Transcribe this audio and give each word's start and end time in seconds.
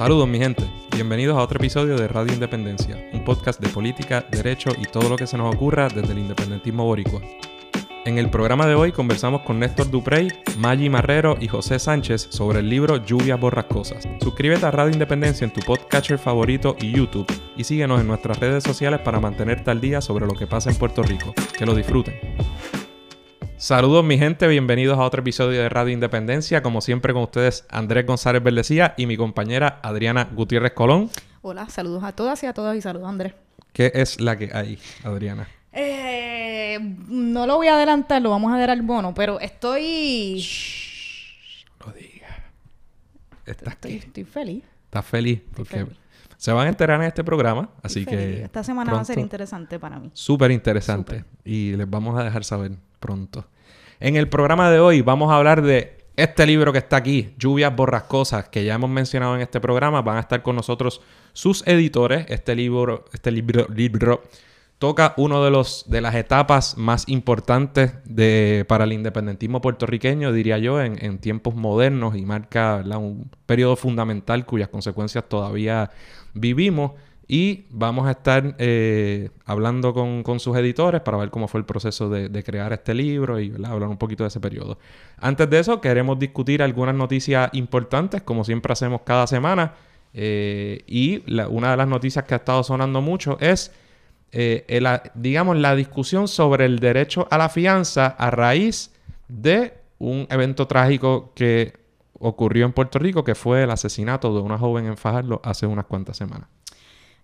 Saludos 0.00 0.26
mi 0.26 0.38
gente, 0.38 0.64
bienvenidos 0.94 1.36
a 1.36 1.42
otro 1.42 1.58
episodio 1.58 1.94
de 1.94 2.08
Radio 2.08 2.32
Independencia, 2.32 2.96
un 3.12 3.22
podcast 3.22 3.60
de 3.60 3.68
política, 3.68 4.24
derecho 4.30 4.70
y 4.78 4.86
todo 4.86 5.10
lo 5.10 5.16
que 5.16 5.26
se 5.26 5.36
nos 5.36 5.54
ocurra 5.54 5.88
desde 5.88 6.12
el 6.12 6.20
independentismo 6.20 6.86
boricua. 6.86 7.20
En 8.06 8.16
el 8.16 8.30
programa 8.30 8.66
de 8.66 8.74
hoy 8.74 8.92
conversamos 8.92 9.42
con 9.42 9.58
Néstor 9.58 9.90
Duprey, 9.90 10.28
Maggi 10.56 10.88
Marrero 10.88 11.36
y 11.38 11.48
José 11.48 11.78
Sánchez 11.78 12.28
sobre 12.30 12.60
el 12.60 12.70
libro 12.70 13.04
Lluvias 13.04 13.38
Borrascosas. 13.38 14.08
Suscríbete 14.22 14.64
a 14.64 14.70
Radio 14.70 14.94
Independencia 14.94 15.44
en 15.44 15.52
tu 15.52 15.60
podcatcher 15.60 16.16
favorito 16.16 16.76
y 16.80 16.92
YouTube 16.92 17.30
y 17.58 17.64
síguenos 17.64 18.00
en 18.00 18.06
nuestras 18.06 18.38
redes 18.38 18.64
sociales 18.64 19.00
para 19.00 19.20
mantenerte 19.20 19.70
al 19.70 19.82
día 19.82 20.00
sobre 20.00 20.24
lo 20.24 20.32
que 20.32 20.46
pasa 20.46 20.70
en 20.70 20.76
Puerto 20.76 21.02
Rico. 21.02 21.34
Que 21.58 21.66
lo 21.66 21.74
disfruten. 21.74 22.14
Saludos 23.60 24.02
mi 24.02 24.16
gente, 24.16 24.48
bienvenidos 24.48 24.98
a 24.98 25.02
otro 25.02 25.20
episodio 25.20 25.60
de 25.60 25.68
Radio 25.68 25.92
Independencia. 25.92 26.62
Como 26.62 26.80
siempre 26.80 27.12
con 27.12 27.24
ustedes 27.24 27.66
Andrés 27.68 28.06
González 28.06 28.42
Verdecía 28.42 28.94
y 28.96 29.04
mi 29.04 29.18
compañera 29.18 29.80
Adriana 29.82 30.30
Gutiérrez 30.32 30.72
Colón. 30.72 31.10
Hola, 31.42 31.68
saludos 31.68 32.02
a 32.02 32.12
todas 32.12 32.42
y 32.42 32.46
a 32.46 32.54
todos 32.54 32.74
y 32.74 32.80
saludos 32.80 33.10
Andrés. 33.10 33.34
¿Qué 33.74 33.92
es 33.94 34.18
la 34.18 34.38
que 34.38 34.48
hay, 34.54 34.78
Adriana? 35.04 35.46
Eh, 35.74 36.78
no 37.06 37.46
lo 37.46 37.56
voy 37.56 37.66
a 37.66 37.74
adelantar, 37.74 38.22
lo 38.22 38.30
vamos 38.30 38.50
a 38.50 38.56
dar 38.56 38.70
al 38.70 38.80
bono, 38.80 39.12
pero 39.12 39.38
estoy... 39.40 40.42
No 41.80 41.88
lo 41.88 41.92
digas. 41.92 42.30
¿Estás 43.44 43.74
estoy, 43.74 43.90
qué? 43.90 44.06
estoy 44.06 44.24
feliz. 44.24 44.64
¿Estás 44.86 45.04
feliz? 45.04 45.42
Porque 45.54 45.84
feliz. 45.84 45.98
se 46.38 46.50
van 46.50 46.66
a 46.66 46.70
enterar 46.70 46.98
en 47.02 47.08
este 47.08 47.22
programa, 47.22 47.68
así 47.82 48.06
que... 48.06 48.42
Esta 48.42 48.64
semana 48.64 48.94
va 48.94 49.00
a 49.00 49.04
ser 49.04 49.18
interesante 49.18 49.78
para 49.78 49.98
mí. 49.98 50.10
Súper 50.14 50.50
interesante. 50.50 51.26
Y 51.44 51.76
les 51.76 51.90
vamos 51.90 52.18
a 52.18 52.24
dejar 52.24 52.42
saber 52.42 52.72
pronto. 53.00 53.46
En 54.02 54.16
el 54.16 54.30
programa 54.30 54.70
de 54.70 54.80
hoy 54.80 55.02
vamos 55.02 55.30
a 55.30 55.36
hablar 55.36 55.60
de 55.60 55.98
este 56.16 56.46
libro 56.46 56.72
que 56.72 56.78
está 56.78 56.96
aquí, 56.96 57.34
Lluvias 57.36 57.76
Borrascosas, 57.76 58.48
que 58.48 58.64
ya 58.64 58.74
hemos 58.74 58.88
mencionado 58.88 59.34
en 59.34 59.42
este 59.42 59.60
programa. 59.60 60.00
Van 60.00 60.16
a 60.16 60.20
estar 60.20 60.42
con 60.42 60.56
nosotros 60.56 61.02
sus 61.34 61.66
editores. 61.66 62.24
Este 62.30 62.56
libro, 62.56 63.04
este 63.12 63.30
libro, 63.30 64.22
toca 64.78 65.12
uno 65.18 65.44
de 65.44 66.00
las 66.00 66.14
etapas 66.14 66.78
más 66.78 67.06
importantes 67.10 67.92
para 68.66 68.84
el 68.84 68.94
independentismo 68.94 69.60
puertorriqueño, 69.60 70.32
diría 70.32 70.56
yo, 70.56 70.80
en, 70.80 71.18
tiempos 71.18 71.54
modernos 71.54 72.16
y 72.16 72.24
marca 72.24 72.82
un 72.96 73.30
periodo 73.44 73.76
fundamental 73.76 74.46
cuyas 74.46 74.70
consecuencias 74.70 75.28
todavía 75.28 75.90
vivimos. 76.32 76.92
Y 77.32 77.66
vamos 77.70 78.08
a 78.08 78.10
estar 78.10 78.56
eh, 78.58 79.30
hablando 79.44 79.94
con, 79.94 80.24
con 80.24 80.40
sus 80.40 80.56
editores 80.56 81.00
para 81.00 81.16
ver 81.16 81.30
cómo 81.30 81.46
fue 81.46 81.60
el 81.60 81.64
proceso 81.64 82.10
de, 82.10 82.28
de 82.28 82.42
crear 82.42 82.72
este 82.72 82.92
libro 82.92 83.38
y 83.38 83.52
hablar 83.64 83.88
un 83.88 83.98
poquito 83.98 84.24
de 84.24 84.28
ese 84.28 84.40
periodo. 84.40 84.78
Antes 85.16 85.48
de 85.48 85.60
eso, 85.60 85.80
queremos 85.80 86.18
discutir 86.18 86.60
algunas 86.60 86.92
noticias 86.92 87.48
importantes, 87.52 88.22
como 88.22 88.42
siempre 88.42 88.72
hacemos 88.72 89.02
cada 89.02 89.28
semana. 89.28 89.74
Eh, 90.12 90.82
y 90.88 91.22
una 91.50 91.70
de 91.70 91.76
las 91.76 91.86
noticias 91.86 92.24
que 92.24 92.34
ha 92.34 92.38
estado 92.38 92.64
sonando 92.64 93.00
mucho 93.00 93.38
es, 93.38 93.70
eh, 94.32 94.82
digamos, 95.14 95.56
la 95.56 95.76
discusión 95.76 96.26
sobre 96.26 96.64
el 96.64 96.80
derecho 96.80 97.28
a 97.30 97.38
la 97.38 97.48
fianza 97.48 98.08
a 98.08 98.32
raíz 98.32 98.90
de 99.28 99.74
un 100.00 100.26
evento 100.30 100.66
trágico 100.66 101.30
que 101.36 101.74
ocurrió 102.18 102.66
en 102.66 102.72
Puerto 102.72 102.98
Rico, 102.98 103.22
que 103.22 103.36
fue 103.36 103.62
el 103.62 103.70
asesinato 103.70 104.34
de 104.34 104.40
una 104.40 104.58
joven 104.58 104.86
en 104.86 104.96
Fajardo 104.96 105.40
hace 105.44 105.66
unas 105.66 105.86
cuantas 105.86 106.16
semanas. 106.16 106.48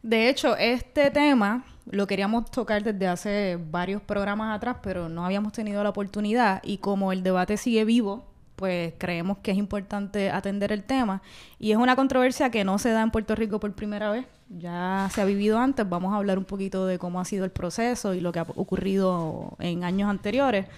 De 0.06 0.28
hecho, 0.28 0.56
este 0.56 1.10
tema 1.10 1.64
lo 1.90 2.06
queríamos 2.06 2.48
tocar 2.48 2.84
desde 2.84 3.08
hace 3.08 3.58
varios 3.72 4.00
programas 4.00 4.56
atrás, 4.56 4.76
pero 4.80 5.08
no 5.08 5.26
habíamos 5.26 5.52
tenido 5.52 5.82
la 5.82 5.88
oportunidad. 5.88 6.62
Y 6.62 6.78
como 6.78 7.10
el 7.10 7.24
debate 7.24 7.56
sigue 7.56 7.84
vivo, 7.84 8.24
pues 8.54 8.94
creemos 8.98 9.38
que 9.38 9.50
es 9.50 9.56
importante 9.56 10.30
atender 10.30 10.70
el 10.70 10.84
tema. 10.84 11.22
Y 11.58 11.72
es 11.72 11.76
una 11.76 11.96
controversia 11.96 12.50
que 12.50 12.62
no 12.62 12.78
se 12.78 12.90
da 12.90 13.02
en 13.02 13.10
Puerto 13.10 13.34
Rico 13.34 13.58
por 13.58 13.72
primera 13.72 14.08
vez, 14.12 14.26
ya 14.48 15.08
se 15.12 15.22
ha 15.22 15.24
vivido 15.24 15.58
antes, 15.58 15.88
vamos 15.88 16.14
a 16.14 16.18
hablar 16.18 16.38
un 16.38 16.44
poquito 16.44 16.86
de 16.86 17.00
cómo 17.00 17.18
ha 17.18 17.24
sido 17.24 17.44
el 17.44 17.50
proceso 17.50 18.14
y 18.14 18.20
lo 18.20 18.30
que 18.30 18.38
ha 18.38 18.46
ocurrido 18.54 19.56
en 19.58 19.82
años 19.82 20.08
anteriores, 20.08 20.68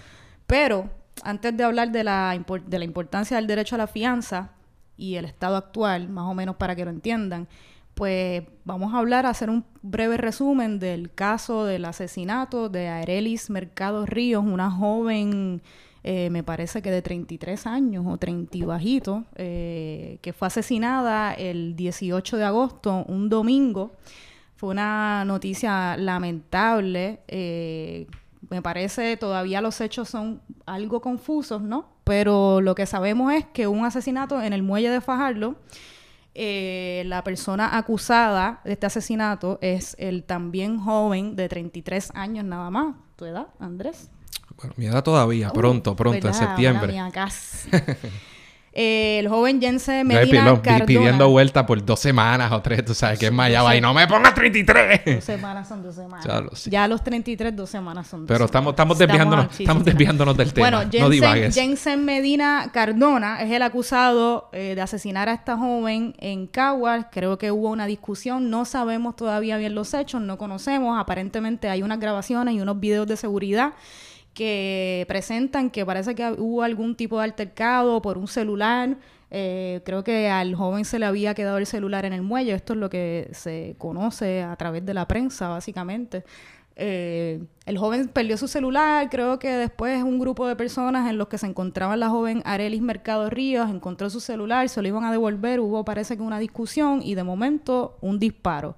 pero 0.46 0.88
antes 1.22 1.54
de 1.54 1.64
hablar 1.64 1.92
de 1.92 2.02
la, 2.02 2.42
de 2.66 2.78
la 2.78 2.84
importancia 2.86 3.36
del 3.36 3.46
derecho 3.46 3.74
a 3.74 3.78
la 3.78 3.86
fianza 3.86 4.52
y 4.96 5.16
el 5.16 5.26
estado 5.26 5.56
actual, 5.56 6.08
más 6.08 6.24
o 6.24 6.32
menos 6.32 6.56
para 6.56 6.74
que 6.74 6.86
lo 6.86 6.90
entiendan, 6.90 7.46
pues 7.98 8.44
vamos 8.64 8.94
a 8.94 8.98
hablar, 8.98 9.26
a 9.26 9.30
hacer 9.30 9.50
un 9.50 9.64
breve 9.82 10.16
resumen 10.18 10.78
del 10.78 11.12
caso 11.12 11.64
del 11.64 11.84
asesinato 11.84 12.68
de 12.68 12.86
Arelis 12.86 13.50
Mercado 13.50 14.06
Ríos, 14.06 14.44
una 14.44 14.70
joven, 14.70 15.62
eh, 16.04 16.30
me 16.30 16.44
parece 16.44 16.80
que 16.80 16.92
de 16.92 17.02
33 17.02 17.66
años 17.66 18.04
o 18.06 18.16
30 18.16 18.56
y 18.56 18.62
bajito, 18.62 19.24
eh, 19.34 20.20
que 20.22 20.32
fue 20.32 20.46
asesinada 20.46 21.34
el 21.34 21.74
18 21.74 22.36
de 22.36 22.44
agosto, 22.44 23.04
un 23.08 23.28
domingo. 23.28 23.90
Fue 24.54 24.68
una 24.68 25.24
noticia 25.24 25.96
lamentable. 25.96 27.18
eh, 27.26 28.06
me 28.48 28.62
parece 28.62 29.16
todavía 29.16 29.60
los 29.60 29.80
hechos 29.80 30.08
son 30.08 30.40
algo 30.66 31.00
confusos, 31.00 31.62
¿no? 31.62 31.88
Pero 32.04 32.60
lo 32.60 32.76
que 32.76 32.86
sabemos 32.86 33.32
es 33.32 33.44
que 33.46 33.66
un 33.66 33.84
asesinato 33.84 34.40
en 34.40 34.52
el 34.52 34.62
muelle 34.62 34.88
de 34.88 35.00
Fajardo. 35.00 35.56
Eh, 36.40 37.02
la 37.06 37.24
persona 37.24 37.76
acusada 37.76 38.60
de 38.64 38.74
este 38.74 38.86
asesinato 38.86 39.58
es 39.60 39.96
el 39.98 40.22
también 40.22 40.78
joven 40.78 41.34
de 41.34 41.48
33 41.48 42.12
años 42.14 42.44
nada 42.44 42.70
más. 42.70 42.94
¿Tu 43.16 43.24
edad, 43.24 43.48
Andrés? 43.58 44.08
Bueno, 44.56 44.72
mi 44.76 44.86
edad 44.86 45.02
todavía, 45.02 45.50
pronto, 45.50 45.96
pronto, 45.96 46.28
en 46.28 46.34
septiembre. 46.34 46.92
Mía, 46.92 47.10
casi. 47.12 47.68
Eh, 48.80 49.18
el 49.18 49.28
joven 49.28 49.60
Jense 49.60 50.04
Medina 50.04 50.62
Cardona. 50.62 50.86
pidiendo 50.86 51.28
vuelta 51.28 51.66
por 51.66 51.84
dos 51.84 51.98
semanas 51.98 52.52
o 52.52 52.62
tres, 52.62 52.84
tú 52.84 52.94
sabes 52.94 53.18
que 53.18 53.26
es 53.26 53.32
más, 53.32 53.50
ya 53.50 53.64
va 53.64 53.74
y 53.74 53.80
no 53.80 53.92
me 53.92 54.06
pongas 54.06 54.34
33. 54.34 55.00
Dos 55.16 55.24
semanas 55.24 55.66
son 55.66 55.82
dos 55.82 55.96
semanas. 55.96 56.24
Ya 56.24 56.40
lo 56.40 56.54
sé. 56.54 56.70
Ya 56.70 56.86
los 56.86 57.02
33, 57.02 57.56
dos 57.56 57.68
semanas 57.68 58.06
son 58.06 58.20
dos 58.20 58.28
Pero 58.28 58.44
estamos, 58.44 58.76
semanas. 58.76 58.94
estamos 58.94 58.98
desviándonos, 58.98 59.46
sí, 59.46 59.56
sí, 59.56 59.62
estamos 59.64 59.84
desviándonos 59.84 60.36
del 60.36 60.52
tema. 60.52 60.64
Bueno, 60.68 60.84
no 60.84 60.90
Jensen, 60.92 61.10
divagues. 61.10 61.54
Jensen 61.56 62.04
Medina 62.04 62.70
Cardona 62.72 63.42
es 63.42 63.50
el 63.50 63.62
acusado 63.62 64.48
eh, 64.52 64.76
de 64.76 64.80
asesinar 64.80 65.28
a 65.28 65.32
esta 65.32 65.56
joven 65.56 66.14
en 66.18 66.46
Caguas. 66.46 67.06
Creo 67.10 67.36
que 67.36 67.50
hubo 67.50 67.70
una 67.70 67.86
discusión. 67.86 68.48
No 68.48 68.64
sabemos 68.64 69.16
todavía 69.16 69.56
bien 69.56 69.74
los 69.74 69.92
hechos, 69.92 70.20
no 70.20 70.38
conocemos. 70.38 71.00
Aparentemente 71.00 71.68
hay 71.68 71.82
unas 71.82 71.98
grabaciones 71.98 72.54
y 72.54 72.60
unos 72.60 72.78
videos 72.78 73.08
de 73.08 73.16
seguridad 73.16 73.72
que 74.38 75.04
presentan 75.08 75.68
que 75.68 75.84
parece 75.84 76.14
que 76.14 76.30
hubo 76.38 76.62
algún 76.62 76.94
tipo 76.94 77.18
de 77.18 77.24
altercado 77.24 78.00
por 78.00 78.16
un 78.16 78.28
celular. 78.28 78.96
Eh, 79.32 79.80
creo 79.84 80.04
que 80.04 80.28
al 80.28 80.54
joven 80.54 80.84
se 80.84 81.00
le 81.00 81.06
había 81.06 81.34
quedado 81.34 81.58
el 81.58 81.66
celular 81.66 82.04
en 82.04 82.12
el 82.12 82.22
muelle. 82.22 82.54
Esto 82.54 82.74
es 82.74 82.78
lo 82.78 82.88
que 82.88 83.28
se 83.32 83.74
conoce 83.78 84.44
a 84.44 84.54
través 84.54 84.86
de 84.86 84.94
la 84.94 85.08
prensa, 85.08 85.48
básicamente. 85.48 86.22
Eh, 86.76 87.42
el 87.66 87.78
joven 87.78 88.06
perdió 88.06 88.36
su 88.36 88.46
celular, 88.46 89.10
creo 89.10 89.40
que 89.40 89.50
después 89.50 90.00
un 90.04 90.20
grupo 90.20 90.46
de 90.46 90.54
personas 90.54 91.10
en 91.10 91.18
los 91.18 91.26
que 91.26 91.36
se 91.36 91.46
encontraba 91.46 91.96
la 91.96 92.08
joven 92.08 92.40
Arelis 92.44 92.80
Mercado 92.80 93.28
Ríos 93.30 93.68
encontró 93.68 94.08
su 94.08 94.20
celular, 94.20 94.68
se 94.68 94.80
lo 94.80 94.86
iban 94.86 95.02
a 95.02 95.10
devolver, 95.10 95.58
hubo 95.58 95.84
parece 95.84 96.16
que 96.16 96.22
una 96.22 96.38
discusión 96.38 97.00
y 97.02 97.16
de 97.16 97.24
momento 97.24 97.98
un 98.00 98.20
disparo. 98.20 98.76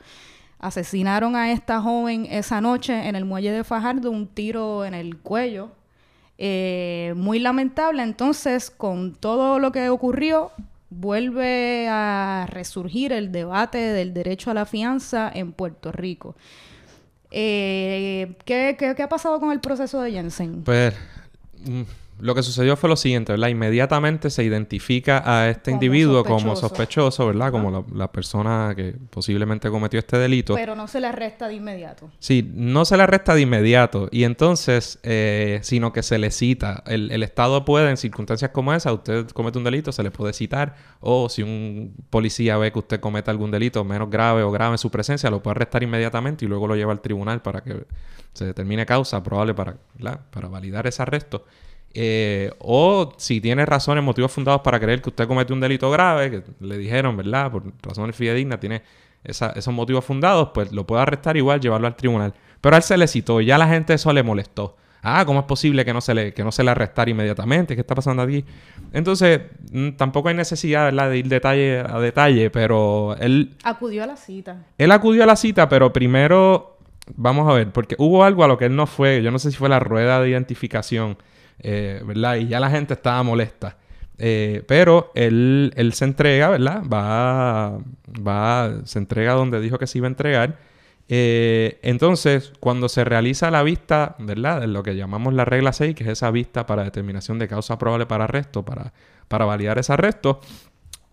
Asesinaron 0.61 1.37
a 1.37 1.53
esta 1.53 1.81
joven 1.81 2.27
esa 2.31 2.61
noche 2.61 3.09
en 3.09 3.17
el 3.17 3.25
muelle 3.25 3.51
de 3.51 3.65
Fajardo, 3.65 4.11
un 4.11 4.29
tiro 4.29 4.85
en 4.85 4.95
el 4.95 5.17
cuello. 5.17 5.71
Eh, 6.37 7.15
muy 7.17 7.39
lamentable, 7.39 8.03
entonces 8.03 8.71
con 8.71 9.15
todo 9.15 9.59
lo 9.59 9.73
que 9.73 9.89
ocurrió, 9.89 10.53
vuelve 10.91 11.89
a 11.89 12.47
resurgir 12.49 13.13
el 13.13 13.33
debate 13.33 13.79
del 13.79 14.13
derecho 14.13 14.51
a 14.51 14.55
la 14.55 14.67
fianza 14.67 15.31
en 15.33 15.53
Puerto 15.53 15.93
Rico. 15.93 16.37
Eh, 17.31 18.37
¿qué, 18.45 18.77
qué, 18.79 18.95
qué 18.95 19.03
ha 19.03 19.09
pasado 19.09 19.41
con 19.41 19.53
el 19.53 19.61
proceso 19.61 20.01
de 20.03 20.13
Jensen? 20.13 20.63
Pues 20.63 20.95
mm, 21.65 21.83
lo 22.21 22.35
que 22.35 22.43
sucedió 22.43 22.77
fue 22.77 22.89
lo 22.89 22.97
siguiente, 22.97 23.33
¿verdad? 23.33 23.49
Inmediatamente 23.49 24.31
se 24.31 24.45
identifica 24.45 25.23
a 25.25 25.49
este 25.49 25.71
Como 25.71 25.83
individuo 25.83 26.25
como 26.25 26.57
sospechoso. 26.57 27.27
¿verdad? 27.27 27.51
Como 27.51 27.71
la, 27.71 27.85
la 27.95 28.13
persona 28.13 28.73
que 28.77 28.95
posiblemente 29.11 29.71
cometió 29.71 29.99
este 29.99 30.19
delito. 30.19 30.55
Pero 30.55 30.75
no 30.75 30.87
se 30.87 31.01
le 31.01 31.07
arresta 31.07 31.49
de 31.49 31.55
inmediato. 31.55 32.11
Sí, 32.19 32.49
no 32.55 32.85
se 32.85 32.97
le 32.97 33.03
arresta 33.03 33.35
de 33.35 33.43
inmediato 33.43 34.09
y 34.11 34.25
entonces, 34.25 34.99
eh, 35.03 35.61
sino 35.63 35.93
que 35.93 36.03
se 36.03 36.19
le 36.19 36.31
cita. 36.31 36.83
El, 36.87 37.11
el 37.11 37.23
Estado 37.23 37.65
puede, 37.65 37.91
en 37.91 37.97
circunstancias 37.97 38.51
como 38.51 38.73
esa, 38.73 38.93
usted 38.93 39.29
comete 39.29 39.59
un 39.59 39.65
delito, 39.65 39.93
se 39.93 40.03
le 40.03 40.11
puede 40.11 40.33
citar, 40.33 40.75
o 41.01 41.29
si 41.29 41.43
un 41.43 41.95
policía 42.11 42.57
ve 42.59 42.73
que 42.73 42.79
usted 42.79 43.01
comete 43.01 43.31
algún 43.31 43.51
delito 43.51 43.85
menos 43.85 44.11
grave 44.11 44.43
o 44.43 44.51
grave 44.51 44.73
en 44.73 44.79
su 44.79 44.91
presencia, 44.91 45.31
lo 45.31 45.43
puede 45.43 45.57
arrestar 45.57 45.83
inmediatamente 45.83 46.45
y 46.45 46.49
luego 46.49 46.67
lo 46.67 46.77
lleva 46.77 46.93
al 46.93 47.01
tribunal 47.01 47.43
para 47.43 47.63
que 47.63 47.85
se 48.33 48.45
determine 48.45 48.87
causa 48.87 49.23
probable 49.23 49.55
para, 49.55 49.77
¿verdad? 49.95 50.21
para 50.31 50.49
validar 50.49 50.87
ese 50.87 51.03
arresto. 51.03 51.45
Eh, 51.93 52.53
o 52.61 53.13
si 53.17 53.41
tiene 53.41 53.67
razones, 53.67 54.05
motivos 54.05 54.31
fundados 54.31 54.61
para 54.63 54.79
creer 54.79 55.03
que 55.03 55.09
usted 55.11 55.27
comete 55.27 55.53
un 55.53 55.61
delito 55.61 55.91
grave, 55.91 56.31
que 56.31 56.43
le 56.61 56.79
dijeron, 56.79 57.17
¿verdad? 57.17 57.51
Por 57.51 57.65
razones 57.83 58.15
fidedignas, 58.15 58.61
tiene 58.61 58.83
esa- 59.25 59.51
esos 59.51 59.75
motivos 59.75 60.05
fundados, 60.05 60.51
pues 60.55 60.71
lo 60.73 60.87
puede 60.87 61.03
arrestar 61.03 61.37
igual, 61.37 61.61
llevarlo 61.61 61.87
al 61.89 61.97
tribunal. 61.97 62.33
Pero 62.61 62.75
a 62.75 62.79
él 62.79 62.83
se 62.83 62.97
le 62.97 63.07
citó 63.09 63.41
y 63.41 63.47
ya 63.47 63.59
la 63.59 63.67
gente 63.69 63.95
eso 63.95 64.13
le 64.13 64.23
molestó. 64.23 64.77
ah, 65.03 65.25
¿cómo 65.25 65.41
es 65.41 65.47
posible 65.47 65.83
que 65.83 65.95
no 65.95 66.03
se 66.03 66.13
le, 66.13 66.35
que 66.35 66.45
no 66.45 66.53
se 66.53 66.63
le 66.63 66.71
arrestara 66.73 67.11
inmediatamente? 67.11 67.75
¿Qué 67.75 67.81
está 67.81 67.95
pasando 67.95 68.21
aquí? 68.23 68.45
Entonces, 68.93 69.41
mm, 69.73 69.93
tampoco 69.93 70.29
hay 70.29 70.35
necesidad, 70.35 70.85
¿verdad?, 70.85 71.09
de 71.09 71.17
ir 71.17 71.27
detalle 71.29 71.79
a 71.81 71.99
detalle, 72.01 72.51
pero 72.51 73.17
él... 73.19 73.55
Acudió 73.65 74.05
a 74.05 74.07
la 74.07 74.17
cita. 74.17 74.67
Él 74.77 74.91
acudió 74.93 75.23
a 75.23 75.27
la 75.27 75.37
cita, 75.37 75.71
pero 75.71 75.91
primero, 75.91 76.77
vamos 77.17 77.49
a 77.49 77.55
ver, 77.55 77.71
porque 77.73 77.95
hubo 77.99 78.25
algo 78.25 78.45
a 78.45 78.49
lo 78.49 78.59
que 78.59 78.67
él 78.67 78.77
no 78.77 78.87
fue, 78.87 79.23
yo 79.23 79.31
no 79.31 79.39
sé 79.39 79.51
si 79.51 79.57
fue 79.57 79.71
la 79.71 79.79
rueda 79.81 80.21
de 80.21 80.29
identificación, 80.29 81.17
eh, 81.63 82.03
¿verdad? 82.05 82.37
Y 82.37 82.49
ya 82.49 82.61
la 82.61 82.71
gente 82.71 82.95
estaba 82.95 83.23
molesta. 83.23 83.77
Eh, 84.23 84.63
pero 84.67 85.13
él, 85.15 85.73
él 85.77 85.93
se 85.95 86.05
entrega, 86.05 86.51
¿verdad? 86.51 86.83
Va, 86.83 87.79
va, 88.09 88.81
se 88.85 88.99
entrega 88.99 89.33
donde 89.33 89.61
dijo 89.61 89.79
que 89.79 89.87
se 89.87 89.99
iba 89.99 90.07
a 90.07 90.09
entregar. 90.09 90.59
Eh, 91.09 91.81
entonces, 91.83 92.53
cuando 92.61 92.89
se 92.89 93.03
realiza 93.03 93.51
la 93.51 93.63
vista, 93.63 94.15
¿verdad? 94.19 94.61
De 94.61 94.67
lo 94.67 94.83
que 94.83 94.95
llamamos 94.95 95.35
la 95.35 95.45
regla 95.45 95.73
6, 95.73 95.95
que 95.95 96.05
es 96.05 96.11
esa 96.11 96.31
vista 96.31 96.67
para 96.67 96.85
determinación 96.85 97.39
de 97.39 97.49
causa 97.49 97.79
probable 97.79 98.07
para 98.07 98.25
arresto, 98.25 98.65
para, 98.65 98.93
para 99.27 99.45
validar 99.45 99.79
ese 99.79 99.93
arresto, 99.93 100.41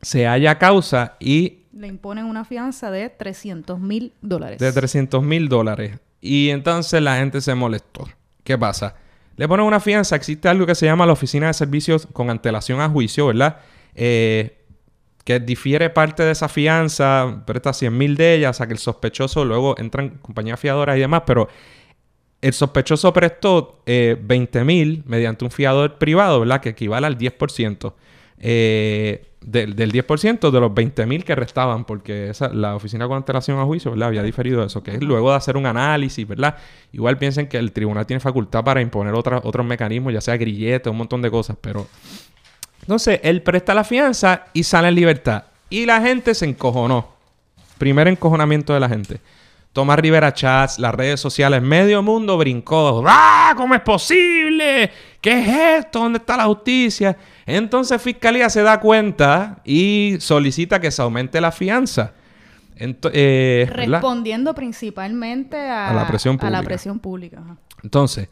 se 0.02 0.28
halla 0.28 0.60
causa 0.60 1.16
y... 1.20 1.64
Le 1.74 1.88
imponen 1.88 2.26
una 2.26 2.46
fianza 2.46 2.92
de 2.92 3.10
300 3.10 3.80
mil 3.80 4.14
dólares. 4.22 4.60
De 4.60 4.72
300 4.72 5.24
mil 5.24 5.48
dólares. 5.50 5.98
Y 6.22 6.50
entonces 6.50 7.02
la 7.02 7.18
gente 7.18 7.42
se 7.42 7.56
molestó. 7.56 8.08
¿Qué 8.44 8.58
pasa? 8.58 8.96
Le 9.38 9.48
ponen 9.48 9.66
una 9.66 9.80
fianza, 9.80 10.16
existe 10.16 10.50
algo 10.50 10.66
que 10.66 10.76
se 10.76 10.88
llama 10.88 11.06
la 11.06 11.14
Oficina 11.14 11.48
de 11.48 11.54
Servicios 11.54 12.08
con 12.12 12.30
antelación 12.30 12.82
a 12.82 12.90
juicio, 12.90 13.28
¿verdad? 13.28 13.58
Eh, 13.96 14.58
que 15.24 15.40
difiere 15.40 15.90
parte 15.92 16.24
de 16.24 16.32
esa 16.32 16.50
fianza, 16.50 17.44
presta 17.46 17.72
100 17.72 17.96
mil 17.96 18.18
de 18.18 18.34
ellas, 18.34 18.58
sea 18.58 18.66
que 18.66 18.74
el 18.74 18.80
sospechoso 18.80 19.46
luego 19.46 19.76
entran 19.78 20.18
compañías 20.22 20.60
fiadoras 20.60 20.98
y 20.98 21.02
demás, 21.02 21.24
pero 21.26 21.50
el 22.42 22.54
sospechoso 22.54 23.14
prestó 23.14 23.82
20 23.86 24.60
eh, 24.60 24.64
mil 24.64 25.04
mediante 25.06 25.46
un 25.46 25.52
fiador 25.52 25.98
privado, 25.98 26.40
¿verdad? 26.40 26.62
Que 26.62 26.70
equivale 26.70 27.06
al 27.06 27.18
10%. 27.18 27.94
Eh, 28.40 29.24
del, 29.42 29.76
10% 29.76 30.52
de 30.52 30.60
los 30.60 30.74
20 30.74 31.06
mil 31.06 31.24
que 31.24 31.34
restaban, 31.34 31.86
porque 31.86 32.32
la 32.52 32.76
oficina 32.76 33.08
con 33.08 33.18
antelación 33.18 33.60
a 33.60 33.66
juicio. 33.66 33.94
Había 34.04 34.24
diferido 34.24 34.64
eso, 34.64 34.84
que 34.84 34.92
es 34.92 35.02
luego 35.02 35.32
de 35.32 35.38
hacer 35.38 35.58
un 35.58 35.66
análisis, 35.66 36.28
¿verdad? 36.28 36.58
Igual 36.92 37.18
piensen 37.18 37.48
que 37.48 37.58
el 37.58 37.72
tribunal 37.72 38.06
tiene 38.06 38.20
facultad 38.20 38.64
para 38.64 38.82
imponer 38.82 39.14
otros 39.14 39.66
mecanismos, 39.66 40.14
ya 40.14 40.22
sea 40.22 40.38
grillete, 40.38 40.90
un 40.90 40.98
montón 40.98 41.22
de 41.22 41.32
cosas, 41.32 41.58
pero 41.60 41.88
entonces, 42.88 43.20
él 43.24 43.42
presta 43.42 43.74
la 43.74 43.84
fianza 43.84 44.46
y 44.54 44.64
sale 44.64 44.88
en 44.88 44.96
libertad. 44.96 45.44
Y 45.70 45.86
la 45.86 46.00
gente 46.00 46.34
se 46.34 46.46
encojonó. 46.46 47.10
Primer 47.78 48.08
encojonamiento 48.08 48.74
de 48.74 48.80
la 48.80 48.88
gente. 48.88 49.20
Tomás 49.74 50.00
Rivera 50.00 50.34
Chats, 50.34 50.80
las 50.80 50.96
redes 50.96 51.20
sociales, 51.20 51.62
medio 51.62 52.02
mundo 52.02 52.38
brincó. 52.38 53.04
¡Ah! 53.06 53.54
¿Cómo 53.58 53.76
es 53.76 53.82
posible? 53.82 54.90
¿Qué 55.20 55.32
es 55.38 55.80
esto? 55.84 56.00
¿Dónde 56.00 56.20
está 56.20 56.38
la 56.38 56.46
justicia? 56.46 57.18
Entonces 57.48 58.02
Fiscalía 58.02 58.50
se 58.50 58.62
da 58.62 58.80
cuenta 58.82 59.62
y 59.64 60.18
solicita 60.20 60.82
que 60.82 60.92
se 60.92 61.02
aumente 61.02 61.40
la 61.40 61.54
fianza. 61.54 62.14
Eh, 62.78 63.68
Respondiendo 63.74 64.54
principalmente 64.54 65.58
a, 65.58 65.94
la 65.94 66.06
presión 66.06 66.38
pública. 66.38 66.48
A 66.58 66.62
la 66.62 66.64
presión 66.64 67.00
pública. 67.00 67.42
Entonces, 67.82 68.30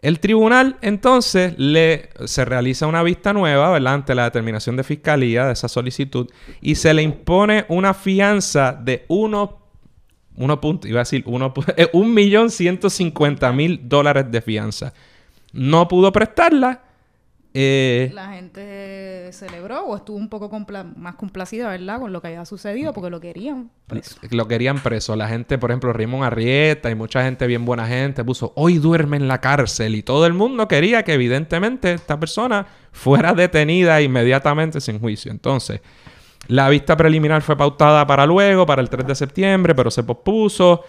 el 0.00 0.18
tribunal 0.18 0.78
entonces 0.80 1.54
le, 1.58 2.08
se 2.24 2.44
realiza 2.46 2.86
una 2.86 3.02
vista 3.02 3.34
nueva, 3.34 3.70
¿verdad? 3.70 3.94
Ante 3.94 4.14
la 4.14 4.24
determinación 4.24 4.76
de 4.76 4.82
fiscalía 4.82 5.44
de 5.44 5.52
esa 5.52 5.68
solicitud 5.68 6.28
y 6.62 6.74
se 6.74 6.92
le 6.94 7.02
impone 7.02 7.66
una 7.68 7.92
fianza 7.92 8.72
de 8.72 9.04
uno, 9.08 9.58
uno 10.36 10.60
punto, 10.60 10.88
iba 10.88 11.00
a 11.00 11.02
decir 11.02 11.22
uno, 11.26 11.52
eh, 11.76 11.90
un 11.92 12.14
millón 12.14 12.50
ciento 12.50 12.88
cincuenta 12.88 13.52
mil 13.52 13.88
dólares 13.88 14.30
de 14.30 14.40
fianza. 14.40 14.94
No 15.52 15.86
pudo 15.86 16.10
prestarla 16.10 16.83
eh, 17.56 18.10
la 18.12 18.32
gente 18.32 19.28
celebró 19.32 19.84
o 19.84 19.94
estuvo 19.94 20.16
un 20.16 20.28
poco 20.28 20.50
más 20.96 21.14
complacida, 21.14 21.68
¿verdad? 21.68 22.00
Con 22.00 22.12
lo 22.12 22.20
que 22.20 22.26
había 22.26 22.44
sucedido 22.44 22.92
porque 22.92 23.10
lo 23.10 23.20
querían 23.20 23.70
preso. 23.86 24.16
Lo 24.30 24.48
querían 24.48 24.80
preso. 24.80 25.14
La 25.14 25.28
gente, 25.28 25.56
por 25.56 25.70
ejemplo, 25.70 25.92
Raymond 25.92 26.24
Arrieta 26.24 26.90
y 26.90 26.96
mucha 26.96 27.22
gente 27.22 27.46
bien 27.46 27.64
buena 27.64 27.86
gente 27.86 28.24
puso, 28.24 28.52
hoy 28.56 28.78
duerme 28.78 29.18
en 29.18 29.28
la 29.28 29.40
cárcel 29.40 29.94
y 29.94 30.02
todo 30.02 30.26
el 30.26 30.32
mundo 30.32 30.66
quería 30.66 31.04
que 31.04 31.12
evidentemente 31.12 31.92
esta 31.92 32.18
persona 32.18 32.66
fuera 32.90 33.34
detenida 33.34 34.02
inmediatamente 34.02 34.80
sin 34.80 34.98
juicio. 34.98 35.30
Entonces, 35.30 35.80
la 36.48 36.68
vista 36.68 36.96
preliminar 36.96 37.42
fue 37.42 37.56
pautada 37.56 38.04
para 38.04 38.26
luego, 38.26 38.66
para 38.66 38.82
el 38.82 38.90
3 38.90 39.06
de 39.06 39.14
septiembre, 39.14 39.76
pero 39.76 39.92
se 39.92 40.02
pospuso. 40.02 40.82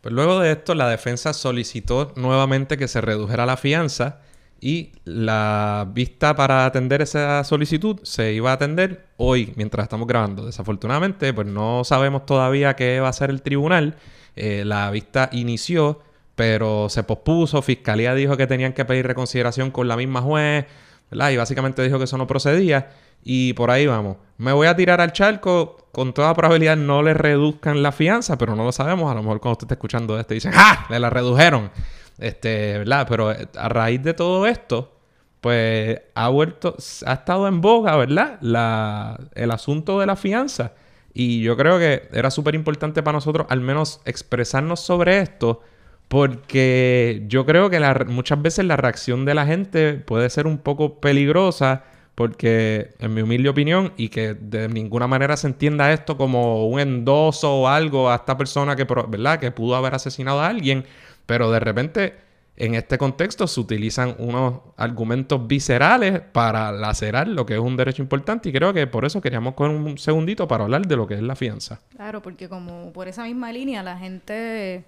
Pues 0.00 0.12
luego 0.12 0.40
de 0.40 0.50
esto, 0.50 0.74
la 0.74 0.88
defensa 0.88 1.32
solicitó 1.32 2.12
nuevamente 2.16 2.76
que 2.76 2.88
se 2.88 3.00
redujera 3.00 3.46
la 3.46 3.56
fianza 3.56 4.18
y 4.60 4.92
la 5.04 5.86
vista 5.92 6.34
para 6.34 6.64
atender 6.64 7.02
esa 7.02 7.44
solicitud 7.44 8.00
se 8.02 8.32
iba 8.32 8.50
a 8.50 8.54
atender 8.54 9.06
hoy, 9.16 9.52
mientras 9.56 9.84
estamos 9.84 10.06
grabando. 10.06 10.46
Desafortunadamente, 10.46 11.32
pues 11.34 11.46
no 11.46 11.84
sabemos 11.84 12.24
todavía 12.26 12.74
qué 12.74 13.00
va 13.00 13.08
a 13.08 13.10
hacer 13.10 13.30
el 13.30 13.42
tribunal. 13.42 13.96
Eh, 14.34 14.64
la 14.64 14.90
vista 14.90 15.28
inició, 15.32 16.00
pero 16.34 16.88
se 16.88 17.02
pospuso. 17.02 17.60
Fiscalía 17.62 18.14
dijo 18.14 18.36
que 18.36 18.46
tenían 18.46 18.72
que 18.72 18.84
pedir 18.84 19.06
reconsideración 19.06 19.70
con 19.70 19.88
la 19.88 19.96
misma 19.96 20.22
juez, 20.22 20.66
¿verdad? 21.10 21.30
Y 21.30 21.36
básicamente 21.36 21.82
dijo 21.82 21.98
que 21.98 22.04
eso 22.04 22.18
no 22.18 22.26
procedía. 22.26 22.90
Y 23.22 23.52
por 23.54 23.70
ahí 23.70 23.86
vamos. 23.86 24.16
Me 24.38 24.52
voy 24.52 24.68
a 24.68 24.76
tirar 24.76 25.00
al 25.00 25.12
charco. 25.12 25.88
Con 25.92 26.12
toda 26.12 26.34
probabilidad 26.34 26.76
no 26.76 27.02
le 27.02 27.14
reduzcan 27.14 27.82
la 27.82 27.90
fianza, 27.90 28.36
pero 28.36 28.54
no 28.54 28.64
lo 28.64 28.72
sabemos. 28.72 29.10
A 29.10 29.14
lo 29.14 29.22
mejor 29.22 29.40
cuando 29.40 29.52
usted 29.52 29.64
esté 29.64 29.74
escuchando 29.74 30.18
esto 30.18 30.34
dicen, 30.34 30.52
¡ah! 30.54 30.86
Le 30.90 31.00
la 31.00 31.10
redujeron. 31.10 31.70
Este, 32.18 32.78
¿verdad? 32.78 33.06
Pero 33.08 33.32
eh, 33.32 33.48
a 33.56 33.68
raíz 33.68 34.02
de 34.02 34.14
todo 34.14 34.46
esto, 34.46 34.92
pues 35.40 36.00
ha 36.14 36.28
vuelto, 36.28 36.76
ha 37.06 37.12
estado 37.12 37.48
en 37.48 37.60
boga, 37.60 37.96
¿verdad? 37.96 38.38
La, 38.40 39.18
el 39.34 39.50
asunto 39.50 40.00
de 40.00 40.06
la 40.06 40.16
fianza. 40.16 40.72
Y 41.12 41.40
yo 41.40 41.56
creo 41.56 41.78
que 41.78 42.08
era 42.12 42.30
súper 42.30 42.54
importante 42.54 43.02
para 43.02 43.16
nosotros 43.16 43.46
al 43.48 43.60
menos 43.60 44.00
expresarnos 44.04 44.80
sobre 44.80 45.20
esto, 45.20 45.62
porque 46.08 47.24
yo 47.26 47.46
creo 47.46 47.70
que 47.70 47.80
muchas 48.06 48.40
veces 48.42 48.64
la 48.66 48.76
reacción 48.76 49.24
de 49.24 49.34
la 49.34 49.46
gente 49.46 49.94
puede 49.94 50.28
ser 50.30 50.46
un 50.46 50.58
poco 50.58 51.00
peligrosa, 51.00 51.84
porque 52.14 52.94
en 52.98 53.14
mi 53.14 53.22
humilde 53.22 53.48
opinión, 53.48 53.92
y 53.96 54.08
que 54.08 54.34
de 54.34 54.68
ninguna 54.68 55.06
manera 55.06 55.36
se 55.36 55.46
entienda 55.46 55.92
esto 55.92 56.16
como 56.16 56.66
un 56.66 56.80
endoso 56.80 57.62
o 57.62 57.68
algo 57.68 58.10
a 58.10 58.16
esta 58.16 58.36
persona 58.36 58.76
que, 58.76 58.84
¿verdad? 59.08 59.38
que 59.38 59.50
pudo 59.50 59.74
haber 59.76 59.94
asesinado 59.94 60.40
a 60.40 60.48
alguien, 60.48 60.84
pero 61.26 61.50
de 61.50 61.60
repente, 61.60 62.14
en 62.56 62.74
este 62.74 62.96
contexto, 62.96 63.46
se 63.46 63.60
utilizan 63.60 64.14
unos 64.18 64.60
argumentos 64.76 65.46
viscerales 65.46 66.20
para 66.20 66.72
lacerar 66.72 67.28
lo 67.28 67.44
que 67.44 67.54
es 67.54 67.60
un 67.60 67.76
derecho 67.76 68.02
importante. 68.02 68.48
Y 68.48 68.52
creo 68.52 68.72
que 68.72 68.86
por 68.86 69.04
eso 69.04 69.20
queríamos 69.20 69.54
con 69.54 69.70
un 69.70 69.98
segundito 69.98 70.48
para 70.48 70.64
hablar 70.64 70.86
de 70.86 70.96
lo 70.96 71.06
que 71.06 71.14
es 71.14 71.22
la 71.22 71.36
fianza. 71.36 71.80
Claro, 71.90 72.22
porque 72.22 72.48
como 72.48 72.92
por 72.92 73.08
esa 73.08 73.24
misma 73.24 73.52
línea 73.52 73.82
la 73.82 73.98
gente 73.98 74.84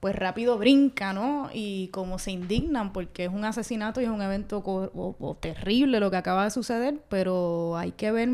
pues 0.00 0.16
rápido 0.16 0.56
brinca, 0.56 1.12
¿no? 1.12 1.50
Y 1.52 1.88
como 1.88 2.18
se 2.18 2.30
indignan 2.30 2.92
porque 2.92 3.24
es 3.26 3.30
un 3.30 3.44
asesinato 3.44 4.00
y 4.00 4.04
es 4.04 4.10
un 4.10 4.22
evento 4.22 5.36
terrible 5.40 6.00
lo 6.00 6.10
que 6.10 6.16
acaba 6.16 6.44
de 6.44 6.50
suceder, 6.50 6.98
pero 7.10 7.76
hay 7.76 7.92
que 7.92 8.10
ver 8.10 8.30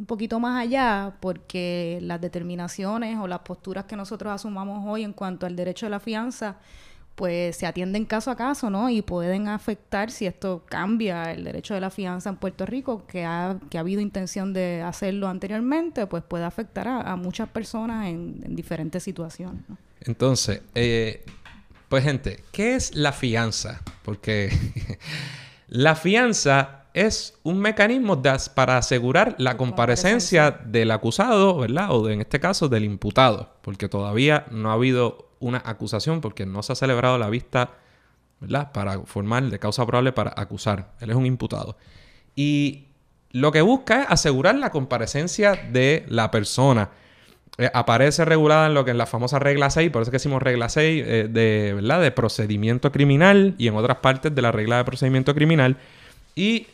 un 0.00 0.06
poquito 0.06 0.40
más 0.40 0.62
allá 0.62 1.12
porque 1.20 1.98
las 2.00 2.20
determinaciones 2.20 3.18
o 3.18 3.28
las 3.28 3.40
posturas 3.40 3.84
que 3.84 3.96
nosotros 3.96 4.32
asumamos 4.32 4.82
hoy 4.86 5.04
en 5.04 5.12
cuanto 5.12 5.44
al 5.44 5.54
derecho 5.54 5.84
de 5.86 5.90
la 5.90 6.00
fianza 6.00 6.56
pues 7.16 7.56
se 7.56 7.66
atienden 7.66 8.06
caso 8.06 8.30
a 8.30 8.36
caso, 8.36 8.70
¿no? 8.70 8.88
Y 8.88 9.02
pueden 9.02 9.46
afectar 9.48 10.10
si 10.10 10.24
esto 10.24 10.64
cambia 10.66 11.32
el 11.32 11.44
derecho 11.44 11.74
de 11.74 11.80
la 11.80 11.90
fianza 11.90 12.30
en 12.30 12.36
Puerto 12.36 12.64
Rico, 12.64 13.06
que 13.06 13.26
ha, 13.26 13.58
que 13.68 13.76
ha 13.76 13.82
habido 13.82 14.00
intención 14.00 14.54
de 14.54 14.80
hacerlo 14.80 15.28
anteriormente, 15.28 16.06
pues 16.06 16.22
puede 16.22 16.44
afectar 16.44 16.88
a, 16.88 17.16
muchas 17.16 17.50
personas 17.50 18.06
en, 18.06 18.56
diferentes 18.56 19.02
situaciones. 19.02 19.60
Entonces, 20.00 20.62
eh, 20.74 21.22
pues 21.90 22.04
gente, 22.04 22.42
¿qué 22.52 22.74
es 22.74 22.94
la 22.94 23.12
fianza? 23.12 23.82
Porque 24.02 24.50
la 25.68 25.96
fianza 25.96 26.79
es 26.94 27.38
un 27.42 27.60
mecanismo 27.60 28.20
para 28.54 28.76
asegurar 28.76 29.34
la 29.38 29.56
comparecencia 29.56 30.50
del 30.50 30.90
acusado, 30.90 31.58
¿verdad? 31.58 31.88
O 31.90 32.08
en 32.08 32.20
este 32.20 32.40
caso 32.40 32.68
del 32.68 32.84
imputado, 32.84 33.54
porque 33.62 33.88
todavía 33.88 34.46
no 34.50 34.70
ha 34.70 34.74
habido 34.74 35.30
una 35.38 35.62
acusación 35.64 36.20
porque 36.20 36.46
no 36.46 36.62
se 36.62 36.72
ha 36.72 36.76
celebrado 36.76 37.18
la 37.18 37.30
vista, 37.30 37.70
¿verdad? 38.40 38.72
Para 38.72 39.00
formar 39.00 39.44
de 39.44 39.58
causa 39.58 39.86
probable 39.86 40.12
para 40.12 40.32
acusar. 40.36 40.92
Él 41.00 41.10
es 41.10 41.16
un 41.16 41.26
imputado. 41.26 41.76
Y 42.34 42.86
lo 43.32 43.52
que 43.52 43.62
busca 43.62 44.02
es 44.02 44.10
asegurar 44.10 44.56
la 44.56 44.70
comparecencia 44.70 45.54
de 45.54 46.04
la 46.08 46.30
persona. 46.30 46.90
Eh, 47.58 47.70
aparece 47.72 48.24
regulada 48.24 48.66
en 48.66 48.74
lo 48.74 48.84
que 48.84 48.90
en 48.90 48.98
la 48.98 49.06
famosa 49.06 49.38
regla 49.38 49.70
6, 49.70 49.90
por 49.90 50.02
eso 50.02 50.10
que 50.10 50.16
decimos 50.16 50.42
regla 50.42 50.68
6 50.68 51.04
eh, 51.06 51.28
de, 51.28 51.72
¿verdad? 51.74 52.00
de 52.00 52.10
procedimiento 52.10 52.90
criminal 52.90 53.54
y 53.58 53.68
en 53.68 53.76
otras 53.76 53.98
partes 53.98 54.34
de 54.34 54.42
la 54.42 54.50
regla 54.52 54.78
de 54.78 54.84
procedimiento 54.84 55.34
criminal. 55.34 55.76
Y 56.34 56.68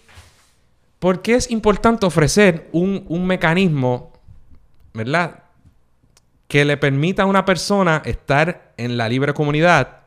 ¿Por 0.98 1.22
qué 1.22 1.34
es 1.34 1.50
importante 1.50 2.06
ofrecer 2.06 2.68
un, 2.72 3.26
mecanismo, 3.26 4.12
¿verdad? 4.94 5.44
Que 6.48 6.64
le 6.64 6.76
permita 6.76 7.24
a 7.24 7.26
una 7.26 7.44
persona 7.44 8.02
estar 8.04 8.72
en 8.76 8.96
la 8.96 9.08
libre 9.08 9.34
comunidad, 9.34 10.06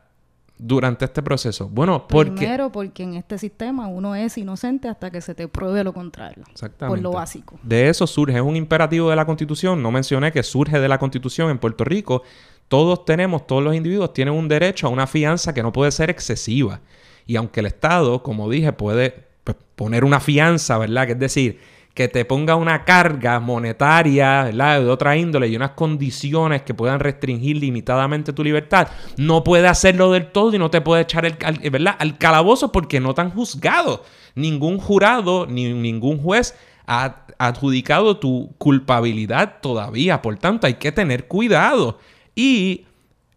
durante 0.57 1.05
este 1.05 1.23
proceso? 1.23 1.69
Bueno, 1.69 2.07
porque... 2.07 2.31
Primero, 2.31 2.71
porque 2.71 3.03
en 3.03 3.13
este 3.13 3.37
sistema 3.37 3.87
uno 3.87 4.15
es 4.15 4.37
inocente 4.37 4.89
hasta 4.89 5.09
que 5.09 5.21
se 5.21 5.33
te 5.33 5.47
pruebe 5.47 5.83
lo 5.83 5.93
contrario. 5.93 6.43
Exactamente. 6.51 6.97
Por 6.97 7.01
lo 7.01 7.17
básico. 7.17 7.59
De 7.63 7.87
eso 7.87 8.05
surge, 8.05 8.35
es 8.35 8.41
un 8.41 8.55
imperativo 8.55 9.09
de 9.09 9.15
la 9.15 9.25
Constitución. 9.25 9.81
No 9.81 9.91
mencioné 9.91 10.31
que 10.31 10.43
surge 10.43 10.79
de 10.79 10.87
la 10.87 10.97
Constitución 10.97 11.49
en 11.49 11.59
Puerto 11.59 11.85
Rico. 11.85 12.23
Todos 12.67 13.05
tenemos, 13.05 13.47
todos 13.47 13.63
los 13.63 13.73
individuos 13.73 14.11
tienen 14.13 14.33
un 14.33 14.47
derecho 14.47 14.87
a 14.87 14.89
una 14.89 15.07
fianza 15.07 15.53
que 15.53 15.63
no 15.63 15.71
puede 15.71 15.91
ser 15.91 16.09
excesiva. 16.09 16.81
Y 17.25 17.35
aunque 17.35 17.61
el 17.61 17.67
Estado, 17.67 18.21
como 18.21 18.49
dije, 18.49 18.73
puede 18.73 19.28
pues, 19.53 19.65
poner 19.75 20.03
una 20.03 20.19
fianza, 20.19 20.77
¿verdad? 20.77 21.05
Que 21.05 21.13
es 21.13 21.19
decir, 21.19 21.59
que 21.93 22.07
te 22.07 22.23
ponga 22.25 22.55
una 22.55 22.85
carga 22.85 23.39
monetaria, 23.39 24.45
¿verdad? 24.45 24.81
De 24.81 24.89
otra 24.89 25.17
índole 25.17 25.47
y 25.47 25.55
unas 25.55 25.71
condiciones 25.71 26.61
que 26.61 26.73
puedan 26.73 26.99
restringir 26.99 27.57
limitadamente 27.57 28.31
tu 28.31 28.43
libertad, 28.43 28.87
no 29.17 29.43
puede 29.43 29.67
hacerlo 29.67 30.11
del 30.11 30.31
todo 30.31 30.55
y 30.55 30.59
no 30.59 30.69
te 30.69 30.81
puede 30.81 31.01
echar 31.01 31.25
al, 31.25 31.69
¿verdad? 31.69 31.95
al 31.99 32.17
calabozo 32.17 32.71
porque 32.71 32.99
no 32.99 33.13
te 33.13 33.21
han 33.21 33.31
juzgado. 33.31 34.03
Ningún 34.35 34.77
jurado 34.77 35.45
ni 35.45 35.73
ningún 35.73 36.21
juez 36.21 36.55
ha 36.87 37.25
adjudicado 37.37 38.17
tu 38.17 38.53
culpabilidad 38.57 39.55
todavía. 39.61 40.21
Por 40.21 40.37
tanto, 40.37 40.67
hay 40.67 40.75
que 40.75 40.91
tener 40.91 41.27
cuidado. 41.27 41.99
Y 42.35 42.85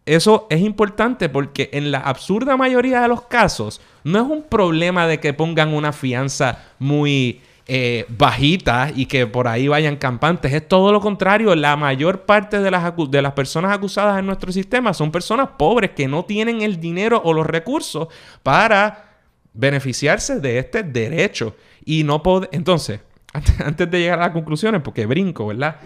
eso 0.04 0.47
es 0.50 0.61
importante 0.61 1.28
porque 1.28 1.71
en 1.73 1.92
la 1.92 1.99
absurda 1.99 2.56
mayoría 2.56 3.00
de 3.00 3.09
los 3.09 3.23
casos 3.23 3.80
no 4.04 4.21
es 4.21 4.28
un 4.28 4.42
problema 4.42 5.06
de 5.06 5.21
que 5.21 5.32
pongan 5.32 5.73
una 5.73 5.92
fianza 5.92 6.59
muy 6.80 7.40
eh, 7.68 8.04
bajitas 8.09 8.92
y 8.97 9.06
que 9.06 9.28
por 9.28 9.47
ahí 9.47 9.68
vayan 9.68 9.97
campantes. 9.97 10.52
Es 10.52 10.66
todo 10.66 10.90
lo 10.90 11.00
contrario. 11.00 11.54
La 11.54 11.76
mayor 11.76 12.23
parte 12.23 12.59
de 12.59 12.71
las, 12.71 12.92
de 13.09 13.23
las 13.23 13.32
personas 13.32 13.73
acusadas 13.73 14.18
en 14.18 14.26
nuestro 14.26 14.50
sistema 14.50 14.92
son 14.92 15.12
personas 15.12 15.50
pobres 15.56 15.92
que 15.92 16.09
no 16.09 16.25
tienen 16.25 16.62
el 16.62 16.80
dinero 16.80 17.23
o 17.25 17.32
los 17.32 17.47
recursos 17.47 18.09
para 18.42 19.21
beneficiarse 19.54 20.40
de 20.40 20.59
este 20.59 20.82
derecho. 20.82 21.54
Y 21.85 22.02
no. 22.02 22.21
Entonces, 22.50 23.00
antes, 23.64 23.88
de 23.88 24.00
llegar 24.00 24.18
a 24.18 24.26
las 24.26 24.32
conclusiones, 24.32 24.82
porque 24.82 25.06
brinco, 25.06 25.47
¿verdad? 25.47 25.76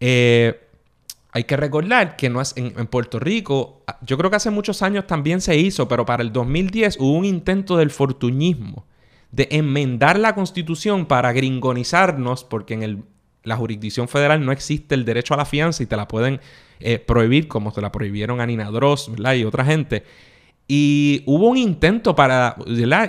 Eh, 0.00 0.67
hay 1.32 1.44
que 1.44 1.56
recordar 1.56 2.16
que 2.16 2.30
no 2.30 2.40
es 2.40 2.54
en, 2.56 2.72
Puerto 2.86 3.18
Rico, 3.18 3.82
yo 4.02 4.16
creo 4.16 4.30
que 4.30 4.36
hace 4.36 4.50
muchos 4.50 4.82
años 4.82 5.06
también 5.06 5.40
se 5.40 5.56
hizo, 5.56 5.86
pero 5.86 6.06
para 6.06 6.22
el 6.22 6.32
2010 6.32 6.96
hubo 7.00 7.12
un 7.12 7.24
intento 7.24 7.76
del 7.76 7.90
fortuñismo 7.90 8.86
de 9.30 9.48
enmendar 9.50 10.18
la 10.18 10.34
constitución 10.34 11.06
para 11.06 11.32
gringonizarnos, 11.32 12.44
porque 12.44 12.74
en 12.74 12.82
el, 12.82 13.02
la 13.42 13.56
jurisdicción 13.56 14.08
federal 14.08 14.44
no 14.44 14.52
existe 14.52 14.94
el 14.94 15.04
derecho 15.04 15.34
a 15.34 15.36
la 15.36 15.44
fianza 15.44 15.82
y 15.82 15.86
te 15.86 15.96
la 15.96 16.08
pueden 16.08 16.40
eh, 16.80 16.98
prohibir, 16.98 17.46
como 17.46 17.72
se 17.72 17.82
la 17.82 17.92
prohibieron 17.92 18.40
a 18.40 18.46
Nina 18.46 18.70
Dross 18.70 19.10
y 19.36 19.44
otra 19.44 19.64
gente. 19.64 20.04
Y 20.66 21.22
hubo 21.26 21.48
un 21.48 21.56
intento 21.56 22.14
para. 22.14 22.56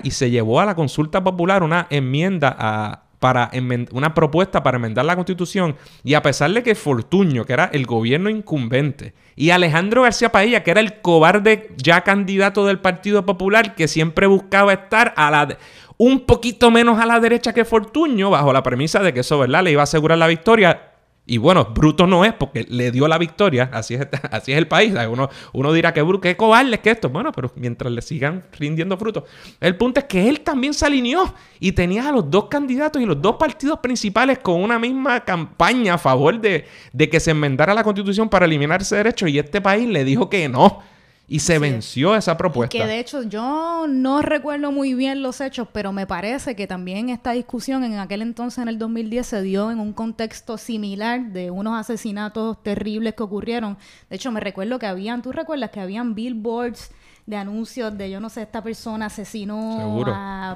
Y 0.03 0.11
se 0.11 0.31
llevó 0.31 0.61
a 0.61 0.65
la 0.65 0.75
consulta 0.75 1.23
popular 1.23 1.61
una 1.61 1.87
enmienda 1.89 2.55
a, 2.57 3.03
para 3.19 3.51
una 3.91 4.13
propuesta 4.13 4.63
para 4.63 4.77
enmendar 4.77 5.05
la 5.05 5.15
constitución 5.15 5.75
y 6.03 6.13
a 6.13 6.21
pesar 6.21 6.51
de 6.51 6.63
que 6.63 6.75
Fortuño, 6.75 7.45
que 7.45 7.53
era 7.53 7.69
el 7.73 7.85
gobierno 7.85 8.29
incumbente, 8.29 9.13
y 9.35 9.51
Alejandro 9.51 10.03
García 10.03 10.31
Padilla, 10.31 10.63
que 10.63 10.71
era 10.71 10.79
el 10.79 11.01
cobarde 11.01 11.69
ya 11.77 12.01
candidato 12.01 12.65
del 12.65 12.79
Partido 12.79 13.25
Popular, 13.25 13.75
que 13.75 13.87
siempre 13.87 14.27
buscaba 14.27 14.73
estar 14.73 15.13
a 15.15 15.29
la 15.31 15.57
un 15.97 16.21
poquito 16.21 16.71
menos 16.71 16.97
a 16.97 17.05
la 17.05 17.19
derecha 17.19 17.53
que 17.53 17.65
Fortuño, 17.65 18.29
bajo 18.29 18.53
la 18.53 18.63
premisa 18.63 19.01
de 19.01 19.13
que 19.13 19.19
eso, 19.19 19.45
le 19.45 19.71
iba 19.71 19.81
a 19.81 19.83
asegurar 19.83 20.17
la 20.17 20.27
victoria. 20.27 20.88
Y 21.29 21.37
bueno, 21.37 21.63
bruto 21.75 22.07
no 22.07 22.25
es 22.25 22.33
porque 22.33 22.65
le 22.67 22.89
dio 22.89 23.07
la 23.07 23.19
victoria, 23.19 23.69
así 23.71 23.93
es, 23.93 24.07
así 24.31 24.51
es 24.51 24.57
el 24.57 24.67
país. 24.67 24.93
Uno, 25.07 25.29
uno 25.53 25.71
dirá 25.71 25.93
que 25.93 26.03
qué 26.23 26.35
cobarde 26.35 26.79
que 26.79 26.89
esto. 26.89 27.09
Bueno, 27.09 27.31
pero 27.31 27.51
mientras 27.55 27.93
le 27.93 28.01
sigan 28.01 28.45
rindiendo 28.57 28.97
frutos. 28.97 29.25
El 29.59 29.75
punto 29.75 29.99
es 29.99 30.07
que 30.07 30.27
él 30.27 30.41
también 30.41 30.73
se 30.73 30.87
alineó 30.87 31.31
y 31.59 31.71
tenía 31.73 32.09
a 32.09 32.11
los 32.11 32.31
dos 32.31 32.45
candidatos 32.45 32.99
y 32.99 33.05
los 33.05 33.21
dos 33.21 33.35
partidos 33.35 33.77
principales 33.77 34.39
con 34.39 34.59
una 34.59 34.79
misma 34.79 35.23
campaña 35.23 35.93
a 35.93 35.97
favor 35.99 36.41
de, 36.41 36.65
de 36.93 37.09
que 37.09 37.19
se 37.19 37.29
enmendara 37.29 37.75
la 37.75 37.83
constitución 37.83 38.27
para 38.27 38.47
eliminar 38.47 38.81
ese 38.81 38.95
derecho 38.95 39.27
y 39.27 39.37
este 39.37 39.61
país 39.61 39.87
le 39.87 40.03
dijo 40.03 40.31
que 40.31 40.49
no. 40.49 40.81
Y 41.29 41.39
se 41.39 41.59
venció 41.59 42.15
esa 42.15 42.35
propuesta. 42.35 42.75
que 42.75 42.85
de 42.85 42.99
hecho 42.99 43.23
yo 43.23 43.85
no 43.87 44.21
recuerdo 44.21 44.71
muy 44.71 44.93
bien 44.95 45.21
los 45.21 45.41
hechos, 45.41 45.67
pero 45.71 45.93
me 45.93 46.07
parece 46.07 46.55
que 46.55 46.67
también 46.67 47.09
esta 47.09 47.31
discusión 47.31 47.83
en 47.83 47.99
aquel 47.99 48.21
entonces, 48.21 48.59
en 48.59 48.67
el 48.67 48.79
2010, 48.79 49.25
se 49.25 49.41
dio 49.41 49.71
en 49.71 49.79
un 49.79 49.93
contexto 49.93 50.57
similar 50.57 51.31
de 51.31 51.51
unos 51.51 51.79
asesinatos 51.79 52.61
terribles 52.63 53.13
que 53.13 53.23
ocurrieron. 53.23 53.77
De 54.09 54.15
hecho, 54.15 54.31
me 54.31 54.39
recuerdo 54.39 54.79
que 54.79 54.87
habían, 54.87 55.21
¿tú 55.21 55.31
recuerdas 55.31 55.69
que 55.69 55.79
habían 55.79 56.15
billboards? 56.15 56.91
de 57.29 57.35
anuncios 57.35 57.95
de 57.95 58.09
yo 58.09 58.19
no 58.19 58.27
sé, 58.27 58.41
esta 58.41 58.63
persona 58.63 59.05
asesinó 59.05 60.03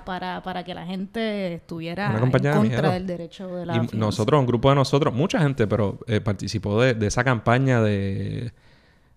para, 0.03 0.41
para 0.41 0.63
que 0.63 0.73
la 0.73 0.83
gente 0.87 1.53
estuviera 1.53 2.11
en 2.17 2.31
contra 2.31 2.89
del 2.93 3.05
derecho 3.05 3.47
de 3.55 3.67
la 3.67 3.75
y 3.75 3.95
nosotros, 3.95 4.39
un 4.39 4.47
grupo 4.47 4.69
de 4.69 4.75
nosotros, 4.75 5.13
mucha 5.13 5.39
gente, 5.39 5.67
pero 5.67 5.99
eh, 6.07 6.19
participó 6.19 6.81
de, 6.81 6.95
de, 6.95 7.05
esa 7.05 7.23
campaña 7.23 7.79
de 7.79 8.53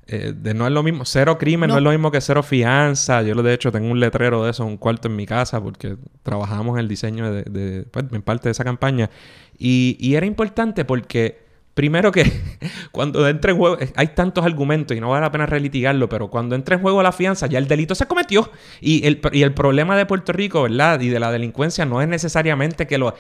eh, 0.08 0.32
de 0.36 0.54
no 0.54 0.66
es 0.66 0.72
lo 0.72 0.84
mismo, 0.84 1.04
cero 1.04 1.36
crimen 1.36 1.68
no. 1.68 1.78
es 1.78 1.82
lo 1.82 1.90
mismo 1.90 2.12
que 2.12 2.20
cero 2.20 2.42
fianza. 2.44 3.22
Yo 3.22 3.34
de 3.34 3.54
hecho 3.54 3.72
tengo 3.72 3.90
un 3.90 3.98
letrero 3.98 4.44
de 4.44 4.52
eso, 4.52 4.64
un 4.64 4.76
cuarto 4.76 5.08
en 5.08 5.16
mi 5.16 5.26
casa, 5.26 5.60
porque 5.60 5.96
trabajamos 6.22 6.74
en 6.74 6.80
el 6.80 6.88
diseño 6.88 7.32
de, 7.32 7.42
de 7.42 7.82
pues, 7.90 8.04
en 8.12 8.22
parte 8.22 8.48
de 8.48 8.52
esa 8.52 8.62
campaña. 8.62 9.10
Y, 9.58 9.96
y, 9.98 10.14
era 10.14 10.24
importante 10.24 10.84
porque, 10.84 11.44
primero 11.74 12.12
que 12.12 12.24
cuando 12.92 13.26
entra 13.28 13.50
en 13.50 13.56
juego, 13.56 13.78
hay 13.96 14.08
tantos 14.08 14.44
argumentos 14.44 14.96
y 14.96 15.00
no 15.00 15.10
vale 15.10 15.22
la 15.22 15.32
pena 15.32 15.46
relitigarlo, 15.46 16.08
pero 16.08 16.28
cuando 16.28 16.54
entra 16.54 16.76
en 16.76 16.82
juego 16.82 17.02
la 17.02 17.10
fianza, 17.10 17.48
ya 17.48 17.58
el 17.58 17.66
delito 17.66 17.96
se 17.96 18.06
cometió. 18.06 18.48
Y 18.80 19.04
el, 19.08 19.20
y 19.32 19.42
el 19.42 19.54
problema 19.54 19.96
de 19.96 20.06
Puerto 20.06 20.32
Rico, 20.32 20.62
¿verdad? 20.62 21.00
Y 21.00 21.08
de 21.08 21.18
la 21.18 21.32
delincuencia 21.32 21.84
no 21.84 22.00
es 22.00 22.06
necesariamente 22.06 22.86
que 22.86 22.98
lo 22.98 23.14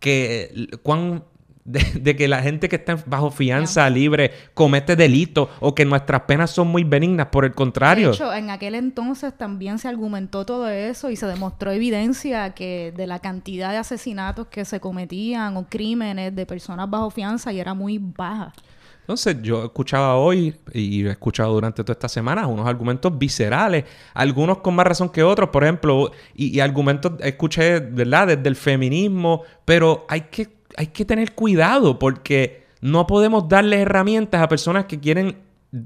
que 0.00 0.68
cuán 0.82 1.24
de, 1.66 2.16
que 2.16 2.28
la 2.28 2.42
gente 2.42 2.68
que 2.68 2.76
está 2.76 2.96
bajo 3.06 3.30
fianza 3.30 3.90
libre 3.90 4.30
comete 4.54 4.94
delitos 4.96 5.48
o 5.60 5.74
que 5.74 5.84
nuestras 5.84 6.22
penas 6.22 6.50
son 6.50 6.68
muy 6.68 6.84
benignas. 6.84 7.26
Por 7.26 7.44
el 7.44 7.54
contrario. 7.54 8.08
De 8.08 8.14
hecho, 8.14 8.32
en 8.32 8.50
aquel 8.50 8.74
entonces 8.74 9.36
también 9.36 9.78
se 9.78 9.88
argumentó 9.88 10.46
todo 10.46 10.68
eso 10.68 11.10
y 11.10 11.16
se 11.16 11.26
demostró 11.26 11.72
evidencia 11.72 12.54
que 12.54 12.92
de 12.96 13.06
la 13.06 13.18
cantidad 13.18 13.70
de 13.70 13.78
asesinatos 13.78 14.46
que 14.46 14.64
se 14.64 14.80
cometían 14.80 15.56
o 15.56 15.66
crímenes 15.68 16.34
de 16.34 16.46
personas 16.46 16.88
bajo 16.88 17.10
fianza 17.10 17.52
y 17.52 17.60
era 17.60 17.74
muy 17.74 17.98
baja. 17.98 18.52
Entonces, 19.00 19.40
yo 19.40 19.64
escuchaba 19.64 20.16
hoy 20.16 20.56
y 20.72 21.06
he 21.06 21.10
escuchado 21.10 21.52
durante 21.52 21.84
toda 21.84 21.92
esta 21.92 22.08
semana 22.08 22.48
unos 22.48 22.66
argumentos 22.66 23.16
viscerales, 23.16 23.84
algunos 24.12 24.58
con 24.58 24.74
más 24.74 24.84
razón 24.84 25.10
que 25.10 25.22
otros, 25.22 25.50
por 25.50 25.62
ejemplo, 25.62 26.10
y, 26.34 26.56
y 26.56 26.58
argumentos, 26.58 27.12
escuché, 27.20 27.78
¿verdad?, 27.78 28.26
desde 28.26 28.48
el 28.48 28.56
feminismo, 28.56 29.42
pero 29.64 30.06
hay 30.08 30.22
que 30.22 30.55
hay 30.76 30.88
que 30.88 31.04
tener 31.04 31.32
cuidado 31.32 31.98
porque 31.98 32.66
no 32.80 33.06
podemos 33.06 33.48
darle 33.48 33.80
herramientas 33.80 34.42
a 34.42 34.48
personas 34.48 34.84
que 34.84 35.00
quieren 35.00 35.36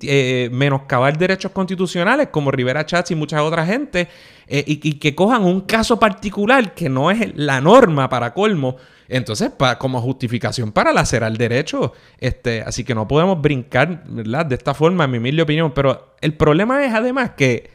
eh, 0.02 0.50
menoscabar 0.52 1.16
derechos 1.16 1.52
constitucionales 1.52 2.28
como 2.28 2.50
Rivera 2.50 2.84
Chats 2.84 3.10
y 3.10 3.14
mucha 3.14 3.42
otra 3.42 3.64
gente 3.64 4.08
eh, 4.46 4.62
y, 4.66 4.94
que 4.94 5.14
cojan 5.14 5.42
un 5.42 5.62
caso 5.62 5.98
particular 5.98 6.74
que 6.74 6.88
no 6.88 7.10
es 7.10 7.34
la 7.34 7.60
norma 7.60 8.08
para 8.08 8.34
colmo 8.34 8.76
entonces 9.08 9.50
como 9.78 10.00
justificación 10.00 10.70
para 10.70 10.92
lacerar 10.92 11.36
derecho 11.36 11.94
este, 12.18 12.62
así 12.62 12.84
que 12.84 12.94
no 12.94 13.08
podemos 13.08 13.40
brincar 13.40 14.04
de 14.04 14.54
esta 14.54 14.74
forma 14.74 15.04
en 15.04 15.10
mi 15.12 15.18
humilde 15.18 15.42
opinión 15.42 15.72
pero 15.72 16.14
el 16.20 16.34
problema 16.34 16.84
es 16.84 16.92
además 16.92 17.30
que 17.36 17.70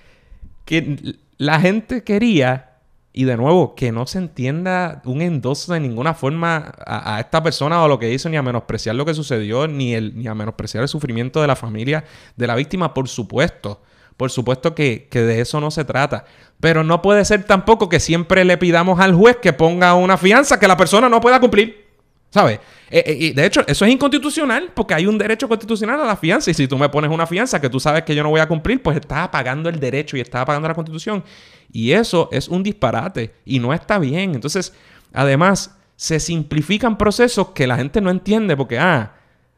la 1.38 1.60
gente 1.60 2.04
quería 2.04 2.75
y 3.18 3.24
de 3.24 3.38
nuevo, 3.38 3.76
que 3.76 3.94
no 3.94 4.06
se 4.08 4.18
entienda 4.18 5.02
un 5.06 5.22
endoso 5.22 5.72
de 5.72 5.80
ninguna 5.80 6.14
forma 6.14 6.74
a, 6.86 7.22
esta 7.22 7.42
persona 7.42 7.82
o 7.82 7.88
lo 7.88 7.98
que 7.98 8.12
hizo, 8.12 8.28
ni 8.28 8.36
a 8.36 8.42
menospreciar 8.42 8.94
lo 8.94 9.06
que 9.06 9.14
sucedió, 9.14 9.68
ni, 9.70 9.94
el, 9.94 10.18
ni 10.18 10.28
a 10.28 10.36
menospreciar 10.36 10.84
el 10.84 10.90
sufrimiento 10.90 11.40
de 11.40 11.48
la 11.48 11.56
familia 11.56 12.04
de 12.36 12.46
la 12.46 12.56
víctima, 12.56 12.94
por 12.94 13.08
supuesto. 13.08 13.82
Por 14.18 14.32
supuesto 14.32 14.76
que, 14.76 15.08
que, 15.10 15.22
de 15.22 15.40
eso 15.40 15.62
no 15.62 15.72
se 15.72 15.86
trata. 15.86 16.26
Pero 16.60 16.84
no 16.84 17.02
puede 17.02 17.24
ser 17.24 17.46
tampoco 17.46 17.88
que 17.88 18.02
siempre 18.02 18.44
le 18.44 18.58
pidamos 18.58 19.00
al 19.00 19.14
juez 19.14 19.38
que 19.38 19.54
ponga 19.54 19.94
una 19.94 20.18
fianza 20.18 20.60
que 20.60 20.68
la 20.68 20.76
persona 20.76 21.08
no 21.08 21.22
pueda 21.22 21.40
cumplir. 21.40 21.85
¿Sabes? 22.30 22.60
Eh, 22.90 23.04
eh, 23.06 23.18
y 23.18 23.32
de 23.32 23.46
hecho, 23.46 23.62
eso 23.66 23.86
es 23.86 23.92
inconstitucional 23.92 24.72
porque 24.74 24.94
hay 24.94 25.08
un 25.08 25.18
derecho 25.18 25.48
constitucional 25.48 26.02
a 26.02 26.06
la 26.06 26.18
fianza. 26.18 26.52
Y 26.52 26.54
si 26.54 26.68
tú 26.68 26.78
me 26.78 26.90
pones 26.90 27.10
una 27.10 27.26
fianza 27.26 27.62
que 27.62 27.70
tú 27.70 27.80
sabes 27.80 28.04
que 28.04 28.14
yo 28.14 28.24
no 28.24 28.30
voy 28.30 28.42
a 28.42 28.48
cumplir, 28.48 28.82
pues 28.84 28.98
estás 28.98 29.20
apagando 29.20 29.70
el 29.70 29.80
derecho 29.80 30.18
y 30.18 30.22
estás 30.22 30.42
apagando 30.42 30.68
la 30.68 30.74
constitución. 30.74 31.24
Y 31.72 31.92
eso 31.92 32.30
es 32.32 32.48
un 32.48 32.62
disparate 32.62 33.34
y 33.46 33.60
no 33.60 33.74
está 33.74 34.00
bien. 34.00 34.36
Entonces, 34.36 34.74
además, 35.14 35.76
se 35.96 36.20
simplifican 36.20 36.98
procesos 36.98 37.50
que 37.50 37.68
la 37.68 37.78
gente 37.78 38.02
no 38.02 38.10
entiende 38.10 38.58
porque, 38.58 38.80
ah, 38.80 39.14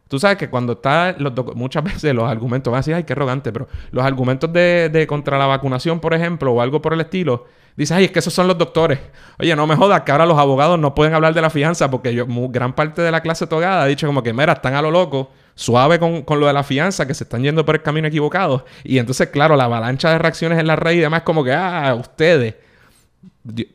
tú 0.07 0.19
sabes 0.19 0.37
que 0.37 0.49
cuando 0.49 0.73
está, 0.73 1.15
muchas 1.55 1.83
veces 1.83 2.13
los 2.13 2.29
argumentos, 2.29 2.71
van 2.71 2.77
a 2.77 2.81
decir, 2.81 2.93
ay, 2.93 3.03
qué 3.03 3.13
arrogante, 3.13 3.51
pero 3.51 3.67
los 3.91 4.05
argumentos 4.05 4.51
de, 4.53 4.89
de 4.89 5.07
contra 5.07 5.37
la 5.37 5.47
vacunación, 5.47 5.99
por 5.99 6.13
ejemplo, 6.13 6.53
o 6.53 6.61
algo 6.61 6.81
por 6.81 6.93
el 6.93 7.01
estilo, 7.01 7.45
Dice, 7.77 7.93
ay, 7.93 8.05
es 8.05 8.11
que 8.11 8.19
esos 8.19 8.33
son 8.33 8.47
los 8.47 8.57
doctores. 8.57 8.99
Oye, 9.37 9.55
no 9.55 9.67
me 9.67 9.75
jodas 9.75 10.01
que 10.01 10.11
ahora 10.11 10.25
los 10.25 10.39
abogados 10.39 10.79
no 10.79 10.95
pueden 10.95 11.13
hablar 11.13 11.35
de 11.35 11.41
la 11.41 11.51
fianza 11.51 11.91
porque 11.91 12.11
yo, 12.11 12.25
gran 12.27 12.73
parte 12.73 13.03
de 13.03 13.11
la 13.11 13.21
clase 13.21 13.45
togada 13.45 13.83
ha 13.83 13.85
dicho 13.85 14.07
como 14.07 14.23
que, 14.23 14.33
mira, 14.33 14.53
están 14.53 14.73
a 14.73 14.81
lo 14.81 14.89
loco, 14.89 15.29
suave 15.53 15.99
con, 15.99 16.25
lo 16.27 16.47
de 16.47 16.53
la 16.53 16.63
fianza, 16.63 17.05
que 17.05 17.13
se 17.13 17.25
están 17.25 17.43
yendo 17.43 17.63
por 17.63 17.75
el 17.75 17.83
camino 17.83 18.07
equivocado. 18.07 18.65
Y 18.83 18.97
entonces, 18.97 19.27
claro, 19.27 19.55
la 19.55 19.65
avalancha 19.65 20.09
de 20.09 20.17
reacciones 20.17 20.57
en 20.57 20.65
la 20.65 20.75
red 20.75 20.93
y 20.93 20.99
demás 20.99 21.21
como 21.21 21.43
que, 21.43 21.53
ah, 21.53 21.95
ustedes. 21.99 22.55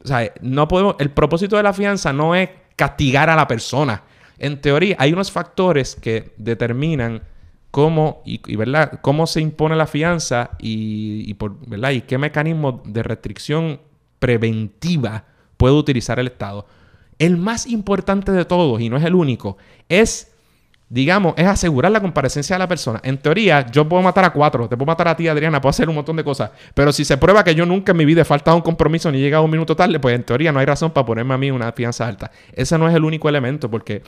O 0.05 0.07
sea, 0.07 0.33
no 0.41 0.67
podemos... 0.67 0.97
El 0.99 1.11
propósito 1.11 1.57
de 1.57 1.63
la 1.63 1.73
fianza 1.73 2.13
no 2.13 2.35
es 2.35 2.51
castigar 2.75 3.31
a 3.31 3.37
la 3.37 3.47
persona. 3.47 4.03
En 4.37 4.61
teoría, 4.61 4.97
hay 4.99 5.13
unos 5.13 5.31
factores 5.31 5.95
que 5.95 6.35
determinan 6.39 7.23
cómo, 7.71 8.21
y, 8.25 8.57
¿verdad? 8.57 8.99
cómo 9.01 9.29
se 9.29 9.41
impone 9.41 9.77
la 9.77 9.87
fianza 9.87 10.51
y, 10.59 11.33
por, 11.35 11.57
¿verdad? 11.69 11.93
y 11.93 12.01
qué 12.01 12.19
mecanismo 12.19 12.83
de 12.85 13.05
restricción 13.05 13.81
preventiva 14.23 15.25
puede 15.57 15.75
utilizar 15.75 16.21
el 16.21 16.29
Estado. 16.29 16.65
El 17.19 17.37
más 17.37 17.67
importante 17.67 18.31
de 18.31 18.45
todos, 18.45 18.81
y 18.81 18.89
no 18.89 18.97
es 18.97 19.03
el 19.03 19.17
único, 19.17 19.59
es, 19.89 20.33
digamos, 20.89 21.35
es 21.37 21.47
asegurar 21.47 21.91
la 21.91 22.01
comparecencia 22.01 22.55
de 22.55 22.61
la 22.61 22.69
persona. 22.69 23.01
En 23.03 23.19
teoría, 23.19 23.67
yo 23.67 23.89
puedo 23.89 24.01
matar 24.01 24.25
a 24.25 24.33
cuatro, 24.33 24.69
te 24.69 24.77
puedo 24.77 24.87
matar 24.87 25.09
a 25.09 25.17
ti, 25.17 25.27
Adriana, 25.27 25.61
puedo 25.61 25.71
hacer 25.71 25.89
un 25.89 25.97
montón 25.97 26.17
de 26.17 26.23
cosas, 26.23 26.53
pero 26.73 26.93
si 26.93 27.05
se 27.05 27.17
prueba 27.17 27.43
que 27.43 27.53
yo 27.57 27.67
nunca 27.67 27.91
en 27.91 27.99
mi 27.99 28.05
vida 28.05 28.23
he 28.23 28.25
faltado 28.25 28.57
un 28.57 28.63
compromiso 28.63 29.11
ni 29.11 29.19
he 29.19 29.23
llegado 29.23 29.43
un 29.43 29.51
minuto 29.51 29.75
tarde, 29.75 29.99
pues 29.99 30.15
en 30.15 30.23
teoría 30.23 30.53
no 30.53 30.61
hay 30.61 30.67
razón 30.67 30.93
para 30.93 31.05
ponerme 31.05 31.35
a 31.35 31.39
mí 31.39 31.51
una 31.51 31.73
fianza 31.73 32.07
alta. 32.07 32.31
Ese 32.53 32.79
no 32.79 32.89
es 32.89 32.95
el 32.95 33.05
único 33.05 33.29
elemento, 33.29 33.69
porque 33.69 34.03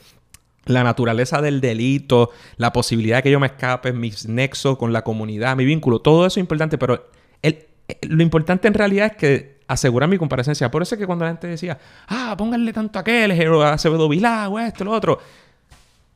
la 0.66 0.84
naturaleza 0.84 1.42
del 1.42 1.60
delito, 1.60 2.30
la 2.56 2.72
posibilidad 2.72 3.16
de 3.16 3.24
que 3.24 3.30
yo 3.32 3.40
me 3.40 3.48
escape, 3.48 3.92
mis 3.92 4.28
nexos 4.28 4.78
con 4.78 4.92
la 4.92 5.02
comunidad, 5.02 5.56
mi 5.56 5.64
vínculo, 5.64 5.98
todo 6.00 6.24
eso 6.24 6.38
es 6.38 6.42
importante, 6.42 6.78
pero 6.78 7.08
el, 7.42 7.66
lo 8.02 8.22
importante 8.22 8.68
en 8.68 8.74
realidad 8.74 9.06
es 9.06 9.16
que 9.16 9.53
asegurar 9.66 10.08
mi 10.08 10.18
comparecencia. 10.18 10.70
Por 10.70 10.82
eso 10.82 10.94
es 10.94 10.98
que 10.98 11.06
cuando 11.06 11.24
la 11.24 11.32
gente 11.32 11.46
decía, 11.46 11.78
ah, 12.08 12.34
pónganle 12.36 12.72
tanto 12.72 12.98
a 12.98 13.02
aquel, 13.02 13.32
Acevedo 13.62 14.08
Vilá, 14.08 14.48
o 14.48 14.58
esto, 14.58 14.84
lo 14.84 14.92
otro 14.92 15.18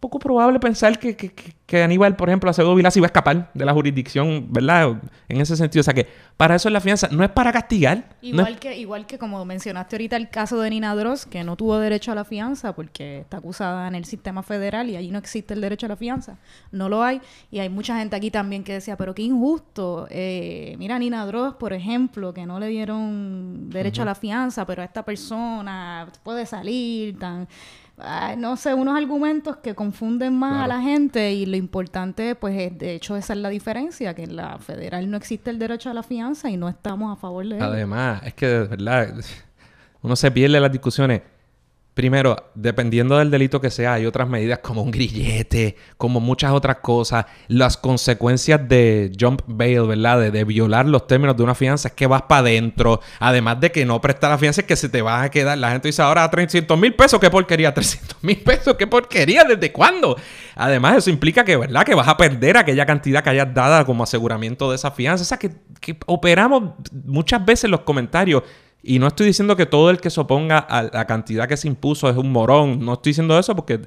poco 0.01 0.19
probable 0.19 0.61
pensar 0.61 0.99
que, 0.99 1.17
que, 1.17 1.33
que 1.33 1.83
Aníbal, 1.83 2.15
por 2.15 2.29
ejemplo, 2.29 2.49
Acevedo 2.49 2.75
Vilás 2.75 2.97
iba 2.97 3.07
a 3.07 3.09
escapar 3.09 3.51
de 3.53 3.65
la 3.65 3.73
jurisdicción, 3.73 4.47
¿verdad? 4.51 4.97
En 5.29 5.41
ese 5.41 5.57
sentido. 5.57 5.81
O 5.81 5.85
sea 5.85 5.93
que 5.93 6.07
para 6.37 6.55
eso 6.55 6.69
es 6.69 6.73
la 6.73 6.81
fianza, 6.81 7.09
no 7.11 7.25
es 7.25 7.31
para 7.31 7.53
castigar. 7.53 8.17
Igual, 8.23 8.61
que, 8.61 8.79
igual 8.79 9.07
que 9.07 9.19
como 9.19 9.45
mencionaste 9.45 9.97
ahorita 9.97 10.17
el 10.17 10.31
caso 10.31 10.61
de 10.61 10.71
Nina 10.71 10.95
Dross, 10.95 11.27
que 11.27 11.43
no 11.43 11.57
tuvo 11.57 11.79
derecho 11.79 12.13
a 12.13 12.15
la 12.15 12.25
fianza 12.25 12.75
porque 12.75 13.21
está 13.21 13.39
acusada 13.39 13.89
en 13.89 13.97
el 13.97 14.05
sistema 14.05 14.45
federal 14.45 14.89
y 14.89 14.97
allí 14.97 15.11
no 15.11 15.19
existe 15.19 15.55
el 15.55 15.61
derecho 15.61 15.87
a 15.87 15.89
la 15.89 15.97
fianza. 15.97 16.39
No 16.71 16.89
lo 16.89 17.03
hay. 17.03 17.21
Y 17.51 17.59
hay 17.59 17.69
mucha 17.69 17.99
gente 17.99 18.15
aquí 18.15 18.31
también 18.31 18.63
que 18.63 18.75
decía, 18.75 18.97
pero 18.97 19.15
qué 19.15 19.23
injusto. 19.23 20.07
Eh, 20.11 20.77
mira, 20.79 20.97
Nina 20.99 21.27
Dross, 21.27 21.57
por 21.57 21.73
ejemplo, 21.73 22.33
que 22.33 22.47
no 22.47 22.61
le 22.61 22.69
dieron 22.69 23.69
derecho 23.69 24.03
a 24.03 24.05
la 24.05 24.15
fianza, 24.15 24.65
pero 24.65 24.85
esta 24.85 25.05
persona 25.05 26.07
puede 26.23 26.47
salir 26.47 27.19
tan 27.19 27.49
no 28.37 28.57
sé, 28.57 28.75
unos 28.75 28.97
argumentos 28.97 29.57
que 29.57 29.75
confunden 29.75 30.35
más 30.37 30.65
a 30.65 30.69
la 30.69 30.81
gente 30.81 31.33
y 31.33 31.47
lo 31.47 31.57
importante, 31.57 32.35
pues, 32.35 32.59
es, 32.59 32.79
de 32.79 32.95
hecho, 32.95 33.17
esa 33.17 33.33
es 33.33 33.39
la 33.39 33.49
diferencia, 33.49 34.15
que 34.15 34.25
en 34.25 34.37
la 34.37 34.59
federal 34.59 35.11
no 35.11 35.17
existe 35.17 35.51
el 35.51 35.59
derecho 35.59 35.91
a 35.91 35.95
la 35.95 36.03
fianza 36.03 36.51
y 36.51 36.57
no 36.57 36.69
estamos 36.69 37.17
a 37.17 37.21
favor 37.21 37.47
de 37.47 37.57
él. 37.57 37.63
Además, 37.63 38.23
es 38.25 38.35
que, 38.35 38.47
de 38.47 38.65
verdad, 38.65 39.15
uno 40.03 40.17
se 40.17 40.31
pierde 40.31 40.61
las 40.61 40.73
discusiones. 40.73 41.23
Primero, 41.99 42.37
dependiendo 42.55 43.19
del 43.19 43.29
delito 43.29 43.61
que 43.61 43.71
sea, 43.71 43.95
hay 43.95 44.07
otras 44.07 44.29
medidas 44.29 44.61
como 44.61 44.83
un 44.83 44.93
grillete, 44.93 45.75
como 45.97 46.21
muchas 46.21 46.53
otras 46.53 46.77
cosas. 46.77 47.27
Las 47.49 47.77
consecuencias 47.77 48.69
de 48.69 49.11
jump 49.19 49.43
bail, 49.49 49.83
¿verdad? 49.83 50.31
De, 50.31 50.45
violar 50.45 50.87
los 50.87 51.09
términos 51.09 51.37
de 51.37 51.43
una 51.43 51.57
fianza 51.57 51.89
es 51.89 51.95
que 51.95 52.07
vas 52.07 52.23
para 52.23 52.43
adentro. 52.43 53.01
Además 53.19 53.59
de 53.59 53.73
que 53.73 53.85
no 53.85 54.01
prestar 54.01 54.31
la 54.31 54.39
fianza 54.39 54.61
es 54.61 54.69
que 54.69 54.77
se 54.77 54.89
te 54.89 55.03
va 55.03 55.25
a 55.25 55.29
quedar. 55.29 55.59
La 55.59 55.73
gente 55.73 55.89
dice 55.89 56.01
ahora 56.01 56.31
300 56.31 56.79
mil 56.79 56.95
pesos, 56.95 57.19
qué 57.19 57.31
porquería. 57.31 57.75
300 57.75 58.23
mil 58.23 58.41
pesos, 58.43 58.77
qué 58.77 58.87
porquería. 58.87 59.43
¿Desde 59.43 59.73
cuándo? 59.73 60.17
Además, 60.55 60.99
eso 60.99 61.11
implica 61.11 61.45
que, 61.45 61.57
¿verdad? 61.57 61.85
Que 61.85 61.97
vas 61.97 62.07
a 62.07 62.17
perder 62.17 62.59
aquella 62.59 62.87
cantidad 62.87 63.25
que 63.25 63.31
hayas 63.31 63.53
dado 63.53 63.85
como 63.85 64.05
aseguramiento 64.05 64.71
de 64.71 64.77
esa 64.77 64.93
fianza. 64.93 65.23
O 65.23 65.27
sea, 65.27 65.39
que, 65.39 65.51
que 65.81 65.99
operamos 66.07 66.75
muchas 66.93 67.45
veces 67.45 67.69
los 67.69 67.81
comentarios 67.81 68.45
y 68.83 68.99
no 68.99 69.09
estoy 69.09 69.27
diciendo 69.27 69.57
que 69.57 69.67
todo 69.67 69.91
el 69.91 70.01
que 70.01 70.11
se 70.11 70.21
oponga 70.21 70.59
a 70.59 70.85
la 70.85 71.07
cantidad 71.07 71.49
que 71.49 71.57
se 71.57 71.69
impuso 71.69 72.09
es 72.09 72.17
un 72.17 72.31
morón. 72.31 72.85
No 72.85 72.95
estoy 72.95 73.11
diciendo 73.11 73.39
eso 73.39 73.57
porque 73.57 73.83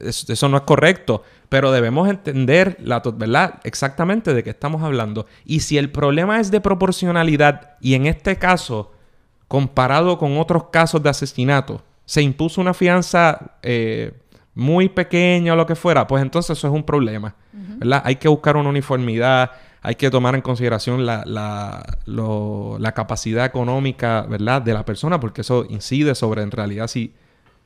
eso 0.00 0.48
no 0.48 0.56
es 0.56 0.62
correcto. 0.62 1.22
Pero 1.48 1.70
debemos 1.70 2.08
entender 2.08 2.76
la, 2.80 3.02
¿verdad? 3.14 3.60
exactamente 3.64 4.34
de 4.34 4.42
qué 4.42 4.50
estamos 4.50 4.82
hablando. 4.82 5.26
Y 5.44 5.60
si 5.60 5.78
el 5.78 5.90
problema 5.90 6.40
es 6.40 6.50
de 6.50 6.60
proporcionalidad, 6.60 7.76
y 7.80 7.94
en 7.94 8.06
este 8.06 8.36
caso, 8.36 8.92
comparado 9.48 10.18
con 10.18 10.38
otros 10.38 10.64
casos 10.72 11.02
de 11.02 11.10
asesinato, 11.10 11.82
se 12.04 12.22
impuso 12.22 12.60
una 12.60 12.74
fianza 12.74 13.58
eh, 13.62 14.12
muy 14.54 14.88
pequeña 14.88 15.52
o 15.52 15.56
lo 15.56 15.66
que 15.66 15.74
fuera, 15.74 16.06
pues 16.06 16.22
entonces 16.22 16.56
eso 16.56 16.66
es 16.66 16.72
un 16.72 16.82
problema. 16.82 17.34
¿verdad? 17.52 18.02
Hay 18.04 18.16
que 18.16 18.28
buscar 18.28 18.56
una 18.56 18.70
uniformidad 18.70 19.50
hay 19.82 19.94
que 19.94 20.10
tomar 20.10 20.34
en 20.34 20.40
consideración 20.40 21.06
la, 21.06 21.22
la, 21.26 22.92
capacidad 22.92 23.44
económica, 23.44 24.22
¿verdad? 24.22 24.62
De 24.62 24.72
la 24.72 24.84
persona, 24.84 25.20
porque 25.20 25.42
eso 25.42 25.66
incide 25.68 26.14
sobre 26.14 26.42
en 26.42 26.50
realidad 26.50 26.88
si, 26.88 27.14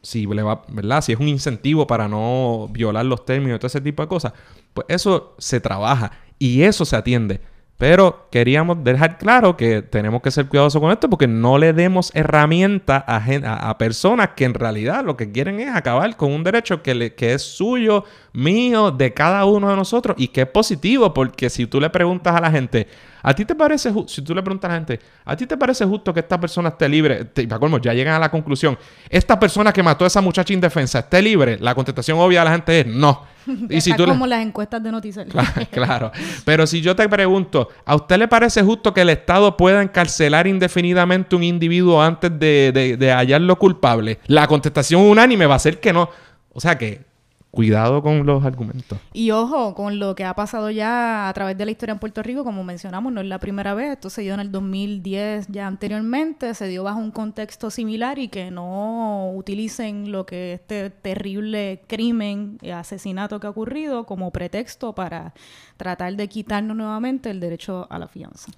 si 0.03 0.27
le 0.27 0.42
va, 0.42 0.62
¿verdad? 0.68 1.03
Si 1.03 1.12
es 1.12 1.20
un 1.20 1.29
incentivo 1.29 1.87
para 1.87 2.09
no 2.09 2.68
violar 2.70 3.07
los 3.07 3.25
términos 3.25 3.57
y 3.57 3.59
todo 3.59 3.68
ese 3.68 3.81
tipo 3.81 4.03
de 4.03 4.09
cosas. 4.09 4.33
Pues 4.75 4.87
eso 4.88 5.35
se 5.38 5.61
trabaja 5.61 6.12
y 6.38 6.62
eso 6.62 6.85
se 6.85 6.96
atiende. 6.96 7.40
Pero 7.80 8.26
queríamos 8.30 8.84
dejar 8.84 9.16
claro 9.16 9.56
que 9.56 9.80
tenemos 9.80 10.20
que 10.20 10.30
ser 10.30 10.48
cuidadosos 10.48 10.82
con 10.82 10.92
esto 10.92 11.08
porque 11.08 11.26
no 11.26 11.56
le 11.56 11.72
demos 11.72 12.14
herramientas 12.14 13.02
a, 13.06 13.70
a, 13.70 13.78
personas 13.78 14.32
que 14.36 14.44
en 14.44 14.52
realidad 14.52 15.02
lo 15.02 15.16
que 15.16 15.32
quieren 15.32 15.60
es 15.60 15.74
acabar 15.74 16.14
con 16.18 16.30
un 16.30 16.44
derecho 16.44 16.82
que, 16.82 16.94
le, 16.94 17.14
que 17.14 17.32
es 17.32 17.40
suyo, 17.40 18.04
mío, 18.34 18.90
de 18.90 19.14
cada 19.14 19.46
uno 19.46 19.70
de 19.70 19.76
nosotros 19.76 20.14
y 20.18 20.28
que 20.28 20.42
es 20.42 20.46
positivo 20.46 21.14
porque 21.14 21.48
si 21.48 21.66
tú 21.66 21.80
le 21.80 21.88
preguntas 21.88 22.36
a 22.36 22.42
la 22.42 22.50
gente, 22.50 22.86
¿A 23.22 23.35
ti 23.35 23.44
te 23.44 23.54
parece 23.54 23.90
justo? 23.90 24.12
Si 24.12 24.22
tú 24.22 24.35
le 24.35 24.42
preguntas 24.42 24.68
a 24.68 24.72
la 24.72 24.78
gente, 24.78 25.00
¿a 25.24 25.37
ti 25.37 25.46
te 25.46 25.56
parece 25.56 25.85
justo 25.85 26.12
que 26.12 26.20
esta 26.20 26.40
persona 26.40 26.70
esté 26.70 26.88
libre? 26.88 27.26
Te, 27.26 27.46
ya 27.83 27.94
llegan 27.94 28.14
a 28.14 28.18
la 28.18 28.30
conclusión. 28.30 28.78
Esta 29.09 29.38
persona 29.38 29.72
que 29.72 29.83
mató 29.83 30.04
a 30.04 30.09
esa 30.09 30.20
muchacha 30.20 30.52
indefensa 30.52 31.00
esté 31.00 31.22
libre. 31.22 31.59
La 31.61 31.74
contestación 31.74 32.18
obvia 32.18 32.40
de 32.40 32.44
la 32.44 32.52
gente 32.52 32.80
es 32.80 32.87
no. 32.87 33.24
y 33.70 33.80
si 33.80 33.94
tú 33.94 34.04
como 34.04 34.26
las 34.26 34.44
encuestas 34.44 34.83
de 34.83 34.90
noticias. 34.90 35.26
Claro, 35.70 36.11
Pero 36.44 36.66
si 36.66 36.80
yo 36.80 36.94
te 36.96 37.09
pregunto, 37.09 37.68
¿a 37.85 37.94
usted 37.94 38.18
le 38.18 38.28
parece 38.28 38.62
justo 38.62 38.92
que 38.92 39.02
el 39.02 39.11
Estado 39.11 39.56
pueda 39.56 39.83
encarcelar 39.83 40.46
indefinidamente 40.46 41.37
un 41.37 41.42
individuo 41.42 42.02
antes 42.02 42.30
de, 42.38 42.96
de 42.98 43.12
hallarlo 43.12 43.59
culpable? 43.59 44.18
La 44.26 44.46
contestación 44.46 45.02
unánime 45.02 45.46
va 45.46 45.54
a 45.54 45.59
ser 45.59 45.80
que 45.80 45.92
no. 45.92 46.11
O 46.52 46.61
sea 46.61 46.76
que 46.76 47.10
cuidado 47.50 48.02
con 48.02 48.24
los 48.26 48.44
argumentos. 48.44 48.98
Y 49.12 49.32
ojo, 49.32 49.74
con 49.74 49.98
lo 49.98 50.14
que 50.14 50.24
ha 50.24 50.34
pasado 50.34 50.70
ya 50.70 51.28
a 51.28 51.32
través 51.32 51.58
de 51.58 51.64
la 51.64 51.70
historia 51.72 51.92
en 51.92 51.98
Puerto 51.98 52.22
Rico, 52.22 52.44
como 52.44 52.62
mencionamos, 52.64 53.12
no 53.12 53.20
es 53.20 53.26
la 53.26 53.38
primera 53.38 53.74
vez, 53.74 53.92
esto 53.92 54.10
se 54.10 54.22
dio 54.22 54.34
en 54.34 54.40
el 54.40 54.52
2010 54.52 55.48
ya 55.48 55.66
anteriormente, 55.66 56.54
se 56.54 56.68
dio 56.68 56.84
bajo 56.84 56.98
un 56.98 57.10
contexto 57.10 57.70
similar 57.70 58.18
y 58.18 58.28
que 58.28 58.50
no 58.50 59.32
utilicen 59.34 60.12
lo 60.12 60.26
que 60.26 60.54
este 60.54 60.90
terrible 60.90 61.82
crimen 61.86 62.58
y 62.62 62.70
asesinato 62.70 63.40
que 63.40 63.46
ha 63.46 63.50
ocurrido 63.50 64.04
como 64.06 64.30
pretexto 64.30 64.94
para 64.94 65.34
tratar 65.76 66.14
de 66.14 66.28
quitarnos 66.28 66.76
nuevamente 66.76 67.30
el 67.30 67.40
derecho 67.40 67.86
a 67.90 67.98
la 67.98 68.06
fianza. 68.06 68.52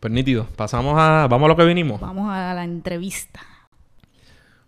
Pues 0.00 0.12
nítido, 0.12 0.46
pasamos 0.56 0.94
a, 0.98 1.26
vamos 1.28 1.46
a 1.46 1.48
lo 1.48 1.56
que 1.56 1.64
vinimos. 1.64 2.00
Vamos 2.00 2.30
a 2.30 2.54
la 2.54 2.64
entrevista. 2.64 3.40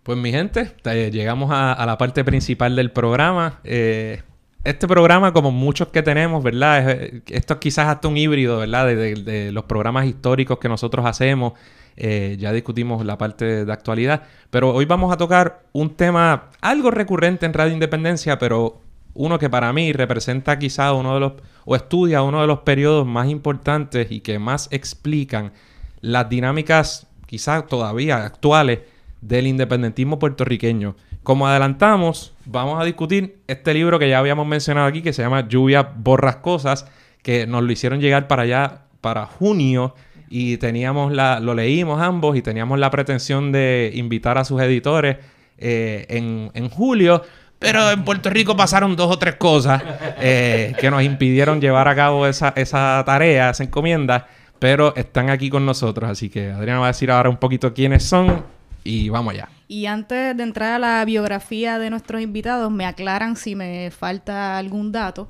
Pues 0.03 0.17
mi 0.17 0.31
gente, 0.31 0.73
llegamos 1.11 1.51
a, 1.51 1.85
la 1.85 1.97
parte 1.97 2.23
principal 2.23 2.75
del 2.75 2.91
programa. 2.91 3.59
Eh, 3.63 4.21
este 4.63 4.87
programa, 4.87 5.33
como 5.33 5.51
muchos 5.51 5.89
que 5.89 6.01
tenemos, 6.01 6.43
¿verdad? 6.43 6.89
Eh, 6.89 7.21
esto 7.27 7.55
es 7.55 7.59
quizás 7.59 7.87
hasta 7.87 8.07
un 8.07 8.17
híbrido, 8.17 8.59
¿verdad? 8.59 8.87
De, 8.87 9.51
los 9.51 9.65
programas 9.65 10.05
históricos 10.05 10.57
que 10.59 10.69
nosotros 10.69 11.05
hacemos. 11.05 11.53
Eh, 11.97 12.37
ya 12.39 12.53
discutimos 12.53 13.05
la 13.05 13.17
parte 13.17 13.65
de 13.65 13.71
actualidad. 13.73 14.23
Pero 14.49 14.73
hoy 14.73 14.85
vamos 14.85 15.11
a 15.13 15.17
tocar 15.17 15.63
un 15.73 15.95
tema 15.95 16.49
algo 16.61 16.91
recurrente 16.91 17.45
en 17.45 17.53
Radio 17.53 17.73
Independencia, 17.73 18.39
pero 18.39 18.81
uno 19.13 19.37
que 19.37 19.49
para 19.49 19.73
mí 19.73 19.91
representa 19.91 20.57
quizás 20.59 20.93
uno 20.93 21.13
de 21.15 21.19
los, 21.19 21.33
o 21.65 21.75
estudia 21.75 22.21
uno 22.21 22.39
de 22.39 22.47
los 22.47 22.59
periodos 22.59 23.05
más 23.05 23.27
importantes 23.27 24.11
y 24.11 24.21
que 24.21 24.39
más 24.39 24.69
explican 24.71 25.51
las 25.99 26.29
dinámicas 26.29 27.07
quizás 27.25 27.67
todavía 27.67 28.23
actuales 28.23 28.79
del 29.21 29.47
independentismo 29.47 30.19
puertorriqueño. 30.19 30.95
Como 31.23 31.47
adelantamos, 31.47 32.33
vamos 32.45 32.81
a 32.81 32.85
discutir 32.85 33.39
este 33.47 33.73
libro 33.73 33.99
que 33.99 34.09
ya 34.09 34.19
habíamos 34.19 34.47
mencionado 34.47 34.87
aquí, 34.87 35.01
que 35.01 35.13
se 35.13 35.21
llama 35.21 35.47
Lluvia 35.47 35.83
Borrascosas, 35.83 36.87
que 37.21 37.45
nos 37.45 37.63
lo 37.63 37.71
hicieron 37.71 37.99
llegar 37.99 38.27
para 38.27 38.43
allá 38.43 38.81
para 39.01 39.25
junio 39.25 39.95
y 40.29 40.57
teníamos 40.57 41.11
la, 41.11 41.39
lo 41.39 41.53
leímos 41.53 42.01
ambos 42.01 42.37
y 42.37 42.41
teníamos 42.41 42.79
la 42.79 42.91
pretensión 42.91 43.51
de 43.51 43.91
invitar 43.95 44.37
a 44.37 44.45
sus 44.45 44.61
editores 44.61 45.17
eh, 45.57 46.05
en, 46.09 46.69
julio, 46.69 47.23
pero 47.57 47.91
en 47.91 48.05
Puerto 48.05 48.29
Rico 48.29 48.55
pasaron 48.55 48.95
dos 48.95 49.11
o 49.11 49.19
tres 49.19 49.35
cosas 49.35 49.83
eh, 50.21 50.73
que 50.79 50.89
nos 50.89 51.03
impidieron 51.03 51.59
llevar 51.59 51.87
a 51.87 51.95
cabo 51.95 52.27
esa, 52.27 52.53
esa 52.55 53.03
tarea, 53.05 53.49
esa 53.49 53.63
encomienda. 53.63 54.27
pero 54.59 54.95
están 54.95 55.29
aquí 55.29 55.49
con 55.49 55.65
nosotros, 55.65 56.09
así 56.09 56.29
que 56.29 56.51
Adriana 56.51 56.79
va 56.79 56.85
a 56.85 56.89
decir 56.89 57.11
ahora 57.11 57.29
un 57.29 57.37
poquito 57.37 57.73
quiénes 57.73 58.03
son 58.03 58.43
y 58.89 59.09
vamos 59.09 59.33
allá. 59.33 59.49
Y 59.67 59.85
antes 59.85 60.35
de 60.35 60.43
entrar 60.43 60.73
a 60.73 60.79
la 60.79 61.05
biografía 61.05 61.77
de 61.77 61.89
nuestros 61.89 62.21
invitados, 62.21 62.71
me 62.71 62.85
aclaran 62.85 63.35
si 63.35 63.55
me 63.55 63.91
falta 63.91 64.57
algún 64.57 64.91
dato 64.91 65.27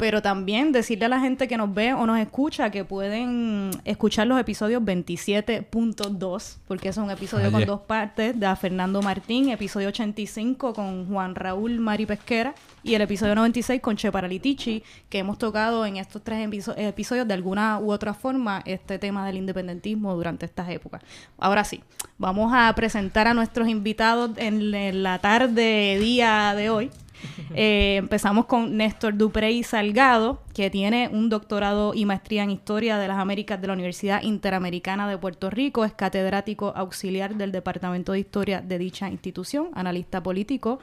pero 0.00 0.22
también 0.22 0.72
decirle 0.72 1.04
a 1.04 1.08
la 1.10 1.20
gente 1.20 1.46
que 1.46 1.58
nos 1.58 1.74
ve 1.74 1.92
o 1.92 2.06
nos 2.06 2.18
escucha 2.18 2.70
que 2.70 2.86
pueden 2.86 3.70
escuchar 3.84 4.26
los 4.26 4.40
episodios 4.40 4.80
27.2, 4.82 6.56
porque 6.66 6.88
es 6.88 6.96
un 6.96 7.10
episodio 7.10 7.52
con 7.52 7.66
dos 7.66 7.82
partes, 7.82 8.40
de 8.40 8.56
Fernando 8.56 9.02
Martín, 9.02 9.50
episodio 9.50 9.88
85 9.88 10.72
con 10.72 11.06
Juan 11.06 11.34
Raúl 11.34 11.80
Mari 11.80 12.06
Pesquera 12.06 12.54
y 12.82 12.94
el 12.94 13.02
episodio 13.02 13.34
96 13.34 13.82
con 13.82 13.96
Che 13.96 14.10
Paralitici, 14.10 14.82
que 15.10 15.18
hemos 15.18 15.36
tocado 15.36 15.84
en 15.84 15.98
estos 15.98 16.24
tres 16.24 16.48
episodios 16.78 17.28
de 17.28 17.34
alguna 17.34 17.78
u 17.78 17.92
otra 17.92 18.14
forma 18.14 18.62
este 18.64 18.98
tema 18.98 19.26
del 19.26 19.36
independentismo 19.36 20.14
durante 20.14 20.46
estas 20.46 20.70
épocas. 20.70 21.02
Ahora 21.36 21.62
sí, 21.62 21.84
vamos 22.16 22.54
a 22.54 22.74
presentar 22.74 23.28
a 23.28 23.34
nuestros 23.34 23.68
invitados 23.68 24.30
en 24.38 25.02
la 25.02 25.18
tarde, 25.18 25.98
día 26.00 26.54
de 26.56 26.70
hoy. 26.70 26.90
Eh, 27.52 27.96
empezamos 27.96 28.46
con 28.46 28.76
Néstor 28.76 29.16
Duprey 29.16 29.64
Salgado, 29.64 30.40
que 30.54 30.70
tiene 30.70 31.08
un 31.12 31.28
doctorado 31.28 31.94
y 31.94 32.04
maestría 32.04 32.44
en 32.44 32.50
Historia 32.50 32.96
de 32.96 33.08
las 33.08 33.18
Américas 33.18 33.60
de 33.60 33.66
la 33.66 33.72
Universidad 33.72 34.22
Interamericana 34.22 35.08
de 35.08 35.18
Puerto 35.18 35.50
Rico. 35.50 35.84
Es 35.84 35.92
catedrático 35.92 36.72
auxiliar 36.76 37.34
del 37.34 37.50
Departamento 37.50 38.12
de 38.12 38.20
Historia 38.20 38.60
de 38.60 38.78
dicha 38.78 39.08
institución, 39.08 39.70
analista 39.74 40.22
político 40.22 40.78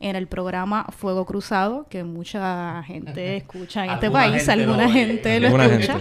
en 0.00 0.16
el 0.16 0.26
programa 0.26 0.86
Fuego 0.96 1.26
Cruzado, 1.26 1.86
que 1.88 2.04
mucha 2.04 2.82
gente 2.84 3.36
escucha 3.38 3.84
en 3.84 3.92
este 3.92 4.10
país, 4.10 4.48
alguna 4.48 4.90
gente 4.90 5.38
lo 5.38 5.48
escucha, 5.60 6.00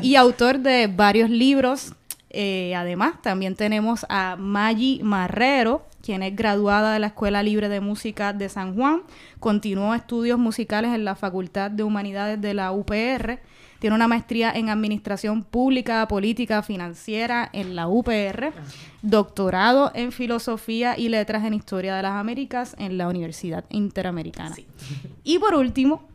y 0.00 0.16
autor 0.16 0.58
de 0.58 0.86
varios 0.88 1.30
libros. 1.30 1.92
Eh, 2.30 2.74
además, 2.74 3.22
también 3.22 3.54
tenemos 3.54 4.04
a 4.08 4.36
Maggie 4.36 5.04
Marrero, 5.04 5.86
quien 6.04 6.22
es 6.22 6.36
graduada 6.36 6.92
de 6.92 6.98
la 6.98 7.06
Escuela 7.06 7.42
Libre 7.42 7.70
de 7.70 7.80
Música 7.80 8.34
de 8.34 8.50
San 8.50 8.74
Juan, 8.74 9.04
continuó 9.40 9.94
estudios 9.94 10.38
musicales 10.38 10.94
en 10.94 11.06
la 11.06 11.14
Facultad 11.14 11.70
de 11.70 11.82
Humanidades 11.82 12.38
de 12.42 12.52
la 12.52 12.72
UPR, 12.72 13.40
tiene 13.78 13.96
una 13.96 14.06
maestría 14.06 14.52
en 14.52 14.68
Administración 14.68 15.44
Pública, 15.44 16.06
Política, 16.06 16.62
Financiera 16.62 17.48
en 17.54 17.74
la 17.74 17.88
UPR, 17.88 18.52
doctorado 19.00 19.92
en 19.94 20.12
Filosofía 20.12 20.98
y 20.98 21.08
Letras 21.08 21.44
en 21.44 21.54
Historia 21.54 21.96
de 21.96 22.02
las 22.02 22.12
Américas 22.12 22.76
en 22.78 22.98
la 22.98 23.08
Universidad 23.08 23.64
Interamericana. 23.70 24.56
Y 25.24 25.38
por 25.38 25.54
último, 25.54 26.06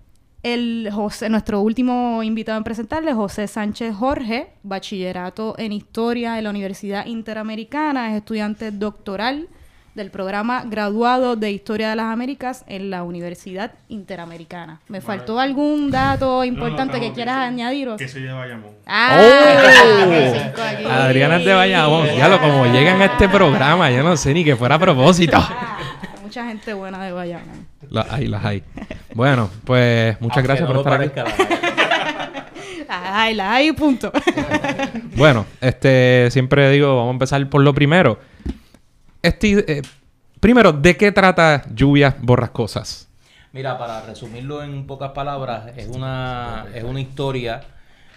el 0.44 0.90
José, 0.94 1.30
nuestro 1.30 1.62
último 1.62 2.22
invitado 2.22 2.60
en 2.60 2.64
presentarle, 2.64 3.14
José 3.14 3.48
Sánchez 3.48 3.96
Jorge, 3.96 4.54
bachillerato 4.62 5.56
en 5.58 5.72
Historia 5.72 6.38
en 6.38 6.44
la 6.44 6.52
Universidad 6.52 7.08
Interamericana, 7.08 8.12
es 8.12 8.18
estudiante 8.18 8.70
doctoral 8.70 9.50
del 9.96 10.12
programa 10.12 10.64
graduado 10.66 11.36
de 11.36 11.52
Historia 11.52 11.90
de 11.90 11.96
las 11.96 12.06
Américas 12.06 12.64
en 12.68 12.90
la 12.90 13.04
Universidad 13.04 13.72
Interamericana. 13.88 14.80
¿Me 14.88 15.02
faltó 15.02 15.40
algún 15.40 15.92
dato 15.92 16.44
importante 16.44 17.00
que 17.00 17.12
quieras 17.12 17.38
añadir? 17.38 17.90
Que 17.98 18.08
soy 18.08 18.24
de 18.24 18.32
Bayamón. 18.32 18.72
¡Ah! 18.86 19.20
Oh. 19.22 20.90
Adriana 20.90 21.38
es 21.38 21.46
de 21.46 21.54
Bayamón. 21.54 22.08
Ya 22.18 22.28
lo 22.28 22.40
como 22.40 22.66
llegan 22.66 23.02
a 23.02 23.06
este 23.06 23.28
programa, 23.30 23.92
yo 23.92 24.04
no 24.04 24.16
sé 24.18 24.34
ni 24.34 24.44
que 24.44 24.56
fuera 24.56 24.76
a 24.76 24.80
propósito. 24.80 25.38
Ah, 26.02 26.22
mucha 26.24 26.46
gente 26.46 26.74
buena 26.74 27.04
de 27.04 27.12
Bayamón. 27.12 27.68
Las 27.90 28.12
hay, 28.12 28.28
las 28.28 28.46
hay. 28.46 28.64
Bueno, 29.16 29.50
pues 29.66 30.20
muchas 30.22 30.44
gracias 30.44 30.68
por 30.68 30.78
estar 30.78 31.02
aquí. 31.02 31.20
Ay, 32.88 33.34
la 33.34 33.54
hay, 33.54 33.72
punto. 33.72 34.12
bueno, 35.16 35.46
este, 35.60 36.30
siempre 36.32 36.70
digo, 36.72 36.96
vamos 36.96 37.10
a 37.10 37.14
empezar 37.14 37.50
por 37.50 37.62
lo 37.62 37.74
primero. 37.74 38.20
Este, 39.22 39.80
eh, 39.80 39.82
primero, 40.40 40.72
¿de 40.72 40.96
qué 40.96 41.12
trata 41.12 41.64
Lluvias 41.74 42.16
Borrascosas? 42.22 43.10
Mira, 43.52 43.78
para 43.78 44.02
resumirlo 44.06 44.64
en 44.64 44.88
pocas 44.88 45.12
palabras, 45.12 45.74
es 45.76 45.88
una, 45.88 46.68
es 46.74 46.84
una 46.84 47.02
historia 47.02 47.62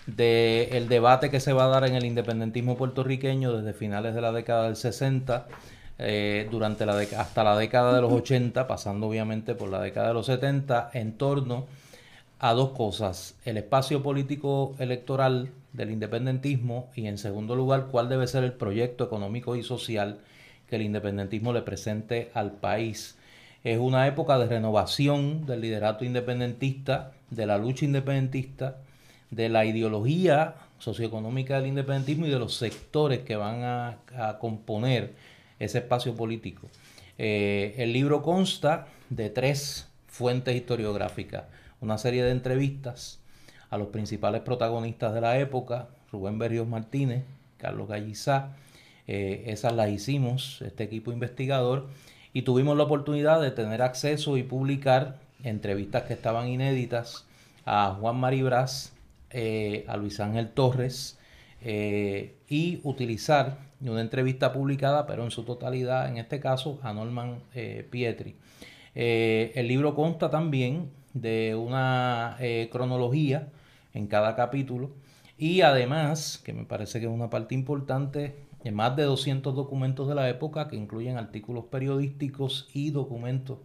del 0.06 0.88
debate 0.88 1.30
que 1.30 1.40
se 1.40 1.52
va 1.52 1.64
a 1.64 1.68
dar 1.68 1.84
en 1.86 1.94
el 1.94 2.04
independentismo 2.04 2.76
puertorriqueño 2.76 3.52
desde 3.52 3.72
finales 3.72 4.14
de 4.14 4.20
la 4.20 4.32
década 4.32 4.64
del 4.64 4.76
60 4.76 5.46
eh, 5.98 6.48
durante 6.50 6.86
la 6.86 6.94
hasta 7.16 7.44
la 7.44 7.56
década 7.56 7.94
de 7.94 8.00
los 8.00 8.12
80, 8.12 8.66
pasando 8.68 9.08
obviamente 9.08 9.54
por 9.54 9.70
la 9.70 9.80
década 9.80 10.08
de 10.08 10.14
los 10.14 10.26
70, 10.26 10.90
en 10.92 11.12
torno 11.12 11.66
a 12.38 12.52
dos 12.54 12.70
cosas, 12.70 13.36
el 13.44 13.56
espacio 13.56 14.02
político 14.02 14.74
electoral 14.78 15.50
del 15.72 15.90
independentismo 15.90 16.90
y 16.94 17.06
en 17.06 17.18
segundo 17.18 17.56
lugar, 17.56 17.86
cuál 17.90 18.08
debe 18.08 18.26
ser 18.26 18.44
el 18.44 18.52
proyecto 18.52 19.04
económico 19.04 19.56
y 19.56 19.62
social 19.62 20.18
que 20.72 20.76
el 20.76 20.82
independentismo 20.82 21.52
le 21.52 21.60
presente 21.60 22.30
al 22.32 22.52
país. 22.52 23.18
Es 23.62 23.78
una 23.78 24.06
época 24.06 24.38
de 24.38 24.46
renovación 24.46 25.44
del 25.44 25.60
liderato 25.60 26.02
independentista, 26.02 27.12
de 27.28 27.44
la 27.44 27.58
lucha 27.58 27.84
independentista, 27.84 28.78
de 29.30 29.50
la 29.50 29.66
ideología 29.66 30.54
socioeconómica 30.78 31.56
del 31.58 31.66
independentismo 31.66 32.24
y 32.24 32.30
de 32.30 32.38
los 32.38 32.54
sectores 32.54 33.18
que 33.18 33.36
van 33.36 33.62
a, 33.62 33.98
componer 34.40 35.12
ese 35.58 35.80
espacio 35.80 36.16
político. 36.16 36.68
Eh, 37.18 37.74
el 37.76 37.92
libro 37.92 38.22
consta 38.22 38.86
de 39.10 39.28
tres 39.28 39.90
fuentes 40.08 40.56
historiográficas, 40.56 41.44
una 41.82 41.98
serie 41.98 42.24
de 42.24 42.30
entrevistas 42.30 43.18
a 43.68 43.76
los 43.76 43.88
principales 43.88 44.40
protagonistas 44.40 45.12
de 45.12 45.20
la 45.20 45.38
época, 45.38 45.88
Rubén 46.10 46.38
Berrios 46.38 46.66
Martínez, 46.66 47.24
Carlos 47.58 47.88
Gallizá, 47.88 48.56
eh, 49.06 49.44
esas 49.46 49.72
las 49.74 49.90
hicimos, 49.90 50.62
este 50.62 50.84
equipo 50.84 51.12
investigador, 51.12 51.88
y 52.32 52.42
tuvimos 52.42 52.76
la 52.76 52.84
oportunidad 52.84 53.40
de 53.40 53.50
tener 53.50 53.82
acceso 53.82 54.36
y 54.36 54.42
publicar 54.42 55.18
entrevistas 55.42 56.04
que 56.04 56.14
estaban 56.14 56.48
inéditas 56.48 57.26
a 57.66 57.96
Juan 58.00 58.16
Maribras, 58.16 58.92
eh, 59.30 59.84
a 59.88 59.96
Luis 59.96 60.20
Ángel 60.20 60.50
Torres, 60.50 61.18
eh, 61.62 62.36
y 62.48 62.80
utilizar 62.82 63.58
una 63.80 64.00
entrevista 64.00 64.52
publicada, 64.52 65.06
pero 65.06 65.24
en 65.24 65.30
su 65.30 65.42
totalidad, 65.44 66.08
en 66.08 66.18
este 66.18 66.40
caso, 66.40 66.78
a 66.82 66.92
Norman 66.92 67.40
Pietri. 67.90 68.36
el 68.94 69.68
libro 69.68 69.94
consta 69.94 70.30
también 70.30 70.90
de 71.14 71.56
una 71.56 72.36
cronología 72.70 73.48
en 73.92 74.06
cada 74.06 74.36
capítulo 74.36 74.90
y 75.42 75.62
además, 75.62 76.40
que 76.44 76.52
me 76.52 76.64
parece 76.64 77.00
que 77.00 77.06
es 77.06 77.12
una 77.12 77.28
parte 77.28 77.56
importante, 77.56 78.36
de 78.62 78.70
más 78.70 78.96
de 78.96 79.04
200 79.04 79.54
documentos 79.54 80.08
de 80.08 80.14
la 80.14 80.28
época 80.28 80.68
que 80.68 80.76
incluyen 80.76 81.18
artículos 81.18 81.64
periodísticos 81.64 82.68
y 82.72 82.90
documentos 82.90 83.58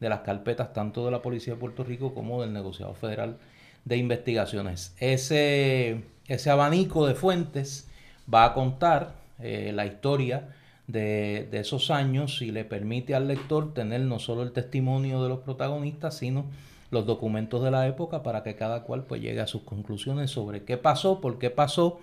de 0.00 0.08
las 0.08 0.20
carpetas 0.20 0.72
tanto 0.72 1.04
de 1.04 1.10
la 1.10 1.22
Policía 1.22 1.54
de 1.54 1.60
Puerto 1.60 1.84
Rico 1.84 2.14
como 2.14 2.40
del 2.42 2.52
Negociado 2.52 2.94
Federal 2.94 3.38
de 3.84 3.96
Investigaciones. 3.96 4.94
Ese, 4.98 6.02
ese 6.26 6.50
abanico 6.50 7.06
de 7.06 7.14
fuentes 7.14 7.88
va 8.32 8.44
a 8.44 8.54
contar 8.54 9.14
eh, 9.38 9.72
la 9.74 9.86
historia 9.86 10.48
de, 10.86 11.46
de, 11.50 11.60
esos 11.60 11.90
años 11.90 12.42
y 12.42 12.50
le 12.50 12.64
permite 12.64 13.14
al 13.14 13.28
lector 13.28 13.72
tener 13.74 14.00
no 14.00 14.18
solo 14.18 14.42
el 14.42 14.52
testimonio 14.52 15.22
de 15.22 15.28
los 15.28 15.40
protagonistas, 15.40 16.16
sino 16.16 16.46
los 16.90 17.06
documentos 17.06 17.62
de 17.62 17.70
la 17.70 17.86
época 17.86 18.22
para 18.22 18.42
que 18.42 18.56
cada 18.56 18.82
cual 18.82 19.04
pues 19.04 19.20
llegue 19.20 19.40
a 19.40 19.46
sus 19.46 19.62
conclusiones 19.62 20.30
sobre 20.30 20.64
qué 20.64 20.76
pasó, 20.76 21.20
por 21.20 21.38
qué 21.38 21.50
pasó 21.50 22.00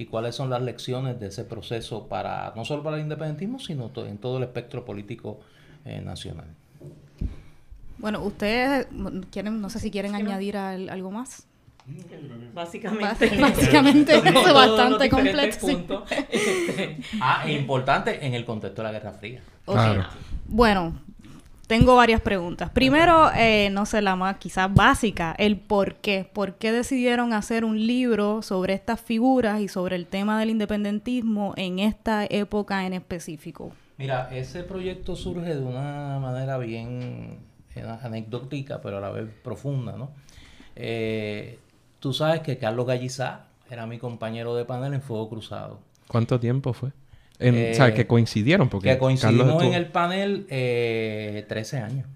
y 0.00 0.06
cuáles 0.06 0.34
son 0.34 0.48
las 0.48 0.62
lecciones 0.62 1.20
de 1.20 1.26
ese 1.26 1.44
proceso 1.44 2.08
para 2.08 2.54
no 2.56 2.64
solo 2.64 2.82
para 2.82 2.96
el 2.96 3.02
independentismo, 3.02 3.58
sino 3.58 3.92
en 3.96 4.16
todo 4.16 4.38
el 4.38 4.44
espectro 4.44 4.82
político 4.82 5.40
eh, 5.84 6.00
nacional. 6.00 6.46
Bueno, 7.98 8.22
ustedes 8.22 8.86
quieren, 9.30 9.60
no 9.60 9.68
sé 9.68 9.78
si 9.78 9.90
quieren 9.90 10.14
añadir 10.14 10.56
algo 10.56 11.10
más. 11.10 11.46
Básicamente, 12.54 13.36
básicamente 13.40 14.16
es 14.16 14.54
bastante 14.54 15.10
completo. 15.10 16.04
ah, 17.20 17.44
es 17.46 17.60
importante 17.60 18.24
en 18.24 18.32
el 18.32 18.46
contexto 18.46 18.80
de 18.80 18.88
la 18.88 18.92
Guerra 18.92 19.12
Fría. 19.12 19.42
Bueno, 20.46 20.98
tengo 21.70 21.94
varias 21.94 22.20
preguntas. 22.20 22.68
Primero, 22.70 23.30
eh, 23.32 23.70
no 23.70 23.86
sé, 23.86 24.02
la 24.02 24.16
más 24.16 24.38
quizás 24.38 24.74
básica, 24.74 25.36
el 25.38 25.56
por 25.56 25.94
qué. 25.94 26.28
¿Por 26.30 26.54
qué 26.54 26.72
decidieron 26.72 27.32
hacer 27.32 27.64
un 27.64 27.86
libro 27.86 28.42
sobre 28.42 28.72
estas 28.72 29.00
figuras 29.00 29.60
y 29.60 29.68
sobre 29.68 29.94
el 29.94 30.08
tema 30.08 30.40
del 30.40 30.50
independentismo 30.50 31.54
en 31.56 31.78
esta 31.78 32.26
época 32.28 32.84
en 32.86 32.94
específico? 32.94 33.70
Mira, 33.98 34.34
ese 34.34 34.64
proyecto 34.64 35.14
surge 35.14 35.54
de 35.54 35.62
una 35.62 36.18
manera 36.18 36.58
bien 36.58 37.38
eh, 37.76 37.98
anecdótica, 38.02 38.80
pero 38.80 38.98
a 38.98 39.00
la 39.00 39.10
vez 39.10 39.28
profunda, 39.44 39.92
¿no? 39.92 40.10
Eh, 40.74 41.60
tú 42.00 42.12
sabes 42.12 42.40
que 42.40 42.58
Carlos 42.58 42.84
Gallizá 42.84 43.44
era 43.70 43.86
mi 43.86 43.98
compañero 43.98 44.56
de 44.56 44.64
panel 44.64 44.92
en 44.94 45.02
Fuego 45.02 45.28
Cruzado. 45.28 45.78
¿Cuánto 46.08 46.40
tiempo 46.40 46.72
fue? 46.72 46.90
En, 47.40 47.72
o 47.72 47.74
sea, 47.74 47.92
que 47.94 48.06
coincidieron. 48.06 48.68
Porque 48.68 48.90
que 48.90 48.98
coincidimos 48.98 49.62
en 49.64 49.74
el 49.74 49.86
panel 49.86 50.46
eh, 50.50 51.44
13 51.48 51.78
años. 51.78 52.06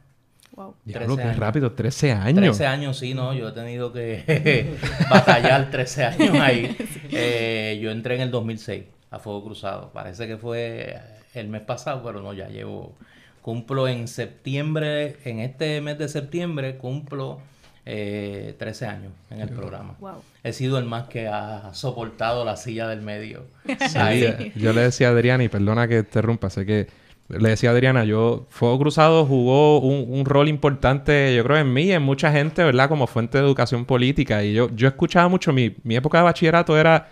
Wow. 0.54 0.76
Diablo, 0.84 1.16
qué 1.16 1.32
rápido, 1.32 1.72
13 1.72 2.12
años. 2.12 2.36
13 2.36 2.66
años, 2.66 2.98
sí, 2.98 3.12
no, 3.12 3.34
yo 3.34 3.48
he 3.48 3.52
tenido 3.52 3.92
que 3.92 4.76
batallar 5.10 5.70
13 5.70 6.04
años 6.04 6.36
ahí. 6.40 6.76
Eh, 7.16 7.78
yo 7.80 7.92
entré 7.92 8.16
en 8.16 8.22
el 8.22 8.32
2006 8.32 8.84
a 9.10 9.20
Fuego 9.20 9.44
Cruzado. 9.44 9.92
Parece 9.92 10.26
que 10.26 10.36
fue 10.36 10.96
el 11.32 11.48
mes 11.48 11.60
pasado, 11.62 12.02
pero 12.04 12.22
no, 12.22 12.32
ya 12.32 12.48
llevo, 12.48 12.96
cumplo 13.40 13.86
en 13.86 14.08
septiembre, 14.08 15.16
en 15.24 15.38
este 15.38 15.80
mes 15.80 15.96
de 15.96 16.08
septiembre, 16.08 16.76
cumplo 16.76 17.40
eh, 17.86 18.54
13 18.58 18.86
años 18.86 19.12
en 19.30 19.40
el 19.40 19.48
programa. 19.50 19.94
He 20.42 20.52
sido 20.52 20.78
el 20.78 20.84
más 20.84 21.04
que 21.08 21.28
ha 21.28 21.72
soportado 21.74 22.44
la 22.44 22.56
silla 22.56 22.88
del 22.88 23.02
medio. 23.02 23.44
yo 24.56 24.72
le 24.72 24.80
decía 24.80 25.08
a 25.08 25.10
Adriana, 25.10 25.44
y 25.44 25.48
perdona 25.48 25.86
que 25.86 26.02
te 26.02 26.08
interrumpa, 26.08 26.50
sé 26.50 26.64
que 26.64 26.88
le 27.28 27.48
decía 27.48 27.70
a 27.70 27.72
Adriana, 27.72 28.04
yo, 28.04 28.46
Fuego 28.50 28.78
Cruzado 28.78 29.24
jugó 29.26 29.80
un, 29.80 30.24
rol 30.24 30.48
importante, 30.48 31.34
yo 31.34 31.42
creo, 31.44 31.58
en 31.58 31.72
mí 31.72 31.84
y 31.84 31.92
en 31.92 32.02
mucha 32.02 32.30
gente, 32.30 32.62
¿verdad? 32.62 32.88
Como 32.88 33.06
fuente 33.06 33.38
de 33.38 33.44
educación 33.44 33.84
política. 33.84 34.42
Y 34.42 34.54
yo, 34.54 34.68
yo 34.74 34.88
escuchaba 34.88 35.28
mucho, 35.28 35.52
mi, 35.52 35.74
mi 35.82 35.96
época 35.96 36.18
de 36.18 36.24
bachillerato 36.24 36.76
era 36.76 37.08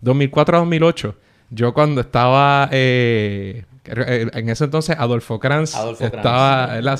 2004 0.00 0.56
a 0.56 0.60
2008. 0.60 1.14
Yo 1.50 1.72
cuando 1.72 2.00
estaba 2.00 2.68
eh, 2.72 3.64
en 3.88 4.48
ese 4.48 4.64
entonces 4.64 4.96
Adolfo 4.98 5.38
Kranz 5.38 5.74
estaba 6.00 6.78
en 6.78 6.84
la 6.84 6.96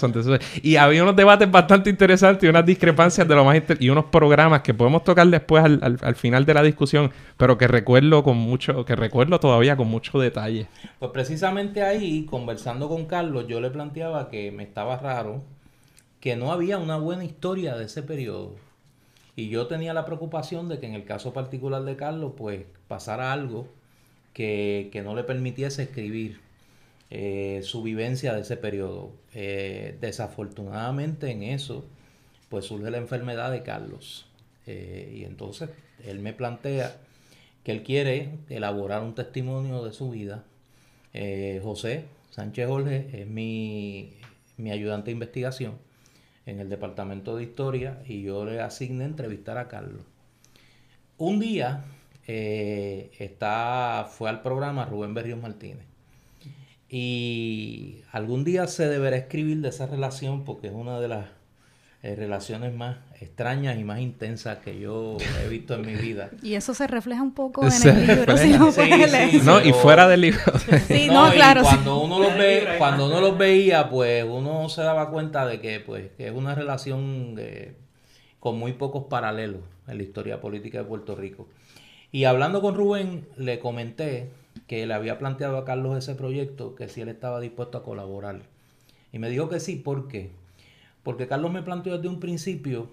y 0.62 0.76
había 0.76 1.02
unos 1.02 1.16
debates 1.16 1.50
bastante 1.50 1.90
interesantes 1.90 2.44
y 2.44 2.48
unas 2.48 2.64
discrepancias 2.64 3.26
de 3.26 3.34
lo 3.34 3.44
más 3.44 3.62
y 3.78 3.88
unos 3.88 4.06
programas 4.06 4.62
que 4.62 4.74
podemos 4.74 5.04
tocar 5.04 5.26
después 5.26 5.64
al, 5.64 6.16
final 6.16 6.44
de 6.44 6.54
la 6.54 6.62
discusión, 6.62 7.10
pero 7.36 7.58
que 7.58 7.66
recuerdo 7.66 8.22
con 8.22 8.36
mucho, 8.36 8.84
que 8.84 8.96
recuerdo 8.96 9.40
todavía 9.40 9.76
con 9.76 9.88
mucho 9.88 10.18
detalle. 10.18 10.66
Pues 10.98 11.10
precisamente 11.12 11.82
ahí, 11.82 12.24
conversando 12.24 12.88
con 12.88 13.06
Carlos, 13.06 13.46
yo 13.48 13.60
le 13.60 13.70
planteaba 13.70 14.28
que 14.28 14.50
me 14.52 14.62
estaba 14.62 14.96
raro 14.96 15.42
que 16.20 16.36
no 16.36 16.52
había 16.52 16.78
una 16.78 16.96
buena 16.96 17.24
historia 17.24 17.76
de 17.76 17.84
ese 17.84 18.02
periodo. 18.02 18.54
Y 19.34 19.48
yo 19.48 19.66
tenía 19.66 19.92
la 19.92 20.06
preocupación 20.06 20.68
de 20.68 20.78
que 20.78 20.86
en 20.86 20.94
el 20.94 21.04
caso 21.04 21.32
particular 21.32 21.82
de 21.82 21.96
Carlos, 21.96 22.32
pues 22.36 22.64
pasara 22.88 23.32
algo 23.32 23.68
que, 24.32 24.88
que 24.92 25.02
no 25.02 25.14
le 25.14 25.24
permitiese 25.24 25.82
escribir 25.82 26.45
eh, 27.10 27.60
su 27.62 27.82
vivencia 27.82 28.34
de 28.34 28.40
ese 28.40 28.56
periodo. 28.56 29.12
Eh, 29.34 29.96
desafortunadamente 30.00 31.30
en 31.30 31.42
eso, 31.42 31.84
pues 32.48 32.66
surge 32.66 32.90
la 32.90 32.98
enfermedad 32.98 33.50
de 33.52 33.62
Carlos. 33.62 34.26
Eh, 34.66 35.14
y 35.18 35.24
entonces 35.24 35.70
él 36.04 36.18
me 36.20 36.32
plantea 36.32 36.96
que 37.62 37.72
él 37.72 37.82
quiere 37.82 38.30
elaborar 38.48 39.02
un 39.02 39.14
testimonio 39.14 39.84
de 39.84 39.92
su 39.92 40.10
vida. 40.10 40.44
José 41.62 42.04
Sánchez 42.30 42.68
Jorge 42.68 43.08
es 43.14 43.26
mi, 43.26 44.12
mi 44.58 44.70
ayudante 44.70 45.06
de 45.06 45.12
investigación 45.12 45.78
en 46.44 46.60
el 46.60 46.68
departamento 46.68 47.36
de 47.36 47.44
historia 47.44 48.02
y 48.06 48.20
yo 48.20 48.44
le 48.44 48.60
asigné 48.60 49.06
entrevistar 49.06 49.56
a 49.56 49.66
Carlos. 49.66 50.02
Un 51.16 51.40
día 51.40 51.84
está, 52.26 54.06
fue 54.10 54.28
al 54.28 54.42
programa 54.42 54.84
Rubén 54.84 55.14
Berrios 55.14 55.40
Martínez 55.40 55.86
y 56.88 58.02
algún 58.12 58.44
día 58.44 58.66
se 58.68 58.88
deberá 58.88 59.16
escribir 59.16 59.60
de 59.60 59.70
esa 59.70 59.86
relación 59.86 60.44
porque 60.44 60.68
es 60.68 60.72
una 60.72 61.00
de 61.00 61.08
las 61.08 61.26
eh, 62.02 62.14
relaciones 62.14 62.72
más 62.72 62.98
extrañas 63.20 63.76
y 63.78 63.82
más 63.82 63.98
intensas 63.98 64.58
que 64.58 64.78
yo 64.78 65.16
he 65.42 65.48
visto 65.48 65.74
en 65.74 65.86
mi 65.86 65.94
vida. 65.94 66.30
Y 66.42 66.54
eso 66.54 66.74
se 66.74 66.86
refleja 66.86 67.22
un 67.22 67.32
poco 67.32 67.64
en 67.66 67.88
el 67.88 68.06
libro, 68.06 68.36
si 68.36 68.50
no, 68.50 68.70
sí, 68.70 69.40
no 69.42 69.60
y 69.60 69.72
fuera 69.72 70.06
del 70.06 70.20
libro. 70.20 70.40
sí, 70.86 71.08
no, 71.10 71.32
claro. 71.32 71.62
Cuando 71.62 71.98
uno 72.00 72.20
los 72.20 72.36
ve, 72.36 72.76
cuando 72.78 73.06
uno 73.06 73.20
los 73.20 73.36
veía, 73.36 73.90
pues 73.90 74.24
uno 74.24 74.68
se 74.68 74.82
daba 74.82 75.10
cuenta 75.10 75.46
de 75.46 75.60
que, 75.60 75.80
pues, 75.80 76.10
que 76.16 76.28
es 76.28 76.32
una 76.32 76.54
relación 76.54 77.34
con 78.38 78.56
muy 78.56 78.74
pocos 78.74 79.06
paralelos 79.10 79.62
en 79.88 79.96
la 79.96 80.02
historia 80.04 80.40
política 80.40 80.78
de 80.78 80.84
Puerto 80.84 81.16
Rico. 81.16 81.48
Y 82.12 82.24
hablando 82.24 82.60
con 82.60 82.76
Rubén, 82.76 83.26
le 83.36 83.58
comenté 83.58 84.30
que 84.66 84.86
le 84.86 84.94
había 84.94 85.18
planteado 85.18 85.58
a 85.58 85.64
Carlos 85.64 85.96
ese 85.96 86.14
proyecto, 86.14 86.74
que 86.74 86.88
si 86.88 87.00
él 87.00 87.08
estaba 87.08 87.40
dispuesto 87.40 87.78
a 87.78 87.82
colaborar. 87.82 88.42
Y 89.12 89.18
me 89.18 89.28
dijo 89.28 89.48
que 89.48 89.60
sí, 89.60 89.76
¿por 89.76 90.08
qué? 90.08 90.30
Porque 91.02 91.28
Carlos 91.28 91.52
me 91.52 91.62
planteó 91.62 91.96
desde 91.96 92.08
un 92.08 92.20
principio, 92.20 92.88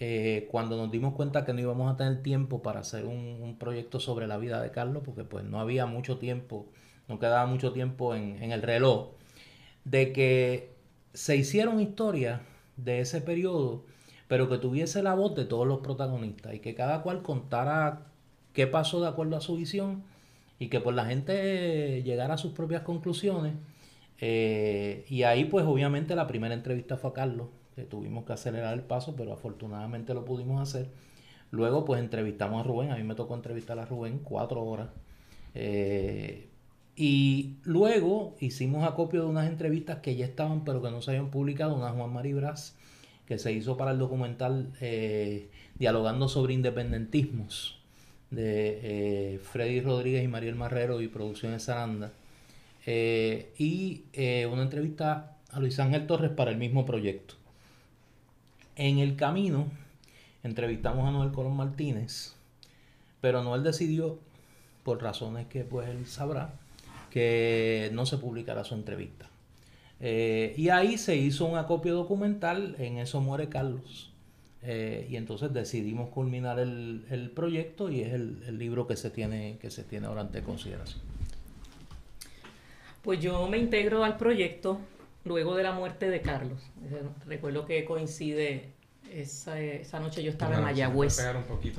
eh, 0.00 0.48
cuando 0.50 0.76
nos 0.76 0.90
dimos 0.90 1.14
cuenta 1.14 1.44
que 1.44 1.52
no 1.52 1.60
íbamos 1.60 1.92
a 1.92 1.96
tener 1.96 2.22
tiempo 2.22 2.62
para 2.62 2.80
hacer 2.80 3.04
un, 3.04 3.56
proyecto 3.58 4.00
sobre 4.00 4.26
la 4.26 4.38
vida 4.38 4.62
de 4.62 4.70
Carlos, 4.70 5.02
porque 5.04 5.24
pues 5.24 5.44
no 5.44 5.60
había 5.60 5.86
mucho 5.86 6.18
tiempo, 6.18 6.66
no 7.08 7.18
quedaba 7.18 7.46
mucho 7.46 7.72
tiempo 7.72 8.14
en, 8.14 8.42
en 8.42 8.52
el 8.52 8.62
reloj, 8.62 9.10
de 9.84 10.12
que 10.12 10.72
se 11.12 11.36
hicieron 11.36 11.80
historias 11.80 12.40
de 12.76 13.00
ese 13.00 13.20
periodo, 13.20 13.84
pero 14.28 14.48
que 14.48 14.58
tuviese 14.58 15.02
la 15.02 15.14
voz 15.14 15.34
de 15.34 15.44
todos 15.44 15.66
los 15.66 15.80
protagonistas 15.80 16.54
y 16.54 16.60
que 16.60 16.74
cada 16.74 17.02
cual 17.02 17.22
contara 17.22 18.06
qué 18.52 18.66
pasó 18.66 19.00
de 19.00 19.08
acuerdo 19.08 19.36
a 19.36 19.40
su 19.40 19.56
visión 19.56 20.04
y 20.58 20.68
que 20.68 20.80
pues 20.80 20.94
la 20.96 21.04
gente 21.06 22.02
llegara 22.02 22.34
a 22.34 22.38
sus 22.38 22.52
propias 22.52 22.82
conclusiones. 22.82 23.54
Eh, 24.20 25.04
y 25.08 25.22
ahí 25.22 25.44
pues 25.44 25.64
obviamente 25.66 26.16
la 26.16 26.26
primera 26.26 26.54
entrevista 26.54 26.96
fue 26.96 27.10
a 27.10 27.12
Carlos, 27.12 27.48
que 27.76 27.84
tuvimos 27.84 28.24
que 28.24 28.32
acelerar 28.32 28.74
el 28.74 28.82
paso, 28.82 29.14
pero 29.16 29.32
afortunadamente 29.32 30.14
lo 30.14 30.24
pudimos 30.24 30.60
hacer. 30.60 30.88
Luego 31.50 31.84
pues 31.84 32.00
entrevistamos 32.00 32.60
a 32.60 32.68
Rubén, 32.68 32.90
a 32.90 32.96
mí 32.96 33.04
me 33.04 33.14
tocó 33.14 33.34
entrevistar 33.34 33.78
a 33.78 33.86
Rubén 33.86 34.20
cuatro 34.22 34.62
horas. 34.64 34.88
Eh, 35.54 36.48
y 36.96 37.58
luego 37.62 38.36
hicimos 38.40 38.86
acopio 38.86 39.22
de 39.22 39.28
unas 39.28 39.48
entrevistas 39.48 39.98
que 39.98 40.16
ya 40.16 40.26
estaban 40.26 40.64
pero 40.64 40.82
que 40.82 40.90
no 40.90 41.00
se 41.00 41.12
habían 41.12 41.30
publicado, 41.30 41.76
una 41.76 41.90
Juan 41.90 42.12
Mari 42.12 42.32
Brás, 42.32 42.76
que 43.26 43.38
se 43.38 43.52
hizo 43.52 43.76
para 43.76 43.92
el 43.92 43.98
documental 43.98 44.72
eh, 44.80 45.50
Dialogando 45.78 46.28
sobre 46.28 46.54
Independentismos 46.54 47.77
de 48.30 48.80
eh, 48.82 49.38
Freddy 49.38 49.80
Rodríguez 49.80 50.24
y 50.24 50.28
Mariel 50.28 50.54
Marrero 50.54 51.00
y 51.00 51.08
Producciones 51.08 51.64
Saranda. 51.64 52.12
Eh, 52.86 53.52
y 53.58 54.04
eh, 54.12 54.46
una 54.46 54.62
entrevista 54.62 55.36
a 55.50 55.60
Luis 55.60 55.78
Ángel 55.78 56.06
Torres 56.06 56.30
para 56.30 56.50
el 56.50 56.58
mismo 56.58 56.86
proyecto. 56.86 57.34
En 58.76 58.98
el 58.98 59.16
camino 59.16 59.66
entrevistamos 60.42 61.06
a 61.06 61.10
Noel 61.10 61.32
Colón 61.32 61.56
Martínez, 61.56 62.34
pero 63.20 63.42
Noel 63.42 63.62
decidió, 63.62 64.18
por 64.84 65.02
razones 65.02 65.46
que 65.48 65.64
pues 65.64 65.88
él 65.88 66.06
sabrá, 66.06 66.54
que 67.10 67.90
no 67.92 68.06
se 68.06 68.18
publicará 68.18 68.64
su 68.64 68.74
entrevista. 68.74 69.28
y 70.00 70.68
ahí 70.68 70.96
se 70.96 71.16
hizo 71.16 71.44
un 71.44 71.58
acopio 71.58 71.94
documental, 71.94 72.76
en 72.78 72.98
eso 72.98 73.20
muere 73.20 73.48
Carlos. 73.48 74.12
Eh, 74.62 75.06
y 75.08 75.16
entonces 75.16 75.52
decidimos 75.52 76.10
culminar 76.10 76.58
el, 76.58 77.32
proyecto 77.34 77.90
y 77.90 78.00
es 78.00 78.12
el, 78.12 78.58
libro 78.58 78.86
que 78.86 78.96
se 78.96 79.08
tiene 79.10 79.56
que 79.60 79.70
se 79.70 79.84
tiene 79.84 80.06
ahora 80.06 80.22
ante 80.22 80.42
consideración. 80.42 81.00
Pues 83.02 83.20
yo 83.20 83.46
me 83.48 83.58
integro 83.58 84.04
al 84.04 84.16
proyecto 84.16 84.80
luego 85.24 85.54
de 85.54 85.62
la 85.62 85.72
muerte 85.72 86.10
de 86.10 86.20
Carlos. 86.20 86.60
Eh, 86.90 87.02
recuerdo 87.26 87.66
que 87.66 87.84
coincide 87.84 88.72
esa, 89.12 89.60
esa 89.60 90.00
noche 90.00 90.22
yo 90.22 90.30
estaba 90.30 90.56
en 90.56 90.64
Mayagüez. 90.64 91.16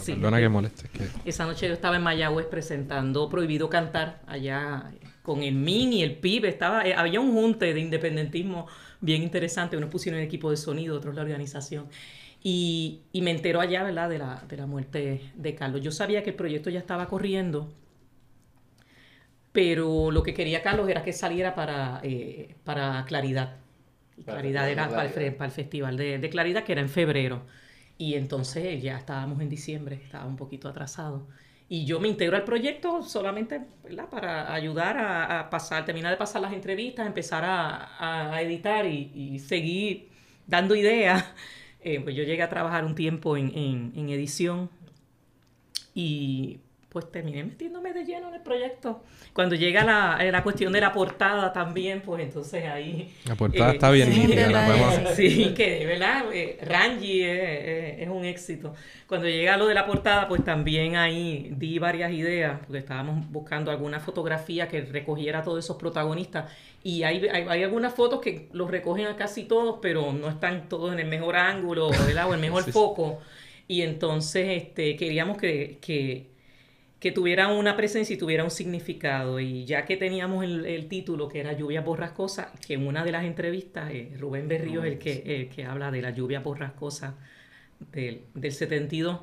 Perdona 0.06 0.40
que 0.40 0.50
moleste. 0.50 0.90
Esa 1.26 1.46
noche 1.46 1.68
yo 1.68 1.74
estaba 1.74 1.98
en 1.98 2.04
Mayagüez 2.04 2.48
presentando 2.48 3.30
Prohibido 3.30 3.70
Cantar 3.70 4.22
allá 4.26 4.92
con 5.22 5.44
el 5.44 5.56
MIN 5.56 5.94
y 5.94 6.04
el 6.04 6.18
PIB. 6.18 6.46
Estaba, 6.46 6.88
eh, 6.88 6.94
había 6.94 7.20
un 7.20 7.34
junte 7.34 7.74
de 7.74 7.80
independentismo 7.80 8.68
bien 9.02 9.22
interesante. 9.22 9.78
Unos 9.78 9.90
pusieron 9.90 10.22
el 10.22 10.26
equipo 10.26 10.50
de 10.50 10.58
sonido, 10.58 10.98
otros 10.98 11.16
la 11.16 11.22
organización. 11.22 11.88
Y, 12.42 13.02
me 13.14 13.32
enteró 13.32 13.60
allá, 13.60 13.84
¿verdad?, 13.84 14.10
de 14.10 14.18
la, 14.18 14.44
de 14.48 14.58
la 14.58 14.66
muerte 14.66 15.22
de 15.36 15.56
Carlos. 15.56 15.82
Yo 15.82 15.92
sabía 15.92 16.24
que 16.24 16.30
el 16.30 16.36
proyecto 16.36 16.70
ya 16.70 16.80
estaba 16.80 17.08
corriendo, 17.08 17.70
pero 19.52 20.12
lo 20.12 20.24
que 20.24 20.34
quería 20.34 20.62
Carlos 20.62 20.88
era 20.90 21.04
que 21.04 21.12
saliera 21.14 21.56
para, 21.56 22.00
eh, 22.04 22.56
para 22.64 23.04
Claridad. 23.06 23.58
Claridad 24.26 24.70
era 24.70 24.90
para 24.90 25.06
el, 25.06 25.34
para 25.34 25.46
el, 25.48 25.52
Festival 25.52 25.98
de, 25.98 26.30
Claridad, 26.30 26.64
que 26.64 26.74
era 26.74 26.82
en 26.82 26.90
febrero. 26.90 27.44
Y 27.98 28.16
entonces 28.16 28.82
ya 28.82 28.98
estábamos 28.98 29.42
en 29.42 29.50
diciembre, 29.50 30.00
estaba 30.04 30.26
un 30.26 30.38
poquito 30.38 30.70
atrasado. 30.70 31.28
Y 31.68 31.86
yo 31.86 32.00
me 32.00 32.08
integro 32.08 32.36
al 32.36 32.46
proyecto 32.46 33.04
solamente 33.04 33.62
¿verdad? 33.84 34.10
para 34.10 34.54
ayudar 34.54 34.98
a, 34.98 35.50
pasar, 35.50 35.86
terminar 35.86 36.12
de 36.12 36.18
pasar 36.18 36.42
las 36.42 36.54
entrevistas, 36.54 37.06
empezar 37.06 37.44
a, 37.46 38.34
a 38.34 38.42
editar 38.42 38.86
y, 38.86 39.12
y, 39.14 39.40
seguir 39.40 40.10
dando 40.48 40.76
ideas 40.76 41.26
eh, 41.82 42.00
pues 42.02 42.16
yo 42.16 42.24
llegué 42.24 42.44
a 42.44 42.50
trabajar 42.50 42.86
un 42.86 42.96
tiempo 42.96 43.38
en, 43.38 43.50
edición 44.10 44.70
y 45.94 46.60
pues 46.90 47.12
terminé 47.12 47.44
metiéndome 47.44 47.94
de 47.94 48.04
lleno 48.04 48.30
en 48.30 48.34
el 48.36 48.42
proyecto. 48.42 49.04
Cuando 49.34 49.54
llega 49.56 49.84
la, 49.84 50.18
eh, 50.26 50.32
la 50.32 50.42
cuestión 50.42 50.74
de 50.74 50.82
la 50.82 50.92
portada 50.92 51.54
también, 51.54 52.02
pues 52.02 52.24
entonces 52.24 52.66
ahí... 52.66 53.14
La 53.26 53.36
portada 53.36 53.74
está 53.74 53.92
bien 53.92 54.12
sí, 54.12 54.20
nítida, 54.22 54.50
la 54.50 54.66
podemos- 54.66 55.10
Sí, 55.16 55.54
que 55.56 55.80
de 55.80 55.86
verdad, 55.86 56.24
eh, 56.34 56.58
Rangi 56.64 57.22
es, 57.22 57.40
es- 57.40 58.00
es 58.02 58.08
un 58.10 58.26
éxito. 58.26 58.74
Cuando 59.06 59.28
llega 59.28 59.56
lo 59.56 59.68
de 59.68 59.76
la 59.76 59.86
portada, 59.86 60.28
pues 60.28 60.44
también 60.44 60.96
ahí 60.96 61.52
di 61.56 61.78
varias 61.78 62.12
ideas, 62.12 62.60
porque 62.66 62.80
estábamos 62.80 63.30
buscando 63.32 63.70
alguna 63.70 64.00
fotografía 64.00 64.68
que 64.68 64.82
recogiera 64.82 65.40
a 65.40 65.44
todos 65.44 65.64
esos 65.64 65.78
protagonistas. 65.78 66.52
Y 66.84 67.04
hay, 67.04 67.28
hay, 67.28 67.46
hay 67.48 67.64
algunas 67.64 67.94
fotos 67.94 68.22
que 68.22 68.50
los 68.54 68.72
recogen 68.72 69.08
a 69.08 69.16
casi 69.18 69.44
todos, 69.46 69.80
pero 69.82 70.14
no 70.14 70.30
están 70.30 70.70
todos 70.70 70.94
en 70.94 71.00
el 71.00 71.08
mejor 71.08 71.36
ángulo 71.36 71.90
¿verdad? 71.90 72.30
o 72.30 72.34
el 72.34 72.40
mejor 72.40 72.64
Sí, 72.66 72.72
foco. 72.72 73.20
Y 73.68 73.82
entonces 73.82 74.64
este, 74.64 74.96
queríamos 74.96 75.38
que, 75.38 75.80
que, 75.82 76.32
que 77.00 77.12
tuviera 77.12 77.50
una 77.50 77.76
presencia 77.78 78.14
y 78.16 78.18
tuviera 78.18 78.44
un 78.44 78.52
significado. 78.52 79.40
Y 79.40 79.66
ya 79.66 79.86
que 79.86 79.98
teníamos 79.98 80.44
el, 80.44 80.66
el 80.66 80.88
título, 80.88 81.30
que 81.30 81.40
era 81.42 81.54
Lluvias 81.54 81.86
Borrascosas, 81.86 82.48
que 82.66 82.76
en 82.76 82.88
una 82.88 83.04
de 83.06 83.12
las 83.12 83.26
entrevistas, 83.26 83.92
eh, 83.94 84.14
Rubén 84.20 84.48
Berrío 84.48 84.84
es 84.84 84.94
el 84.94 85.00
que, 85.00 85.24
el 85.26 85.50
que 85.50 85.66
habla 85.66 85.92
de 85.92 86.02
la 86.02 86.12
lluvia 86.12 86.42
borrascosa 86.42 87.18
del, 87.92 88.24
del 88.34 88.52
72, 88.52 89.22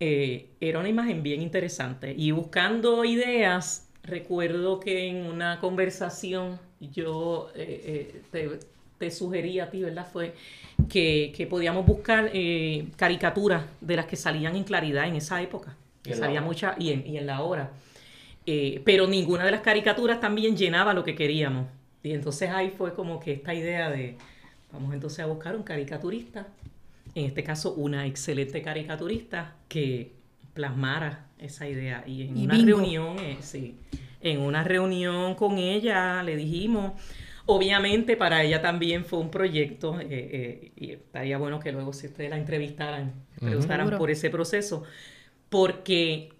eh, 0.00 0.50
era 0.60 0.78
una 0.80 0.88
imagen 0.88 1.22
bien 1.22 1.42
interesante. 1.42 2.14
Y 2.16 2.30
buscando 2.32 3.04
ideas, 3.04 3.91
recuerdo 4.02 4.80
que 4.80 5.08
en 5.08 5.26
una 5.26 5.60
conversación 5.60 6.58
yo 6.80 7.50
eh, 7.54 8.12
eh, 8.14 8.22
te, 8.30 8.60
te 8.98 9.10
sugerí 9.10 9.60
a 9.60 9.70
ti, 9.70 9.82
¿verdad? 9.82 10.06
Fue 10.10 10.34
que, 10.88 11.32
que 11.36 11.46
podíamos 11.46 11.86
buscar 11.86 12.30
eh, 12.32 12.86
caricaturas 12.96 13.64
de 13.80 13.96
las 13.96 14.06
que 14.06 14.16
salían 14.16 14.56
en 14.56 14.64
claridad 14.64 15.06
en 15.06 15.16
esa 15.16 15.40
época. 15.42 15.76
Que 16.02 16.14
salía 16.14 16.40
mucha 16.40 16.74
y 16.80 16.90
en, 16.90 17.06
y 17.06 17.16
en 17.16 17.26
la 17.26 17.42
hora. 17.42 17.70
Pero 18.44 19.06
ninguna 19.06 19.44
de 19.44 19.52
las 19.52 19.60
caricaturas 19.60 20.18
también 20.18 20.56
llenaba 20.56 20.92
lo 20.94 21.04
que 21.04 21.14
queríamos. 21.14 21.68
Y 22.02 22.10
entonces 22.12 22.50
ahí 22.50 22.70
fue 22.76 22.92
como 22.92 23.20
que 23.20 23.34
esta 23.34 23.54
idea 23.54 23.88
de, 23.88 24.16
vamos 24.72 24.92
entonces 24.94 25.20
a 25.20 25.26
buscar 25.26 25.54
un 25.54 25.62
caricaturista, 25.62 26.48
en 27.14 27.26
este 27.26 27.44
caso 27.44 27.74
una 27.74 28.06
excelente 28.06 28.62
caricaturista 28.62 29.54
que 29.68 30.10
plasmara 30.54 31.26
esa 31.42 31.68
idea. 31.68 32.04
Y 32.06 32.22
en 32.22 32.36
Y 32.36 32.44
una 32.44 32.54
bingo. 32.54 32.78
reunión, 32.78 33.18
eh, 33.18 33.38
sí, 33.40 33.76
en 34.20 34.40
una 34.40 34.64
reunión 34.64 35.34
con 35.34 35.58
ella 35.58 36.22
le 36.22 36.36
dijimos, 36.36 36.92
obviamente 37.46 38.16
para 38.16 38.42
ella 38.42 38.62
también 38.62 39.04
fue 39.04 39.18
un 39.20 39.30
proyecto, 39.30 40.00
eh, 40.00 40.06
eh, 40.10 40.72
y 40.76 40.92
estaría 40.92 41.38
bueno 41.38 41.60
que 41.60 41.72
luego 41.72 41.92
si 41.92 42.06
ustedes 42.06 42.30
la 42.30 42.36
entrevistaran, 42.38 43.12
preguntaran 43.40 43.90
por 43.96 44.10
ese 44.10 44.30
proceso, 44.30 44.84
porque 45.50 46.30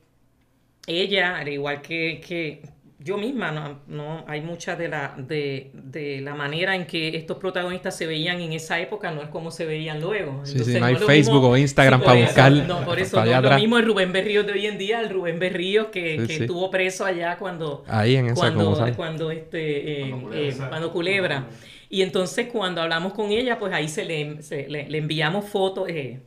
ella, 0.87 1.38
al 1.38 1.49
igual 1.49 1.83
que, 1.83 2.21
que 2.27 2.62
yo 3.05 3.17
misma, 3.19 3.51
no, 3.53 3.81
no 3.88 4.25
hay 4.29 4.41
mucha 4.41 4.77
de 4.77 4.88
la, 4.88 5.15
de, 5.17 5.71
de 5.75 6.21
la 6.21 6.35
manera 6.35 6.77
en 6.77 6.87
que 6.87 7.17
estos 7.17 7.38
protagonistas 7.38 7.97
se 7.97 8.07
veían 8.07 8.41
en 8.41 8.53
esa 8.53 8.79
época, 8.81 9.11
no 9.11 9.23
es 9.23 9.29
como 9.29 9.51
se 9.51 9.65
veían 9.67 10.01
luego. 10.01 10.41
Sí, 10.45 10.59
sí, 10.61 10.79
no 10.79 10.87
hay 10.87 10.95
Facebook 10.97 11.35
mismo- 11.43 11.49
o 11.51 11.57
Instagram 11.57 12.01
por 12.01 12.07
para 12.07 12.19
eso, 12.21 12.27
buscar 12.29 12.53
No, 12.53 12.85
por 12.85 12.99
eso 12.99 13.25
no 13.25 13.41
lo 13.43 13.57
mismo 13.59 13.79
el 13.79 13.87
Rubén 13.87 14.12
Berrío 14.12 14.45
de 14.45 14.53
hoy 14.53 14.67
en 14.67 14.79
día, 14.79 15.01
el 15.01 15.11
Rubén 15.11 15.38
Berrío 15.38 15.91
que, 15.91 16.21
Sí, 16.21 16.27
que 16.27 16.35
sí. 16.37 16.41
estuvo 16.43 16.71
preso 16.71 17.05
allá 17.05 17.37
cuando, 17.38 17.85
Ahí 17.88 18.17
en 18.17 18.27
esa 18.27 18.35
cuando, 18.35 18.95
cuando 18.97 19.31
este 19.31 20.03
eh, 20.03 20.11
Cuando 20.11 20.27
Culebra, 20.29 20.49
eh, 20.49 20.69
cuando 20.69 20.93
Culebra. 20.93 21.47
Y 21.91 22.03
entonces 22.03 22.47
cuando 22.51 22.81
hablamos 22.81 23.12
con 23.12 23.31
ella, 23.33 23.59
pues 23.59 23.73
ahí 23.75 23.88
se 23.88 24.05
le, 24.05 24.43
se- 24.43 24.69
le, 24.69 24.88
le 24.88 24.99
enviamos 24.99 25.45
fotos 25.45 25.88
eh, 25.91 26.21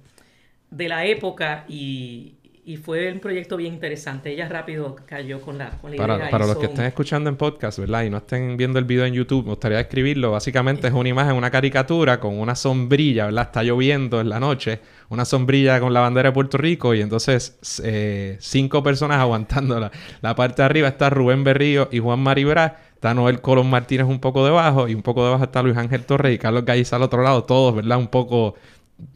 de 0.70 0.88
la 0.90 1.06
época 1.06 1.66
y, 1.68 2.35
y 2.68 2.78
fue 2.78 3.12
un 3.12 3.20
proyecto 3.20 3.58
bien 3.58 3.76
interesante. 3.76 4.32
Ella 4.32 4.50
rápido 4.50 4.96
cayó 5.06 5.40
con 5.40 5.60
la, 5.60 5.70
con 5.78 5.92
la 5.92 5.98
idea. 5.98 6.08
Para, 6.08 6.30
para 6.32 6.48
los 6.48 6.58
que 6.58 6.66
estén 6.66 6.86
escuchando 6.86 7.30
en 7.30 7.36
podcast, 7.36 7.78
¿verdad? 7.78 8.04
Y 8.04 8.10
no 8.10 8.18
estén 8.18 8.58
viendo 8.58 8.80
el 8.80 8.86
video 8.86 9.06
en 9.06 9.14
YouTube, 9.14 9.44
me 9.44 9.52
gustaría 9.52 9.80
escribirlo. 9.80 10.32
Básicamente 10.32 10.88
es 10.88 10.94
una 10.94 11.08
imagen, 11.08 11.36
una 11.36 11.52
caricatura 11.52 12.20
con 12.20 12.40
una 12.40 12.56
sombrilla, 12.56 13.26
¿verdad? 13.26 13.44
Está 13.44 13.62
lloviendo 13.62 14.20
en 14.20 14.30
la 14.30 14.40
noche, 14.40 14.80
una 15.10 15.26
sombrilla 15.26 15.80
con 15.80 15.94
la 15.94 16.00
bandera 16.00 16.30
de 16.30 16.34
Puerto 16.34 16.58
Rico 16.58 16.96
y 16.96 17.02
entonces 17.02 17.60
eh, 17.84 18.38
cinco 18.40 18.82
personas 18.82 19.20
aguantándola. 19.22 19.92
La 20.22 20.36
parte 20.36 20.64
de 20.64 20.66
arriba 20.66 20.88
está 20.88 21.12
Rubén 21.12 21.44
Berrío 21.44 21.88
y 21.92 22.00
Juan 22.00 22.20
Maribra. 22.20 22.78
Está 22.96 23.14
Noel 23.14 23.42
Colón 23.42 23.70
Martínez 23.70 24.08
un 24.08 24.20
poco 24.20 24.44
debajo 24.44 24.88
y 24.88 24.96
un 24.96 25.04
poco 25.04 25.24
debajo 25.24 25.44
está 25.44 25.62
Luis 25.62 25.78
Ángel 25.78 26.06
Torres 26.06 26.34
y 26.34 26.40
Carlos 26.40 26.66
Galliza 26.66 26.96
al 26.96 27.04
otro 27.04 27.22
lado, 27.22 27.44
todos, 27.44 27.76
¿verdad? 27.76 28.00
Un 28.00 28.08
poco, 28.08 28.56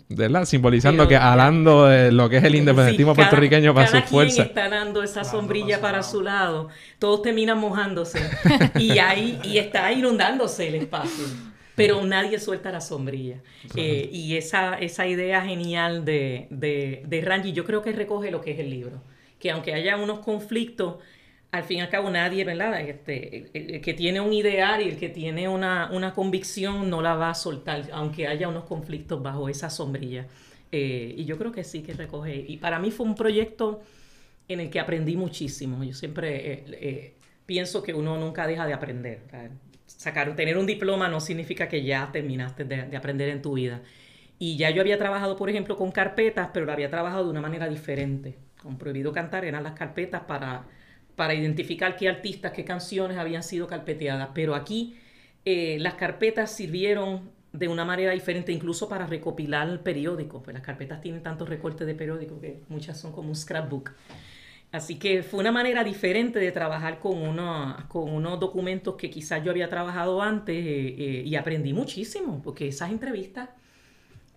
¿verdad? 0.10 0.46
Simbolizando 0.46 1.04
Pero- 1.08 1.10
que 1.10 1.16
hablando 1.18 1.86
de 1.86 2.12
lo 2.12 2.30
que 2.30 2.38
es 2.38 2.44
el 2.44 2.56
independentismo 2.56 3.14
Sí, 3.14 3.18
cada- 3.18 3.30
puertorriqueño 3.30 3.74
para 3.74 3.88
cada 3.88 4.02
su 4.02 4.08
fuerza. 4.08 4.36
quien 4.36 4.48
está 4.48 4.70
dando 4.70 5.04
esa 5.04 5.24
sombrilla 5.24 5.80
para 5.82 6.04
su 6.04 6.22
lado. 6.22 6.70
Todos 6.98 7.22
terminan 7.22 7.60
mojándose. 7.60 8.20
y 8.80 8.98
ahí 9.00 9.40
y 9.44 9.58
está 9.58 9.92
inundándose 9.92 10.68
el 10.68 10.76
espacio. 10.76 11.26
Pero 11.76 12.04
nadie 12.06 12.40
suelta 12.40 12.72
la 12.72 12.82
sombrilla. 12.82 13.38
Eh, 13.76 14.10
y 14.12 14.36
esa, 14.36 14.74
esa 14.80 15.08
idea 15.08 15.42
genial 15.44 16.04
de, 16.04 16.48
de, 16.50 17.04
de 17.08 17.22
Rangi, 17.22 17.54
yo 17.54 17.64
creo 17.64 17.82
que 17.82 17.94
recoge 17.94 18.32
lo 18.32 18.42
que 18.42 18.52
es 18.52 18.60
el 18.60 18.70
libro. 18.70 19.02
Que 19.40 19.52
aunque 19.52 19.74
haya 19.74 19.96
unos 19.96 20.20
conflictos, 20.20 20.96
al 21.52 21.64
fin 21.64 21.80
y 21.80 21.82
al 21.82 21.90
cabo 21.90 22.10
nadie, 22.10 22.44
¿verdad? 22.46 22.80
Este, 22.82 23.50
el, 23.54 23.82
que 23.82 23.94
tiene 23.94 24.22
un 24.22 24.34
ideal 24.34 24.82
y 24.82 24.90
el 24.90 24.98
que 24.98 25.10
tiene 25.10 25.48
una, 25.48 25.90
una 25.92 26.14
convicción 26.14 26.90
no 26.90 27.02
la 27.02 27.16
va 27.16 27.32
a 27.32 27.36
soltar, 27.36 27.90
aunque 27.92 28.28
haya 28.28 28.48
unos 28.48 28.66
conflictos 28.66 29.22
bajo 29.22 29.50
esa 29.50 29.70
sombrilla. 29.70 30.28
Eh, 30.72 31.16
y 31.18 31.26
yo 31.26 31.38
creo 31.38 31.52
que 31.52 31.64
sí 31.64 31.82
que 31.82 31.94
recoge. 31.94 32.46
Y 32.48 32.58
para 32.58 32.78
mí 32.78 32.92
fue 32.92 33.06
un 33.08 33.16
proyecto 33.16 33.82
en 34.48 34.60
el 34.60 34.70
que 34.70 34.80
aprendí 34.80 35.16
muchísimo. 35.16 35.84
Yo 35.84 35.94
siempre 35.94 36.54
eh, 36.54 36.64
eh, 36.68 37.14
pienso 37.48 37.82
que 37.82 37.94
uno 37.96 38.18
nunca 38.18 38.46
deja 38.46 38.68
de 38.68 38.74
aprender. 38.74 39.22
Sacar, 39.88 40.36
tener 40.36 40.58
un 40.58 40.68
diploma 40.68 41.08
no 41.08 41.20
significa 41.20 41.68
que 41.68 41.84
ya 41.84 42.12
terminaste 42.12 42.64
de, 42.64 42.84
de 42.84 42.98
aprender 42.98 43.30
en 43.30 43.42
tu 43.42 43.54
vida. 43.54 43.82
Y 44.38 44.56
ya 44.56 44.70
yo 44.70 44.82
había 44.82 45.00
trabajado, 45.00 45.36
por 45.36 45.50
ejemplo, 45.50 45.76
con 45.76 45.92
carpetas, 45.92 46.50
pero 46.54 46.68
lo 46.68 46.72
había 46.72 46.92
trabajado 46.92 47.26
de 47.26 47.32
una 47.32 47.42
manera 47.42 47.68
diferente. 47.68 48.38
Con 48.62 48.78
Prohibido 48.78 49.12
Cantar 49.12 49.46
eran 49.46 49.64
las 49.64 49.74
carpetas 49.74 50.22
para, 50.22 50.66
para 51.20 51.34
identificar 51.34 51.98
qué 51.98 52.08
artistas, 52.08 52.54
qué 52.54 52.64
canciones 52.64 53.18
habían 53.18 53.44
sido 53.44 53.68
carpeteadas. 53.68 54.30
Pero 54.34 54.56
aquí 54.56 54.96
eh, 55.44 55.76
las 55.82 55.96
carpetas 55.96 56.50
sirvieron 56.50 57.30
de 57.52 57.68
una 57.68 57.84
manera 57.84 58.14
diferente, 58.14 58.54
incluso 58.54 58.88
para 58.88 59.06
recopilar 59.06 59.84
periódicos. 59.84 60.42
Pues 60.42 60.54
las 60.54 60.64
carpetas 60.64 61.02
tienen 61.02 61.22
tantos 61.22 61.50
recortes 61.50 61.86
de 61.86 61.94
periódicos 61.94 62.40
que 62.40 62.62
muchas 62.70 62.98
son 62.98 63.12
como 63.12 63.28
un 63.28 63.36
scrapbook. 63.36 63.92
Así 64.72 64.98
que 64.98 65.22
fue 65.24 65.42
una 65.42 65.52
manera 65.52 65.84
diferente 65.84 66.40
de 66.40 66.54
trabajar 66.54 67.00
con, 67.00 67.36
con 67.90 68.14
unos 68.14 68.40
documentos 68.40 68.96
que 68.96 69.10
quizás 69.10 69.44
yo 69.44 69.52
había 69.52 69.68
trabajado 69.68 70.22
antes 70.22 70.56
eh, 70.56 70.96
eh, 70.98 71.24
y 71.26 71.36
aprendí 71.36 71.74
muchísimo, 71.74 72.42
porque 72.42 72.70
esas 72.70 72.92
entrevistas 72.92 73.50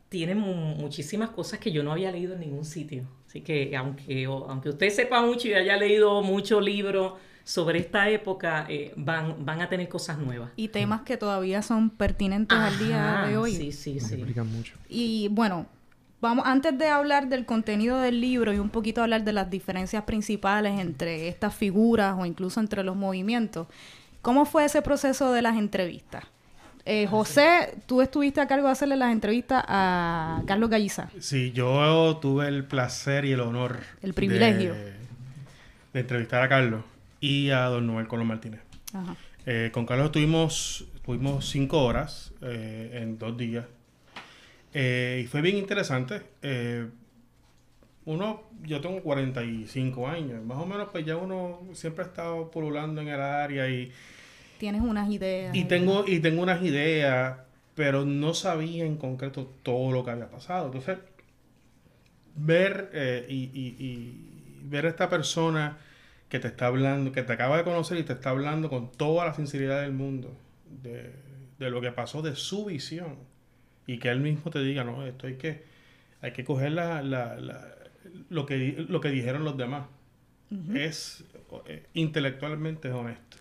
tienen 0.09 0.39
mu- 0.39 0.75
muchísimas 0.75 1.31
cosas 1.31 1.61
que 1.61 1.71
yo 1.71 1.85
no 1.85 1.93
había 1.93 2.11
leído 2.11 2.35
en 2.35 2.41
ningún 2.41 2.65
sitio. 2.65 3.05
Así 3.33 3.41
que 3.41 3.75
aunque, 3.75 4.27
aunque 4.27 4.69
usted 4.69 4.91
sepa 4.91 5.23
mucho 5.23 5.49
y 5.49 5.55
haya 5.55 5.79
leído 5.79 6.21
muchos 6.21 6.63
libros 6.63 7.15
sobre 7.45 7.79
esta 7.79 8.11
época, 8.11 8.67
eh, 8.69 8.93
van, 8.95 9.43
van 9.43 9.63
a 9.63 9.71
tener 9.71 9.89
cosas 9.89 10.19
nuevas. 10.19 10.51
Y 10.55 10.69
temas 10.69 11.01
que 11.01 11.17
todavía 11.17 11.63
son 11.63 11.89
pertinentes 11.89 12.59
al 12.59 12.79
día 12.79 13.25
de 13.27 13.39
hoy. 13.39 13.57
Sí, 13.57 13.73
sí, 13.73 14.01
sí. 14.01 14.17
explican 14.17 14.53
mucho. 14.53 14.75
Y 14.87 15.29
bueno, 15.29 15.65
vamos, 16.21 16.45
antes 16.47 16.77
de 16.77 16.89
hablar 16.89 17.31
del 17.31 17.47
contenido 17.47 18.01
del 18.01 18.21
libro 18.21 18.53
y 18.53 18.59
un 18.59 18.69
poquito 18.69 19.03
hablar 19.03 19.25
de 19.25 19.33
las 19.33 19.49
diferencias 19.49 20.05
principales 20.05 20.79
entre 20.79 21.29
estas 21.29 21.55
figuras 21.55 22.15
o 22.19 22.27
incluso 22.27 22.61
entre 22.61 22.85
los 22.85 22.97
movimientos, 22.97 23.67
¿cómo 24.21 24.45
fue 24.45 24.67
ese 24.67 24.83
proceso 24.83 25.33
de 25.33 25.41
las 25.41 25.57
entrevistas? 25.57 26.25
Eh, 26.85 27.07
José, 27.07 27.77
tú 27.87 28.03
estuviste 28.03 28.41
a 28.41 28.49
cargo 28.49 28.67
de 28.67 28.73
hacerle 28.73 28.97
las 28.97 29.13
entrevistas 29.13 29.65
a 29.69 30.43
Carlos 30.47 30.69
Galliza. 30.69 31.11
Sí, 31.21 31.53
yo 31.53 32.19
tuve 32.21 32.49
el 32.49 32.65
placer 32.65 33.25
y 33.25 33.33
el 33.33 33.41
honor. 33.41 33.81
El 34.03 34.15
privilegio. 34.15 34.75
De, 34.75 34.93
de 35.93 36.01
entrevistar 36.01 36.43
a 36.43 36.49
Carlos 36.49 36.83
y 37.21 37.51
a 37.51 37.67
don 37.67 37.87
Noel 37.87 38.09
Colón 38.09 38.27
Martínez. 38.27 38.61
Ajá. 38.93 39.17
Eh, 39.45 39.71
con 39.73 39.87
Carlos 39.87 40.07
estuvimos, 40.07 40.87
tuvimos 41.05 41.49
cinco 41.49 41.83
horas 41.83 42.33
eh, 42.43 43.01
en 43.03 43.19
dos 43.19 43.37
días. 43.37 43.67
Eh, 44.73 45.23
y 45.25 45.27
fue 45.27 45.41
bien 45.41 45.57
interesante. 45.57 46.23
Eh, 46.43 46.87
uno, 48.05 48.45
yo 48.63 48.81
tengo 48.81 49.01
45 49.03 50.09
años. 50.09 50.45
Más 50.45 50.59
o 50.59 50.67
menos, 50.67 50.89
pues 50.91 51.05
ya 51.05 51.17
uno 51.17 51.61
siempre 51.73 52.05
ha 52.05 52.09
estado 52.09 52.51
pululando 52.51 53.01
en 53.01 53.09
el 53.09 53.21
área 53.21 53.69
y, 53.69 53.93
Tienes 54.63 54.83
unas 54.83 55.11
ideas. 55.11 55.57
y 55.57 55.65
tengo, 55.65 56.05
y 56.07 56.21
tengo 56.21 56.41
unas 56.41 56.63
ideas, 56.63 57.37
pero 57.75 58.05
no 58.05 58.33
sabía 58.33 58.85
en 58.85 58.97
concreto 58.97 59.53
todo 59.65 59.91
lo 59.91 60.05
que 60.05 60.13
había 60.13 60.31
pasado. 60.31 60.67
Entonces, 60.67 60.99
ver 62.37 62.91
eh, 62.93 63.27
y, 63.29 63.51
y- 63.53 63.77
y 63.81 64.61
ver 64.69 64.87
a 64.87 64.91
esta 64.91 65.09
persona 65.11 65.79
que 66.29 66.39
te 66.39 66.47
está 66.47 66.69
hablando, 66.69 67.11
que 67.11 67.25
te 67.25 67.33
acaba 67.33 67.57
de 67.57 67.65
conocer 67.65 67.99
y 67.99 68.05
te 68.05 68.13
está 68.13 68.31
hablando 68.31 68.71
con 68.71 68.93
toda 68.93 69.25
la 69.27 69.35
sinceridad 69.35 69.83
del 69.83 69.91
mundo 69.95 70.33
de, 70.81 71.11
de 71.59 71.71
lo 71.71 71.81
que 71.81 71.91
pasó, 71.91 72.23
de 72.23 72.37
su 72.37 72.67
visión, 72.67 73.17
y 73.89 73.99
que 73.99 74.11
él 74.11 74.21
mismo 74.21 74.49
te 74.53 74.61
diga, 74.63 74.85
no, 74.85 75.05
esto 75.05 75.27
hay 75.27 75.35
que, 75.39 75.65
hay 76.21 76.33
que 76.33 76.45
coger 76.45 76.71
la, 76.71 77.03
la- 77.03 77.35
la- 77.35 77.75
lo, 78.31 78.47
que, 78.47 78.87
lo 78.89 79.01
que 79.01 79.09
dijeron 79.11 79.43
los 79.43 79.57
demás. 79.57 79.87
es 80.77 81.25
eh, 81.67 81.83
intelectualmente 81.95 82.93
honesto. 82.93 83.39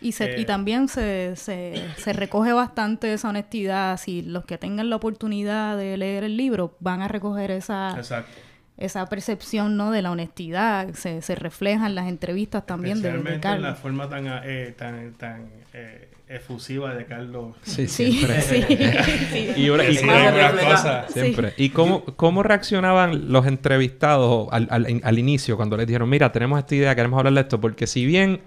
Y, 0.00 0.12
se, 0.12 0.38
y 0.38 0.42
Eh, 0.42 0.44
también 0.44 0.88
se, 0.88 1.34
se, 1.36 1.74
se 1.96 2.12
recoge 2.12 2.52
bastante 2.52 3.12
esa 3.12 3.28
honestidad. 3.30 3.98
Si 3.98 4.22
los 4.22 4.44
que 4.44 4.56
tengan 4.58 4.90
la 4.90 4.96
oportunidad 4.96 5.76
de 5.76 5.96
leer 5.96 6.24
el 6.24 6.36
libro 6.36 6.76
van 6.80 7.02
a 7.02 7.08
recoger 7.08 7.50
esa, 7.50 7.94
Exacto. 7.96 8.30
esa 8.76 9.06
percepción 9.06 9.76
¿no? 9.76 9.90
de 9.90 10.02
la 10.02 10.12
honestidad. 10.12 10.92
Se, 10.94 11.20
se 11.22 11.34
refleja 11.34 11.86
en 11.86 11.96
las 11.96 12.06
entrevistas 12.08 12.64
también 12.64 13.02
de, 13.02 13.08
de 13.10 13.16
Especialmente 13.18 13.48
en 13.48 13.54
la 13.62 13.68
Carlos. 13.68 13.78
forma 13.80 14.08
tan, 14.08 14.26
eh, 14.44 14.72
tan, 14.78 15.14
tan 15.14 15.48
eh, 15.74 16.10
efusiva 16.28 16.94
de 16.94 17.04
Carlos. 17.06 17.56
Sí, 17.62 17.88
Sí, 17.88 18.12
siempre. 18.12 18.40
sí. 18.42 19.52
Y, 19.56 19.70
una- 19.70 19.82
Sí, 19.84 19.96
refleja- 19.98 20.70
cosas. 20.70 21.12
Siempre. 21.12 21.54
¿Y 21.56 21.70
cómo, 21.70 22.04
cómo 22.04 22.44
reaccionaban 22.44 23.32
los 23.32 23.46
entrevistados 23.46 24.48
al, 24.52 24.68
al- 24.70 25.00
al 25.02 25.18
inicio 25.18 25.56
cuando 25.56 25.76
les 25.76 25.86
dijeron, 25.88 26.08
mira, 26.08 26.30
tenemos 26.30 26.58
esta 26.58 26.74
idea, 26.76 26.94
queremos 26.94 27.18
hablar 27.18 27.34
de 27.34 27.40
esto? 27.40 27.60
Porque 27.60 27.88
si 27.88 28.06
bien 28.06 28.40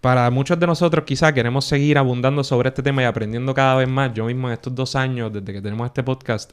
para 0.00 0.30
muchos 0.30 0.58
de 0.58 0.66
nosotros 0.66 1.04
quizá 1.04 1.32
queremos 1.32 1.64
seguir 1.64 1.98
abundando 1.98 2.42
sobre 2.42 2.70
este 2.70 2.82
tema 2.82 3.02
y 3.02 3.04
aprendiendo 3.04 3.54
cada 3.54 3.76
vez 3.76 3.88
más, 3.88 4.14
yo 4.14 4.24
mismo 4.26 4.48
en 4.48 4.54
estos 4.54 4.74
dos 4.74 4.96
años, 4.96 5.32
desde 5.32 5.52
que 5.52 5.60
tenemos 5.60 5.86
este 5.86 6.02
podcast, 6.02 6.52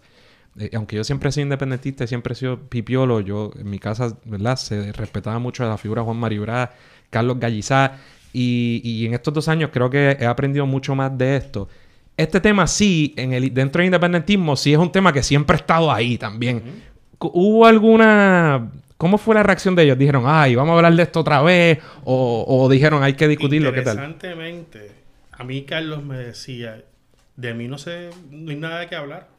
eh, 0.59 0.69
aunque 0.75 0.95
yo 0.97 1.03
siempre 1.03 1.29
he 1.29 1.31
sido 1.31 1.43
independentista 1.43 2.03
y 2.03 2.07
siempre 2.07 2.33
he 2.33 2.35
sido 2.35 2.59
pipiolo, 2.59 3.21
yo 3.21 3.51
en 3.57 3.69
mi 3.69 3.79
casa, 3.79 4.17
¿verdad? 4.25 4.57
Se 4.57 4.91
respetaba 4.91 5.39
mucho 5.39 5.63
a 5.63 5.67
la 5.67 5.77
figura 5.77 6.01
de 6.01 6.05
Juan 6.05 6.17
Maribra, 6.17 6.73
Carlos 7.09 7.39
Gallizá, 7.39 7.97
y, 8.33 8.81
y 8.83 9.05
en 9.05 9.13
estos 9.13 9.33
dos 9.33 9.47
años 9.47 9.69
creo 9.71 9.89
que 9.89 10.17
he 10.19 10.25
aprendido 10.25 10.65
mucho 10.65 10.93
más 10.95 11.17
de 11.17 11.37
esto. 11.37 11.69
Este 12.17 12.41
tema 12.41 12.65
sí, 12.65 13.13
en 13.15 13.31
el, 13.31 13.53
dentro 13.53 13.79
del 13.79 13.87
independentismo, 13.87 14.55
sí 14.55 14.73
es 14.73 14.79
un 14.79 14.91
tema 14.91 15.13
que 15.13 15.21
siempre 15.21 15.55
ha 15.55 15.59
estado 15.59 15.91
ahí 15.91 16.17
también. 16.17 16.83
¿Hubo 17.19 17.65
alguna... 17.65 18.71
¿Cómo 18.97 19.17
fue 19.17 19.35
la 19.35 19.43
reacción 19.43 19.75
de 19.75 19.83
ellos? 19.83 19.97
¿Dijeron, 19.97 20.23
ay, 20.25 20.55
vamos 20.55 20.73
a 20.73 20.75
hablar 20.77 20.95
de 20.95 21.03
esto 21.03 21.19
otra 21.19 21.41
vez? 21.41 21.79
¿O, 22.03 22.45
o 22.47 22.69
dijeron, 22.69 23.03
hay 23.03 23.13
que 23.13 23.27
discutirlo? 23.27 23.71
¿Qué 23.71 23.83
tal? 23.83 23.95
Interesantemente, 23.95 24.91
a 25.31 25.43
mí 25.43 25.63
Carlos 25.63 26.03
me 26.03 26.17
decía, 26.17 26.83
de 27.35 27.53
mí 27.53 27.67
no 27.67 27.77
sé, 27.77 28.09
no 28.31 28.49
hay 28.51 28.57
nada 28.57 28.79
de 28.79 28.87
qué 28.87 28.95
hablar. 28.95 29.29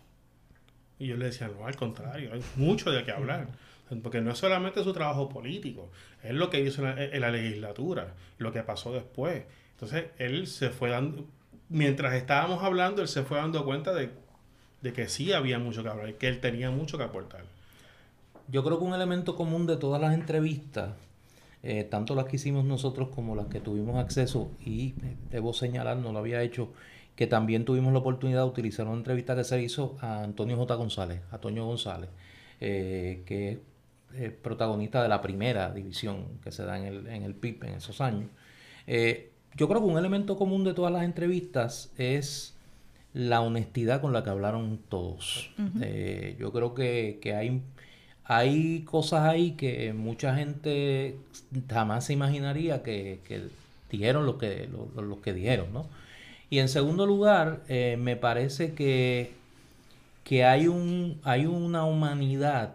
Y 0.99 1.09
yo 1.09 1.17
le 1.17 1.27
decía, 1.27 1.49
no, 1.49 1.67
al 1.67 1.77
contrario, 1.77 2.33
hay 2.33 2.43
mucho 2.57 2.91
de 2.91 3.05
qué 3.05 3.11
hablar. 3.11 3.49
Porque 4.03 4.21
no 4.21 4.33
es 4.33 4.39
solamente 4.39 4.85
su 4.85 4.93
trabajo 4.93 5.29
político, 5.29 5.91
es 6.23 6.35
lo 6.35 6.51
que 6.51 6.61
hizo 6.61 6.87
en 6.87 6.95
la, 6.95 7.05
en 7.05 7.21
la 7.21 7.31
legislatura, 7.31 8.15
lo 8.37 8.53
que 8.53 8.63
pasó 8.63 8.93
después. 8.93 9.45
Entonces, 9.73 10.07
él 10.19 10.47
se 10.47 10.69
fue 10.71 10.91
dando, 10.91 11.27
mientras 11.69 12.15
estábamos 12.15 12.63
hablando, 12.63 13.01
él 13.01 13.09
se 13.09 13.23
fue 13.23 13.39
dando 13.39 13.65
cuenta 13.65 13.95
de, 13.95 14.11
de 14.83 14.93
que 14.93 15.09
sí 15.09 15.33
había 15.33 15.59
mucho 15.59 15.83
que 15.83 15.89
hablar, 15.89 16.15
que 16.15 16.29
él 16.29 16.41
tenía 16.41 16.71
mucho 16.71 16.99
que 16.99 17.05
aportar. 17.05 17.45
Yo 18.49 18.65
creo 18.65 18.79
que 18.79 18.85
un 18.85 18.95
elemento 18.95 19.37
común 19.37 19.67
de 19.67 19.77
todas 19.77 20.01
las 20.01 20.15
entrevistas, 20.15 20.91
eh, 21.63 21.85
tanto 21.85 22.15
las 22.15 22.27
que 22.27 22.37
hicimos 22.37 22.65
nosotros 22.65 23.09
como 23.15 23.35
las 23.37 23.47
que 23.47 23.61
tuvimos 23.61 23.97
acceso, 23.97 24.51
y 24.65 24.95
eh, 25.03 25.17
debo 25.31 25.53
señalar, 25.53 25.97
no 25.99 26.13
lo 26.13 26.19
había 26.19 26.43
hecho, 26.43 26.71
que 27.15 27.27
también 27.27 27.65
tuvimos 27.65 27.93
la 27.93 27.99
oportunidad 27.99 28.43
de 28.43 28.49
utilizar 28.49 28.87
una 28.87 28.97
entrevista 28.97 29.35
que 29.35 29.45
se 29.45 29.61
hizo 29.63 29.97
a 30.01 30.23
Antonio 30.23 30.57
J. 30.57 30.75
González, 30.77 31.21
a 31.31 31.39
Toño 31.39 31.67
González, 31.67 32.11
eh, 32.61 33.23
que 33.27 33.61
es 34.15 34.33
protagonista 34.33 35.03
de 35.03 35.09
la 35.09 35.21
primera 35.21 35.73
división 35.73 36.39
que 36.43 36.53
se 36.53 36.65
da 36.65 36.79
en 36.79 36.85
el, 36.85 37.07
en 37.09 37.25
el 37.25 37.35
PIB 37.35 37.65
en 37.65 37.75
esos 37.75 38.01
años. 38.01 38.31
Eh, 38.87 39.33
yo 39.57 39.69
creo 39.69 39.81
que 39.81 39.87
un 39.87 39.99
elemento 39.99 40.37
común 40.37 40.65
de 40.65 40.75
todas 40.75 40.93
las 40.93 41.03
entrevistas 41.03 41.93
es 41.99 42.57
la 43.13 43.41
honestidad 43.41 44.01
con 44.01 44.13
la 44.13 44.23
que 44.23 44.31
hablaron 44.31 44.79
todos. 44.89 45.51
Eh, 45.81 46.37
yo 46.39 46.53
creo 46.53 46.75
que, 46.75 47.19
que 47.21 47.35
hay, 47.35 47.63
hay 48.29 48.83
cosas 48.85 49.25
ahí 49.25 49.53
que 49.53 49.95
mucha 49.95 50.37
gente 50.37 51.19
jamás 51.71 52.07
se 52.07 52.15
imaginaría 52.15 52.85
que, 52.85 53.21
que 53.27 53.43
dijeron 53.91 54.27
lo 54.27 54.39
que, 54.39 54.69
lo, 54.97 55.23
que 55.23 55.35
dijeron, 55.35 55.73
¿no? 55.75 55.87
Y 56.51 56.61
en 56.61 56.69
segundo 56.69 57.07
lugar, 57.07 57.63
eh, 57.69 57.97
me 58.01 58.17
parece 58.17 58.75
que, 58.75 59.33
que 60.25 60.45
hay, 60.45 60.69
un, 60.69 61.21
hay 61.25 61.47
una 61.47 61.85
humanidad 61.85 62.75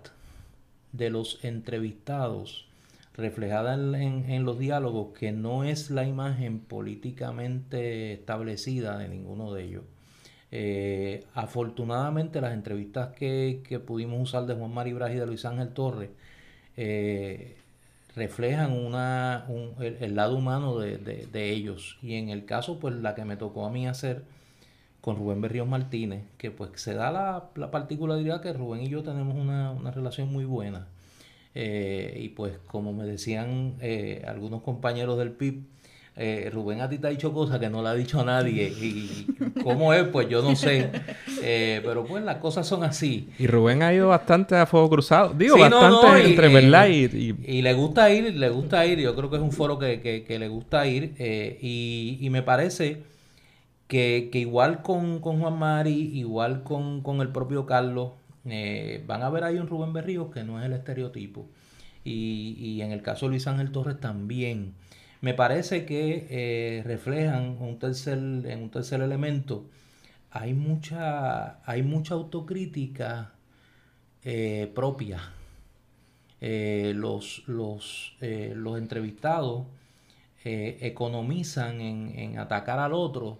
de 0.94 1.10
los 1.10 1.44
entrevistados 1.44 2.68
reflejada 3.16 3.74
en- 3.76 4.30
en 4.30 4.46
los 4.46 4.60
diálogos 4.60 5.18
que 5.18 5.32
no 5.34 5.64
es 5.66 5.92
la 5.92 6.06
imagen 6.08 6.60
políticamente 6.60 8.14
establecida 8.14 8.98
de 8.98 9.10
ninguno 9.10 9.54
de 9.54 9.64
ellos. 9.66 9.84
Eh, 10.56 11.26
afortunadamente 11.34 12.40
las 12.42 12.54
entrevistas 12.54 13.16
que, 13.16 13.62
que 13.68 13.80
pudimos 13.80 14.22
usar 14.22 14.46
de 14.46 14.54
Juan 14.54 14.72
Maribras 14.74 15.12
y 15.12 15.16
de 15.16 15.26
Luis 15.26 15.46
Ángel 15.46 15.70
Torres 15.70 16.12
eh, 16.78 17.56
reflejan 18.16 18.72
una, 18.74 19.46
un- 19.50 19.76
el, 19.84 20.16
lado 20.16 20.38
humano 20.38 20.78
de, 20.80 20.98
de- 20.98 21.52
ellos. 21.52 21.98
Y 22.04 22.16
en 22.16 22.30
el 22.30 22.46
caso, 22.46 22.80
pues 22.80 22.96
la 22.96 23.16
que 23.16 23.26
me 23.26 23.38
tocó 23.38 23.66
a 23.66 23.72
mí 23.72 23.88
hacer 23.88 24.24
con 25.02 25.18
Rubén 25.18 25.42
Berríos 25.42 25.68
Martínez, 25.68 26.24
que 26.38 26.52
pues 26.52 26.72
se 26.82 26.94
da 26.94 27.12
la, 27.12 27.50
la 27.56 27.72
particularidad 27.72 28.42
que 28.42 28.54
Rubén 28.54 28.84
y 28.84 28.90
yo 28.90 29.04
tenemos 29.04 29.36
una, 29.36 29.72
una 29.72 29.92
relación 29.92 30.32
muy 30.32 30.46
buena. 30.46 30.88
Eh, 31.56 32.20
y 32.22 32.30
pues 32.30 32.58
como 32.68 32.94
me 32.94 33.06
decían 33.06 33.76
algunos 34.28 34.64
compañeros 34.64 35.18
del 35.20 35.32
PIB, 35.32 35.64
eh, 36.16 36.50
Rubén 36.54 36.82
a 36.82 36.88
ti 36.90 37.00
te 37.00 37.08
ha 37.08 37.10
dicho 37.10 37.34
cosas 37.34 37.60
que 37.60 37.70
no 37.70 37.82
le 37.82 37.90
ha 37.90 37.94
dicho 37.96 38.22
a 38.22 38.26
nadie. 38.26 38.68
Y 38.70 39.26
cómo 39.64 39.94
es, 39.94 40.04
pues 40.10 40.30
yo 40.30 40.42
no 40.44 40.56
sé. 40.56 40.90
Eh, 41.42 41.82
pero 41.84 42.06
pues 42.06 42.24
las 42.24 42.38
cosas 42.38 42.68
son 42.68 42.84
así. 42.84 43.30
Y 43.40 43.48
Rubén 43.48 43.82
ha 43.84 43.94
ido 43.94 44.10
bastante 44.10 44.56
a 44.56 44.66
fuego 44.66 44.90
cruzado. 44.90 45.34
Digo, 45.34 45.56
Sí, 45.56 45.62
bastante 45.62 46.08
no, 46.08 46.18
y- 46.20 46.26
entre 46.30 46.48
verdad 46.54 46.88
y, 46.88 47.06
y- 47.06 47.58
Y 47.58 47.62
le 47.64 47.74
gusta 47.74 48.12
ir, 48.12 48.36
le 48.36 48.50
gusta 48.50 48.86
ir. 48.86 49.00
Yo 49.00 49.16
creo 49.16 49.30
que 49.30 49.38
es 49.38 49.42
un 49.42 49.52
foro 49.52 49.80
que, 49.80 50.02
que- 50.02 50.24
que 50.24 50.40
le 50.40 50.48
gusta 50.48 50.86
ir. 50.88 51.16
eh, 51.18 51.58
y, 51.62 52.18
y 52.22 52.30
me 52.30 52.44
parece 52.44 53.04
que, 53.88 54.30
que 54.32 54.40
igual 54.40 54.82
con, 54.82 55.20
con 55.20 55.40
Juan 55.40 55.58
Mari, 55.58 56.12
igual 56.18 56.64
con, 56.64 57.02
con 57.02 57.22
el 57.22 57.30
propio 57.30 57.66
Carlos, 57.66 58.12
eh, 58.46 59.04
van 59.08 59.22
a 59.24 59.30
ver 59.30 59.44
ahí 59.44 59.58
un 59.58 59.68
Rubén 59.68 59.94
Berríos 59.94 60.32
que 60.34 60.44
no 60.44 60.60
es 60.60 60.66
el 60.66 60.74
estereotipo. 60.74 61.46
Y, 62.06 62.56
y 62.60 62.82
en 62.82 62.92
el 62.92 63.02
caso 63.02 63.26
de 63.26 63.32
Luis 63.32 63.48
Ángel 63.48 63.72
Torres 63.72 64.00
también. 64.00 64.74
Me 65.24 65.34
parece 65.34 65.86
que 65.86 66.28
eh, 66.30 66.84
reflejan 66.84 67.58
un 67.62 67.80
en 68.46 68.62
un 68.62 68.70
tercer 68.70 69.02
elemento. 69.02 69.70
Hay 70.32 70.54
mucha, 70.54 71.64
hay 71.66 71.82
mucha 71.82 72.16
autocrítica 72.16 73.34
eh, 74.24 74.70
propia 74.76 75.22
eh, 76.42 76.92
los, 76.94 77.44
los, 77.48 78.18
los 78.20 78.78
entrevistados 78.78 79.68
economizan 80.44 81.80
en, 81.80 82.20
en 82.20 82.38
atacar 82.38 82.80
al 82.80 82.92
otro 82.92 83.40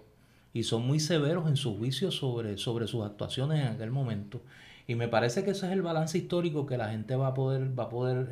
y 0.54 0.62
son 0.62 0.86
muy 0.86 1.00
severos 1.00 1.48
en 1.48 1.56
sus 1.56 1.76
juicios 1.76 2.16
sobre, 2.16 2.56
sobre 2.56 2.86
sus 2.86 3.04
actuaciones 3.04 3.60
en 3.60 3.74
aquel 3.74 3.90
momento. 3.90 4.40
Y 4.86 4.94
me 4.94 5.08
parece 5.08 5.44
que 5.44 5.50
ese 5.50 5.66
es 5.66 5.72
el 5.72 5.82
balance 5.82 6.16
histórico 6.16 6.64
que 6.64 6.78
la 6.78 6.88
gente 6.88 7.14
va 7.14 7.28
a 7.28 7.34
poder, 7.34 7.78
va 7.78 7.84
a 7.84 7.88
poder 7.90 8.28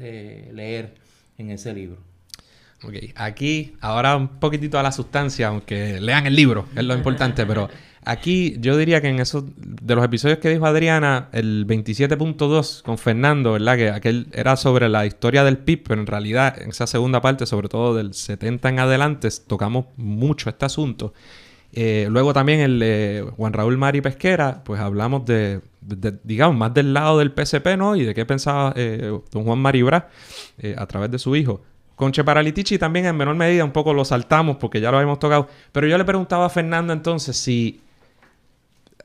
leer 0.54 0.94
en 1.36 1.50
ese 1.50 1.74
libro. 1.74 2.11
Ok, 2.84 2.94
aquí, 3.14 3.74
ahora 3.80 4.16
un 4.16 4.28
poquitito 4.28 4.78
a 4.78 4.82
la 4.82 4.92
sustancia, 4.92 5.48
aunque 5.48 6.00
lean 6.00 6.26
el 6.26 6.34
libro, 6.34 6.66
es 6.74 6.84
lo 6.84 6.94
importante, 6.94 7.46
pero 7.46 7.68
aquí 8.04 8.56
yo 8.58 8.76
diría 8.76 9.00
que 9.00 9.08
en 9.08 9.20
esos, 9.20 9.44
de 9.56 9.94
los 9.94 10.04
episodios 10.04 10.38
que 10.38 10.50
dijo 10.50 10.66
Adriana, 10.66 11.28
el 11.32 11.66
27.2 11.66 12.82
con 12.82 12.98
Fernando, 12.98 13.52
¿verdad? 13.52 13.76
Que 13.76 13.90
aquel 13.90 14.26
era 14.32 14.56
sobre 14.56 14.88
la 14.88 15.06
historia 15.06 15.44
del 15.44 15.58
PIB, 15.58 15.84
pero 15.86 16.00
en 16.00 16.06
realidad 16.06 16.60
en 16.60 16.70
esa 16.70 16.86
segunda 16.88 17.20
parte, 17.20 17.46
sobre 17.46 17.68
todo 17.68 17.94
del 17.94 18.14
70 18.14 18.68
en 18.68 18.78
adelante, 18.80 19.28
tocamos 19.46 19.86
mucho 19.96 20.50
este 20.50 20.64
asunto. 20.64 21.14
Eh, 21.74 22.06
luego 22.10 22.34
también 22.34 22.60
el 22.60 22.78
de 22.78 23.26
Juan 23.36 23.52
Raúl 23.52 23.78
Mari 23.78 24.02
Pesquera, 24.02 24.62
pues 24.62 24.80
hablamos 24.80 25.24
de, 25.24 25.60
digamos, 26.22 26.56
más 26.56 26.74
del 26.74 26.92
lado 26.92 27.18
del 27.18 27.32
PSP, 27.32 27.78
¿no? 27.78 27.96
Y 27.96 28.04
de 28.04 28.14
qué 28.14 28.26
pensaba 28.26 28.74
eh, 28.76 29.18
don 29.30 29.44
Juan 29.44 29.58
Maribra 29.58 30.10
eh, 30.58 30.74
a 30.76 30.86
través 30.86 31.10
de 31.10 31.18
su 31.18 31.34
hijo. 31.34 31.62
Con 31.96 32.12
Che 32.12 32.24
Paralitichi 32.24 32.78
también 32.78 33.06
en 33.06 33.16
menor 33.16 33.36
medida 33.36 33.64
un 33.64 33.70
poco 33.70 33.94
lo 33.94 34.04
saltamos 34.04 34.56
porque 34.56 34.80
ya 34.80 34.90
lo 34.90 34.98
habíamos 34.98 35.18
tocado. 35.18 35.48
Pero 35.72 35.86
yo 35.86 35.98
le 35.98 36.04
preguntaba 36.04 36.46
a 36.46 36.48
Fernando 36.48 36.92
entonces 36.92 37.36
si 37.36 37.80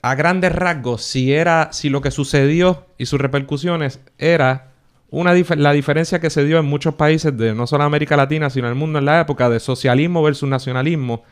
a 0.01 0.15
grandes 0.15 0.53
rasgos 0.53 1.01
si 1.01 1.33
era 1.33 1.69
si 1.71 1.89
lo 1.89 2.01
que 2.01 2.11
sucedió 2.11 2.85
y 2.97 3.05
sus 3.05 3.19
repercusiones 3.19 3.99
era 4.17 4.71
una 5.09 5.33
la 5.33 5.71
diferencia 5.71 6.19
que 6.19 6.29
se 6.29 6.45
dio 6.45 6.59
en 6.59 6.65
muchos 6.65 6.95
países 6.95 7.35
de 7.37 7.53
no 7.53 7.67
solo 7.67 7.83
América 7.83 8.15
Latina 8.15 8.49
sino 8.49 8.67
el 8.67 8.75
mundo 8.75 8.99
en 8.99 9.05
la 9.05 9.21
época 9.21 9.49
de 9.49 9.59
socialismo 9.59 10.21
versus 10.21 10.47
nacionalismo 10.47 11.23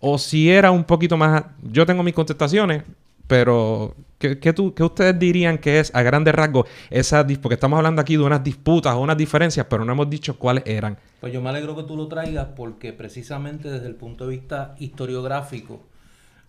o 0.00 0.18
si 0.18 0.50
era 0.50 0.70
un 0.70 0.84
poquito 0.84 1.16
más 1.16 1.44
yo 1.62 1.84
tengo 1.86 2.02
mis 2.02 2.14
contestaciones 2.14 2.84
pero 3.32 3.94
¿qué, 4.18 4.52
tú- 4.52 4.74
qué 4.74 4.82
ustedes 4.82 5.18
dirían 5.18 5.56
que 5.56 5.80
es 5.80 5.90
a 5.94 6.02
grandes 6.02 6.34
rasgos 6.34 6.68
esa 6.90 7.26
porque 7.40 7.54
estamos 7.54 7.78
hablando 7.78 8.02
aquí 8.02 8.14
de 8.18 8.22
unas 8.22 8.44
disputas 8.44 8.92
o 8.94 9.00
unas 9.00 9.16
diferencias 9.16 9.64
pero 9.70 9.86
no 9.86 9.92
hemos 9.92 10.10
dicho 10.10 10.38
cuáles 10.38 10.64
eran 10.66 10.98
Pues 11.18 11.32
yo 11.32 11.40
me 11.40 11.48
alegro 11.48 11.74
que 11.74 11.84
tú 11.84 11.96
lo 11.96 12.08
traigas 12.08 12.48
porque 12.54 12.92
precisamente 12.92 13.70
desde 13.70 13.86
el 13.86 13.94
punto 13.94 14.26
de 14.26 14.36
vista 14.36 14.74
historiográfico, 14.78 15.80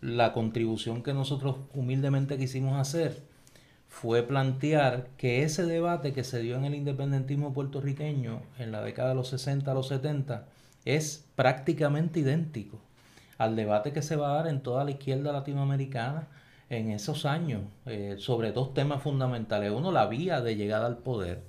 la 0.02 0.34
contribución 0.34 1.04
que 1.04 1.14
nosotros 1.14 1.56
humildemente 1.74 2.38
quisimos 2.38 2.78
hacer 2.78 3.24
fue 3.88 4.24
plantear 4.24 5.08
que 5.16 5.44
ese 5.44 5.66
debate 5.66 6.12
que 6.12 6.26
se 6.26 6.42
dio 6.42 6.58
en 6.58 6.66
el 6.66 6.76
independentismo 6.76 7.54
puertorriqueño 7.54 8.42
en 8.60 8.74
la 8.74 8.82
década 8.82 9.10
de 9.10 9.16
los 9.16 9.30
60 9.30 9.72
a 9.72 9.74
los 9.74 9.88
70 9.88 10.48
es 10.84 11.26
prácticamente 11.38 12.20
idéntico 12.20 12.82
al 13.38 13.56
debate 13.56 13.94
que 13.94 14.02
se 14.02 14.18
va 14.18 14.32
a 14.32 14.36
dar 14.36 14.48
en 14.48 14.62
toda 14.62 14.84
la 14.84 14.92
izquierda 14.92 15.32
latinoamericana 15.32 16.28
en 16.70 16.92
esos 16.92 17.26
años 17.26 17.62
eh, 17.86 18.16
sobre 18.18 18.52
dos 18.52 18.74
temas 18.74 19.02
fundamentales. 19.02 19.72
Uno, 19.72 19.92
la 19.92 20.08
vía 20.08 20.42
de 20.42 20.56
llegada 20.56 20.88
al 20.88 20.98
poder, 20.98 21.44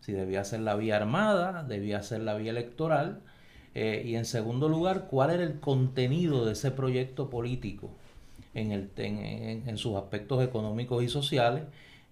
si 0.00 0.12
debía 0.12 0.44
ser 0.44 0.60
la 0.60 0.76
vía 0.76 0.96
armada, 0.96 1.64
debía 1.64 2.02
ser 2.02 2.20
la 2.22 2.34
vía 2.34 2.50
electoral, 2.50 3.20
eh, 3.74 4.02
y 4.04 4.16
en 4.16 4.24
segundo 4.24 4.68
lugar, 4.68 5.06
cuál 5.08 5.30
era 5.30 5.42
el 5.42 5.60
contenido 5.60 6.44
de 6.44 6.52
ese 6.52 6.70
proyecto 6.70 7.30
político 7.30 7.90
en, 8.54 8.72
el, 8.72 8.90
en, 8.96 9.76
sus 9.78 9.96
aspectos 9.96 10.42
económicos 10.42 11.02
y 11.02 11.08
sociales. 11.08 11.64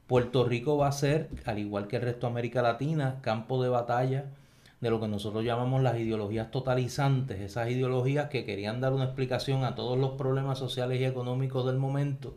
Puerto 0.07 0.45
Rico 0.45 0.77
va 0.77 0.89
a 0.89 0.93
ser, 0.93 1.29
al 1.45 1.59
igual 1.59 1.89
que 1.89 1.97
el 1.97 2.03
resto 2.03 2.27
de 2.27 2.33
América 2.33 2.63
Latina, 2.63 3.19
campo 3.23 3.63
de 3.63 3.69
batalla 3.69 4.27
de 4.81 4.91
lo 4.91 5.01
que 5.01 5.09
nosotros 5.09 5.45
llamamos 5.45 5.83
las 5.83 5.99
ideologías 5.99 6.51
totalizantes, 6.51 7.41
esas 7.41 7.71
ideologías 7.71 8.29
que 8.29 8.45
querían 8.45 8.81
dar 8.81 8.93
una 8.93 9.05
explicación 9.05 9.65
a 9.65 9.75
todos 9.75 9.99
los 9.99 10.13
problemas 10.13 10.59
sociales 10.59 11.01
y 11.01 11.05
económicos 11.05 11.67
del 11.67 11.79
momento 11.79 12.37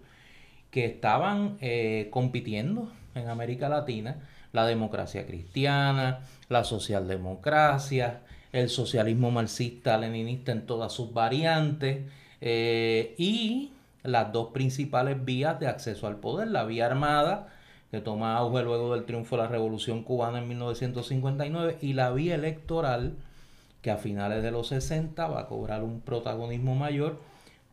que 0.71 0.85
estaban 0.85 1.57
eh, 1.61 2.07
compitiendo 2.11 2.91
en 3.15 3.27
América 3.27 3.69
Latina, 3.69 4.17
la 4.51 4.65
democracia 4.65 5.25
cristiana, 5.25 6.21
la 6.47 6.63
socialdemocracia, 6.63 8.21
el 8.51 8.69
socialismo 8.69 9.31
marxista-leninista 9.31 10.51
en 10.51 10.65
todas 10.65 10.91
sus 10.91 11.13
variantes 11.13 11.99
eh, 12.41 13.15
y 13.17 13.71
las 14.03 14.31
dos 14.31 14.51
principales 14.51 15.23
vías 15.23 15.59
de 15.59 15.67
acceso 15.67 16.07
al 16.07 16.17
poder, 16.17 16.47
la 16.47 16.63
vía 16.63 16.85
armada, 16.85 17.49
que 17.91 18.01
toma 18.01 18.37
auge 18.37 18.63
luego 18.63 18.93
del 18.93 19.05
triunfo 19.05 19.35
de 19.35 19.43
la 19.43 19.49
Revolución 19.49 20.03
Cubana 20.03 20.39
en 20.39 20.47
1959, 20.47 21.77
y 21.81 21.93
la 21.93 22.11
vía 22.11 22.35
electoral, 22.35 23.13
que 23.81 23.91
a 23.91 23.97
finales 23.97 24.43
de 24.43 24.51
los 24.51 24.67
60 24.67 25.27
va 25.27 25.41
a 25.41 25.47
cobrar 25.47 25.83
un 25.83 26.01
protagonismo 26.01 26.75
mayor 26.75 27.19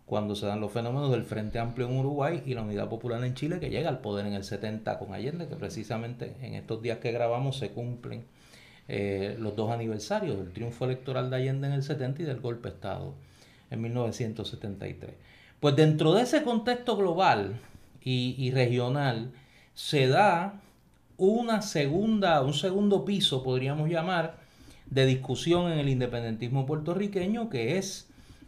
cuando 0.07 0.37
se 0.37 0.47
dan 0.47 0.61
los 0.61 0.73
fenómenos 0.73 1.11
del 1.11 1.25
Frente 1.25 1.59
Amplio 1.59 1.89
en 1.89 1.99
Uruguay 1.99 2.43
y 2.47 2.55
la 2.55 2.63
Unidad 2.63 2.89
Popular 2.89 3.23
en 3.25 3.35
Chile, 3.35 3.59
que 3.59 3.71
llega 3.71 3.89
al 3.89 3.99
poder 3.99 4.25
en 4.27 4.35
el 4.35 4.45
70 4.45 4.99
con 5.01 5.13
Allende, 5.13 5.49
que 5.49 5.57
precisamente 5.57 6.37
en 6.41 6.55
estos 6.55 6.81
días 6.81 6.99
que 6.99 7.11
grabamos 7.11 7.59
se 7.59 7.71
cumplen 7.71 8.25
eh, 8.89 9.37
los 9.41 9.57
dos 9.57 9.73
aniversarios 9.73 10.39
del 10.39 10.53
triunfo 10.53 10.85
electoral 10.85 11.29
de 11.29 11.37
Allende 11.37 11.67
en 11.67 11.73
el 11.73 11.83
70 11.83 12.23
y 12.23 12.25
del 12.25 12.41
golpe 12.41 12.69
de 12.69 12.77
Estado 12.77 13.15
en 13.71 13.83
1973. 13.83 15.11
Pues 15.59 15.75
dentro 15.75 16.15
de 16.15 16.23
ese 16.23 16.43
contexto 16.45 16.97
global 16.97 17.59
y, 18.01 18.53
regional 18.53 19.33
se 19.75 20.07
da 20.07 20.61
una 21.17 21.63
segunda, 21.63 22.43
un 22.43 22.55
segundo 22.55 23.05
piso, 23.05 23.43
podríamos 23.43 23.91
llamar, 23.91 24.39
de 24.89 25.07
discusión 25.07 25.73
en 25.73 25.81
el 25.81 25.89
independentismo 25.89 26.67
puertorriqueño, 26.67 27.51
que 27.51 27.79
es 27.79 28.06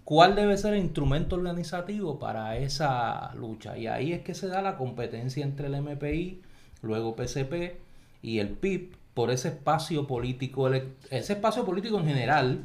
cuál 0.08 0.34
debe 0.34 0.56
ser 0.56 0.72
el 0.72 0.80
instrumento 0.80 1.36
organizativo 1.36 2.18
para 2.18 2.56
esa 2.56 3.34
lucha. 3.34 3.76
Y 3.76 3.88
ahí 3.88 4.14
es 4.14 4.22
que 4.22 4.32
se 4.32 4.48
da 4.48 4.62
la 4.62 4.78
competencia 4.78 5.44
entre 5.44 5.66
el 5.66 5.82
MPI, 5.82 6.40
luego 6.80 7.14
PCP 7.14 7.76
y 8.22 8.38
el 8.38 8.48
PIB 8.48 8.96
por 9.12 9.30
ese 9.30 9.48
espacio 9.48 10.06
político, 10.06 10.72
ese 10.72 11.32
espacio 11.34 11.66
político 11.66 11.98
en 11.98 12.06
general, 12.06 12.60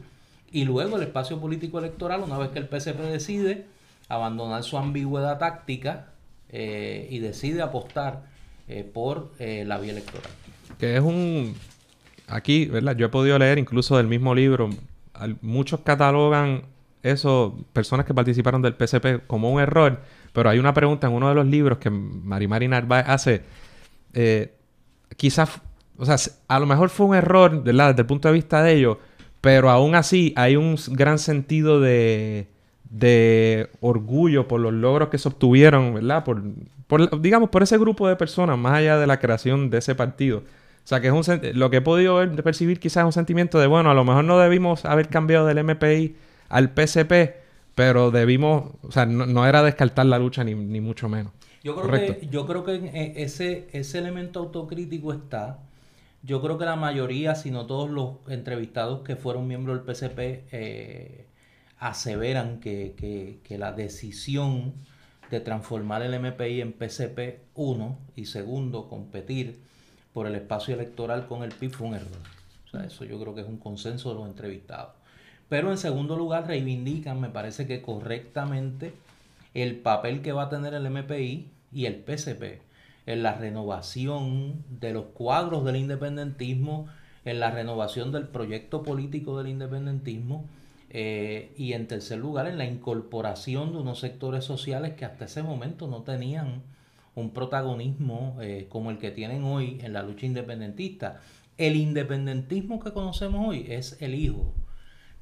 y 0.53 0.63
luego 0.63 0.95
el 0.95 1.03
espacio 1.03 1.41
político 1.41 1.79
electoral, 1.79 2.21
una 2.21 2.37
vez 2.37 2.51
que 2.51 2.59
el 2.59 2.69
PCP 2.69 2.99
decide 3.11 3.65
abandonar 4.07 4.63
su 4.63 4.77
ambigüedad 4.77 5.37
táctica 5.37 6.13
eh, 6.47 7.09
y 7.11 7.19
decide 7.19 7.61
apostar 7.61 8.23
eh, 8.69 8.85
por 8.85 9.33
eh, 9.39 9.65
la 9.67 9.79
vía 9.79 9.91
electoral. 9.91 10.31
Que 10.79 10.95
es 10.95 11.01
un... 11.01 11.57
Aquí, 12.27 12.67
¿verdad? 12.67 12.95
Yo 12.95 13.07
he 13.07 13.09
podido 13.09 13.37
leer 13.37 13.57
incluso 13.57 13.97
del 13.97 14.07
mismo 14.07 14.33
libro, 14.33 14.69
muchos 15.41 15.81
catalogan 15.81 16.71
eso, 17.03 17.65
personas 17.73 18.05
que 18.05 18.13
participaron 18.13 18.61
del 18.61 18.75
PCP, 18.75 19.27
como 19.27 19.51
un 19.51 19.61
error, 19.61 19.99
pero 20.31 20.49
hay 20.49 20.57
una 20.57 20.73
pregunta 20.73 21.07
en 21.07 21.13
uno 21.13 21.29
de 21.29 21.35
los 21.35 21.45
libros 21.45 21.77
que 21.77 21.89
Marimari 21.89 22.67
Narváez 22.67 23.05
hace. 23.07 23.43
Eh, 24.13 24.53
quizás, 25.17 25.61
o 25.97 26.05
sea, 26.05 26.15
a 26.47 26.59
lo 26.59 26.65
mejor 26.65 26.89
fue 26.89 27.05
un 27.05 27.15
error, 27.15 27.61
¿verdad? 27.63 27.89
Desde 27.89 28.01
el 28.01 28.07
punto 28.07 28.29
de 28.29 28.33
vista 28.33 28.63
de 28.63 28.73
ellos, 28.73 28.97
pero 29.41 29.69
aún 29.69 29.95
así 29.95 30.33
hay 30.37 30.55
un 30.55 30.77
gran 30.91 31.19
sentido 31.19 31.81
de, 31.81 32.47
de 32.89 33.69
orgullo 33.81 34.47
por 34.47 34.61
los 34.61 34.71
logros 34.71 35.09
que 35.09 35.17
se 35.17 35.27
obtuvieron, 35.27 35.95
¿verdad? 35.95 36.23
Por, 36.23 36.41
digamos, 37.19 37.49
por 37.49 37.63
ese 37.63 37.77
grupo 37.77 38.07
de 38.07 38.15
personas, 38.15 38.57
más 38.57 38.73
allá 38.75 38.97
de 38.97 39.07
la 39.07 39.19
creación 39.19 39.69
de 39.69 39.79
ese 39.79 39.95
partido. 39.95 40.39
O 40.39 40.87
sea, 40.87 41.01
que 41.01 41.07
es 41.07 41.13
un 41.13 41.23
lo 41.53 41.69
que 41.69 41.77
he 41.77 41.81
podido 41.81 42.15
ver, 42.15 42.43
percibir 42.43 42.79
quizás 42.79 43.01
es 43.01 43.05
un 43.05 43.13
sentimiento 43.13 43.59
de, 43.59 43.67
bueno, 43.67 43.89
a 43.89 43.93
lo 43.93 44.03
mejor 44.03 44.23
no 44.25 44.37
debimos 44.37 44.85
haber 44.85 45.07
cambiado 45.09 45.45
del 45.45 45.63
MPI 45.63 46.15
al 46.53 46.69
PCP, 46.69 47.35
pero 47.73 48.11
debimos, 48.11 48.75
o 48.83 48.91
sea, 48.91 49.07
no, 49.07 49.47
era 49.47 49.63
descartar 49.63 50.05
la 50.05 50.19
lucha 50.19 50.43
ni, 50.43 50.53
mucho 50.55 51.09
menos. 51.09 51.33
Yo 51.63 51.75
creo, 51.75 51.91
que, 51.91 52.27
yo 52.27 52.45
creo 52.45 52.63
que 52.63 52.75
eh, 52.75 53.13
ese, 53.17 53.67
ese 53.71 53.97
elemento 53.97 54.39
autocrítico 54.39 55.13
está. 55.13 55.59
Yo 56.21 56.41
creo 56.41 56.57
que 56.57 56.65
la 56.65 56.75
mayoría, 56.75 57.35
si 57.35 57.51
no 57.51 57.65
todos 57.65 57.89
los 57.89 58.17
entrevistados 58.27 59.01
que 59.01 59.15
fueron 59.15 59.47
miembros 59.47 59.77
del 59.77 59.85
PCP, 59.85 60.19
eh, 60.51 61.25
aseveran 61.79 62.59
que, 62.59 63.43
la 63.49 63.71
decisión 63.71 64.73
de 65.31 65.39
transformar 65.39 66.03
el 66.03 66.19
MPI 66.19 66.61
en 66.61 66.73
PCP, 66.73 67.39
uno, 67.55 67.97
y 68.15 68.25
segundo, 68.25 68.87
competir 68.87 69.59
por 70.13 70.27
el 70.27 70.35
espacio 70.35 70.75
electoral 70.75 71.27
con 71.27 71.41
el 71.41 71.51
PIB 71.51 71.71
fue 71.71 71.87
un 71.87 71.95
error. 71.95 72.19
O 72.67 72.69
sea, 72.69 72.85
eso 72.85 73.05
yo 73.05 73.19
creo 73.19 73.33
que 73.33 73.41
es 73.41 73.47
un 73.47 73.57
consenso 73.57 74.09
de 74.09 74.15
los 74.15 74.27
entrevistados. 74.27 75.02
Pero 75.53 75.69
en 75.69 75.77
segundo 75.77 76.17
lugar 76.17 76.47
reivindican, 76.47 77.21
me 77.21 77.29
parece 77.29 77.67
que 77.67 77.83
correctamente, 77.83 78.91
el 79.53 79.75
papel 79.75 80.23
que 80.23 80.31
va 80.31 80.45
a 80.45 80.49
tener 80.49 80.73
el 80.73 80.89
MPI 80.89 81.47
y 81.71 81.85
el 81.85 81.97
PCP 81.97 82.59
en 83.05 83.21
la 83.21 83.35
renovación 83.35 84.63
de 84.81 84.93
los 84.93 85.05
cuadros 85.13 85.63
del 85.63 85.75
independentismo, 85.75 86.87
en 87.23 87.39
la 87.39 87.51
renovación 87.51 88.11
del 88.11 88.29
proyecto 88.29 88.81
político 88.81 89.37
del 89.37 89.49
independentismo 89.49 90.49
eh, 90.89 91.53
y 91.55 91.73
en 91.73 91.85
tercer 91.85 92.17
lugar 92.17 92.47
en 92.47 92.57
la 92.57 92.65
incorporación 92.65 93.73
de 93.73 93.77
unos 93.77 93.99
sectores 93.99 94.43
sociales 94.43 94.95
que 94.95 95.05
hasta 95.05 95.25
ese 95.25 95.43
momento 95.43 95.85
no 95.85 96.01
tenían 96.01 96.63
un 97.13 97.29
protagonismo 97.29 98.37
eh, 98.41 98.65
como 98.69 98.89
el 98.89 98.97
que 98.97 99.11
tienen 99.11 99.43
hoy 99.43 99.79
en 99.83 99.93
la 99.93 100.01
lucha 100.01 100.25
independentista. 100.25 101.21
El 101.59 101.75
independentismo 101.75 102.79
que 102.79 102.91
conocemos 102.91 103.49
hoy 103.49 103.67
es 103.69 104.01
el 104.01 104.15
hijo 104.15 104.51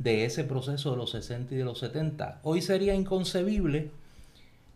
de 0.02 0.26
ese 0.26 0.44
proceso 0.44 0.92
de 0.92 0.98
los 0.98 1.12
60 1.12 1.54
y 1.54 1.58
de 1.58 1.64
los 1.64 1.80
70. 1.80 2.40
Hoy 2.44 2.62
sería 2.62 2.96
inconcebible 2.96 3.92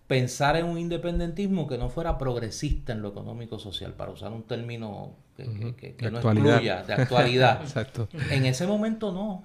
pensar 0.08 0.56
en 0.56 0.66
un 0.66 0.78
independentismo 0.78 1.68
que 1.68 1.78
no 1.78 1.90
fuera 1.90 2.18
progresista 2.18 2.94
en 2.94 3.02
lo 3.02 3.10
económico-social, 3.10 3.94
para 3.94 4.12
usar 4.12 4.32
un 4.32 4.44
término 4.44 5.16
que, 5.36 5.96
no 6.12 6.20
excluya, 6.20 6.84
de 6.84 6.94
actualidad. 6.94 7.62
Exacto. 7.64 8.08
En 8.30 8.46
ese 8.46 8.68
momento 8.68 9.12
no. 9.12 9.44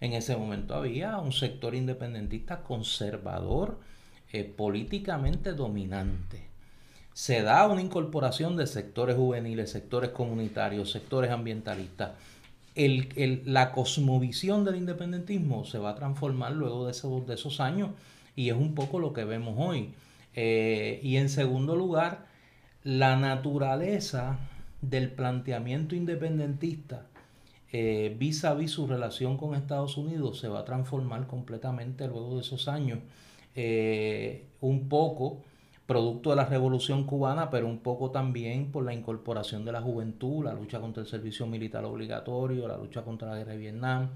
En 0.00 0.12
ese 0.12 0.36
momento 0.36 0.74
había 0.74 1.18
un 1.18 1.32
sector 1.32 1.74
independentista 1.74 2.62
conservador, 2.62 3.78
eh, 4.32 4.44
políticamente 4.44 5.52
dominante. 5.52 6.48
Se 7.12 7.42
da 7.42 7.68
una 7.68 7.80
incorporación 7.80 8.56
de 8.56 8.66
sectores 8.66 9.14
juveniles, 9.14 9.70
sectores 9.70 10.10
comunitarios, 10.10 10.90
sectores 10.90 11.30
ambientalistas 11.30 12.10
la 12.76 13.72
cosmovisión 13.72 14.64
del 14.64 14.76
independentismo 14.76 15.64
se 15.64 15.78
va 15.78 15.90
a 15.90 15.94
transformar 15.94 16.52
luego 16.52 16.86
de 16.86 16.92
esos, 16.92 17.60
años 17.60 17.90
y 18.34 18.48
es 18.50 18.56
un 18.56 18.74
poco 18.74 18.98
lo 18.98 19.12
que 19.12 19.24
vemos 19.24 19.54
hoy. 19.58 19.92
Eh, 20.34 21.00
y 21.02 21.16
en 21.16 21.28
segundo 21.28 21.76
lugar, 21.76 22.26
la 22.82 23.16
naturaleza 23.16 24.38
del 24.82 25.10
planteamiento 25.10 25.94
independentista 25.94 27.06
vis 28.18 28.44
a 28.44 28.54
vis 28.54 28.70
su 28.70 28.86
relación 28.86 29.36
con 29.36 29.56
Estados 29.56 29.96
Unidos 29.96 30.38
se 30.38 30.46
va 30.46 30.60
a 30.60 30.64
transformar 30.64 31.26
completamente 31.26 32.06
luego 32.06 32.36
de 32.36 32.42
esos 32.42 32.68
años. 32.68 33.00
Eh, 33.56 34.46
un 34.60 34.88
poco 34.88 35.42
producto 35.86 36.30
de 36.30 36.36
la 36.36 36.46
revolución 36.46 37.04
cubana, 37.04 37.50
pero 37.50 37.66
un 37.66 37.78
poco 37.78 38.10
también 38.10 38.70
por 38.72 38.84
la 38.84 38.94
incorporación 38.94 39.64
de 39.64 39.72
la 39.72 39.82
juventud, 39.82 40.44
la 40.44 40.54
lucha 40.54 40.80
contra 40.80 41.02
el 41.02 41.08
servicio 41.08 41.46
militar 41.46 41.84
obligatorio, 41.84 42.66
la 42.66 42.78
lucha 42.78 43.02
contra 43.02 43.28
la 43.28 43.36
guerra 43.36 43.52
de 43.52 43.58
Vietnam, 43.58 44.10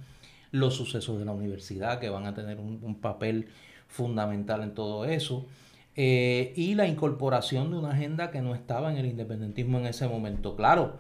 los 0.51 0.75
sucesos 0.75 1.19
de 1.19 1.27
la 1.27 1.33
universidad 1.33 2.01
que 2.01 2.09
van 2.09 2.27
a 2.27 2.35
tener 2.35 2.59
un, 2.59 3.01
papel 3.01 3.49
fundamental 3.87 4.63
en 4.63 4.75
todo 4.75 5.05
eso, 5.05 5.47
eh, 5.95 6.53
y 6.57 6.75
la 6.75 6.87
incorporación 6.87 7.71
de 7.71 7.79
una 7.79 7.91
agenda 7.91 8.31
que 8.31 8.41
no 8.41 8.55
estaba 8.55 8.91
en 8.91 8.99
el 8.99 9.07
independentismo 9.07 9.79
en 9.79 9.87
ese 9.87 10.09
momento. 10.09 10.57
Claro, 10.57 10.95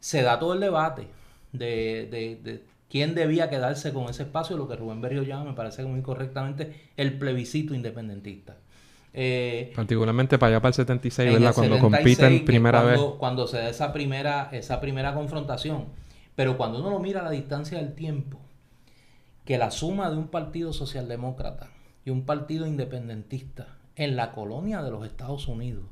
se 0.00 0.22
da 0.22 0.38
todo 0.38 0.54
el 0.54 0.60
debate 0.60 1.08
de, 1.52 2.08
de 2.42 2.64
quién 2.88 3.14
debía 3.14 3.50
quedarse 3.50 3.92
con 3.92 4.04
ese 4.04 4.22
espacio, 4.22 4.56
lo 4.56 4.68
que 4.68 4.76
Rubén 4.76 5.00
Berrio 5.02 5.22
llama, 5.22 5.44
me 5.44 5.52
parece 5.54 5.84
muy 5.84 6.00
correctamente, 6.02 6.90
el 6.96 7.18
plebiscito 7.18 7.74
independentista 7.74 8.56
Eh, 9.16 9.72
Particularmente 9.76 10.38
para 10.38 10.56
allá 10.56 10.60
para 10.60 10.70
el 10.70 10.74
76, 10.74 11.28
en 11.28 11.34
¿verdad? 11.34 11.48
el 11.50 11.54
Cuando 11.54 11.76
76, 11.76 12.18
compiten 12.18 12.44
primera 12.44 12.82
cuando, 12.82 13.10
vez. 13.10 13.18
Cuando 13.18 13.46
se 13.46 13.58
da 13.58 13.68
esa 13.68 13.92
primera, 13.92 14.48
esa 14.52 14.80
primera 14.80 15.14
confrontación. 15.14 15.86
Pero 16.34 16.56
cuando 16.56 16.80
uno 16.80 16.90
lo 16.90 16.98
mira 16.98 17.20
a 17.20 17.24
la 17.24 17.30
distancia 17.30 17.78
del 17.78 17.94
tiempo, 17.94 18.40
que 19.44 19.56
la 19.56 19.70
suma 19.70 20.10
de 20.10 20.16
un 20.16 20.28
partido 20.28 20.72
socialdemócrata 20.72 21.70
y 22.04 22.10
un 22.10 22.24
partido 22.24 22.66
independentista 22.66 23.68
en 23.94 24.16
la 24.16 24.32
colonia 24.32 24.82
de 24.82 24.90
los 24.90 25.06
Estados 25.06 25.46
Unidos 25.46 25.84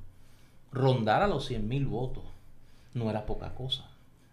rondara 0.72 1.28
los 1.28 1.48
100.000 1.50 1.86
votos 1.86 2.24
no 2.94 3.08
era 3.08 3.26
poca 3.26 3.54
cosa. 3.54 3.88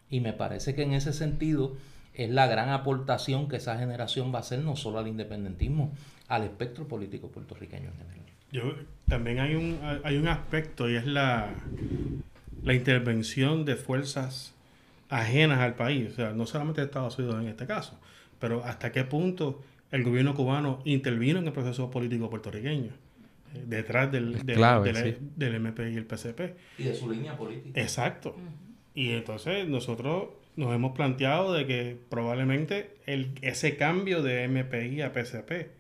Y 0.10 0.22
me 0.22 0.34
parece 0.34 0.74
que 0.74 0.84
en 0.84 0.94
ese 0.94 1.14
sentido 1.14 1.74
es 2.14 2.30
la 2.30 2.48
gran 2.48 2.70
aportación 2.70 3.48
que 3.48 3.58
esa 3.58 3.78
generación 3.78 4.34
va 4.34 4.40
a 4.40 4.42
hacer 4.42 4.60
no 4.60 4.76
solo 4.76 5.00
al 5.00 5.08
independentismo, 5.08 5.92
al 6.28 6.44
espectro 6.44 6.88
político 6.88 7.28
puertorriqueño 7.28 7.90
en 7.90 7.98
general. 7.98 8.19
Yo, 8.52 8.74
también 9.08 9.40
hay 9.40 9.56
un, 9.56 9.80
hay 10.04 10.18
un 10.18 10.28
aspecto 10.28 10.90
y 10.90 10.96
es 10.96 11.06
la, 11.06 11.50
la 12.64 12.74
intervención 12.74 13.66
de 13.66 13.76
fuerzas 13.76 14.54
ajenas 15.10 15.60
al 15.60 15.76
país, 15.76 16.12
o 16.12 16.16
sea, 16.16 16.32
no 16.34 16.46
solamente 16.46 16.82
de 16.82 16.86
Estados 16.86 17.18
Unidos 17.18 17.42
en 17.42 17.48
este 17.48 17.66
caso, 17.66 18.00
pero 18.40 18.64
hasta 18.64 18.92
qué 18.92 19.04
punto 19.04 19.62
el 19.92 20.04
gobierno 20.04 20.36
cubano 20.36 20.82
intervino 20.86 21.40
en 21.40 21.48
el 21.48 21.54
proceso 21.54 21.90
político 21.90 22.30
puertorriqueño, 22.30 22.92
eh, 23.56 23.64
detrás 23.66 24.12
del, 24.12 24.46
del, 24.46 24.56
clave, 24.56 24.94
del- 24.94 25.14
sí. 25.16 25.18
del 25.36 25.56
MP 25.56 25.92
y 25.92 25.96
el 25.96 26.06
PCP. 26.06 26.56
Y 26.78 26.84
de 26.84 26.94
su 26.96 27.10
línea 27.10 27.36
política. 27.36 27.80
Exacto. 27.82 28.36
Y 28.94 29.12
entonces 29.12 29.68
nosotros 29.68 30.30
nos 30.56 30.74
hemos 30.76 30.96
planteado 30.96 31.54
de 31.54 31.66
que 31.66 31.98
probablemente 32.10 32.96
el, 33.08 33.32
ese 33.42 33.78
cambio 33.78 34.22
de 34.22 34.48
MPI 34.48 35.02
a 35.02 35.12
PCP 35.14 35.72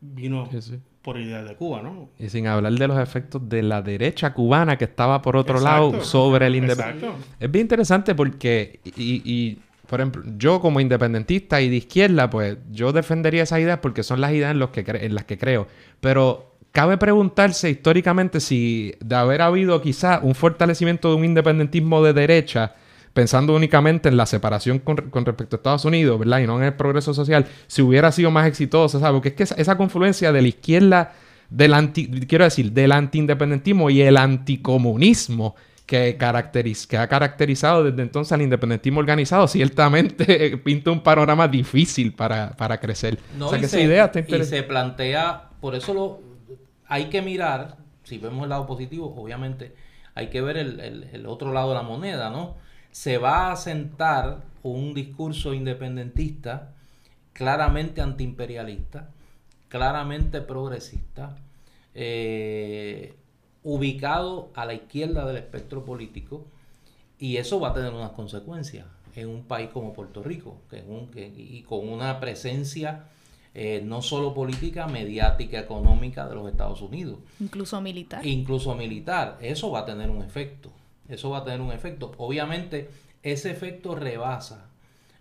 vino 0.00 0.48
Sí, 0.50 0.62
sí. 0.62 0.78
Por 1.06 1.18
idea 1.20 1.42
de 1.42 1.54
Cuba, 1.54 1.80
¿no? 1.82 2.10
Y 2.18 2.28
sin 2.28 2.48
hablar 2.48 2.72
de 2.72 2.88
los 2.88 2.98
efectos 2.98 3.48
de 3.48 3.62
la 3.62 3.80
derecha 3.80 4.34
cubana 4.34 4.76
que 4.76 4.84
estaba 4.86 5.22
por 5.22 5.36
otro 5.36 5.56
Exacto. 5.58 5.92
lado 5.92 6.04
sobre 6.04 6.48
el 6.48 6.56
independentismo. 6.56 7.10
Exacto. 7.12 7.34
Es 7.40 7.50
bien 7.50 7.62
interesante 7.64 8.14
porque, 8.14 8.80
y, 8.84 9.22
y, 9.24 9.58
por 9.88 10.00
ejemplo, 10.00 10.22
yo 10.36 10.60
como 10.60 10.80
independentista 10.80 11.60
y 11.60 11.70
de 11.70 11.76
izquierda, 11.76 12.28
pues 12.28 12.58
yo 12.72 12.92
defendería 12.92 13.44
esas 13.44 13.60
ideas 13.60 13.78
porque 13.80 14.02
son 14.02 14.20
las 14.20 14.32
ideas 14.32 14.50
en, 14.50 14.58
los 14.58 14.70
que 14.70 14.84
cre- 14.84 15.02
en 15.04 15.14
las 15.14 15.24
que 15.24 15.38
creo. 15.38 15.68
Pero 16.00 16.56
cabe 16.72 16.98
preguntarse 16.98 17.70
históricamente 17.70 18.40
si 18.40 18.92
de 18.98 19.14
haber 19.14 19.42
habido 19.42 19.80
quizá 19.80 20.18
un 20.22 20.34
fortalecimiento 20.34 21.08
de 21.10 21.14
un 21.16 21.24
independentismo 21.24 22.02
de 22.02 22.12
derecha, 22.14 22.74
pensando 23.16 23.56
únicamente 23.56 24.08
en 24.10 24.16
la 24.18 24.26
separación 24.26 24.78
con, 24.78 24.96
con 25.10 25.24
respecto 25.24 25.56
a 25.56 25.58
Estados 25.58 25.84
Unidos, 25.86 26.18
¿verdad? 26.18 26.40
Y 26.40 26.46
no 26.46 26.58
en 26.58 26.64
el 26.64 26.74
progreso 26.74 27.14
social, 27.14 27.46
si 27.66 27.80
hubiera 27.82 28.12
sido 28.12 28.30
más 28.30 28.46
exitosa, 28.46 29.00
¿sabes? 29.00 29.14
Porque 29.14 29.30
es 29.30 29.34
que 29.34 29.42
esa, 29.44 29.54
esa 29.56 29.76
confluencia 29.78 30.30
de 30.32 30.42
la 30.42 30.48
izquierda, 30.48 31.14
del 31.48 31.72
anti, 31.74 32.08
quiero 32.26 32.44
decir, 32.44 32.72
del 32.72 32.92
antiindependentismo 32.92 33.88
y 33.88 34.02
el 34.02 34.16
anticomunismo 34.18 35.54
que, 35.86 36.16
caracteriz, 36.18 36.86
que 36.86 36.98
ha 36.98 37.06
caracterizado 37.08 37.84
desde 37.84 38.02
entonces 38.02 38.32
al 38.32 38.42
independentismo 38.42 39.00
organizado, 39.00 39.46
ciertamente 39.56 40.58
pinta 40.58 40.90
un 40.90 41.00
panorama 41.02 41.48
difícil 41.48 42.12
para, 42.12 42.50
para 42.56 42.78
crecer. 42.78 43.18
No, 43.38 43.46
o 43.46 43.50
sea 43.50 43.58
que 43.60 43.68
se, 43.68 43.78
esa 43.78 43.86
idea 43.86 44.04
está 44.06 44.20
y 44.36 44.44
se 44.44 44.62
plantea, 44.62 45.48
por 45.60 45.74
eso 45.74 45.94
lo 45.94 46.20
hay 46.88 47.06
que 47.06 47.22
mirar, 47.22 47.76
si 48.04 48.18
vemos 48.18 48.42
el 48.44 48.50
lado 48.50 48.66
positivo, 48.66 49.14
obviamente 49.16 49.74
hay 50.14 50.28
que 50.28 50.40
ver 50.40 50.56
el, 50.56 50.80
el- 50.80 51.04
el 51.12 51.26
otro 51.26 51.52
lado 51.52 51.70
de 51.70 51.74
la 51.76 51.82
moneda, 51.82 52.30
¿no? 52.30 52.56
Se 52.96 53.18
va 53.18 53.52
a 53.52 53.56
sentar 53.56 54.40
un 54.62 54.94
discurso 54.94 55.52
independentista 55.52 56.72
claramente 57.34 58.00
antiimperialista, 58.00 59.10
claramente 59.68 60.40
progresista, 60.40 61.36
eh, 61.94 63.14
ubicado 63.64 64.48
a 64.54 64.64
la 64.64 64.72
izquierda 64.72 65.26
del 65.26 65.36
espectro 65.36 65.84
político, 65.84 66.46
y 67.18 67.36
eso 67.36 67.60
va 67.60 67.68
a 67.68 67.74
tener 67.74 67.92
unas 67.92 68.12
consecuencias 68.12 68.86
en 69.14 69.28
un 69.28 69.42
país 69.44 69.68
como 69.74 69.92
Puerto 69.92 70.22
Rico, 70.22 70.56
que 70.70 70.78
es 70.78 70.84
un- 70.88 71.08
que- 71.10 71.26
y 71.36 71.64
con 71.64 71.86
una 71.90 72.18
presencia 72.18 73.04
eh, 73.58 73.82
no 73.84 74.00
solo 74.02 74.32
política, 74.34 74.86
mediática, 74.86 75.58
económica 75.58 76.26
de 76.28 76.34
los 76.34 76.46
Estados 76.50 76.80
Unidos, 76.82 77.18
Incluso 77.40 77.78
militar. 77.82 78.24
incluso 78.26 78.74
militar. 78.74 79.36
Eso 79.40 79.70
va 79.70 79.80
a 79.80 79.84
tener 79.86 80.08
un 80.10 80.22
efecto. 80.22 80.70
Eso 81.08 81.30
va 81.30 81.38
a 81.38 81.44
tener 81.44 81.60
un 81.60 81.72
efecto. 81.72 82.12
Obviamente, 82.18 82.90
ese 83.22 83.50
efecto 83.50 83.94
rebasa 83.94 84.68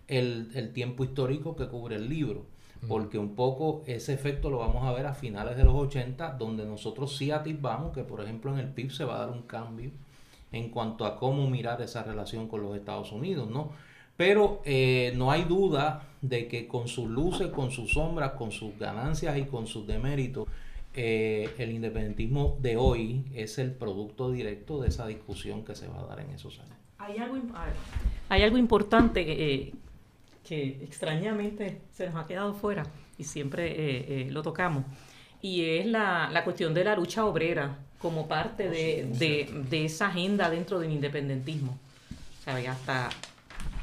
el, 0.08 0.52
el 0.56 0.74
tiempo 0.74 1.04
histórico 1.04 1.56
que 1.56 1.68
cubre 1.68 1.96
el 1.96 2.10
libro. 2.10 2.46
Porque 2.88 3.18
un 3.18 3.36
poco 3.36 3.84
ese 3.88 4.14
efecto 4.14 4.50
lo 4.50 4.60
vamos 4.60 4.84
a 4.86 4.92
ver 4.92 5.08
a 5.08 5.14
finales 5.14 5.58
de 5.58 5.64
los 5.64 5.74
80, 5.74 6.34
donde 6.34 6.66
nosotros 6.66 7.16
sí 7.18 7.32
atisbamos 7.32 7.94
que, 7.94 8.04
por 8.04 8.22
ejemplo, 8.22 8.52
en 8.52 8.60
el 8.60 8.68
PIB 8.68 8.92
se 8.92 9.06
va 9.06 9.16
a 9.16 9.20
dar 9.26 9.30
un 9.30 9.44
cambio 9.44 9.92
en 10.52 10.70
cuanto 10.70 11.06
a 11.06 11.18
cómo 11.18 11.50
mirar 11.50 11.82
esa 11.82 12.04
relación 12.04 12.48
con 12.48 12.62
los 12.62 12.76
Estados 12.76 13.12
Unidos, 13.12 13.50
¿no? 13.50 13.72
Pero 14.18 14.62
eh, 14.64 15.14
no 15.16 15.32
hay 15.32 15.44
duda 15.44 16.04
de 16.22 16.48
que 16.48 16.68
con 16.68 16.88
sus 16.88 17.10
luces, 17.10 17.50
con 17.50 17.72
sus 17.72 17.94
sombras, 17.94 18.32
con 18.32 18.52
sus 18.52 18.78
ganancias 18.80 19.38
y 19.38 19.44
con 19.44 19.68
sus 19.68 19.86
deméritos, 19.86 20.48
eh, 20.96 21.54
el 21.58 21.72
independentismo 21.72 22.58
de 22.62 22.78
hoy 22.78 23.26
es 23.34 23.58
el 23.58 23.72
producto 23.72 24.32
directo 24.32 24.82
de 24.82 24.90
esa 24.90 25.08
discusión 25.08 25.64
que 25.66 25.76
se 25.76 25.88
va 25.88 26.00
a 26.02 26.06
dar 26.06 26.20
en 26.22 26.30
esos 26.32 26.60
años. 26.60 26.74
Hay 26.98 27.18
algo, 27.18 27.38
hay 28.30 28.42
algo 28.44 28.58
importante 28.58 29.26
que, 29.26 29.54
eh, 29.54 29.74
que 30.48 30.80
extrañamente 30.84 31.82
se 31.92 32.06
nos 32.08 32.16
ha 32.16 32.26
quedado 32.28 32.54
fuera 32.54 32.84
y 33.18 33.24
siempre 33.24 33.72
eh, 33.72 34.06
eh, 34.28 34.32
lo 34.32 34.42
tocamos, 34.42 34.84
y 35.42 35.64
es 35.78 35.86
la, 35.86 36.30
la 36.32 36.44
cuestión 36.44 36.74
de 36.74 36.84
la 36.84 36.96
lucha 36.96 37.26
obrera 37.26 37.78
como 38.00 38.28
parte 38.28 38.70
de, 38.70 39.06
de- 39.18 39.50
de 39.70 39.86
esa 39.86 40.08
agenda 40.08 40.50
dentro 40.50 40.80
del 40.80 40.92
independentismo. 40.92 41.78
¿Sabe? 42.44 42.68
Hasta, 42.68 43.10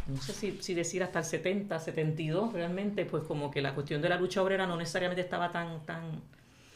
no 0.06 0.16
sé 0.20 0.32
si, 0.32 0.58
si 0.62 0.74
decir 0.74 1.02
hasta 1.02 1.18
el 1.20 1.24
70, 1.24 1.78
72, 1.80 2.52
realmente, 2.52 3.04
pues 3.04 3.24
como 3.24 3.50
que 3.50 3.60
la 3.60 3.74
cuestión 3.74 4.00
de 4.02 4.08
la 4.08 4.18
lucha 4.18 4.42
obrera 4.42 4.66
no 4.66 4.76
necesariamente 4.76 5.20
estaba 5.22 5.50
tan... 5.52 5.84
tan 5.84 6.02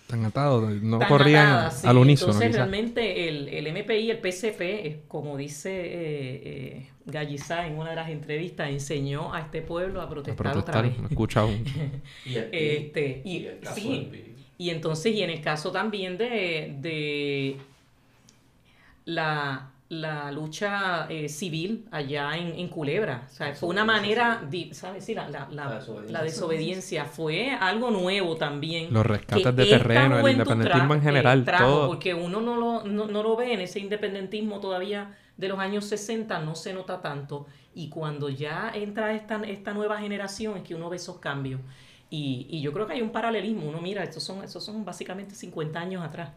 Tan 0.07 0.25
atados, 0.25 0.71
no 0.83 0.99
tan 0.99 1.09
corrían 1.09 1.73
sí. 1.73 1.87
al 1.87 1.99
unísono. 1.99 2.33
Entonces, 2.33 2.51
quizás. 2.51 2.69
realmente 2.69 3.29
el, 3.29 3.49
el 3.49 3.73
MPI, 3.73 4.11
el 4.11 4.19
PCP, 4.19 4.61
eh, 4.61 5.01
como 5.09 5.37
dice 5.37 5.71
eh, 5.71 6.43
eh, 6.45 6.91
Gallizá 7.07 7.67
en 7.67 7.77
una 7.77 7.91
de 7.91 7.97
las 7.97 8.11
entrevistas, 8.11 8.71
enseñó 8.71 9.35
a 9.35 9.41
este 9.41 9.63
pueblo 9.63 10.01
a 10.01 10.05
A 10.05 10.09
protestar, 10.09 10.53
protestar, 10.53 10.87
otra 10.87 10.89
vez. 11.03 11.11
escuchado. 11.11 11.51
Este, 12.25 13.23
y, 13.25 13.49
sí, 13.75 14.37
y 14.59 14.71
entonces, 14.71 15.15
y 15.15 15.23
en 15.23 15.31
el 15.31 15.41
caso 15.41 15.73
también 15.73 16.17
de, 16.19 16.77
de 16.81 17.57
la, 19.07 19.71
la 19.89 20.33
lucha 20.33 21.07
eh, 21.09 21.29
civil 21.29 21.87
allá 21.93 22.37
en, 22.37 22.59
en 22.59 22.69
Culebra. 22.69 23.23
O 23.31 23.33
sea, 23.33 23.55
fue 23.55 23.69
una 23.69 23.85
manera, 23.85 24.43
di- 24.51 24.75
¿sabes? 24.75 25.05
Sí, 25.05 25.15
la, 25.15 25.29
la, 25.29 25.47
la- 25.51 25.65
La 25.67 25.75
desobediencia. 25.77 26.13
la 26.19 26.25
desobediencia 26.25 27.05
fue 27.05 27.51
algo 27.53 27.91
nuevo 27.91 28.37
también. 28.37 28.93
Los 28.93 29.07
rescates 29.07 29.55
de 29.57 29.65
terreno, 29.67 30.19
el 30.19 30.33
independentismo 30.33 30.95
en 30.95 31.03
general, 31.03 31.41
eh, 31.41 31.45
trajo, 31.45 31.65
todo. 31.65 31.87
Porque 31.87 32.15
uno 32.15 32.41
no 32.41 32.57
lo, 32.57 32.85
no, 32.85 33.07
no 33.07 33.23
lo 33.23 33.37
ve 33.37 33.53
en 33.53 33.61
ese 33.61 33.79
independentismo 33.79 34.59
todavía 34.61 35.17
de 35.37 35.49
los 35.49 35.59
años 35.59 35.85
60, 35.85 36.41
no 36.41 36.55
se 36.57 36.73
nota 36.73 37.01
tanto. 37.01 37.47
Y 37.75 37.89
cuando 37.89 38.29
ya 38.29 38.73
entra 38.75 39.13
esta, 39.15 39.37
esta 39.45 39.73
nueva 39.73 39.99
generación 39.99 40.57
es 40.57 40.63
que 40.65 40.75
uno 40.75 40.89
ve 40.91 40.97
esos 40.97 41.19
cambios. 41.19 41.61
Y, 42.11 42.47
y 42.51 42.61
yo 42.61 42.73
creo 42.73 42.87
que 42.87 42.95
hay 42.95 43.03
un 43.03 43.11
paralelismo. 43.11 43.69
Uno 43.69 43.81
mira, 43.81 44.03
estos 44.03 44.23
son, 44.25 44.43
estos 44.43 44.65
son 44.65 44.85
básicamente 44.85 45.35
50 45.35 45.79
años 45.79 46.03
atrás. 46.05 46.31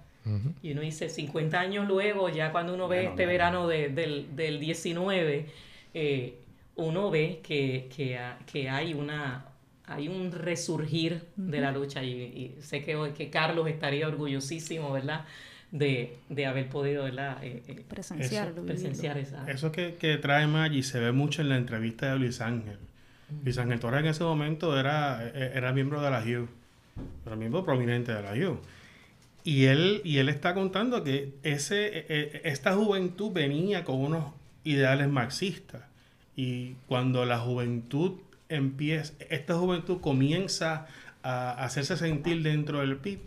Y 0.61 0.71
uno 0.73 0.81
dice, 0.81 1.09
50 1.09 1.59
años 1.59 1.87
luego, 1.87 2.29
ya 2.29 2.51
cuando 2.51 2.73
uno 2.75 2.87
ve 2.87 2.97
Bueno, 2.97 3.09
este 3.11 3.23
bueno. 3.25 3.31
verano 3.31 3.67
de- 3.67 3.89
del, 3.89 4.35
del 4.35 4.59
19, 4.59 5.45
eh, 5.93 6.33
uno 6.75 7.09
ve 7.09 7.39
que, 7.43 7.89
que, 7.95 8.19
que 8.51 8.69
hay 8.69 8.93
una 8.93 9.45
hay 9.91 10.07
un 10.07 10.31
resurgir 10.31 11.23
de 11.35 11.61
la 11.61 11.71
lucha 11.71 12.03
y, 12.03 12.11
y 12.11 12.55
sé 12.61 12.83
que, 12.83 12.95
hoy- 12.95 13.11
que 13.13 13.31
Carlos 13.31 13.67
estaría 13.67 14.07
orgullosísimo, 14.07 14.91
¿verdad? 14.91 15.25
De, 15.71 16.15
de 16.29 16.45
haber 16.45 16.69
podido, 16.69 17.05
¿verdad? 17.05 17.43
Eh, 17.43 17.63
eh, 17.67 17.81
Presenciarlo. 17.87 18.53
vivirlo. 18.61 18.67
presenciar 18.67 19.17
esa... 19.17 19.49
Eso 19.49 19.71
que, 19.71 19.95
que 19.95 20.17
trae 20.17 20.45
Maggi 20.45 20.83
se 20.83 20.99
ve 20.99 21.11
mucho 21.11 21.41
en 21.41 21.49
la 21.49 21.57
entrevista 21.57 22.11
de 22.13 22.19
Luis 22.19 22.39
Ángel. 22.39 22.77
Luis 23.43 23.57
Ángel 23.57 23.79
Torres 23.79 24.01
en 24.01 24.07
ese 24.07 24.23
momento 24.23 24.79
era, 24.79 25.27
e- 25.27 25.53
era 25.55 25.71
miembro 25.73 26.01
de 26.03 26.11
la 26.11 26.19
HU, 26.23 26.47
era 27.25 27.35
miembro 27.35 27.65
prominente 27.65 28.11
de 28.13 28.21
la 28.21 28.33
HU. 28.33 28.59
Y 29.43 29.65
él, 29.65 30.01
y 30.03 30.17
él 30.17 30.29
está 30.29 30.53
contando 30.53 31.03
que 31.03 31.33
ese, 31.43 31.87
e- 31.87 32.05
e- 32.09 32.41
esta 32.45 32.73
juventud 32.75 33.31
venía 33.31 33.83
con 33.83 33.97
unos 33.99 34.33
ideales 34.63 35.07
marxistas. 35.09 35.83
Y 36.35 36.73
cuando 36.87 37.25
la 37.25 37.39
juventud 37.39 38.19
empieza, 38.49 39.13
esta 39.29 39.55
juventud 39.55 39.99
comienza 40.01 40.87
a 41.23 41.51
hacerse 41.63 41.97
sentir 41.97 42.43
dentro 42.43 42.79
del 42.79 42.97
PIB, 42.97 43.19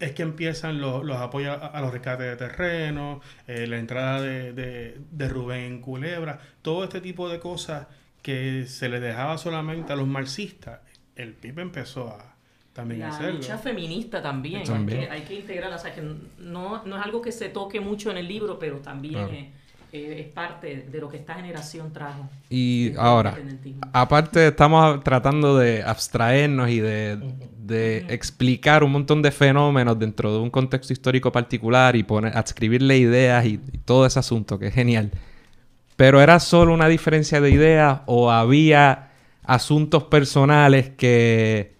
es 0.00 0.12
que 0.12 0.22
empiezan 0.22 0.80
los, 0.82 1.02
los 1.04 1.16
apoyos 1.16 1.56
a, 1.62 1.80
los 1.80 1.92
rescates 1.92 2.26
de 2.26 2.36
terreno, 2.36 3.20
eh, 3.46 3.66
la 3.66 3.78
entrada 3.78 4.20
de, 4.20 4.52
de- 4.52 4.98
de 5.10 5.28
Rubén 5.28 5.60
en 5.64 5.80
Culebra, 5.80 6.40
todo 6.60 6.84
este 6.84 7.00
tipo 7.00 7.28
de 7.30 7.40
cosas 7.40 7.86
que 8.20 8.66
se 8.66 8.88
le 8.90 9.00
dejaba 9.00 9.38
solamente 9.38 9.92
a 9.92 9.96
los 9.96 10.06
marxistas. 10.06 10.80
El 11.16 11.32
PIB 11.34 11.60
empezó 11.60 12.08
a, 12.10 12.31
también 12.72 13.00
la 13.00 13.08
hacerlo. 13.08 13.34
lucha 13.34 13.58
feminista 13.58 14.22
también, 14.22 14.64
También. 14.64 15.00
Hay, 15.00 15.06
que, 15.06 15.12
hay 15.12 15.22
que 15.22 15.34
integrarla, 15.34 15.76
o 15.76 15.78
sea, 15.78 15.94
que 15.94 16.02
no, 16.38 16.82
no 16.84 16.96
es 16.98 17.02
algo 17.04 17.20
que 17.22 17.32
se 17.32 17.48
toque 17.48 17.80
mucho 17.80 18.10
en 18.10 18.16
el 18.18 18.26
libro, 18.28 18.58
pero 18.58 18.78
también 18.78 19.14
Claro. 19.14 19.32
es, 19.32 19.46
eh, 19.92 20.20
es 20.20 20.26
parte 20.28 20.86
de 20.90 21.00
lo 21.00 21.08
que 21.08 21.18
esta 21.18 21.34
generación 21.34 21.92
trajo. 21.92 22.28
Y 22.48 22.90
del 22.90 22.98
ahora, 22.98 23.36
aparte 23.92 24.48
estamos 24.48 25.04
tratando 25.04 25.58
de 25.58 25.82
abstraernos 25.82 26.70
y 26.70 26.80
de, 26.80 27.18
de 27.58 27.98
explicar 28.08 28.84
un 28.84 28.92
montón 28.92 29.20
de 29.20 29.30
fenómenos 29.30 29.98
dentro 29.98 30.32
de 30.32 30.38
un 30.38 30.48
contexto 30.48 30.94
histórico 30.94 31.30
particular 31.30 31.94
y 31.94 32.04
poner, 32.04 32.34
adscribirle 32.36 32.96
ideas 32.96 33.44
y, 33.44 33.60
y 33.70 33.78
todo 33.84 34.06
ese 34.06 34.18
asunto, 34.18 34.58
que 34.58 34.68
es 34.68 34.74
genial. 34.74 35.10
Pero 35.96 36.22
era 36.22 36.40
solo 36.40 36.72
una 36.72 36.88
diferencia 36.88 37.42
de 37.42 37.50
ideas 37.50 38.00
o 38.06 38.30
había 38.30 39.10
asuntos 39.44 40.04
personales 40.04 40.88
que 40.96 41.74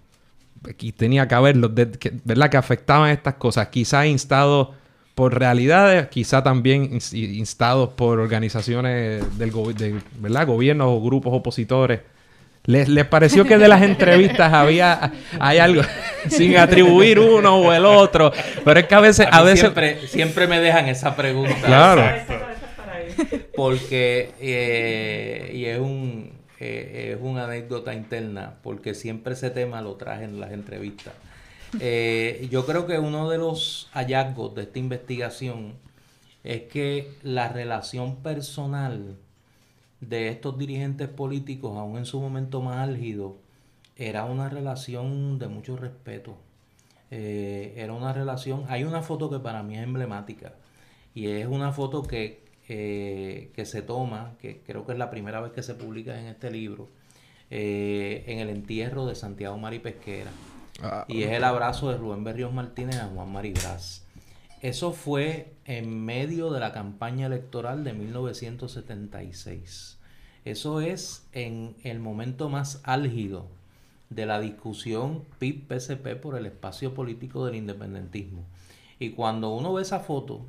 aquí 0.69 0.93
tenía 0.93 1.27
que 1.29 1.35
que, 1.99 2.13
¿verdad? 2.25 2.51
Que 2.51 2.57
afectaban 2.57 3.11
estas 3.11 3.35
cosas, 3.35 3.69
quizás 3.69 4.07
instados 4.07 4.69
por 5.15 5.39
realidades, 5.39 6.07
quizá 6.09 6.43
también 6.43 6.91
ins- 6.91 7.13
instados 7.15 7.91
por 7.91 8.19
organizaciones 8.19 9.39
del 9.39 9.51
go- 9.51 9.73
de, 9.73 9.97
¿verdad? 10.19 10.47
gobiernos 10.47 10.87
o 10.91 11.01
grupos 11.03 11.33
opositores. 11.35 12.01
¿Les, 12.65 12.89
les 12.89 13.05
pareció 13.05 13.45
que 13.45 13.59
de 13.59 13.67
las 13.67 13.83
entrevistas 13.83 14.53
había 14.53 15.13
hay 15.41 15.59
algo 15.59 15.83
sin 16.29 16.57
atribuir 16.57 17.19
uno 17.19 17.57
o 17.57 17.73
el 17.73 17.85
otro? 17.85 18.33
Pero 18.65 18.79
es 18.81 18.87
que 18.87 18.95
a 18.95 19.01
veces, 19.01 19.27
A 19.31 19.43
veces 19.43 19.61
siempre, 19.61 20.07
siempre 20.07 20.47
me 20.47 20.61
dejan 20.61 20.87
esa 20.89 21.17
pregunta. 21.17 21.57
Claro. 21.67 22.05
Porque, 23.55 24.31
eh, 24.41 25.51
y 25.55 25.65
es 25.67 25.79
un 25.79 26.31
eh, 26.63 27.13
es 27.13 27.19
una 27.21 27.45
anécdota 27.45 27.95
interna, 27.95 28.59
porque 28.63 28.95
siempre 28.95 29.35
ese 29.35 29.51
tema 29.51 29.83
lo 29.83 29.97
traje 29.97 30.25
en 30.25 30.41
las 30.41 30.53
entrevistas. 30.53 31.15
Eh, 31.81 32.49
yo 32.51 32.67
creo 32.67 32.87
que 32.87 32.99
uno 32.99 33.31
de 33.31 33.39
los 33.39 33.89
hallazgos 33.95 34.55
de 34.55 34.65
esta 34.65 34.79
investigación 34.79 35.73
es 36.45 36.65
que 36.65 37.15
la 37.23 37.49
relación 37.49 38.17
personal 38.17 39.17
de 40.03 40.29
estos 40.29 40.59
dirigentes 40.59 41.09
políticos, 41.09 41.79
aún 41.79 41.97
en 41.97 42.05
su 42.05 42.21
momento 42.21 42.61
más 42.61 42.87
álgido, 42.87 43.39
era 43.97 44.27
una 44.27 44.51
relación 44.51 45.39
de 45.39 45.49
mucho 45.49 45.79
respeto. 45.79 46.37
Eh, 47.11 47.73
era 47.79 47.95
una 47.95 48.13
relación, 48.13 48.65
hay 48.69 48.85
una 48.85 49.01
foto 49.01 49.31
que 49.31 49.39
para 49.39 49.63
mí 49.63 49.79
es 49.79 49.83
emblemática 49.83 50.53
y 51.15 51.29
es 51.29 51.47
una 51.47 51.73
foto 51.73 52.03
que, 52.03 52.42
que 52.75 53.65
se 53.67 53.83
toma, 53.83 54.35
que 54.41 54.63
creo 54.67 54.87
que 54.87 54.93
es 54.93 54.99
la 54.99 55.11
primera 55.11 55.41
vez 55.41 55.53
que 55.53 55.63
se 55.63 55.75
publica 55.75 56.19
en 56.19 56.27
este 56.27 56.51
libro, 56.51 56.89
eh, 57.51 58.25
en 58.27 58.39
el 58.39 58.49
entierro 58.49 59.07
de 59.07 59.15
Santiago 59.15 59.59
Mari 59.59 59.79
Pesquera. 59.79 60.31
Ah, 60.83 61.05
Y 61.09 61.25
es 61.25 61.33
el 61.33 61.45
abrazo 61.45 61.91
de 61.91 61.99
Rubén 61.99 62.25
Berrios 62.25 62.53
Martínez 62.53 62.97
a 62.97 63.09
Juan 63.09 63.31
Maribraz. 63.31 64.05
Eso 64.63 64.93
fue 64.93 65.53
en 65.65 66.05
medio 66.05 66.51
de 66.51 66.61
la 66.61 66.73
campaña 66.73 67.27
electoral 67.27 67.85
de 67.85 67.93
1976. 67.93 69.99
Eso 70.45 70.81
es 70.81 71.27
en 71.33 71.75
el 71.83 71.99
momento 71.99 72.49
más 72.49 72.81
álgido 72.85 73.47
de 74.09 74.27
la 74.27 74.41
discusión 74.41 75.25
PIB-PSP 75.39 76.21
por 76.21 76.39
el 76.39 76.47
espacio 76.47 76.95
político 76.95 77.45
del 77.45 77.57
independentismo. 77.57 78.45
Y 78.99 79.11
cuando 79.11 79.51
uno 79.51 79.73
ve 79.73 79.83
esa 79.83 80.01
foto, 80.01 80.43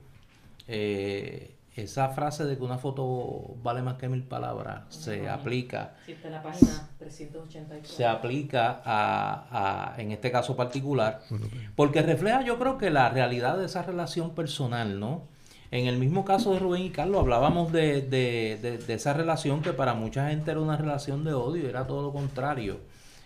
eh, 0.68 1.52
esa 1.76 2.10
frase 2.10 2.46
de 2.46 2.56
que 2.58 2.64
una 2.64 2.78
foto 2.78 3.56
vale 3.64 3.82
más 3.82 3.96
que 3.96 4.08
mil 4.08 4.24
palabras 4.24 4.84
se 4.90 5.28
aplica 5.28 5.96
Sí, 6.06 6.12
está 6.12 6.28
en 6.28 6.34
la 6.36 6.44
página 6.44 6.90
384. 7.00 7.88
se 7.96 8.06
aplica 8.06 8.82
a, 8.86 9.94
a- 9.96 10.02
en 10.02 10.12
este 10.12 10.32
caso 10.32 10.56
particular, 10.56 11.22
porque 11.76 12.02
refleja 12.04 12.44
yo 12.44 12.60
creo 12.60 12.78
que 12.78 12.90
la 12.92 13.10
realidad 13.10 13.58
de 13.58 13.66
esa 13.66 13.82
relación 13.82 14.36
personal, 14.36 15.00
¿no? 15.00 15.24
En 15.72 15.88
el 15.88 15.98
mismo 15.98 16.24
caso 16.24 16.54
de 16.54 16.60
Rubén 16.60 16.84
y 16.84 16.90
Carlos 16.92 17.20
hablábamos 17.22 17.72
de, 17.72 18.02
de- 18.02 18.60
de- 18.62 18.78
de 18.78 18.94
esa 18.94 19.14
relación 19.14 19.64
que 19.64 19.74
para 19.74 19.96
mucha 19.96 20.30
gente 20.30 20.52
era 20.52 20.60
una 20.60 20.78
relación 20.78 21.24
de 21.24 21.34
odio, 21.34 21.68
era 21.68 21.88
todo 21.88 22.04
lo 22.04 22.14
contrario, 22.14 22.82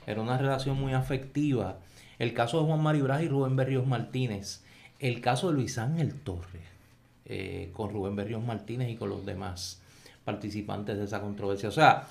era 0.06 0.22
una 0.22 0.38
relación 0.38 0.80
muy 0.80 0.94
afectiva. 0.94 1.80
El 2.18 2.34
caso 2.34 2.62
de 2.62 2.66
Juan 2.68 2.82
Maribraz 2.82 3.22
y 3.22 3.28
Rubén 3.28 3.58
Berríos 3.58 3.86
Martínez, 3.86 4.64
el 5.00 5.20
caso 5.20 5.50
de 5.50 5.56
Luis 5.56 5.78
Ángel 5.78 6.14
Torres, 6.22 6.64
eh, 7.30 7.70
con 7.74 7.92
Rubén 7.92 8.16
Berríos 8.16 8.44
Martínez 8.44 8.90
y 8.90 8.96
con 8.96 9.10
los 9.10 9.26
demás 9.26 9.82
participantes 10.24 10.98
de 10.98 11.04
esa 11.04 11.22
controversia. 11.22 11.70
O 11.70 11.74
sea, 11.74 12.08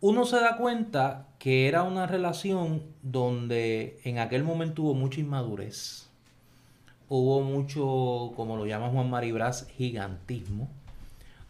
uno 0.00 0.24
se 0.24 0.36
da 0.36 0.56
cuenta 0.56 1.26
que 1.38 1.68
era 1.68 1.82
una 1.82 2.06
relación 2.06 2.82
donde 3.02 4.00
en 4.04 4.18
aquel 4.18 4.44
momento 4.44 4.82
hubo 4.82 4.94
mucha 4.94 5.20
inmadurez, 5.20 6.08
hubo 7.08 7.42
mucho, 7.42 8.32
como 8.36 8.56
lo 8.56 8.66
llama 8.66 8.88
Juan 8.88 9.10
Maribraz, 9.10 9.68
gigantismo, 9.68 10.68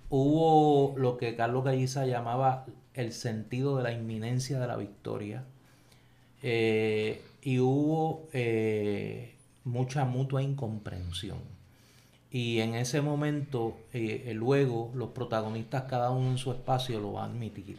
hubo 0.09 0.99
lo 0.99 1.17
que 1.17 1.37
Carlos 1.37 1.65
Galliza 1.65 2.07
llamaba 2.07 2.67
el 2.95 3.13
sentido 3.13 3.77
de 3.77 3.85
la 3.85 3.93
inminencia 3.93 4.59
de 4.59 4.67
la 4.67 4.77
victoria, 4.77 5.45
eh, 6.43 7.23
y 7.43 7.59
hubo 7.59 8.29
eh, 8.33 9.35
mucha 9.65 10.05
mutua 10.05 10.43
incomprensión. 10.43 11.39
Y 12.33 12.61
en 12.61 12.75
ese 12.75 13.01
momento, 13.01 13.77
eh, 13.93 14.25
eh, 14.27 14.35
luego, 14.35 14.93
los 14.95 15.11
protagonistas, 15.11 15.85
cada 15.85 16.11
uno 16.11 16.31
en 16.31 16.39
su 16.39 16.53
espacio, 16.53 17.01
lo 17.01 17.15
va 17.15 17.25
a 17.25 17.27
admitir. 17.27 17.79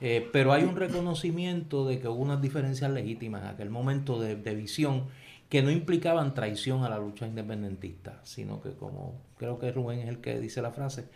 Eh, 0.00 0.28
pero 0.32 0.52
hay 0.52 0.62
un 0.62 0.76
reconocimiento 0.76 1.86
de 1.86 1.98
que 1.98 2.06
hubo 2.06 2.22
unas 2.22 2.40
diferencias 2.40 2.90
legítimas 2.90 3.42
en 3.42 3.48
aquel 3.48 3.70
momento 3.70 4.20
de, 4.20 4.36
de 4.36 4.54
visión 4.54 5.04
que 5.48 5.62
no 5.62 5.70
implicaban 5.70 6.34
traición 6.34 6.84
a 6.84 6.88
la 6.88 6.98
lucha 6.98 7.26
independentista, 7.26 8.20
sino 8.22 8.60
que 8.60 8.72
como 8.72 9.14
creo 9.38 9.58
que 9.58 9.72
Rubén 9.72 10.00
es 10.00 10.08
el 10.08 10.18
que 10.18 10.38
dice 10.38 10.62
la 10.62 10.70
frase, 10.70 11.06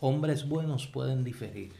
hombres 0.00 0.48
buenos 0.48 0.86
pueden 0.86 1.24
diferir 1.24 1.72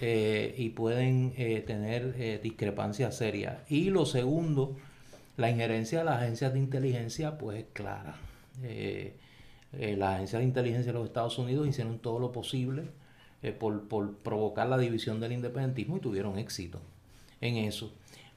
eh, 0.00 0.54
y 0.58 0.70
pueden 0.70 1.32
tener 1.64 2.40
discrepancias 2.42 3.16
serias. 3.16 3.58
Y 3.68 3.90
lo 3.90 4.04
segundo, 4.04 4.76
la 5.36 5.50
injerencia 5.50 6.00
de 6.00 6.04
las 6.06 6.20
agencias 6.20 6.52
de 6.52 6.58
inteligencia, 6.58 7.38
pues 7.38 7.60
es 7.60 7.66
clara. 7.72 8.16
Eh, 9.72 9.96
las 9.96 10.14
agencias 10.14 10.40
de 10.40 10.46
inteligencia 10.46 10.92
de 10.92 10.98
los 10.98 11.08
Estados 11.08 11.38
Unidos 11.38 11.68
hicieron 11.68 11.98
todo 11.98 12.18
lo 12.18 12.32
posible 12.32 12.84
eh, 13.42 13.52
por, 13.52 13.88
por 13.88 14.16
provocar 14.18 14.68
la 14.68 14.78
división 14.78 15.20
del 15.20 15.32
independentismo 15.32 15.96
y 15.96 16.00
tuvieron 16.00 16.38
éxito 16.38 16.80
en 17.40 17.56
eso. 17.56 17.92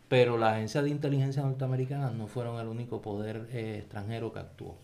Pero 0.09 0.37
las 0.37 0.53
agencias 0.53 0.83
de 0.83 0.91
inteligencia 0.91 1.41
norteamericanas 1.41 2.13
no 2.13 2.27
fueron 2.27 2.59
el 2.59 2.67
único 2.67 3.01
poder 3.01 3.47
eh, 3.51 3.79
extranjero 3.79 4.31
que 4.31 4.39
actuó 4.39 4.77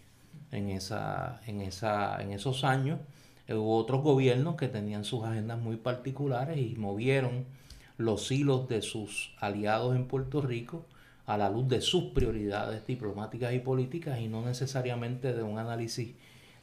en, 0.51 0.69
esa, 0.69 1.41
en, 1.45 1.61
esa, 1.61 2.21
en 2.21 2.31
esos 2.31 2.63
años. 2.63 2.99
Hubo 3.47 3.77
otros 3.77 4.03
gobiernos 4.03 4.55
que 4.55 4.67
tenían 4.67 5.03
sus 5.03 5.23
agendas 5.23 5.59
muy 5.59 5.77
particulares 5.77 6.57
y 6.57 6.75
movieron 6.75 7.45
los 7.97 8.31
hilos 8.31 8.67
de 8.69 8.81
sus 8.81 9.33
aliados 9.39 9.95
en 9.95 10.07
Puerto 10.07 10.41
Rico 10.41 10.85
a 11.25 11.37
la 11.37 11.49
luz 11.49 11.67
de 11.67 11.81
sus 11.81 12.05
prioridades 12.05 12.87
diplomáticas 12.87 13.53
y 13.53 13.59
políticas 13.59 14.19
y 14.19 14.27
no 14.27 14.43
necesariamente 14.43 15.33
de 15.33 15.43
un 15.43 15.59
análisis 15.59 16.15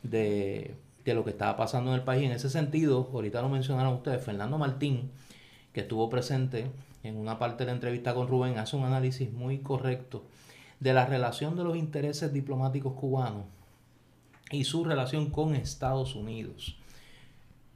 de, 0.02 0.74
de 1.04 1.14
lo 1.14 1.24
que 1.24 1.30
estaba 1.30 1.56
pasando 1.56 1.90
en 1.92 1.98
el 1.98 2.04
país. 2.04 2.24
En 2.24 2.32
ese 2.32 2.50
sentido, 2.50 3.08
ahorita 3.12 3.42
lo 3.42 3.48
mencionaron 3.48 3.94
ustedes, 3.94 4.24
Fernando 4.24 4.58
Martín, 4.58 5.10
que 5.72 5.80
estuvo 5.80 6.08
presente 6.08 6.66
en 7.02 7.16
una 7.16 7.38
parte 7.38 7.64
de 7.64 7.66
la 7.66 7.74
entrevista 7.74 8.14
con 8.14 8.28
Rubén, 8.28 8.58
hace 8.58 8.76
un 8.76 8.84
análisis 8.84 9.32
muy 9.32 9.58
correcto 9.58 10.24
de 10.80 10.92
la 10.92 11.06
relación 11.06 11.56
de 11.56 11.64
los 11.64 11.76
intereses 11.76 12.32
diplomáticos 12.32 12.94
cubanos 12.94 13.44
y 14.50 14.64
su 14.64 14.84
relación 14.84 15.30
con 15.30 15.54
Estados 15.54 16.14
Unidos, 16.14 16.76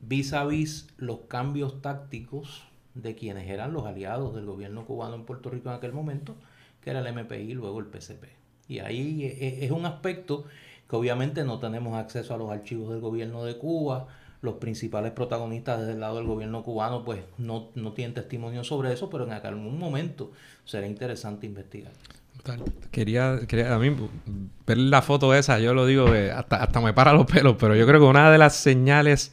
vis 0.00 0.32
a 0.32 0.44
vis 0.44 0.88
los 0.98 1.20
cambios 1.28 1.82
tácticos 1.82 2.64
de 2.94 3.14
quienes 3.14 3.48
eran 3.48 3.72
los 3.72 3.86
aliados 3.86 4.34
del 4.34 4.46
gobierno 4.46 4.84
cubano 4.84 5.14
en 5.14 5.24
Puerto 5.24 5.50
Rico 5.50 5.68
en 5.68 5.76
aquel 5.76 5.92
momento, 5.92 6.36
que 6.82 6.90
era 6.90 7.00
el 7.00 7.14
MPI 7.14 7.50
y 7.50 7.54
luego 7.54 7.80
el 7.80 7.86
PCP. 7.86 8.24
Y 8.68 8.78
ahí 8.80 9.24
e- 9.24 9.46
e- 9.46 9.64
es 9.64 9.70
un 9.70 9.84
aspecto 9.86 10.44
que 10.90 10.96
obviamente 10.96 11.44
no 11.44 11.60
tenemos 11.60 11.96
acceso 11.96 12.34
a 12.34 12.36
los 12.36 12.50
archivos 12.50 12.90
del 12.90 13.00
gobierno 13.00 13.44
de 13.44 13.56
Cuba, 13.56 14.08
los 14.42 14.54
principales 14.54 15.12
protagonistas 15.12 15.78
desde 15.78 15.92
el 15.92 16.00
lado 16.00 16.16
del 16.16 16.26
gobierno 16.26 16.64
cubano 16.64 17.04
pues 17.04 17.20
no, 17.38 17.68
no 17.76 17.92
tienen 17.92 18.12
testimonio 18.12 18.64
sobre 18.64 18.92
eso, 18.92 19.08
pero 19.08 19.24
en 19.24 19.32
algún 19.32 19.78
momento 19.78 20.32
será 20.64 20.88
interesante 20.88 21.46
investigar. 21.46 21.92
Quería, 22.90 23.38
quería, 23.46 23.74
a 23.74 23.78
mí, 23.78 23.94
ver 24.66 24.78
la 24.78 25.02
foto 25.02 25.32
esa, 25.32 25.60
yo 25.60 25.74
lo 25.74 25.86
digo, 25.86 26.06
que 26.06 26.32
hasta, 26.32 26.56
hasta 26.56 26.80
me 26.80 26.92
para 26.92 27.12
los 27.12 27.26
pelos, 27.26 27.54
pero 27.60 27.76
yo 27.76 27.86
creo 27.86 28.00
que 28.00 28.06
una 28.06 28.32
de 28.32 28.38
las 28.38 28.56
señales 28.56 29.32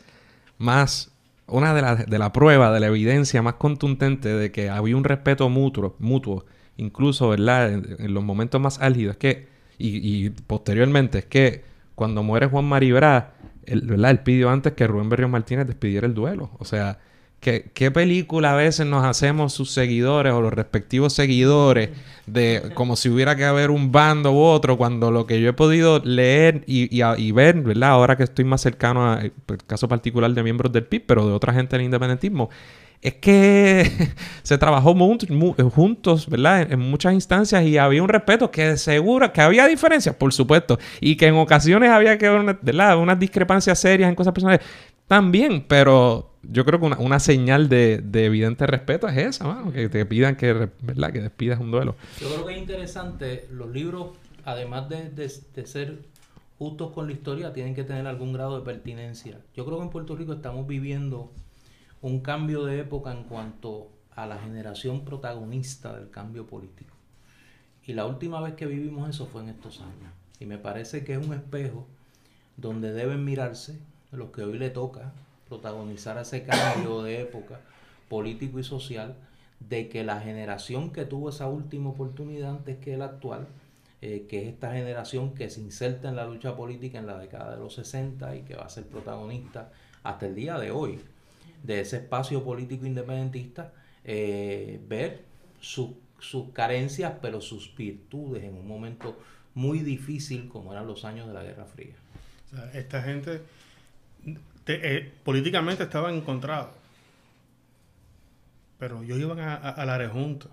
más, 0.60 1.12
una 1.47 1.74
de 1.74 1.82
las 1.82 2.05
de 2.05 2.20
la 2.20 2.34
prueba, 2.34 2.72
de 2.72 2.82
la 2.82 2.88
evidencia 2.88 3.41
más 3.41 3.55
contundente 3.55 4.30
de 4.30 4.51
que 4.51 4.70
había 4.70 4.95
un 4.95 5.05
respeto 5.05 5.49
mutuo, 5.49 5.95
mutuo 5.99 6.45
incluso, 6.76 7.30
¿verdad? 7.30 7.72
En, 7.72 7.95
en 7.97 8.14
los 8.14 8.24
momentos 8.24 8.62
más 8.62 8.80
álgidos, 8.80 9.14
es 9.14 9.18
que, 9.18 9.57
y, 9.78 10.26
y 10.26 10.30
posteriormente, 10.30 11.20
es 11.20 11.26
que 11.26 11.64
cuando 11.96 12.24
muere 12.24 12.48
Juan 12.48 12.66
Maribra, 12.66 13.34
él, 13.66 13.82
¿verdad? 13.82 14.12
Él 14.12 14.20
pidió 14.20 14.50
antes 14.50 14.74
que 14.74 14.88
Rubén 14.88 15.10
Berríos 15.10 15.30
Martínez 15.30 15.68
despidiera 15.68 16.08
el 16.08 16.14
duelo. 16.14 16.52
O 16.60 16.66
sea, 16.66 17.00
que, 17.40 17.70
¿qué 17.74 17.92
película 17.92 18.54
a 18.54 18.56
veces 18.56 18.88
nos 18.88 19.06
hacemos 19.06 19.54
sus 19.54 19.72
seguidores 19.72 20.34
o 20.34 20.42
los 20.42 20.54
respectivos 20.54 21.14
seguidores 21.14 21.90
de 22.26 22.72
como 22.74 22.96
si 22.96 23.10
hubiera 23.10 23.36
que 23.36 23.46
haber 23.46 23.70
un 23.70 23.92
bando 23.92 24.32
u 24.32 24.40
otro 24.40 24.78
cuando 24.78 25.12
lo 25.12 25.28
que 25.28 25.40
yo 25.40 25.50
he 25.50 25.54
podido 25.54 26.00
leer 26.04 26.64
y, 26.66 26.90
y, 26.92 27.32
ver, 27.32 27.62
¿verdad? 27.62 27.92
Ahora 27.92 28.18
que 28.18 28.24
estoy 28.24 28.46
más 28.46 28.62
cercano 28.62 29.12
a 29.12 29.22
el 29.22 29.34
caso 29.68 29.88
particular 29.88 30.32
de 30.32 30.44
miembros 30.44 30.72
del 30.72 30.86
PIB, 30.86 31.04
pero 31.06 31.28
de 31.28 31.34
otra 31.34 31.54
gente 31.54 31.78
del 31.78 31.86
independentismo, 31.86 32.50
es 33.02 33.14
que 33.16 33.89
se 34.43 34.58
trabajó 34.58 34.95
juntos, 35.72 36.30
¿verdad? 36.30 36.72
En, 36.72 36.80
muchas 36.80 37.14
instancias 37.14 37.64
y 37.64 37.78
había 37.78 38.02
un 38.02 38.10
respeto 38.10 38.50
que 38.50 38.78
seguro, 38.78 39.32
que 39.32 39.41
había 39.41 39.66
diferencias, 39.68 40.16
por 40.16 40.34
supuesto, 40.34 40.80
y 41.00 41.16
que 41.16 41.28
en 41.28 41.36
ocasiones 41.36 41.89
había 41.89 42.18
que 42.18 42.30
ver, 42.30 42.60
¿verdad? 42.62 42.98
Unas 42.98 43.20
discrepancias 43.20 43.80
serias 43.80 44.10
en 44.10 44.16
cosas 44.16 44.34
personales 44.34 44.62
también, 45.08 45.66
pero 45.68 46.32
yo 46.43 46.66
creo 46.66 46.80
que 46.80 46.86
una, 46.86 47.20
señal 47.20 47.70
de, 47.70 48.04
evidente 48.14 48.68
respeto 48.68 49.08
es 49.08 49.18
esa, 49.18 49.64
que 49.74 49.89
te 49.89 50.06
pidan 50.06 50.36
que, 50.36 50.70
¿verdad? 50.82 51.12
que 51.12 51.22
despidas 51.22 51.60
un 51.60 51.72
duelo. 51.72 51.95
Yo 52.20 52.28
creo 52.30 52.45
que 52.45 52.54
es 52.54 52.60
interesante, 52.60 53.48
los 53.52 53.70
libros, 53.70 54.12
además 54.43 54.89
de, 54.89 55.10
de 55.10 55.66
ser 55.66 56.00
justos 56.58 56.91
con 56.91 57.08
la 57.08 57.14
historia, 57.14 57.54
tienen 57.54 57.76
que 57.76 57.84
tener 57.84 58.08
algún 58.08 58.34
grado 58.34 58.60
de 58.60 58.66
pertinencia. 58.66 59.39
Yo 59.56 59.66
creo 59.66 59.78
que 59.78 59.84
en 59.84 59.89
Puerto 59.89 60.16
Rico 60.16 60.34
estamos 60.34 60.68
viviendo 60.68 61.32
un 62.02 62.20
cambio 62.20 62.64
de 62.66 62.80
época 62.80 63.12
en 63.12 63.24
cuanto 63.24 63.89
a 64.12 64.26
la 64.28 64.38
generación 64.38 65.06
protagonista 65.06 65.95
del 65.95 66.10
cambio 66.10 66.45
político. 66.45 66.95
Y 67.86 67.93
la 67.93 68.06
última 68.06 68.41
vez 68.41 68.56
que 68.56 68.66
vivimos 68.66 69.10
eso 69.10 69.26
fue 69.28 69.41
en 69.41 69.50
estos 69.50 69.82
años. 69.82 70.12
Y 70.39 70.45
me 70.45 70.58
parece 70.58 71.04
que 71.04 71.14
es 71.14 71.26
un 71.26 71.34
espejo 71.34 71.88
donde 72.58 72.91
deben 72.91 73.24
mirarse 73.24 73.80
los 74.12 74.32
que 74.32 74.43
hoy 74.43 74.58
le 74.58 74.70
toca 74.70 75.12
protagonizar 75.48 76.18
ese 76.18 76.43
cambio 76.43 77.02
de 77.02 77.22
época 77.22 77.62
político 78.10 78.60
y 78.60 78.64
social, 78.64 79.16
de 79.60 79.89
que 79.89 80.04
la 80.04 80.20
generación 80.20 80.91
que 80.91 81.06
tuvo 81.06 81.30
esa 81.30 81.48
última 81.48 81.89
oportunidad 81.89 82.52
antes 82.52 82.78
que 82.78 82.93
el 82.93 83.02
actual, 83.02 83.48
eh, 84.02 84.28
que 84.30 84.43
es 84.43 84.54
esta 84.54 84.72
generación 84.74 85.34
que 85.34 85.50
se 85.50 85.62
inserta 85.62 86.10
en 86.10 86.16
la 86.16 86.26
lucha 86.26 86.56
política 86.56 87.00
en 87.00 87.08
la 87.08 87.18
década 87.18 87.52
de 87.52 87.58
los 87.58 87.74
60 87.74 88.36
y 88.36 88.41
que 88.43 88.56
va 88.56 88.66
a 88.66 88.70
ser 88.70 88.86
protagonista 88.86 89.72
hasta 90.04 90.28
el 90.28 90.36
día 90.36 90.60
de 90.60 90.70
hoy 90.72 91.00
de 91.64 91.82
ese 91.82 91.97
espacio 91.97 92.43
político 92.43 92.86
independentista, 92.86 93.74
eh, 94.03 94.80
ver 94.88 95.24
sus 95.60 95.91
carencias, 96.53 97.14
pero 97.22 97.41
sus 97.41 97.76
virtudes 97.76 98.43
en 98.43 98.55
un 98.55 98.68
momento 98.68 99.18
muy 99.53 99.80
difícil 99.80 100.47
como 100.49 100.72
eran 100.72 100.88
los 100.88 101.03
años 101.03 101.28
de 101.28 101.34
la 101.34 101.43
Guerra 101.43 101.66
Fría. 101.66 101.95
esta 102.74 103.01
gente 103.01 103.41
eh, 104.68 105.12
políticamente 105.24 105.84
estaban 105.84 106.16
encontrados, 106.16 106.70
pero 108.78 109.01
ellos 109.01 109.18
iban 109.18 109.39
a, 109.39 109.55
a, 109.55 109.86
la 109.86 110.10
juntos 110.10 110.51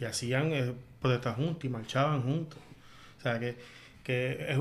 y 0.00 0.04
hacían 0.04 0.52
eh, 0.52 0.72
protestas 1.00 1.36
juntos 1.36 1.64
y 1.64 1.68
marchaban 1.68 2.22
juntos. 2.22 2.58
O 3.18 3.20
sea, 3.20 3.38
que, 3.38 3.56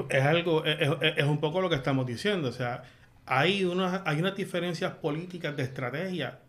es, 0.10 0.24
algo, 0.24 0.66
es, 0.66 0.90
es 1.18 1.26
un 1.26 1.40
poco 1.40 1.62
lo 1.62 1.70
que 1.70 1.76
estamos 1.76 2.06
diciendo. 2.06 2.50
O 2.50 2.54
sea, 2.54 2.84
hay 3.26 3.64
unas, 3.64 4.02
hay 4.06 4.20
unas 4.20 4.36
diferencias 4.36 4.94
políticas 4.94 5.56
de 5.56 5.64
estrategia, 5.64 6.40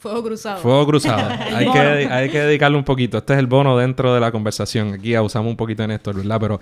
Fuego 0.00 0.22
cruzado. 0.22 0.62
Fuego 0.62 0.86
cruzado. 0.86 1.28
hay, 1.54 1.70
que, 1.70 1.78
hay 1.78 2.30
que 2.30 2.40
dedicarle 2.40 2.78
un 2.78 2.84
poquito. 2.84 3.18
Este 3.18 3.34
es 3.34 3.38
el 3.38 3.46
bono 3.46 3.76
dentro 3.76 4.14
de 4.14 4.20
la 4.20 4.32
conversación. 4.32 4.94
Aquí 4.94 5.16
usamos 5.18 5.50
un 5.50 5.58
poquito 5.58 5.82
en 5.82 5.90
esto, 5.90 6.14
¿verdad? 6.14 6.38
Pero 6.40 6.60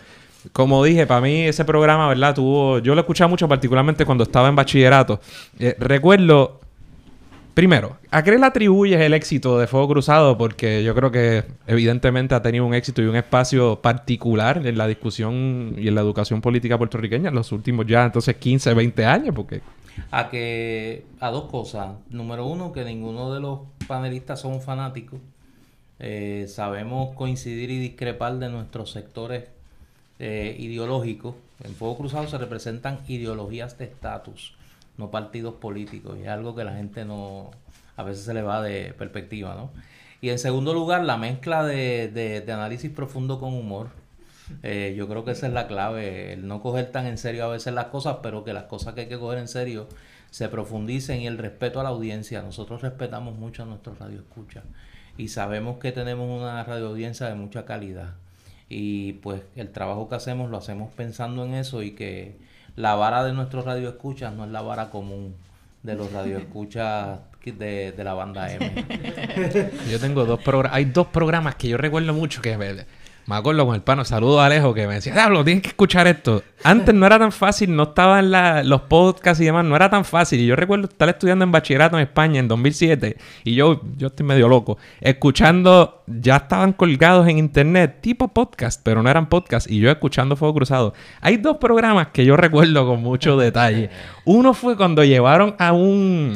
como 0.52 0.82
dije, 0.82 1.06
para 1.06 1.20
mí 1.20 1.42
ese 1.42 1.64
programa, 1.64 2.08
¿verdad? 2.08 2.34
Tuvo. 2.34 2.80
Yo 2.80 2.96
lo 2.96 3.00
escuchaba 3.00 3.28
mucho, 3.28 3.46
particularmente 3.46 4.04
cuando 4.04 4.24
estaba 4.24 4.48
en 4.48 4.56
bachillerato. 4.56 5.20
Eh, 5.60 5.76
recuerdo. 5.78 6.58
Primero, 7.54 7.96
¿a 8.10 8.22
qué 8.22 8.36
le 8.36 8.44
atribuyes 8.44 9.00
el 9.00 9.14
éxito 9.14 9.58
de 9.58 9.68
Fuego 9.68 9.88
Cruzado? 9.88 10.36
Porque 10.36 10.82
yo 10.84 10.94
creo 10.94 11.10
que 11.10 11.44
evidentemente 11.66 12.34
ha 12.34 12.42
tenido 12.42 12.64
un 12.64 12.74
éxito 12.74 13.02
y 13.02 13.06
un 13.06 13.16
espacio 13.16 13.80
particular 13.80 14.64
en 14.64 14.78
la 14.78 14.86
discusión 14.86 15.74
y 15.76 15.88
en 15.88 15.94
la 15.96 16.00
educación 16.00 16.40
política 16.40 16.78
puertorriqueña 16.78 17.30
en 17.30 17.34
los 17.34 17.50
últimos 17.50 17.84
ya 17.86 18.04
entonces 18.04 18.36
15, 18.36 18.74
20 18.74 19.04
años, 19.04 19.34
porque... 19.34 19.60
A 20.10 20.30
que... 20.30 21.06
A 21.20 21.30
dos 21.30 21.50
cosas. 21.50 21.96
Número 22.10 22.46
uno, 22.46 22.72
que 22.72 22.84
ninguno 22.84 23.32
de 23.32 23.40
los 23.40 23.60
panelistas 23.86 24.40
son 24.40 24.60
fanáticos. 24.60 25.20
Eh, 25.98 26.46
sabemos 26.48 27.14
coincidir 27.14 27.70
y 27.70 27.78
discrepar 27.78 28.38
de 28.38 28.48
nuestros 28.48 28.90
sectores 28.90 29.44
eh, 30.18 30.56
ideológicos. 30.58 31.34
En 31.64 31.74
Fuego 31.74 31.96
Cruzado 31.98 32.28
se 32.28 32.38
representan 32.38 33.00
ideologías 33.08 33.78
de 33.78 33.86
estatus, 33.86 34.54
no 34.96 35.10
partidos 35.10 35.54
políticos. 35.54 36.16
Y 36.18 36.22
es 36.22 36.28
algo 36.28 36.54
que 36.54 36.64
la 36.64 36.74
gente 36.74 37.04
no, 37.04 37.50
a 37.96 38.02
veces 38.04 38.24
se 38.24 38.34
le 38.34 38.42
va 38.42 38.62
de 38.62 38.94
perspectiva, 38.96 39.54
¿no? 39.54 39.70
Y 40.20 40.30
en 40.30 40.38
segundo 40.38 40.74
lugar, 40.74 41.04
la 41.04 41.16
mezcla 41.16 41.64
de, 41.64 42.08
de, 42.08 42.52
análisis 42.52 42.90
profundo 42.90 43.38
con 43.38 43.54
humor. 43.54 43.88
Eh, 44.62 44.94
yo 44.96 45.08
creo 45.08 45.24
que 45.24 45.32
esa 45.32 45.46
es 45.46 45.52
la 45.52 45.66
clave, 45.66 46.32
el 46.32 46.46
no 46.46 46.62
coger 46.62 46.90
tan 46.90 47.06
en 47.06 47.18
serio 47.18 47.44
a 47.44 47.48
veces 47.48 47.74
las 47.74 47.86
cosas, 47.86 48.18
pero 48.22 48.44
que 48.44 48.52
las 48.52 48.64
cosas 48.64 48.94
que 48.94 49.02
hay 49.02 49.08
que 49.08 49.18
coger 49.18 49.38
en 49.38 49.48
serio 49.48 49.88
se 50.30 50.48
profundicen 50.48 51.20
y 51.20 51.26
el 51.26 51.38
respeto 51.38 51.80
a 51.80 51.82
la 51.82 51.88
audiencia. 51.90 52.42
Nosotros 52.42 52.82
respetamos 52.82 53.36
mucho 53.36 53.62
a 53.62 53.66
nuestros 53.66 53.98
radioescuchas 53.98 54.64
y 55.16 55.28
sabemos 55.28 55.78
que 55.78 55.92
tenemos 55.92 56.28
una 56.30 56.62
radioaudiencia 56.64 57.26
de 57.26 57.34
mucha 57.34 57.64
calidad 57.64 58.14
y 58.68 59.14
pues 59.14 59.42
el 59.56 59.70
trabajo 59.70 60.08
que 60.08 60.14
hacemos 60.14 60.50
lo 60.50 60.58
hacemos 60.58 60.92
pensando 60.94 61.44
en 61.44 61.54
eso 61.54 61.82
y 61.82 61.92
que 61.92 62.36
la 62.76 62.94
vara 62.94 63.24
de 63.24 63.32
nuestros 63.32 63.64
radioescuchas 63.64 64.34
no 64.34 64.44
es 64.44 64.50
la 64.50 64.62
vara 64.62 64.90
común 64.90 65.34
de 65.82 65.94
los 65.94 66.12
radioescuchas 66.12 67.20
de, 67.48 67.92
de 67.92 68.04
la 68.04 68.12
banda 68.14 68.52
M. 68.52 68.84
yo 69.90 69.98
tengo 69.98 70.26
dos 70.26 70.40
programas, 70.42 70.76
hay 70.76 70.84
dos 70.84 71.06
programas 71.06 71.54
que 71.54 71.68
yo 71.68 71.78
recuerdo 71.78 72.12
mucho 72.12 72.42
que 72.42 72.56
Me 73.28 73.36
acuerdo 73.36 73.66
con 73.66 73.74
el 73.74 73.82
pano, 73.82 74.06
saludo 74.06 74.40
a 74.40 74.46
Alejo 74.46 74.72
que 74.72 74.86
me 74.86 74.94
decía, 74.94 75.12
Diablo, 75.12 75.44
tienes 75.44 75.62
que 75.62 75.68
escuchar 75.68 76.06
esto. 76.06 76.42
Antes 76.64 76.94
no 76.94 77.04
era 77.04 77.18
tan 77.18 77.30
fácil, 77.30 77.76
no 77.76 77.82
estaban 77.82 78.30
la, 78.30 78.64
los 78.64 78.80
podcasts 78.80 79.38
y 79.42 79.44
demás, 79.44 79.66
no 79.66 79.76
era 79.76 79.90
tan 79.90 80.06
fácil. 80.06 80.40
Y 80.40 80.46
yo 80.46 80.56
recuerdo 80.56 80.88
estar 80.88 81.10
estudiando 81.10 81.44
en 81.44 81.52
bachillerato 81.52 81.98
en 81.98 82.04
España 82.04 82.40
en 82.40 82.48
2007 82.48 83.18
y 83.44 83.54
yo, 83.54 83.82
yo 83.98 84.06
estoy 84.06 84.24
medio 84.24 84.48
loco, 84.48 84.78
escuchando, 85.02 86.04
ya 86.06 86.36
estaban 86.36 86.72
colgados 86.72 87.28
en 87.28 87.36
internet, 87.36 87.98
tipo 88.00 88.28
podcast, 88.28 88.80
pero 88.82 89.02
no 89.02 89.10
eran 89.10 89.28
podcast, 89.28 89.70
y 89.70 89.78
yo 89.78 89.90
escuchando 89.90 90.34
Fuego 90.34 90.54
Cruzado. 90.54 90.94
Hay 91.20 91.36
dos 91.36 91.58
programas 91.58 92.06
que 92.14 92.24
yo 92.24 92.34
recuerdo 92.34 92.86
con 92.86 93.02
mucho 93.02 93.36
detalle. 93.36 93.90
Uno 94.24 94.54
fue 94.54 94.74
cuando 94.74 95.04
llevaron 95.04 95.54
a 95.58 95.72
un 95.72 96.32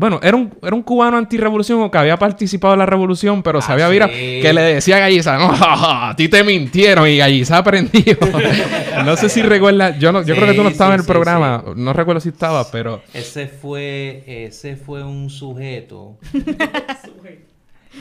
bueno, 0.00 0.18
era 0.22 0.34
un, 0.36 0.52
era 0.62 0.74
un 0.74 0.82
cubano 0.82 1.18
antirrevolución 1.18 1.82
o 1.82 1.90
que 1.90 1.98
había 1.98 2.16
participado 2.18 2.72
en 2.74 2.78
la 2.80 2.86
revolución, 2.86 3.42
pero 3.42 3.60
sabía 3.60 3.86
Ah, 3.86 3.90
mira, 3.90 4.06
sí. 4.08 4.38
que 4.40 4.52
le 4.54 4.62
decía 4.62 4.96
a 4.96 5.00
Galliza, 5.00 5.36
no, 5.38 5.50
a 5.60 6.14
ti 6.16 6.28
te 6.28 6.42
mintieron 6.42 7.06
y 7.06 7.18
Galliza 7.18 7.58
aprendió. 7.58 8.16
no 9.04 9.16
sé 9.16 9.28
si 9.28 9.42
recuerdas, 9.42 9.98
yo 9.98 10.10
no, 10.10 10.22
yo 10.22 10.34
creo 10.34 10.46
que 10.48 10.54
tú 10.54 10.62
no 10.62 10.70
Sí, 10.70 10.72
estabas 10.72 10.94
en 10.94 11.00
el 11.00 11.04
sí, 11.06 11.12
programa, 11.12 11.64
no 11.76 11.92
recuerdo 11.92 12.20
si 12.20 12.30
estabas, 12.30 12.68
pero 12.72 13.02
Ese 13.12 13.46
fue, 13.46 14.24
ese 14.26 14.76
fue 14.76 15.04
un 15.04 15.28
sujeto. 15.30 16.16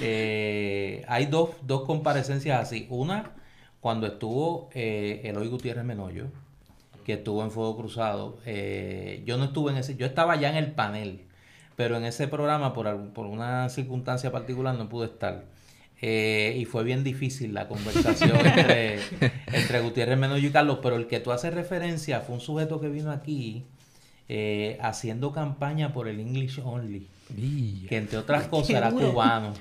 Eh, 0.01 1.03
hay 1.07 1.25
dos, 1.25 1.49
dos 1.63 1.81
comparecencias 1.83 2.61
así. 2.61 2.85
Una, 2.89 3.31
cuando 3.79 4.07
estuvo 4.07 4.69
eh, 4.73 5.21
Eloy 5.25 5.47
Gutiérrez 5.47 5.83
Menoyo, 5.83 6.25
que 7.05 7.13
estuvo 7.13 7.43
en 7.43 7.51
Fuego 7.51 7.75
Cruzado. 7.75 8.37
Eh, 8.45 9.23
yo 9.25 9.37
no 9.37 9.45
estuve 9.45 9.71
en 9.71 9.77
ese, 9.79 9.95
yo 9.95 10.05
estaba 10.05 10.35
ya 10.35 10.49
en 10.49 10.55
el 10.57 10.71
panel, 10.71 11.21
pero 11.79 11.95
en 11.95 12.03
ese 12.03 12.27
programa, 12.27 12.73
por, 12.73 12.89
algún- 12.89 13.11
por 13.13 13.25
una 13.25 13.69
circunstancia 13.69 14.33
particular, 14.33 14.75
no 14.75 14.89
pude 14.89 15.05
estar. 15.05 15.45
Eh, 16.01 16.57
y 16.59 16.65
fue 16.65 16.83
bien 16.83 17.05
difícil 17.05 17.53
la 17.53 17.69
conversación 17.69 18.35
entre, 18.45 18.99
entre 19.53 19.79
Gutiérrez 19.79 20.17
Menoyo 20.17 20.45
y 20.49 20.51
Carlos, 20.51 20.79
pero 20.83 20.97
el 20.97 21.07
que 21.07 21.21
tú 21.21 21.31
haces 21.31 21.53
referencia 21.53 22.19
fue 22.19 22.35
un 22.35 22.41
sujeto 22.41 22.81
que 22.81 22.89
vino 22.89 23.11
aquí 23.11 23.63
eh, 24.27 24.77
haciendo 24.81 25.31
campaña 25.31 25.93
por 25.93 26.09
el 26.09 26.19
English 26.19 26.59
Only, 26.61 27.07
que 27.87 27.97
entre 27.97 28.17
otras 28.17 28.47
cosas 28.47 28.71
era 28.71 28.91
cubano. 28.91 29.53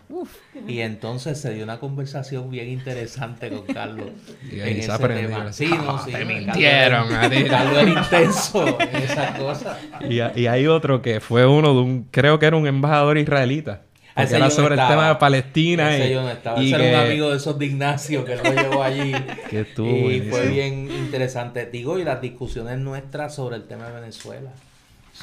Y 0.67 0.81
entonces 0.81 1.39
se 1.41 1.53
dio 1.55 1.65
una 1.65 1.79
conversación 1.79 2.51
bien 2.51 2.69
interesante 2.69 3.51
con 3.51 3.63
Carlos. 3.67 4.09
Y 4.51 4.61
en 4.61 4.67
ahí 4.67 4.75
se 4.75 4.81
ese 4.81 4.93
aprendió. 4.93 5.29
tema. 5.29 5.53
Sí, 5.53 5.67
no, 5.67 5.99
sí, 6.05 6.07
te 6.07 6.13
Carlos 6.13 6.29
mintieron. 6.29 7.09
Carlos 7.49 7.79
era 7.83 7.91
intenso 8.03 8.79
en 8.81 8.97
esas 8.97 9.39
cosas. 9.39 9.77
y, 10.09 10.41
y 10.41 10.47
hay 10.47 10.67
otro 10.67 11.03
que 11.03 11.21
fue 11.21 11.47
uno 11.47 11.75
de 11.75 11.81
un, 11.81 12.09
creo 12.11 12.39
que 12.39 12.47
era 12.47 12.57
un 12.57 12.67
embajador 12.67 13.19
israelita. 13.19 13.83
Ese 14.17 14.35
era 14.35 14.47
no 14.47 14.51
sobre 14.51 14.75
el 14.75 14.81
tema 14.89 15.11
de 15.11 15.15
Palestina 15.15 15.95
Ese 15.95 16.09
y, 16.09 16.13
yo 16.15 16.23
no 16.23 16.31
estaba. 16.31 16.61
y 16.61 16.67
Ese 16.73 16.75
era 16.75 16.85
un 16.85 16.91
que- 17.05 17.11
amigo 17.13 17.31
de 17.31 17.37
esos 17.37 17.57
de 17.57 17.67
Ignacio 17.67 18.25
que 18.25 18.35
lo 18.35 18.43
llevó 18.43 18.83
allí. 18.83 19.13
Que 19.49 19.61
estuvo 19.61 19.89
y 19.89 20.01
buenísimo. 20.03 20.37
fue 20.37 20.49
bien 20.49 20.91
interesante. 20.91 21.67
Digo, 21.67 21.99
y 22.01 22.05
las 22.05 22.21
discusiones 22.21 22.79
nuestras 22.79 23.35
sobre 23.37 23.55
el 23.57 23.69
tema 23.69 23.87
de 23.89 24.01
Venezuela 24.01 24.51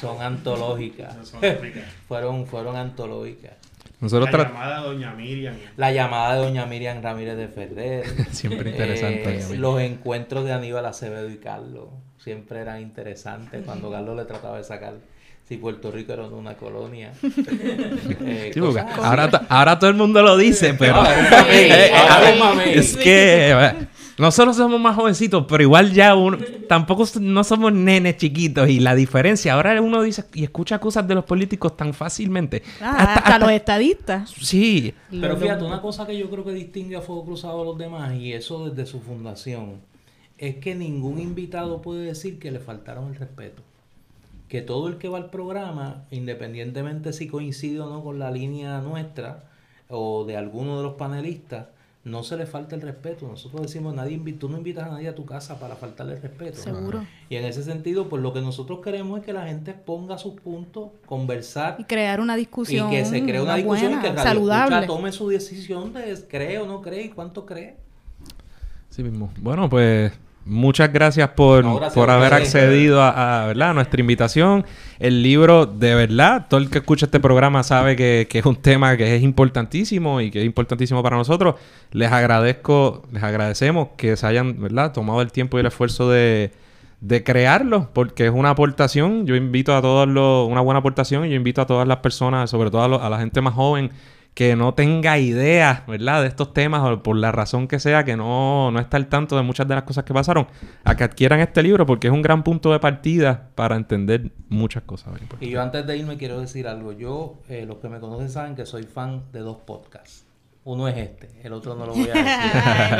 son 0.00 0.20
antológicas. 0.22 1.28
Son 1.28 1.40
fueron, 2.08 2.46
fueron 2.46 2.76
antológicas. 2.76 3.54
Nosotros 3.98 4.30
La 4.30 4.44
llamada 4.44 4.82
de 4.82 4.88
Doña 4.88 5.14
Miriam. 5.14 5.56
La 5.76 5.92
llamada 5.92 6.34
de 6.34 6.44
doña 6.44 6.66
Miriam 6.66 7.02
Ramírez 7.02 7.36
de 7.36 7.48
Ferrer. 7.48 8.04
Siempre 8.30 8.70
interesante. 8.70 9.38
Eh, 9.38 9.56
los 9.56 9.80
encuentros 9.80 10.44
de 10.44 10.52
Aníbal 10.52 10.84
Acevedo 10.84 11.30
y 11.30 11.38
Carlos 11.38 11.88
siempre 12.18 12.60
eran 12.60 12.82
interesantes 12.82 13.64
cuando 13.64 13.90
Carlos 13.90 14.16
le 14.16 14.24
trataba 14.24 14.58
de 14.58 14.64
sacar 14.64 14.94
si 15.48 15.56
Puerto 15.58 15.90
Rico 15.90 16.12
era 16.12 16.24
una 16.26 16.54
colonia. 16.56 17.12
Eh, 18.28 18.50
Sí, 18.52 18.60
porque 18.60 18.82
cosas 18.82 19.04
ahora, 19.04 19.30
to- 19.30 19.40
ahora 19.48 19.78
todo 19.78 19.90
el 19.90 19.96
mundo 19.96 20.22
lo 20.22 20.36
dice, 20.36 20.74
pero 20.74 21.02
No, 21.02 21.04
Eh, 21.50 21.90
a 21.94 22.64
es 22.64 22.96
que 22.96 23.50
eh, 23.50 23.88
nosotros 24.18 24.56
somos 24.56 24.80
más 24.80 24.96
jovencitos, 24.96 25.44
pero 25.48 25.62
igual 25.62 25.92
ya 25.92 26.14
uno, 26.14 26.38
tampoco 26.68 27.04
no 27.20 27.44
somos 27.44 27.72
nenes 27.72 28.16
chiquitos 28.16 28.68
y 28.68 28.80
la 28.80 28.94
diferencia, 28.94 29.52
ahora 29.52 29.80
uno 29.82 30.02
dice 30.02 30.24
y 30.34 30.44
escucha 30.44 30.78
cosas 30.78 31.06
de 31.06 31.14
los 31.14 31.24
políticos 31.24 31.76
tan 31.76 31.92
fácilmente. 31.92 32.62
Ah, 32.80 33.14
hasta, 33.14 33.38
los 33.38 33.50
estadistas. 33.50 34.30
Sí, 34.30 34.94
Pero 35.10 35.36
fíjate, 35.36 35.64
una 35.64 35.80
cosa 35.82 36.06
que 36.06 36.16
yo 36.16 36.30
creo 36.30 36.44
que 36.44 36.52
distingue 36.52 36.96
a 36.96 37.00
Fuego 37.02 37.24
Cruzado 37.26 37.60
a 37.62 37.64
los 37.64 37.78
demás, 37.78 38.14
y 38.14 38.32
eso 38.32 38.70
desde 38.70 38.86
su 38.90 39.00
fundación, 39.00 39.80
es 40.38 40.56
que 40.56 40.74
ningún 40.74 41.20
invitado 41.20 41.82
puede 41.82 42.06
decir 42.06 42.38
que 42.38 42.50
le 42.50 42.58
faltaron 42.58 43.08
el 43.08 43.16
respeto. 43.16 43.62
Que 44.48 44.62
todo 44.62 44.88
el 44.88 44.96
que 44.98 45.08
va 45.08 45.18
al 45.18 45.30
programa, 45.30 46.04
independientemente 46.10 47.12
si 47.12 47.26
coincide 47.26 47.80
o 47.80 47.90
no 47.90 48.02
con 48.04 48.18
la 48.18 48.30
línea 48.30 48.80
nuestra 48.80 49.44
o 49.88 50.24
de 50.24 50.36
alguno 50.36 50.76
de 50.78 50.82
los 50.84 50.94
panelistas, 50.94 51.66
no 52.04 52.22
se 52.22 52.36
le 52.36 52.46
falta 52.46 52.76
el 52.76 52.82
respeto. 52.82 53.26
Nosotros 53.26 53.62
decimos, 53.62 53.92
nadie 53.92 54.16
invi- 54.16 54.38
tú 54.38 54.48
no 54.48 54.56
invitas 54.58 54.84
a 54.86 54.90
nadie 54.90 55.08
a 55.08 55.14
tu 55.16 55.24
casa 55.26 55.58
para 55.58 55.74
faltarle 55.74 56.14
el 56.14 56.22
respeto. 56.22 56.58
Seguro. 56.58 57.04
Y 57.28 57.34
en 57.34 57.44
ese 57.44 57.64
sentido, 57.64 58.08
pues 58.08 58.22
lo 58.22 58.32
que 58.32 58.40
nosotros 58.40 58.78
queremos 58.80 59.18
es 59.18 59.26
que 59.26 59.32
la 59.32 59.46
gente 59.48 59.74
ponga 59.74 60.16
sus 60.16 60.34
puntos, 60.34 60.90
conversar 61.06 61.74
Y 61.80 61.84
crear 61.84 62.20
una 62.20 62.36
discusión. 62.36 62.86
y 62.92 62.96
que 62.96 63.04
se 63.04 63.24
cree 63.24 63.40
una 63.40 63.56
discusión 63.56 63.90
buena, 63.94 64.06
y 64.06 64.10
que 64.10 64.16
Radio 64.16 64.30
saludable. 64.30 64.76
Escucha 64.76 64.86
tome 64.86 65.10
su 65.10 65.28
decisión 65.28 65.92
de 65.92 66.16
cree 66.28 66.58
o 66.60 66.66
no 66.68 66.80
cree 66.80 67.02
y 67.06 67.08
cuánto 67.08 67.44
cree. 67.44 67.74
sí 68.90 69.02
mismo. 69.02 69.32
Bueno, 69.40 69.68
pues 69.68 70.12
muchas 70.46 70.92
gracias 70.92 71.28
por, 71.30 71.64
No, 71.64 71.76
gracias 71.76 71.94
por 71.94 72.08
haber 72.10 72.32
accedido 72.32 73.02
a, 73.02 73.42
a, 73.42 73.46
¿verdad? 73.48 73.70
a 73.70 73.74
nuestra 73.74 74.00
invitación. 74.00 74.64
El 74.98 75.22
libro, 75.22 75.66
de 75.66 75.94
verdad, 75.94 76.46
todo 76.48 76.60
el 76.60 76.70
que 76.70 76.78
escucha 76.78 77.06
este 77.06 77.20
programa 77.20 77.62
sabe 77.62 77.96
que, 77.96 78.26
que 78.30 78.38
es 78.38 78.46
un 78.46 78.56
tema 78.56 78.96
que 78.96 79.16
es 79.16 79.22
importantísimo 79.22 80.20
y 80.20 80.30
que 80.30 80.40
es 80.40 80.46
importantísimo 80.46 81.02
para 81.02 81.16
nosotros. 81.16 81.56
Les 81.92 82.10
agradezco, 82.10 83.02
les 83.12 83.22
agradecemos 83.22 83.88
que 83.96 84.16
se 84.16 84.26
hayan, 84.26 84.60
¿verdad?, 84.60 84.92
tomado 84.92 85.20
el 85.20 85.30
tiempo 85.32 85.58
y 85.58 85.60
el 85.60 85.66
esfuerzo 85.66 86.08
de, 86.10 86.52
de 87.00 87.22
crearlo, 87.24 87.90
porque 87.92 88.24
es 88.26 88.32
una 88.32 88.50
aportación. 88.50 89.26
Yo 89.26 89.34
invito 89.36 89.76
a 89.76 89.82
todos 89.82 90.08
los, 90.08 90.48
una 90.48 90.60
buena 90.62 90.78
aportación 90.80 91.26
y 91.26 91.30
yo 91.30 91.34
invito 91.34 91.60
a 91.60 91.66
todas 91.66 91.86
las 91.86 91.98
personas, 91.98 92.48
sobre 92.48 92.70
todo 92.70 92.82
a, 92.82 92.88
lo- 92.88 93.02
a 93.02 93.10
la 93.10 93.18
gente 93.18 93.40
más 93.40 93.52
joven, 93.54 93.90
que 94.36 94.54
no 94.54 94.74
tenga 94.74 95.18
idea, 95.18 95.84
¿verdad?, 95.88 96.20
de 96.20 96.28
estos 96.28 96.52
temas 96.52 96.82
o 96.82 97.02
por 97.02 97.16
la 97.16 97.32
razón 97.32 97.66
que 97.66 97.80
sea, 97.80 98.04
que 98.04 98.18
no, 98.18 98.70
no 98.70 98.78
está 98.78 98.98
al 98.98 99.06
tanto 99.06 99.34
de 99.34 99.42
muchas 99.42 99.66
de 99.66 99.74
las 99.74 99.84
cosas 99.84 100.04
que 100.04 100.12
pasaron, 100.12 100.46
a 100.84 100.94
que 100.94 101.04
adquieran 101.04 101.40
este 101.40 101.62
libro 101.62 101.86
porque 101.86 102.08
es 102.08 102.12
un 102.12 102.20
gran 102.20 102.44
punto 102.44 102.70
de 102.70 102.78
partida 102.78 103.48
para 103.54 103.76
entender 103.76 104.30
muchas 104.50 104.82
cosas. 104.82 105.14
Y 105.40 105.48
yo 105.48 105.62
antes 105.62 105.86
de 105.86 105.96
irme 105.96 106.18
quiero 106.18 106.38
decir 106.38 106.68
algo. 106.68 106.92
Yo, 106.92 107.40
eh, 107.48 107.64
los 107.64 107.78
que 107.78 107.88
me 107.88 107.98
conocen 107.98 108.28
saben 108.28 108.54
que 108.56 108.66
soy 108.66 108.82
fan 108.82 109.22
de 109.32 109.40
dos 109.40 109.56
podcasts. 109.56 110.25
Uno 110.68 110.88
es 110.88 110.96
este, 110.96 111.28
el 111.44 111.52
otro 111.52 111.76
no 111.76 111.86
lo 111.86 111.92
voy 111.94 112.08
a 112.10 112.12
decir. 112.14 112.24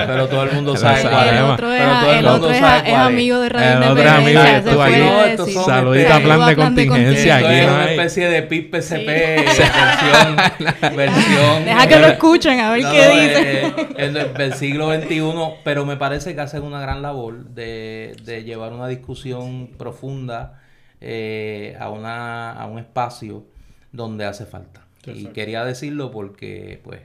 pero 0.06 0.28
todo 0.28 0.44
el 0.44 0.52
mundo 0.52 0.76
sabe 0.76 1.02
cuál 1.02 1.14
es. 1.14 1.18
sabemos. 1.34 1.48
El 1.48 1.50
otro 1.50 1.72
es, 1.72 1.80
Pero 1.80 1.92
todo 2.00 2.10
el 2.12 2.16
el 2.18 2.22
mundo 2.22 2.36
otro 2.36 2.50
es- 2.52 2.58
sabe 2.60 2.76
es 2.76 2.82
cuál 2.84 3.00
es. 3.00 3.06
amigo 3.08 3.40
de 3.40 3.48
Radio 3.48 3.68
El 3.68 3.82
otro 3.90 4.02
es 4.04 4.10
amigo 4.12 4.40
estuvo 4.42 4.76
puede 4.76 4.94
aquí. 5.34 5.54
No, 5.56 5.64
Saludito 5.64 6.14
a 6.14 6.20
plan 6.20 6.46
de 6.46 6.54
plan 6.54 6.74
de 6.76 6.86
contingencia 6.86 7.36
Esto 7.38 7.48
aquí. 7.48 7.56
es 7.58 7.66
¿no? 7.66 7.74
una 7.74 7.90
especie 7.90 8.28
de 8.28 8.42
PIP 8.44 8.70
PCP 8.70 9.06
versión, 9.46 10.96
versión 10.96 11.64
Deja 11.64 11.86
que 11.88 11.98
lo 11.98 12.06
escuchen 12.06 12.60
a 12.60 12.70
ver 12.70 12.82
No, 12.82 12.92
qué 12.92 12.98
no, 13.04 13.20
dice. 13.20 13.66
eh, 13.66 13.74
en 13.96 14.16
el, 14.16 14.34
del 14.34 14.54
siglo 14.54 14.94
XXI, 14.94 15.22
pero 15.64 15.84
me 15.84 15.96
parece 15.96 16.36
que 16.36 16.40
hacen 16.40 16.62
una 16.62 16.80
gran 16.80 17.02
labor 17.02 17.46
de, 17.46 18.14
de 18.22 18.44
llevar 18.44 18.72
una 18.74 18.86
discusión 18.88 19.70
profunda 19.76 20.60
eh, 21.00 21.76
a, 21.80 21.90
una, 21.90 22.52
a 22.52 22.66
un 22.66 22.78
espacio 22.78 23.44
donde 23.92 24.24
hace 24.24 24.46
falta. 24.46 24.82
Y 25.04 25.10
Exacto. 25.10 25.32
quería 25.34 25.64
decirlo 25.64 26.10
porque, 26.10 26.80
pues, 26.84 27.00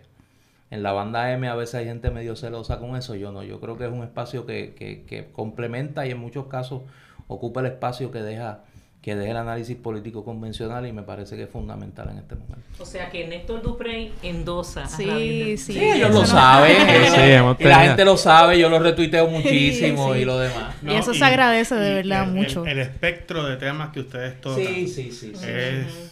en 0.71 0.81
la 0.83 0.91
banda 0.93 1.31
M 1.33 1.47
a 1.47 1.53
veces 1.55 1.75
hay 1.75 1.85
gente 1.85 2.09
medio 2.09 2.35
celosa 2.35 2.79
con 2.79 2.95
eso, 2.95 3.13
yo 3.15 3.31
no. 3.31 3.43
Yo 3.43 3.59
creo 3.59 3.77
que 3.77 3.85
es 3.85 3.91
un 3.91 4.01
espacio 4.03 4.45
que, 4.47 4.73
que, 4.73 5.03
que 5.03 5.27
complementa 5.31 6.07
y 6.07 6.11
en 6.11 6.17
muchos 6.17 6.47
casos 6.47 6.81
ocupa 7.27 7.59
el 7.59 7.67
espacio 7.67 8.09
que 8.11 8.23
deja 8.23 8.63
que 9.01 9.15
deja 9.15 9.31
el 9.31 9.37
análisis 9.37 9.75
político 9.77 10.23
convencional 10.23 10.85
y 10.85 10.91
me 10.91 11.01
parece 11.01 11.35
que 11.35 11.43
es 11.43 11.49
fundamental 11.49 12.09
en 12.11 12.19
este 12.19 12.35
momento. 12.35 12.61
O 12.79 12.85
sea 12.85 13.09
que 13.09 13.27
Néstor 13.27 13.63
Duprey 13.63 14.13
endosa. 14.21 14.83
a 14.83 14.87
Sí, 14.87 15.07
Radio 15.07 15.57
sí. 15.57 15.73
Sí, 15.73 15.79
ellos 15.83 16.09
eso 16.09 16.09
lo 16.09 16.19
no- 16.19 16.25
saben. 16.27 16.75
Sí, 16.87 17.15
y 17.17 17.31
la 17.31 17.55
tenido- 17.57 17.79
gente 17.79 18.05
lo 18.05 18.15
sabe, 18.15 18.59
yo 18.59 18.69
lo 18.69 18.77
retuiteo 18.77 19.27
muchísimo 19.27 20.13
sí. 20.13 20.19
y 20.19 20.25
lo 20.25 20.37
demás. 20.37 20.75
Y 20.87 20.91
eso 20.93 21.15
se 21.15 21.23
agradece 21.25 21.73
de 21.73 21.91
y 21.91 21.95
verdad 21.95 22.25
el- 22.25 22.31
mucho. 22.35 22.63
El, 22.63 22.73
el 22.73 22.79
espectro 22.79 23.43
de 23.43 23.57
temas 23.57 23.89
que 23.89 24.01
ustedes 24.01 24.39
tocan 24.39 24.63
Sí, 24.63 24.87
sí, 24.87 25.11
sí. 25.11 25.33
sí. 25.35 25.45
es. 25.47 26.10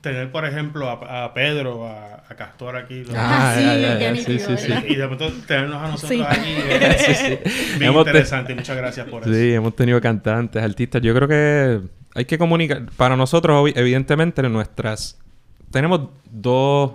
Tener, 0.00 0.30
por 0.32 0.44
ejemplo, 0.44 0.88
a, 0.88 1.24
a 1.24 1.34
Pedro, 1.34 1.86
a, 1.86 2.24
a 2.28 2.34
Castor 2.36 2.76
aquí. 2.76 3.04
Ah, 3.14 3.54
sí, 3.56 3.64
ya, 3.64 3.76
ya, 3.76 3.98
qué 3.98 4.04
ya, 4.04 4.12
nítido, 4.12 4.38
sí, 4.38 4.56
sí, 4.56 4.62
sí. 4.64 4.68
¿verdad? 4.72 4.84
y, 4.88 4.94
de 4.96 5.06
pronto 5.06 5.32
tenernos 5.46 5.76
a 5.76 5.88
nosotros 5.88 6.10
Sí. 6.10 6.22
aquí 6.26 6.50
es 6.70 7.78
bien 7.78 7.90
Hemos 7.90 8.04
te- 8.04 8.10
interesante. 8.10 8.52
y 8.52 8.56
Muchas 8.56 8.76
gracias 8.76 9.06
por 9.08 9.22
eso. 9.22 9.32
Sí, 9.32 9.52
hemos 9.54 9.76
tenido 9.76 10.00
cantantes, 10.00 10.62
artistas. 10.62 11.02
Yo 11.02 11.14
creo 11.14 11.28
que 11.28 11.80
hay 12.14 12.24
que 12.24 12.38
comunicar. 12.38 12.86
Para 12.96 13.16
nosotros, 13.16 13.70
evidentemente, 13.74 14.42
nuestras. 14.42 15.18
Tenemos 15.70 16.08
dos 16.30 16.92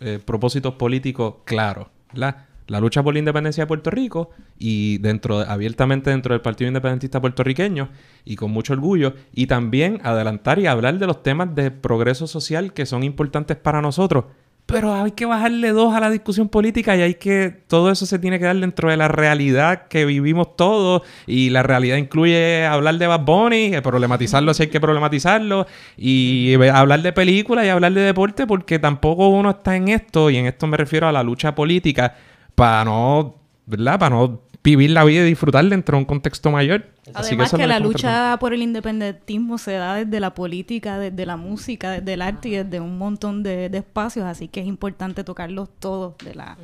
eh, 0.00 0.18
propósitos 0.24 0.74
políticos 0.74 1.36
claros. 1.44 1.88
¿verdad? 2.12 2.36
La 2.68 2.80
lucha 2.80 3.02
por 3.02 3.14
la 3.14 3.20
independencia 3.20 3.62
de 3.62 3.66
Puerto 3.68 3.90
Rico 3.90 4.30
y 4.58 4.98
dentro 4.98 5.38
de- 5.40 5.46
abiertamente 5.46 6.10
dentro 6.10 6.34
del 6.34 6.40
Partido 6.42 6.68
Independentista 6.68 7.20
Puertorriqueño 7.20 7.88
y 8.24 8.36
con 8.36 8.50
mucho 8.50 8.72
orgullo. 8.72 9.14
Y 9.32 9.46
también 9.46 10.00
adelantar 10.02 10.58
y 10.58 10.66
hablar 10.66 10.98
de 10.98 11.06
los 11.06 11.22
temas 11.22 11.54
de 11.54 11.70
progreso 11.70 12.26
social 12.26 12.72
que 12.72 12.84
son 12.86 13.02
importantes 13.04 13.56
para 13.56 13.80
nosotros. 13.80 14.24
pero 14.68 14.92
hay 14.92 15.12
que 15.12 15.26
bajarle 15.26 15.70
dos 15.70 15.94
a 15.94 16.00
la 16.00 16.10
discusión 16.10 16.48
política 16.48 16.96
y 16.96 17.00
hay 17.02 17.14
que, 17.14 17.54
todo 17.68 17.88
eso 17.92 18.04
se 18.04 18.18
tiene 18.18 18.40
que 18.40 18.46
dar 18.46 18.56
dentro 18.56 18.90
de 18.90 18.96
la 18.96 19.06
realidad 19.06 19.86
que 19.86 20.04
vivimos 20.04 20.56
todos 20.56 21.02
y 21.24 21.50
la 21.50 21.62
realidad 21.62 21.98
incluye 21.98 22.66
hablar 22.66 22.98
de 22.98 23.06
Bad 23.06 23.20
Bunny, 23.24 23.76
eh, 23.76 23.80
problematizarlo 23.80 24.52
si 24.54 24.64
hay 24.64 24.68
que 24.68 24.80
problematizarlo 24.80 25.68
y 25.96 26.54
hablar 26.72 27.00
de 27.02 27.12
películas 27.12 27.64
y 27.64 27.68
hablar 27.68 27.92
de 27.92 28.00
deporte 28.00 28.44
porque 28.48 28.80
tampoco 28.80 29.28
uno 29.28 29.50
está 29.50 29.76
en 29.76 29.86
esto 29.86 30.30
y 30.30 30.36
en 30.36 30.46
esto 30.46 30.66
me 30.66 30.76
refiero 30.76 31.06
a 31.06 31.12
la 31.12 31.22
lucha 31.22 31.54
política 31.54 32.16
para 32.56 32.84
no, 32.84 33.36
¿verdad? 33.66 34.00
Para 34.00 34.16
no 34.16 34.42
vivir 34.64 34.90
la 34.90 35.04
vida 35.04 35.22
y 35.22 35.26
disfrutar 35.26 35.64
dentro 35.66 35.96
de 35.96 36.00
un 36.00 36.04
contexto 36.06 36.50
mayor. 36.50 36.86
Además 37.14 37.52
que, 37.52 37.66
la 37.66 37.78
lucha 37.78 38.36
por 38.40 38.52
el 38.52 38.62
independentismo 38.62 39.58
se 39.58 39.72
da 39.72 39.94
desde 39.96 40.20
la 40.20 40.34
política, 40.34 40.98
desde 40.98 41.26
la 41.26 41.36
música, 41.36 41.90
desde 41.90 42.14
el 42.14 42.22
arte 42.22 42.48
y 42.48 42.52
desde 42.52 42.80
un 42.80 42.98
montón 42.98 43.42
de, 43.42 43.66
espacios, 43.66 44.24
así 44.26 44.48
que 44.48 44.60
es 44.60 44.66
importante 44.66 45.22
tocarlos 45.22 45.68
todos 45.78 46.16
de 46.18 46.34
la, 46.34 46.56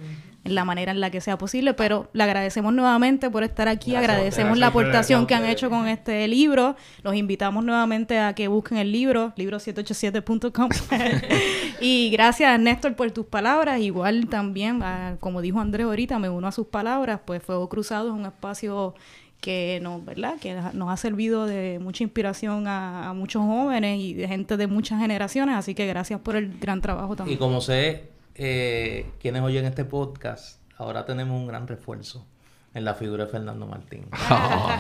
en 0.45 0.55
la 0.55 0.65
manera 0.65 0.93
en 0.93 1.01
la 1.01 1.11
que 1.11 1.21
sea 1.21 1.39
posible, 1.39 1.75
pero 1.75 2.09
le 2.13 2.25
agradecemos 2.25 2.73
nuevamente 2.73 3.31
por 3.31 3.45
estar 3.45 3.69
aquí, 3.69 3.95
agradecemos 3.95 4.59
la 4.59 4.69
aportación 4.69 5.27
que 5.27 5.35
han 5.35 5.45
hecho 5.45 5.71
con 5.71 5.87
este 5.87 6.27
libro, 6.27 6.77
los 7.03 7.15
invitamos 7.15 7.65
nuevamente 7.65 8.19
a 8.19 8.35
que 8.35 8.49
busquen 8.49 8.79
el 8.79 8.91
libro, 8.91 9.33
libro787.com 9.37 10.69
y 11.81 12.11
gracias 12.11 12.59
Néstor 12.59 12.97
por 12.97 13.11
tus 13.13 13.27
palabras, 13.27 13.81
igual 13.81 14.29
también, 14.29 14.83
como 15.21 15.41
dijo 15.41 15.61
Andrés 15.61 15.87
ahorita, 15.87 16.19
me 16.19 16.29
uno 16.29 16.49
a 16.49 16.53
sus 16.53 16.67
palabras, 16.67 17.21
pues 17.25 17.43
Fuego 17.43 17.69
Cruzado 17.69 18.09
es 18.09 18.15
un 18.15 18.27
espacio 18.27 18.95
que 19.43 19.81
nos, 19.83 20.03
¿verdad? 20.05 20.39
que 20.41 20.55
nos 20.73 20.89
ha 20.89 20.97
servido 20.97 21.47
de 21.47 21.81
mucha 21.81 22.05
inspiración 22.05 22.67
a, 22.69 23.13
muchos 23.15 23.43
jóvenes 23.43 23.99
y 23.99 24.15
de 24.15 24.29
gente 24.29 24.57
de 24.57 24.69
muchas 24.69 25.01
generaciones, 25.01 25.57
así 25.57 25.75
que 25.75 25.85
gracias 25.87 26.21
por 26.21 26.37
el 26.37 26.59
gran 26.59 26.81
trabajo 26.81 27.17
también. 27.17 27.37
Y 27.37 27.39
como 27.39 27.61
sé, 27.61 28.11
eh, 28.37 29.11
quienes 29.21 29.43
oyen 29.43 29.65
este 29.65 29.85
podcast, 29.85 30.61
ahora 30.79 31.05
tenemos 31.05 31.39
un 31.39 31.49
gran 31.49 31.67
refuerzo 31.67 32.25
en 32.73 32.85
la 32.85 32.95
figura 32.95 33.25
de 33.25 33.31
Fernando 33.33 33.67
Martín, 33.67 34.05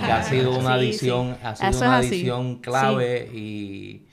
que 0.07 0.13
ha 0.13 0.23
sido 0.23 0.57
una 0.57 0.75
adición, 0.75 1.37
ha 1.43 1.57
sido 1.57 1.79
una 1.79 1.97
adición 1.99 2.57
clave 2.61 3.29
y, 3.35 4.07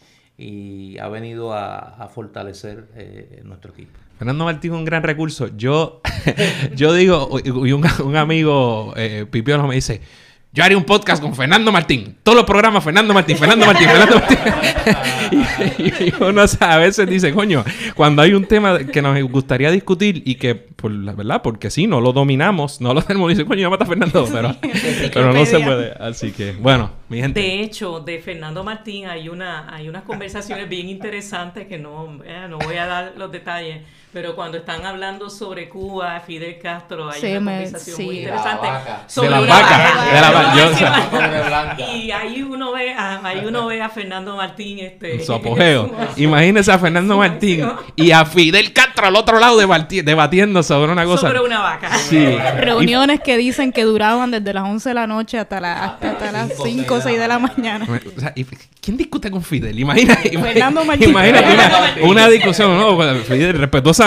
ha 1.00 1.08
venido 1.10 1.54
a, 1.54 2.10
fortalecer 2.14 2.90
eh, 2.96 3.42
nuestro 3.46 3.72
equipo. 3.72 3.98
Fernando 4.18 4.46
Martín 4.46 4.74
es 4.74 4.78
un 4.80 4.86
gran 4.86 5.04
recurso. 5.04 5.48
Yo, 5.56 6.02
yo 6.76 6.92
digo, 6.94 7.40
y 7.44 7.72
un, 7.72 8.16
amigo, 8.18 8.94
eh, 8.98 9.26
Pipiolo, 9.30 9.68
me 9.68 9.76
dice, 9.76 10.02
yo 10.52 10.64
haría 10.64 10.78
un 10.78 10.84
podcast 10.84 11.22
con 11.22 11.36
Fernando 11.36 11.72
Martín. 11.72 12.18
Todos 12.24 12.38
los 12.38 12.46
programas, 12.46 12.84
Fernando 12.84 13.14
Martín, 13.14 13.38
Fernando 13.38 13.68
Martín, 13.68 13.88
Fernando 13.88 14.16
Martín. 14.16 14.38
y, 16.18 16.24
uno 16.24 16.42
a 16.60 16.78
veces 16.78 17.08
dice, 17.08 17.32
coño, 17.34 17.64
cuando 17.96 18.24
hay 18.24 18.34
un 18.34 18.46
tema 18.46 18.80
que 18.80 19.02
nos 19.02 19.22
gustaría 19.30 19.70
discutir 19.70 20.24
y 20.26 20.36
que, 20.36 20.56
por 20.56 20.92
la 20.92 21.14
verdad, 21.14 21.44
porque 21.44 21.70
sí, 21.70 21.86
no 21.86 22.02
lo 22.02 22.14
dominamos, 22.14 22.82
no 22.82 22.96
lo 22.96 23.04
tenemos, 23.04 23.30
dice, 23.30 23.46
coño, 23.46 23.70
mata 23.70 23.84
a 23.84 23.88
Fernando, 23.88 24.28
pero, 24.32 24.56
pero 25.14 25.34
no 25.34 25.46
se 25.46 25.60
puede. 25.60 25.94
Así 26.00 26.32
que, 26.32 26.54
bueno, 26.54 26.90
mi 27.10 27.20
gente. 27.20 27.40
De 27.40 27.62
hecho, 27.62 28.00
de 28.00 28.20
Fernando 28.20 28.64
Martín 28.64 29.08
hay, 29.08 29.30
una, 29.30 29.74
hay 29.74 29.90
unas 29.90 30.04
conversaciones 30.04 30.70
bien 30.70 30.88
interesantes 30.90 31.68
que 31.68 31.78
no, 31.78 32.20
eh, 32.24 32.48
no 32.50 32.58
voy 32.60 32.78
a 32.78 32.86
dar 32.86 33.14
los 33.18 33.32
detalles 33.32 33.82
pero 34.12 34.36
cuando 34.36 34.58
están 34.58 34.84
hablando 34.88 35.30
sobre 35.30 35.70
Cuba, 35.70 36.20
Fidel 36.26 36.58
Castro, 36.58 37.12
hay 37.12 37.38
una 37.38 37.52
conversación 37.52 38.06
muy 38.08 38.18
interesante 38.18 38.68
sobre 39.06 39.30
de 39.30 39.36
la 39.36 39.40
vaca, 39.42 40.06
de 40.14 40.22
la 40.22 40.32
vaca. 41.52 41.78
Y 41.94 42.10
ahí 42.10 42.42
uno 42.42 42.72
ve 42.72 42.92
a, 42.92 43.22
ahí 43.24 43.44
uno 43.46 43.68
ve 43.68 43.80
a 43.84 43.90
Fernando 43.90 44.36
Martín 44.36 44.80
este 44.80 45.20
su 45.24 45.32
apogeo. 45.32 45.92
Imagínese 46.16 46.72
a 46.72 46.80
Fernando 46.80 47.18
Martín 47.18 47.70
y 47.96 48.10
a 48.10 48.26
Fidel 48.26 48.74
Castro 48.74 49.06
al 49.06 49.16
otro 49.16 49.40
lado 49.40 49.60
debatiendo 49.60 50.64
sobre 50.64 50.92
una 50.92 51.06
cosa. 51.06 51.28
Sobre 51.28 51.42
una 51.42 51.60
vaca. 51.60 51.96
Sí. 51.96 52.36
Reuniones 52.58 53.20
que 53.20 53.38
dicen 53.38 53.72
que 53.72 53.84
duraban 53.84 54.32
desde 54.32 54.54
las 54.54 54.64
11 54.64 54.90
de 54.90 54.96
la 54.96 55.06
noche 55.06 55.38
hasta, 55.38 55.62
la, 55.62 55.84
hasta, 55.84 56.32
las 56.32 56.54
5 56.64 56.99
o 57.00 57.02
6 57.02 57.20
de 57.20 57.28
la 57.28 57.40
mañana. 57.40 57.88
O 58.16 58.20
sea, 58.20 58.34
¿quién 58.82 58.98
discute 58.98 59.32
con 59.32 59.44
Fidel? 59.44 59.78
Imagínate, 59.80 60.38
Fernando 60.42 60.86
Martín. 60.86 61.10
Imagínate 61.10 61.54
una, 61.54 62.10
una 62.10 62.30
discusión, 62.30 62.78
¿no? 62.78 62.98
Fidel 63.24 63.58
respetuoso 63.58 64.04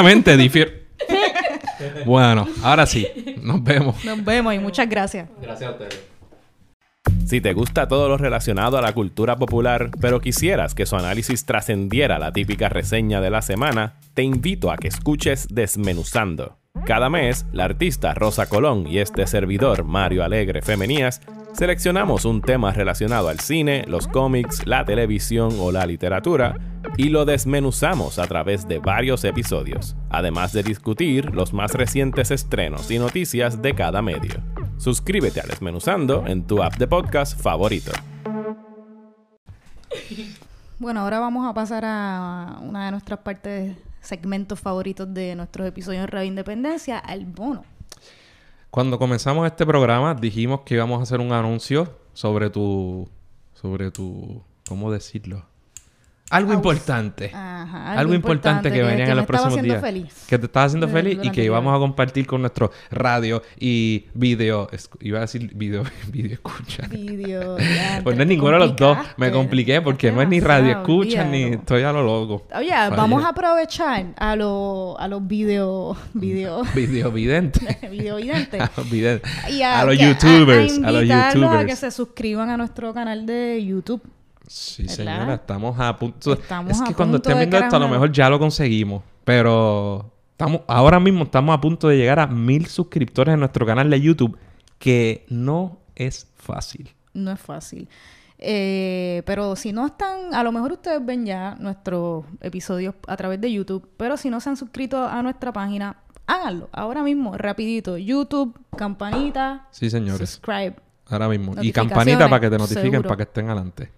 bueno, 2.05 2.49
ahora 2.63 2.87
sí. 2.87 3.07
Nos 3.43 3.63
vemos. 3.63 4.05
Nos 4.05 4.25
vemos 4.25 4.55
y 4.55 4.59
muchas 4.59 4.89
gracias. 4.89 5.29
Gracias 5.41 5.69
a 5.69 5.73
ustedes. 5.73 6.01
Si 7.27 7.41
te 7.41 7.53
gusta 7.53 7.89
todo 7.89 8.09
lo 8.09 8.17
relacionado 8.17 8.79
a 8.79 8.83
la 8.83 8.93
cultura 8.93 9.37
popular, 9.37 9.91
pero 10.01 10.21
quisieras 10.21 10.75
que 10.75 10.87
su 10.87 10.97
análisis 10.97 11.45
trascendiera 11.45 12.19
la 12.19 12.33
típica 12.33 12.69
reseña 12.69 13.21
de 13.21 13.31
la 13.31 13.43
semana, 13.43 13.95
te 14.15 14.23
invito 14.23 14.71
a 14.71 14.77
que 14.77 14.89
escuches 14.89 15.49
Desmenuzando 15.51 16.62
cada 16.93 17.09
mes, 17.09 17.47
la 17.53 17.65
artista 17.65 18.13
Rosa 18.13 18.51
Colón 18.51 18.87
y 18.87 18.99
este 18.99 19.27
servidor 19.27 19.85
Mario 19.85 20.25
Alegre 20.25 20.61
Femenías 20.61 21.23
seleccionamos 21.55 22.27
un 22.27 22.43
tema 22.43 22.73
relacionado 22.73 23.29
al 23.31 23.41
cine, 23.41 23.85
los 23.89 24.09
cómics, 24.09 24.67
la 24.67 24.85
televisión 24.85 25.57
o 25.59 25.73
la 25.73 25.87
literatura 25.87 26.55
y 26.99 27.09
lo 27.09 27.25
desmenuzamos 27.25 28.19
a 28.19 28.27
través 28.27 28.69
de 28.69 28.79
varios 28.79 29.25
episodios, 29.25 29.97
además 30.11 30.53
de 30.53 30.65
discutir 30.65 31.35
los 31.35 31.55
más 31.55 31.73
recientes 31.73 32.31
estrenos 32.31 32.91
y 32.91 32.99
noticias 32.99 33.63
de 33.63 33.75
cada 33.75 34.03
medio. 34.03 34.43
Suscríbete 34.77 35.41
a 35.41 35.45
Desmenuzando 35.45 36.27
en 36.27 36.47
tu 36.47 36.63
app 36.63 36.75
de 36.77 36.89
podcast 36.89 37.41
favorito. 37.41 37.93
Bueno, 40.79 41.01
ahora 41.01 41.21
vamos 41.21 41.49
a 41.49 41.55
pasar 41.55 41.85
a 41.87 42.59
una 42.61 42.87
de 42.87 42.91
nuestras 42.91 43.21
partes 43.21 43.77
segmentos 44.03 44.61
favoritos 44.61 45.13
de 45.15 45.35
nuestros 45.35 45.67
episodios 45.67 46.03
de 46.03 46.07
Radio 46.09 46.29
Independencia, 46.29 46.99
al 46.99 47.25
bono. 47.25 47.65
Cuando 48.71 48.99
comenzamos 48.99 49.47
este 49.47 49.65
programa 49.65 50.15
dijimos 50.15 50.61
que 50.63 50.75
íbamos 50.75 51.01
a 51.01 51.03
hacer 51.05 51.21
un 51.21 51.33
anuncio 51.33 51.99
sobre 52.13 52.51
tu... 52.51 53.09
sobre 53.55 53.91
tu... 53.91 54.43
¿cómo 54.69 54.91
decirlo? 54.93 55.45
Algo 56.33 56.55
importante. 56.55 57.31
algo, 57.35 58.15
importante, 58.15 58.73
que, 58.73 58.83
venía 58.83 59.07
en 59.07 59.17
los 59.17 59.27
próximos 59.27 59.61
días. 59.61 59.83
Feliz. 59.83 60.25
Que 60.27 60.39
te 60.39 60.47
estaba 60.47 60.65
haciendo 60.65 60.89
feliz 60.89 61.19
y 61.23 61.31
que 61.31 61.45
íbamos 61.45 61.77
a 61.77 61.79
compartir 61.79 62.27
con 62.27 62.41
nuestro 62.41 62.71
radio 62.91 63.43
y 63.61 64.07
video. 64.15 64.69
Iba 65.01 65.19
a 65.19 65.21
decir 65.23 65.53
video, 65.55 65.85
video 66.09 66.33
escucha. 66.33 66.87
Video. 66.89 67.59
pues 68.03 68.17
no 68.17 68.23
es 68.23 68.29
ninguno 68.29 68.53
de 68.53 68.59
los 68.61 68.77
dos. 68.77 68.97
Me 69.19 69.31
compliqué 69.31 69.83
porque 69.83 70.11
no 70.11 70.23
es 70.23 70.29
ni 70.29 70.41
radio 70.41 70.79
escucha 70.79 71.25
ni 71.25 71.43
estoy 71.45 71.83
a 71.83 71.93
lo 71.93 72.03
loco. 72.03 72.47
Oye, 72.57 72.73
vamos 72.97 73.23
a 73.25 73.29
aprovechar 73.29 74.07
a, 74.17 74.35
lo, 74.35 74.97
a 74.99 75.09
los 75.09 75.27
video. 75.27 75.97
Video. 76.15 76.63
video 76.75 77.11
videntes. 77.11 77.81
video 77.91 78.17
videntes. 78.17 78.61
a 78.61 78.71
los 78.77 78.91
videntes. 78.91 79.31
a, 79.63 79.85
los 79.85 79.99
youtubers. 79.99 80.81
A, 80.83 80.93
los 80.93 81.03
youtubers. 81.03 81.63
a 81.63 81.67
que 81.67 81.77
se 81.77 81.91
suscriban 81.91 82.49
a 82.49 82.57
nuestro 82.57 82.95
canal 82.95 83.27
de 83.27 83.63
YouTube. 83.65 84.03
Sí, 84.47 84.89
señora, 84.89 85.35
estamos 85.35 85.79
a 85.79 85.97
punto. 85.97 86.33
es 86.33 86.83
que 86.83 86.95
cuando 86.95 87.19
estén 87.19 87.39
viendo 87.39 87.57
esto, 87.59 87.77
a 87.77 87.79
lo 87.79 87.89
mejor 87.89 88.13
ya 88.13 88.29
lo 88.29 88.39
conseguimos. 88.39 89.03
Pero 89.25 90.11
estamos, 90.33 90.63
ahora 90.67 90.99
mismo 90.99 91.25
estamos 91.25 91.57
a 91.57 91.61
punto 91.61 91.89
de 91.89 91.97
llegar 91.97 92.19
a 92.21 92.27
mil 92.27 92.67
suscriptores 92.67 93.35
en 93.35 93.41
nuestro 93.41 93.65
canal 93.65 93.89
de 93.89 94.01
YouTube, 94.01 94.37
que 94.79 95.25
no 95.29 95.79
es 95.95 96.29
fácil. 96.37 96.95
No 97.15 97.33
es 97.33 97.41
fácil. 97.41 97.89
Eh, 98.45 99.23
pero 99.25 99.55
si 99.55 99.73
no 99.73 99.87
están, 99.87 100.35
a 100.35 100.43
lo 100.43 100.51
mejor 100.51 100.73
ustedes 100.73 101.05
ven 101.05 101.25
ya 101.25 101.55
nuestros 101.61 102.25
episodios 102.41 102.95
a 103.07 103.17
través 103.17 103.41
de 103.41 103.53
YouTube, 103.53 103.89
pero 103.97 104.17
si 104.17 104.31
no 104.31 104.41
se 104.41 104.51
han 104.51 104.57
suscrito 104.57 105.05
a 105.07 105.23
nuestra 105.23 105.53
página, 105.53 105.97
háganlo 106.27 106.69
ahora 106.73 107.05
mismo, 107.05 107.37
rapidito. 107.37 107.97
YouTube, 107.97 108.59
campanita. 108.77 109.69
Sí, 109.71 109.91
señores. 109.91 110.31
Subscribe. 110.31 110.75
Ahora 111.07 111.29
mismo. 111.29 111.55
Y 111.63 111.71
campanita 111.71 112.29
para 112.29 112.41
que 112.41 112.51
te 112.51 112.59
notifiquen, 112.59 113.03
para 113.03 113.17
que 113.17 113.23
estén 113.23 113.47
adelante. 113.47 113.91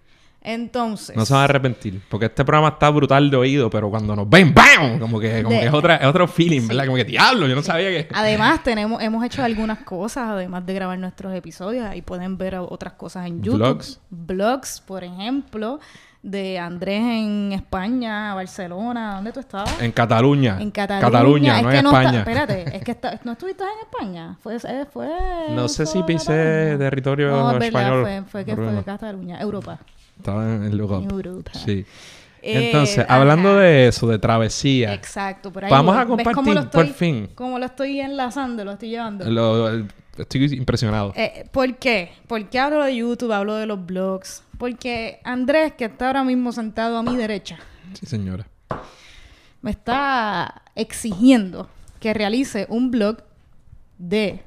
Entonces. 0.45 1.15
No 1.15 1.25
se 1.25 1.33
van 1.33 1.41
a 1.41 1.45
arrepentir. 1.45 2.01
Porque 2.07 2.27
este 2.27 2.45
programa 2.45 2.69
está 2.69 2.89
brutal 2.91 3.31
de 3.31 3.37
oído, 3.37 3.69
pero 3.69 3.89
cuando 3.89 4.15
nos 4.15 4.29
ven, 4.29 4.53
¡bam! 4.53 4.99
Como 4.99 5.19
que, 5.19 5.41
como 5.41 5.59
que 5.59 5.65
es, 5.65 5.73
otra, 5.73 5.95
es 5.95 6.05
otro 6.05 6.27
feeling, 6.27 6.67
¿verdad? 6.67 6.85
Como 6.85 6.97
que 6.97 7.03
diablo, 7.03 7.47
yo 7.47 7.55
no 7.55 7.63
sabía 7.63 7.89
que. 7.89 8.07
Además, 8.13 8.61
tenemos, 8.63 9.01
hemos 9.01 9.25
hecho 9.25 9.43
algunas 9.43 9.79
cosas, 9.79 10.29
además 10.29 10.65
de 10.65 10.73
grabar 10.75 10.99
nuestros 10.99 11.33
episodios. 11.33 11.85
Ahí 11.85 12.03
pueden 12.03 12.37
ver 12.37 12.55
otras 12.55 12.93
cosas 12.93 13.25
en 13.25 13.41
YouTube. 13.41 13.57
Vlogs. 13.57 13.99
Vlogs, 14.11 14.81
por 14.81 15.03
ejemplo 15.03 15.79
de 16.25 16.57
Andrés 16.57 17.01
en 17.03 17.51
España, 17.51 18.33
Barcelona, 18.33 19.13
¿dónde 19.15 19.31
tú 19.31 19.39
estabas? 19.39 19.79
En 19.79 19.91
Cataluña. 19.91 20.57
En 20.59 20.71
Cataluña, 20.71 21.01
Cataluña 21.01 21.61
no 21.61 21.69
en 21.71 21.85
España. 21.85 22.19
espérate, 22.19 22.77
es 22.77 22.83
que 22.83 22.97
no 23.23 23.33
estuviste 23.33 23.63
en 23.63 23.79
España. 23.83 24.37
Fue, 24.41 24.55
eh, 24.55 24.85
fue 24.91 25.07
No 25.51 25.67
sé 25.67 25.85
si 25.85 26.01
pisé 26.01 26.77
territorio 26.79 27.29
no, 27.29 27.51
español. 27.51 28.03
Verdad, 28.03 28.23
fue, 28.23 28.43
fue 28.43 28.45
que 28.45 28.55
fue 28.55 28.83
Cataluña, 28.83 29.39
Europa. 29.39 29.79
Estaba 30.17 30.55
en 30.55 30.63
el 30.63 30.77
lugar. 30.77 31.03
Sí. 31.65 31.85
Eh, 32.41 32.67
Entonces, 32.67 33.03
hablando 33.09 33.55
de 33.55 33.87
eso, 33.87 34.07
de 34.07 34.19
travesía. 34.19 34.93
Exacto, 34.93 35.51
por 35.51 35.65
ahí 35.65 35.71
Vamos 35.71 35.97
a 35.97 36.05
compartir, 36.05 36.69
por 36.69 36.87
fin. 36.87 37.27
Como 37.33 37.57
lo 37.57 37.65
estoy 37.65 37.99
enlazando, 37.99 38.63
lo 38.63 38.73
estoy 38.73 38.89
llevando. 38.89 39.25
estoy 40.15 40.53
impresionado. 40.53 41.11
Eh, 41.15 41.49
¿Por 41.51 41.75
qué? 41.77 42.11
¿Por 42.27 42.47
qué 42.47 42.59
hablo 42.59 42.83
de 42.83 42.95
YouTube? 42.95 43.31
Hablo 43.31 43.55
de 43.55 43.65
los 43.65 43.83
blogs. 43.83 44.43
Porque 44.59 45.19
Andrés, 45.23 45.73
que 45.73 45.85
está 45.85 46.07
ahora 46.07 46.23
mismo 46.23 46.51
sentado 46.51 46.97
a 46.97 47.03
mi 47.03 47.15
derecha. 47.15 47.57
Sí, 47.99 48.05
señora. 48.05 48.45
Me 49.63 49.71
está 49.71 50.61
exigiendo 50.75 51.67
que 51.99 52.13
realice 52.13 52.67
un 52.69 52.91
blog 52.91 53.23
de 53.97 54.43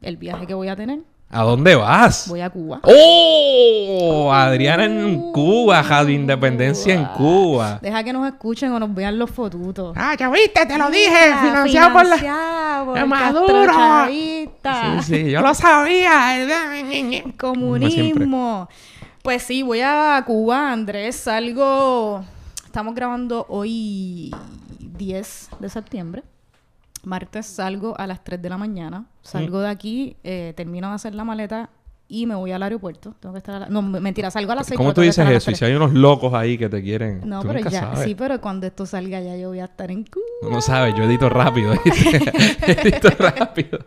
el 0.00 0.16
viaje 0.16 0.46
que 0.46 0.54
voy 0.54 0.68
a 0.68 0.76
tener. 0.76 1.00
¿A 1.32 1.44
dónde 1.44 1.76
vas? 1.76 2.26
Voy 2.28 2.40
a 2.40 2.50
Cuba. 2.50 2.80
¡Oh! 2.82 4.32
Adriana 4.32 4.84
en 4.86 5.30
Cuba, 5.30 5.80
Radio 5.80 6.12
Independencia 6.12 6.92
en 6.92 7.04
Cuba. 7.04 7.78
Deja 7.80 8.02
que 8.02 8.12
nos 8.12 8.26
escuchen 8.26 8.72
o 8.72 8.80
nos 8.80 8.92
vean 8.92 9.16
los 9.16 9.30
fotutos. 9.30 9.94
Ah, 9.96 10.16
ya 10.18 10.28
viste, 10.28 10.66
te 10.66 10.76
lo 10.76 10.90
dije. 10.90 11.26
Mira, 11.26 11.40
Financiado 11.40 11.92
por 11.92 12.06
la. 12.06 12.16
financiado 12.16 12.84
por 12.86 12.96
¡Es 12.96 13.02
el 13.04 13.08
Maduro! 13.08 13.72
Chavista. 13.72 15.02
Sí, 15.02 15.14
sí, 15.14 15.30
yo 15.30 15.40
lo 15.40 15.54
sabía. 15.54 16.36
Comunismo. 17.38 18.68
Pues 19.22 19.44
sí, 19.44 19.62
voy 19.62 19.82
a 19.82 20.20
Cuba, 20.26 20.72
Andrés. 20.72 21.14
Salgo. 21.14 22.24
Estamos 22.64 22.92
grabando 22.96 23.46
hoy 23.48 24.34
10 24.80 25.50
de 25.60 25.68
septiembre. 25.68 26.24
Martes 27.04 27.46
salgo 27.46 27.98
a 27.98 28.06
las 28.06 28.22
3 28.24 28.40
de 28.42 28.48
la 28.48 28.58
mañana. 28.58 29.06
Salgo 29.22 29.58
Mm. 29.58 29.62
de 29.62 29.68
aquí, 29.68 30.16
eh, 30.24 30.52
termino 30.56 30.88
de 30.88 30.94
hacer 30.94 31.14
la 31.14 31.24
maleta 31.24 31.70
y 32.12 32.26
me 32.26 32.34
voy 32.34 32.50
al 32.50 32.62
aeropuerto. 32.62 33.14
Tengo 33.20 33.32
que 33.32 33.38
estar 33.38 33.54
a 33.54 33.58
la- 33.60 33.68
No, 33.68 33.80
mentira, 33.82 34.30
salgo 34.32 34.50
a 34.52 34.56
las 34.56 34.66
6. 34.66 34.76
¿Cómo 34.76 34.92
tú 34.92 35.00
dices 35.00 35.26
eso? 35.28 35.50
Y 35.52 35.54
si 35.54 35.64
hay 35.64 35.74
unos 35.74 35.92
locos 35.94 36.34
ahí 36.34 36.58
que 36.58 36.68
te 36.68 36.82
quieren. 36.82 37.20
No, 37.24 37.40
tú 37.40 37.46
pero 37.48 37.60
nunca 37.60 37.70
ya, 37.70 37.80
sabes. 37.82 38.00
sí, 38.00 38.14
pero 38.16 38.40
cuando 38.40 38.66
esto 38.66 38.84
salga 38.84 39.20
ya 39.20 39.36
yo 39.36 39.48
voy 39.48 39.60
a 39.60 39.64
estar 39.66 39.90
en 39.92 40.02
Cuba. 40.04 40.24
Tú 40.42 40.50
no 40.50 40.60
sabes, 40.60 40.94
yo 40.96 41.04
edito 41.04 41.28
rápido. 41.28 41.72
edito 42.66 43.10
rápido. 43.18 43.78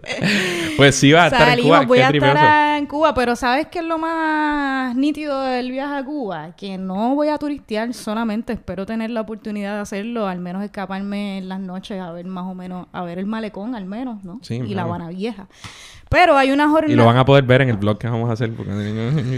Pues 0.77 0.95
sí, 0.95 1.11
va 1.11 1.23
a 1.23 1.27
estar 1.27 1.41
en 1.41 1.47
Salimos, 1.49 1.69
Cuba. 1.77 1.85
voy 1.85 1.97
Qué 1.97 2.03
a 2.03 2.09
estar 2.09 2.77
en 2.79 2.85
Cuba, 2.87 3.13
pero 3.13 3.35
¿sabes 3.35 3.67
qué 3.67 3.79
es 3.79 3.85
lo 3.85 3.97
más 3.97 4.95
nítido 4.95 5.41
del 5.41 5.69
viaje 5.71 5.95
a 5.95 6.05
Cuba? 6.05 6.55
Que 6.55 6.77
no 6.77 7.15
voy 7.15 7.27
a 7.27 7.37
turistear 7.37 7.93
solamente, 7.93 8.53
espero 8.53 8.85
tener 8.85 9.09
la 9.09 9.21
oportunidad 9.21 9.75
de 9.75 9.81
hacerlo, 9.81 10.27
al 10.27 10.39
menos 10.39 10.63
escaparme 10.63 11.39
en 11.39 11.49
las 11.49 11.59
noches 11.59 11.99
a 11.99 12.11
ver 12.11 12.25
más 12.25 12.45
o 12.45 12.55
menos, 12.55 12.87
a 12.93 13.03
ver 13.03 13.19
el 13.19 13.25
malecón 13.25 13.75
al 13.75 13.85
menos, 13.85 14.23
¿no? 14.23 14.39
Sí, 14.43 14.55
y 14.65 14.73
la. 14.75 14.83
Habana 14.83 15.09
Vieja. 15.09 15.47
Pero 16.13 16.37
hay 16.37 16.51
una 16.51 16.69
jornada... 16.69 16.93
Y 16.93 16.95
lo 16.95 17.05
van 17.05 17.17
a 17.17 17.25
poder 17.25 17.43
ver 17.43 17.61
en 17.63 17.69
el 17.69 17.77
blog 17.77 17.97
que 17.97 18.07
vamos 18.07 18.29
a 18.29 18.33
hacer. 18.33 18.53
Porque... 18.53 18.71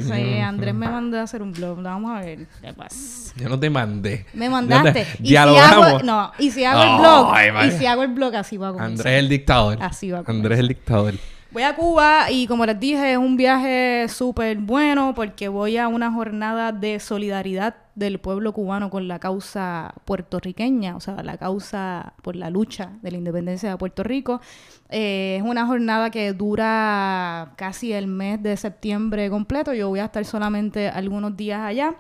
Sí, 0.06 0.40
Andrés 0.40 0.74
me 0.76 0.88
mandó 0.88 1.18
a 1.18 1.24
hacer 1.24 1.42
un 1.42 1.54
blog, 1.54 1.82
vamos 1.82 2.12
a 2.12 2.20
ver 2.20 2.46
qué 2.62 2.74
pasa. 2.74 3.34
Yo 3.38 3.50
no 3.50 3.58
te 3.60 3.70
mandé. 3.70 4.26
Me 4.34 4.46
No 4.46 4.52
mandaste. 4.52 4.92
te- 4.92 5.02
Y 5.02 5.18
si 5.18 5.24
Dialogamos. 5.24 5.86
hago, 5.88 6.00
no, 6.04 6.32
y 6.38 6.52
si 6.52 6.64
hago 6.66 6.82
el 6.84 6.88
Ay, 6.90 7.00
blog, 7.00 7.32
vaya. 7.32 7.66
y 7.66 7.72
si 7.80 7.86
hago 7.86 8.04
el 8.04 8.14
blog 8.14 8.36
así 8.36 8.58
va 8.58 8.68
a 8.70 8.74
comenzar. 8.74 8.92
Andrés 9.08 9.20
el 9.20 9.30
dictador. 9.30 9.78
Así 9.82 10.12
va 10.12 10.20
a 10.20 10.24
Andrés 10.28 10.60
el 10.60 10.68
dictador. 10.68 11.14
Voy 11.56 11.64
a 11.64 11.74
Cuba 11.74 12.30
y 12.32 12.48
como 12.48 12.66
les 12.66 12.78
dije 12.78 13.14
es 13.14 13.18
un 13.18 13.38
viaje 13.38 14.08
súper 14.10 14.58
bueno 14.58 15.14
porque 15.16 15.48
voy 15.48 15.78
a 15.78 15.88
una 15.88 16.12
jornada 16.12 16.74
de 16.74 17.00
solidaridad 17.00 17.78
del 17.96 18.20
pueblo 18.20 18.52
cubano 18.52 18.90
con 18.90 19.08
la 19.08 19.20
causa 19.20 19.94
puertorriqueña, 20.04 20.98
o 20.98 21.00
sea, 21.00 21.24
la 21.24 21.38
causa 21.38 22.14
por 22.24 22.36
la 22.36 22.50
lucha 22.50 22.98
de 23.02 23.12
la 23.12 23.20
independencia 23.20 23.70
de 23.70 23.78
Puerto 23.78 24.04
Rico. 24.04 24.42
Eh, 24.90 25.38
es 25.38 25.44
una 25.44 25.66
jornada 25.66 26.10
que 26.10 26.34
dura 26.34 27.54
casi 27.56 27.94
el 27.94 28.08
mes 28.08 28.44
de 28.44 28.58
septiembre 28.58 29.30
completo. 29.30 29.74
Yo 29.74 29.88
voy 29.88 30.02
a 30.02 30.06
estar 30.06 30.26
solamente 30.26 30.90
algunos 30.90 31.38
días 31.38 31.62
allá 31.62 31.96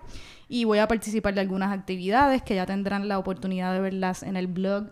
y 0.49 0.65
voy 0.65 0.79
a 0.79 0.89
participar 0.89 1.33
de 1.33 1.39
algunas 1.39 1.71
actividades 1.71 2.43
que 2.43 2.55
ya 2.55 2.65
tendrán 2.65 3.07
la 3.07 3.17
oportunidad 3.19 3.71
de 3.71 3.79
verlas 3.79 4.21
en 4.21 4.35
el 4.35 4.47
blog 4.47 4.89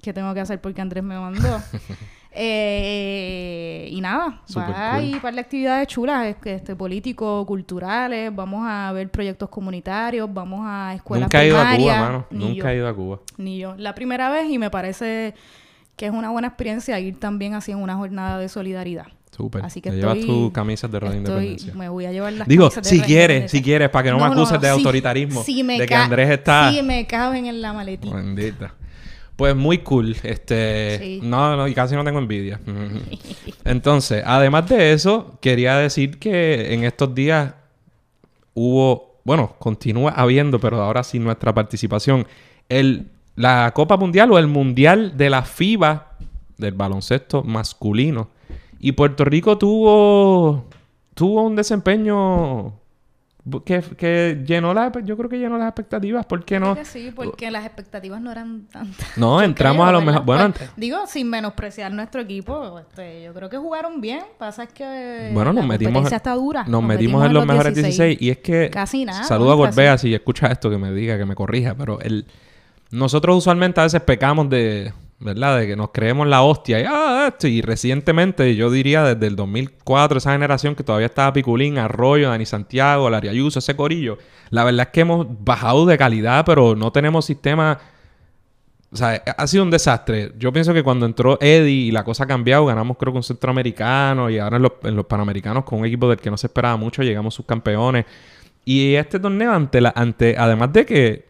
que 0.00 0.14
tengo 0.14 0.32
que 0.32 0.40
hacer 0.40 0.58
porque 0.58 0.80
Andrés 0.80 1.04
me 1.04 1.20
mandó. 1.20 1.60
Eh, 2.38 3.88
y 3.90 4.00
nada, 4.00 4.40
Súper 4.46 4.70
va 4.70 4.90
cool. 4.96 5.04
y 5.04 5.14
par 5.20 5.34
de 5.34 5.40
actividades 5.40 5.88
chulas, 5.88 6.36
este, 6.44 6.76
políticos, 6.76 7.46
culturales, 7.46 8.34
vamos 8.34 8.64
a 8.68 8.92
ver 8.92 9.08
proyectos 9.10 9.48
comunitarios, 9.48 10.28
vamos 10.32 10.60
a 10.64 10.94
escuelas 10.94 11.26
Nunca 11.26 11.42
he 11.42 11.48
ido 11.48 11.58
a 11.60 11.76
Cuba, 11.76 11.98
mano. 12.00 12.26
ni 12.30 12.38
Nunca 12.48 12.54
yo, 12.64 12.68
he 12.68 12.76
ido 12.76 12.88
a 12.88 12.94
Cuba. 12.94 13.18
Ni 13.38 13.58
yo. 13.58 13.74
La 13.78 13.94
primera 13.94 14.30
vez 14.30 14.50
y 14.50 14.58
me 14.58 14.70
parece 14.70 15.34
que 15.96 16.06
es 16.06 16.12
una 16.12 16.30
buena 16.30 16.48
experiencia 16.48 16.98
ir 17.00 17.18
también 17.18 17.54
así 17.54 17.72
en 17.72 17.78
una 17.78 17.96
jornada 17.96 18.38
de 18.38 18.48
solidaridad. 18.48 19.06
Súper. 19.34 19.64
Así 19.64 19.80
que 19.82 19.90
Te 19.90 19.96
llevas 19.96 20.18
tus 20.20 20.50
camisas 20.52 20.90
de 20.90 20.98
Radio 21.00 21.18
Estoy- 21.18 21.32
Independencia. 21.34 21.74
me 21.74 21.88
voy 21.90 22.06
a 22.06 22.12
llevar 22.12 22.32
las 22.32 22.48
Digo, 22.48 22.70
camisas 22.70 22.86
si 22.88 23.00
quieres, 23.02 23.50
si 23.50 23.60
quieres, 23.62 23.90
para 23.90 24.04
que 24.04 24.10
no, 24.10 24.18
me 24.18 24.24
acuses 24.24 24.58
de 24.60 24.66
si- 24.68 24.72
autoritarismo. 24.72 25.42
si 25.42 25.62
me 25.62 25.78
de 25.78 25.86
que 25.86 25.94
Andrés 25.94 26.30
está... 26.30 26.70
Si 26.70 26.82
me 26.82 27.06
caben 27.06 27.44
en 27.46 27.60
la 27.60 27.72
maletita. 27.74 28.14
Bendita. 28.16 28.74
Pues 29.36 29.54
muy 29.54 29.78
cool. 29.78 30.16
Este. 30.22 30.98
Sí. 30.98 31.20
No, 31.22 31.56
no, 31.56 31.68
y 31.68 31.74
casi 31.74 31.94
no 31.94 32.04
tengo 32.04 32.18
envidia. 32.18 32.58
Entonces, 33.64 34.22
además 34.26 34.68
de 34.68 34.92
eso, 34.92 35.38
quería 35.40 35.76
decir 35.76 36.18
que 36.18 36.74
en 36.74 36.84
estos 36.84 37.14
días 37.14 37.54
hubo. 38.54 39.16
Bueno, 39.24 39.56
continúa 39.58 40.12
habiendo, 40.12 40.58
pero 40.60 40.80
ahora 40.82 41.02
sin 41.02 41.24
nuestra 41.24 41.52
participación. 41.52 42.26
El, 42.68 43.08
la 43.34 43.72
Copa 43.74 43.96
Mundial 43.96 44.30
o 44.32 44.38
el 44.38 44.46
Mundial 44.46 45.16
de 45.16 45.30
la 45.30 45.42
FIBA 45.42 46.12
del 46.56 46.74
baloncesto 46.74 47.42
masculino. 47.42 48.30
Y 48.78 48.92
Puerto 48.92 49.24
Rico 49.24 49.58
tuvo. 49.58 50.64
Tuvo 51.14 51.42
un 51.42 51.56
desempeño. 51.56 52.74
Que, 53.64 53.80
que 53.80 54.42
llenó 54.44 54.74
la, 54.74 54.90
yo 55.04 55.16
creo 55.16 55.30
que 55.30 55.38
llenó 55.38 55.56
las 55.56 55.68
expectativas. 55.68 56.26
¿Por 56.26 56.44
qué 56.44 56.58
no? 56.58 56.72
Creo 56.72 56.84
que 56.84 56.90
sí, 56.90 57.12
porque 57.14 57.48
las 57.50 57.64
expectativas 57.64 58.20
no 58.20 58.32
eran 58.32 58.66
tantas. 58.66 59.16
No, 59.16 59.40
entramos 59.40 59.76
creo, 59.86 59.88
a 59.88 59.92
lo 59.92 60.00
mejor. 60.00 60.24
Bueno, 60.24 60.52
Pues, 60.52 60.70
digo, 60.76 60.98
sin 61.06 61.30
menospreciar 61.30 61.92
nuestro 61.92 62.20
equipo, 62.22 62.80
este, 62.80 63.22
yo 63.22 63.32
creo 63.32 63.48
que 63.48 63.56
jugaron 63.56 64.00
bien. 64.00 64.22
Pasa 64.36 64.64
es 64.64 64.72
que 64.72 65.30
Bueno, 65.32 65.52
la 65.52 65.60
nos 65.60 65.66
metimos, 65.68 65.92
competencia 65.92 66.16
está 66.16 66.34
dura. 66.34 66.64
nos 66.66 66.82
metimos 66.82 67.24
en 67.24 67.34
los 67.34 67.46
mejores 67.46 67.72
16. 67.74 68.18
y 68.20 68.30
es 68.30 68.38
que 68.38 68.68
Casi 68.68 69.04
nada, 69.04 69.22
saludo 69.22 69.52
a. 69.52 69.54
Gorbea 69.54 69.96
si 69.96 70.12
escucha 70.12 70.48
esto 70.48 70.68
que 70.68 70.78
me 70.78 70.90
diga, 70.92 71.16
que 71.16 71.24
me 71.24 71.36
corrija, 71.36 71.74
pero 71.76 72.00
el 72.00 72.26
nosotros 72.90 73.36
usualmente 73.36 73.80
a 73.80 73.84
veces 73.84 74.00
pecamos 74.00 74.48
de, 74.50 74.92
¿verdad? 75.18 75.58
De 75.58 75.66
que 75.66 75.76
nos 75.76 75.90
creemos 75.90 76.26
la 76.26 76.42
hostia 76.42 76.80
y 76.80 76.84
ah, 76.86 77.34
y 77.42 77.62
recientemente 77.62 78.54
yo 78.54 78.70
diría 78.70 79.02
desde 79.02 79.26
el 79.26 79.36
2004 79.36 80.18
esa 80.18 80.32
generación 80.32 80.74
que 80.74 80.84
todavía 80.84 81.06
estaba 81.06 81.32
Piculín, 81.32 81.78
Arroyo, 81.78 82.28
Dani 82.28 82.46
Santiago, 82.46 83.08
Larry 83.08 83.28
Ayuso, 83.28 83.58
ese 83.58 83.74
corillo. 83.76 84.18
La 84.50 84.64
verdad 84.64 84.86
es 84.86 84.92
que 84.92 85.00
hemos 85.00 85.26
bajado 85.44 85.86
de 85.86 85.98
calidad, 85.98 86.44
pero 86.44 86.76
no 86.76 86.92
tenemos 86.92 87.24
sistema 87.24 87.78
o 88.92 88.96
sea, 88.96 89.22
ha 89.36 89.46
sido 89.46 89.64
un 89.64 89.70
desastre. 89.70 90.32
Yo 90.38 90.52
pienso 90.52 90.72
que 90.72 90.82
cuando 90.82 91.06
entró 91.06 91.38
Eddie 91.40 91.86
y 91.86 91.90
la 91.90 92.04
cosa 92.04 92.24
ha 92.24 92.26
cambiado, 92.26 92.66
ganamos 92.66 92.96
creo 92.96 93.12
que 93.12 93.18
un 93.18 93.22
centroamericano 93.22 94.30
y 94.30 94.38
ahora 94.38 94.56
en 94.56 94.62
los, 94.62 94.72
en 94.84 94.96
los 94.96 95.06
panamericanos 95.06 95.64
con 95.64 95.80
un 95.80 95.86
equipo 95.86 96.08
del 96.08 96.18
que 96.18 96.30
no 96.30 96.36
se 96.36 96.46
esperaba 96.46 96.76
mucho, 96.76 97.02
llegamos 97.02 97.34
subcampeones. 97.34 98.06
Y 98.64 98.94
este 98.94 99.20
torneo, 99.20 99.52
ante 99.52 99.80
la, 99.80 99.92
ante, 99.94 100.36
además 100.38 100.72
de 100.72 100.86
que, 100.86 101.26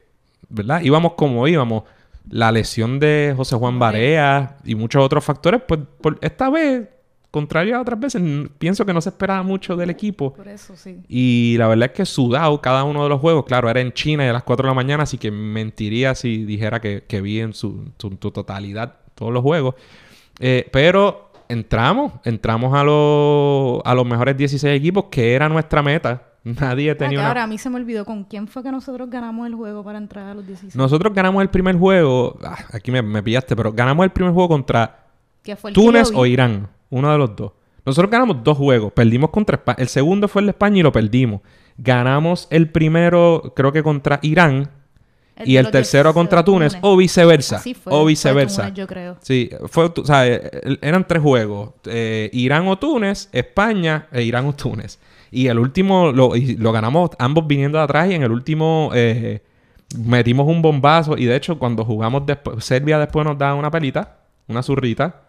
¿verdad? 0.48 0.80
Íbamos 0.82 1.14
como 1.14 1.48
íbamos, 1.48 1.84
la 2.30 2.50
lesión 2.52 2.98
de 2.98 3.34
José 3.36 3.56
Juan 3.56 3.78
Barea 3.78 4.56
y 4.64 4.74
muchos 4.74 5.04
otros 5.04 5.24
factores, 5.24 5.62
pues 5.66 5.80
por 6.00 6.18
esta 6.20 6.50
vez, 6.50 6.88
contrario 7.30 7.76
a 7.76 7.80
otras 7.80 8.00
veces, 8.00 8.22
pienso 8.58 8.84
que 8.86 8.92
no 8.92 9.00
se 9.00 9.10
esperaba 9.10 9.42
mucho 9.42 9.76
del 9.76 9.90
equipo. 9.90 10.32
Por 10.32 10.48
eso, 10.48 10.74
sí. 10.76 10.98
Y 11.08 11.56
la 11.58 11.68
verdad 11.68 11.90
es 11.90 11.96
que 11.96 12.06
sudado 12.06 12.60
cada 12.60 12.84
uno 12.84 13.02
de 13.02 13.08
los 13.08 13.20
juegos, 13.20 13.44
claro, 13.44 13.68
era 13.70 13.80
en 13.80 13.92
China 13.92 14.24
y 14.24 14.28
a 14.28 14.32
las 14.32 14.42
4 14.42 14.64
de 14.66 14.70
la 14.70 14.74
mañana, 14.74 15.02
así 15.04 15.18
que 15.18 15.30
mentiría 15.30 16.14
si 16.14 16.44
dijera 16.44 16.80
que, 16.80 17.04
que 17.06 17.20
vi 17.20 17.40
en 17.40 17.52
su, 17.52 17.84
su- 17.98 18.16
su 18.20 18.30
totalidad 18.30 18.94
todos 19.14 19.32
los 19.32 19.42
juegos. 19.42 19.74
Eh, 20.40 20.68
pero 20.72 21.30
entramos, 21.48 22.12
entramos 22.24 22.74
a, 22.74 22.82
los 22.84 23.80
a 23.84 23.94
los 23.94 24.04
mejores 24.06 24.36
16 24.36 24.76
equipos, 24.76 25.04
que 25.10 25.34
era 25.34 25.48
nuestra 25.48 25.82
meta. 25.82 26.22
Nadie 26.60 26.92
Ah, 26.92 26.96
tenía 26.96 27.18
una... 27.18 27.28
ahora 27.28 27.42
a 27.42 27.46
mí 27.46 27.58
se 27.58 27.68
me 27.70 27.76
olvidó 27.76 28.04
con 28.04 28.24
quién 28.24 28.46
fue 28.46 28.62
que 28.62 28.70
nosotros 28.70 29.10
ganamos 29.10 29.46
el 29.46 29.54
juego 29.54 29.82
para 29.82 29.98
entrar 29.98 30.26
a 30.28 30.34
los 30.34 30.46
16. 30.46 30.76
Nosotros 30.76 31.12
ganamos 31.14 31.42
el 31.42 31.48
primer 31.50 31.76
juego, 31.76 32.38
ah, 32.44 32.56
aquí 32.72 32.90
me, 32.92 33.02
me 33.02 33.22
pillaste, 33.22 33.56
pero 33.56 33.72
ganamos 33.72 34.04
el 34.04 34.10
primer 34.10 34.32
juego 34.32 34.48
contra 34.48 35.06
Túnez 35.72 36.10
o 36.14 36.26
Irán, 36.26 36.68
uno 36.90 37.10
de 37.12 37.18
los 37.18 37.34
dos. 37.36 37.52
Nosotros 37.84 38.10
ganamos 38.10 38.42
dos 38.42 38.58
juegos, 38.58 38.92
perdimos 38.92 39.30
contra 39.30 39.56
España. 39.56 39.76
El 39.78 39.88
segundo 39.88 40.26
fue 40.28 40.42
el 40.42 40.46
de 40.46 40.50
España 40.50 40.78
y 40.78 40.82
lo 40.82 40.90
perdimos. 40.92 41.40
Ganamos 41.78 42.48
el 42.50 42.70
primero, 42.70 43.52
creo 43.54 43.70
que 43.72 43.82
contra 43.82 44.18
Irán, 44.22 44.70
El 45.36 45.48
y 45.48 45.56
el 45.56 45.70
tercero 45.70 46.08
16, 46.10 46.14
contra 46.14 46.44
Túnez, 46.44 46.72
Túnez. 46.72 46.84
o 46.84 46.96
viceversa. 46.96 47.56
Así 47.56 47.74
fue. 47.74 47.92
o 47.92 47.98
fue 48.00 48.06
viceversa. 48.08 48.62
Túnez, 48.62 48.74
yo 48.74 48.86
creo. 48.86 49.16
Sí, 49.20 49.50
fue, 49.66 49.90
tu- 49.90 50.00
o 50.02 50.04
sea, 50.04 50.26
eh, 50.26 50.78
eran 50.80 51.06
tres 51.06 51.22
juegos. 51.22 51.74
Eh, 51.84 52.28
Irán 52.32 52.66
o 52.66 52.76
Túnez, 52.78 53.28
España 53.32 54.06
e 54.10 54.22
Irán 54.22 54.46
o 54.46 54.52
Túnez. 54.54 54.98
Y 55.36 55.48
el 55.48 55.58
último 55.58 56.12
lo, 56.12 56.34
y 56.34 56.56
lo 56.56 56.72
ganamos 56.72 57.10
ambos 57.18 57.46
viniendo 57.46 57.76
de 57.76 57.84
atrás 57.84 58.10
y 58.10 58.14
en 58.14 58.22
el 58.22 58.32
último 58.32 58.90
eh, 58.94 59.42
metimos 59.98 60.48
un 60.48 60.62
bombazo. 60.62 61.18
Y 61.18 61.26
de 61.26 61.36
hecho, 61.36 61.58
cuando 61.58 61.84
jugamos 61.84 62.24
después, 62.24 62.64
Serbia 62.64 62.98
después 62.98 63.26
nos 63.26 63.36
da 63.36 63.54
una 63.54 63.70
pelita, 63.70 64.16
una 64.48 64.62
zurrita. 64.62 65.25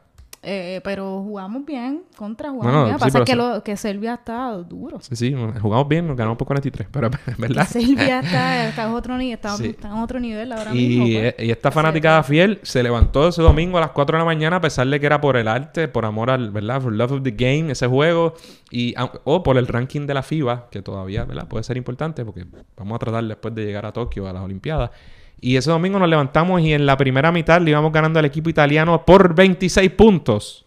Eh, 0.50 0.80
pero 0.82 1.22
jugamos 1.24 1.66
bien, 1.66 2.04
contra 2.16 2.52
jugamos 2.52 2.72
Bueno, 2.72 2.86
bien. 2.86 2.98
sí, 2.98 3.04
Pasa 3.04 3.26
que, 3.26 3.34
sí. 3.34 3.38
lo, 3.38 3.62
que 3.66 3.76
Serbia 3.76 4.14
está 4.14 4.54
duro. 4.54 5.02
Sí, 5.02 5.14
sí, 5.18 5.36
jugamos 5.62 5.88
bien, 5.90 6.08
nos 6.08 6.16
ganamos 6.16 6.38
por 6.38 6.48
43, 6.48 6.88
pero 6.90 7.08
es 7.28 7.38
verdad. 7.38 7.68
Serbia 7.70 8.22
está, 8.22 8.70
está, 8.70 8.84
en 8.86 8.92
otro 8.94 9.18
está, 9.20 9.58
Sí. 9.58 9.68
está 9.68 9.90
en 9.90 9.96
otro 9.96 10.22
nivel 10.22 10.50
ahora 10.54 10.72
mismo. 10.72 11.06
Y, 11.06 11.16
pues. 11.16 11.36
eh, 11.38 11.46
y 11.48 11.52
esta 11.52 11.70
fanaticada 11.70 12.24
fiel 12.24 12.62
se 12.64 12.82
levantó 12.82 13.28
ese 13.28 13.42
domingo 13.42 13.78
a 13.78 13.82
las 13.82 13.92
4 13.92 14.18
de 14.18 14.20
la 14.20 14.26
mañana 14.26 14.56
a 14.56 14.62
pesar 14.62 14.88
de 14.88 15.00
que 15.02 15.06
era 15.06 15.20
por 15.20 15.36
el 15.36 15.50
arte, 15.50 15.90
por 15.90 16.06
amor 16.06 16.30
al, 16.30 16.50
¿verdad? 16.52 16.80
For 16.82 16.94
love 16.94 17.12
of 17.12 17.24
the 17.24 17.32
game, 17.32 17.70
ese 17.74 17.88
juego. 17.88 18.34
Y, 18.72 18.96
o 19.26 19.44
por 19.44 19.58
el 19.58 19.68
ranking 19.68 20.08
de 20.08 20.14
la 20.14 20.24
FIBA, 20.24 20.70
que 20.72 20.82
todavía, 20.82 21.26
¿verdad? 21.26 21.50
Puede 21.50 21.66
ser 21.66 21.76
importante 21.76 22.24
porque 22.24 22.46
vamos 22.78 22.96
a 22.96 23.00
tratar 23.00 23.26
después 23.26 23.54
de 23.54 23.66
llegar 23.66 23.86
a 23.86 23.92
Tokio, 23.92 24.28
a 24.30 24.32
las 24.32 24.44
Olimpiadas. 24.44 24.92
Y 25.40 25.56
ese 25.56 25.70
domingo 25.70 26.00
nos 26.00 26.10
levantamos 26.10 26.62
y 26.62 26.74
en 26.74 26.86
la 26.86 26.98
primera 26.98 27.32
mitad 27.32 27.62
le 27.62 27.72
íbamos 27.72 27.92
ganando 27.92 28.20
al 28.20 28.26
equipo 28.26 28.50
italiano 28.50 29.06
por 29.06 29.36
26 29.36 29.92
puntos. 29.92 30.66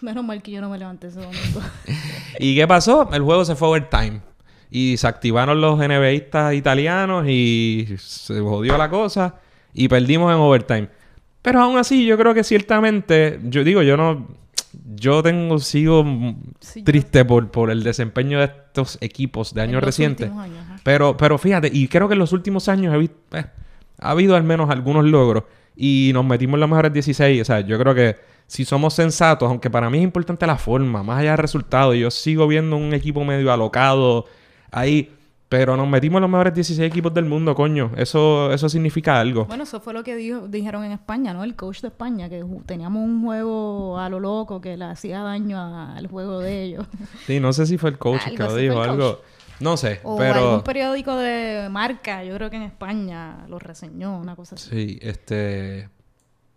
Menos 0.00 0.24
mal 0.24 0.42
que 0.42 0.50
yo 0.52 0.60
no 0.60 0.68
me 0.68 0.78
levanté 0.78 1.08
ese 1.08 1.20
domingo. 1.20 1.60
¿Y 2.38 2.54
qué 2.56 2.66
pasó? 2.66 3.08
El 3.12 3.22
juego 3.22 3.44
se 3.44 3.54
fue 3.56 3.68
overtime. 3.68 4.20
Y 4.70 4.96
se 4.96 5.06
activaron 5.06 5.60
los 5.60 5.78
NBAistas 5.78 6.54
italianos 6.54 7.26
y 7.28 7.88
se 7.98 8.40
jodió 8.40 8.78
la 8.78 8.88
cosa. 8.88 9.34
Y 9.74 9.88
perdimos 9.88 10.32
en 10.32 10.38
overtime. 10.38 10.88
Pero 11.42 11.60
aún 11.60 11.76
así, 11.76 12.06
yo 12.06 12.16
creo 12.16 12.34
que 12.34 12.44
ciertamente, 12.44 13.40
yo 13.44 13.64
digo, 13.64 13.82
yo 13.82 13.96
no, 13.96 14.28
yo 14.94 15.22
tengo, 15.22 15.58
Sí, 15.58 15.82
yo- 15.82 16.04
triste 16.84 17.24
por, 17.24 17.50
por 17.50 17.70
el 17.70 17.82
desempeño 17.82 18.38
de 18.38 18.44
estos 18.46 18.96
equipos 19.00 19.52
de 19.54 19.60
años 19.62 19.82
recientes. 19.82 20.30
años. 20.30 20.64
Pero, 20.84 21.16
pero 21.16 21.36
fíjate, 21.38 21.68
y 21.72 21.88
creo 21.88 22.06
que 22.08 22.14
en 22.14 22.20
los 22.20 22.32
últimos 22.32 22.68
años 22.68 22.94
he 22.94 22.98
visto, 22.98 23.16
eh, 23.36 23.44
ha 24.02 24.10
habido 24.10 24.36
al 24.36 24.42
menos 24.42 24.68
algunos 24.70 25.04
logros 25.04 25.44
y 25.76 26.10
nos 26.12 26.24
metimos 26.24 26.54
en 26.54 26.60
los 26.60 26.68
mejores 26.68 26.92
16. 26.92 27.40
O 27.40 27.44
sea, 27.44 27.60
yo 27.60 27.78
creo 27.78 27.94
que 27.94 28.16
si 28.46 28.64
somos 28.64 28.94
sensatos, 28.94 29.48
aunque 29.48 29.70
para 29.70 29.88
mí 29.88 29.98
es 29.98 30.04
importante 30.04 30.46
la 30.46 30.56
forma, 30.56 31.02
más 31.02 31.20
allá 31.20 31.30
del 31.30 31.38
resultado, 31.38 31.94
yo 31.94 32.10
sigo 32.10 32.46
viendo 32.46 32.76
un 32.76 32.92
equipo 32.92 33.24
medio 33.24 33.52
alocado 33.52 34.26
ahí, 34.70 35.10
pero 35.48 35.76
nos 35.76 35.86
metimos 35.86 36.18
en 36.18 36.22
los 36.22 36.30
mejores 36.30 36.54
16 36.54 36.90
equipos 36.90 37.12
del 37.12 37.26
mundo, 37.26 37.54
coño. 37.54 37.92
Eso, 37.96 38.52
eso 38.52 38.68
significa 38.68 39.20
algo. 39.20 39.44
Bueno, 39.44 39.64
eso 39.64 39.80
fue 39.80 39.92
lo 39.92 40.02
que 40.02 40.16
dijo, 40.16 40.48
dijeron 40.48 40.84
en 40.84 40.92
España, 40.92 41.34
¿no? 41.34 41.44
El 41.44 41.54
coach 41.56 41.82
de 41.82 41.88
España, 41.88 42.28
que 42.28 42.42
teníamos 42.66 43.02
un 43.02 43.22
juego 43.22 43.98
a 43.98 44.08
lo 44.08 44.18
loco 44.18 44.60
que 44.60 44.76
le 44.76 44.86
hacía 44.86 45.20
daño 45.20 45.58
al 45.94 46.06
juego 46.06 46.40
de 46.40 46.62
ellos. 46.62 46.86
Sí, 47.26 47.38
no 47.38 47.52
sé 47.52 47.66
si 47.66 47.78
fue 47.78 47.90
el 47.90 47.98
coach 47.98 48.22
que 48.36 48.42
lo 48.42 48.56
dijo, 48.56 48.80
algo. 48.80 49.20
No 49.62 49.76
sé, 49.76 50.00
O 50.02 50.16
pero. 50.16 50.34
algún 50.48 50.62
periódico 50.64 51.16
de 51.16 51.68
marca, 51.70 52.24
yo 52.24 52.34
creo 52.34 52.50
que 52.50 52.56
en 52.56 52.62
España 52.62 53.46
lo 53.48 53.58
reseñó, 53.58 54.18
una 54.18 54.34
cosa 54.36 54.56
así. 54.56 54.70
Sí, 54.70 54.98
este. 55.02 55.88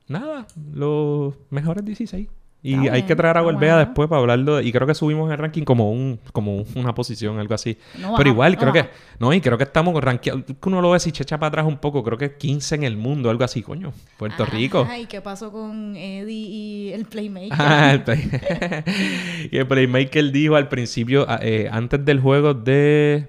Nada, 0.07 0.45
los 0.73 1.35
mejores 1.49 1.83
16. 1.85 2.27
Y 2.67 2.87
hay 2.87 3.03
que 3.03 3.15
traer 3.15 3.37
a 3.37 3.41
Golbea 3.41 3.75
bueno. 3.75 3.85
después 3.85 4.09
para 4.09 4.21
hablarlo. 4.21 4.59
y 4.59 4.71
creo 4.71 4.87
que 4.87 4.95
subimos 4.95 5.31
el 5.31 5.37
ranking 5.37 5.63
como 5.63 5.91
un 5.91 6.19
como 6.33 6.63
una 6.75 6.95
posición, 6.95 7.37
algo 7.37 7.53
así. 7.53 7.77
No 7.99 8.15
Pero 8.17 8.29
igual, 8.31 8.53
no 8.53 8.57
creo 8.59 8.73
baja. 8.73 8.87
que. 8.87 8.91
No, 9.19 9.31
y 9.33 9.39
creo 9.41 9.57
que 9.57 9.65
estamos 9.65 9.93
rankeados. 10.03 10.43
Que 10.45 10.55
uno 10.69 10.81
lo 10.81 10.89
ve 10.91 10.99
si 10.99 11.11
checha 11.11 11.37
para 11.37 11.49
atrás 11.49 11.65
un 11.67 11.77
poco. 11.77 12.03
Creo 12.03 12.17
que 12.17 12.35
15 12.37 12.75
en 12.75 12.83
el 12.83 12.97
mundo, 12.97 13.29
algo 13.29 13.43
así, 13.43 13.61
coño. 13.61 13.93
Puerto 14.17 14.45
Rico. 14.45 14.87
Ay, 14.89 15.05
¿qué 15.05 15.21
pasó 15.21 15.51
con 15.51 15.95
Eddie 15.95 16.33
y 16.47 16.93
el 16.93 17.05
Playmaker? 17.05 17.49
Ah, 17.59 17.91
el 17.93 18.03
play- 18.03 18.29
y 19.51 19.57
el 19.57 19.67
Playmaker 19.67 20.31
dijo 20.31 20.55
al 20.55 20.67
principio, 20.67 21.27
eh, 21.41 21.69
antes 21.71 22.03
del 22.03 22.19
juego 22.19 22.53
de 22.55 23.27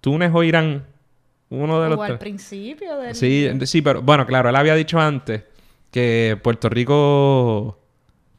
Túnez 0.00 0.30
o 0.32 0.42
Irán, 0.44 0.84
uno 1.50 1.80
de 1.80 1.88
los 1.88 1.98
o 1.98 2.02
al 2.02 2.08
tres. 2.10 2.20
principio 2.20 2.98
del... 2.98 3.14
Sí, 3.14 3.48
sí, 3.64 3.82
pero 3.82 4.00
bueno, 4.02 4.26
claro, 4.26 4.48
él 4.48 4.56
había 4.56 4.74
dicho 4.74 4.98
antes 5.00 5.42
que 5.90 6.38
Puerto 6.42 6.68
Rico. 6.68 7.78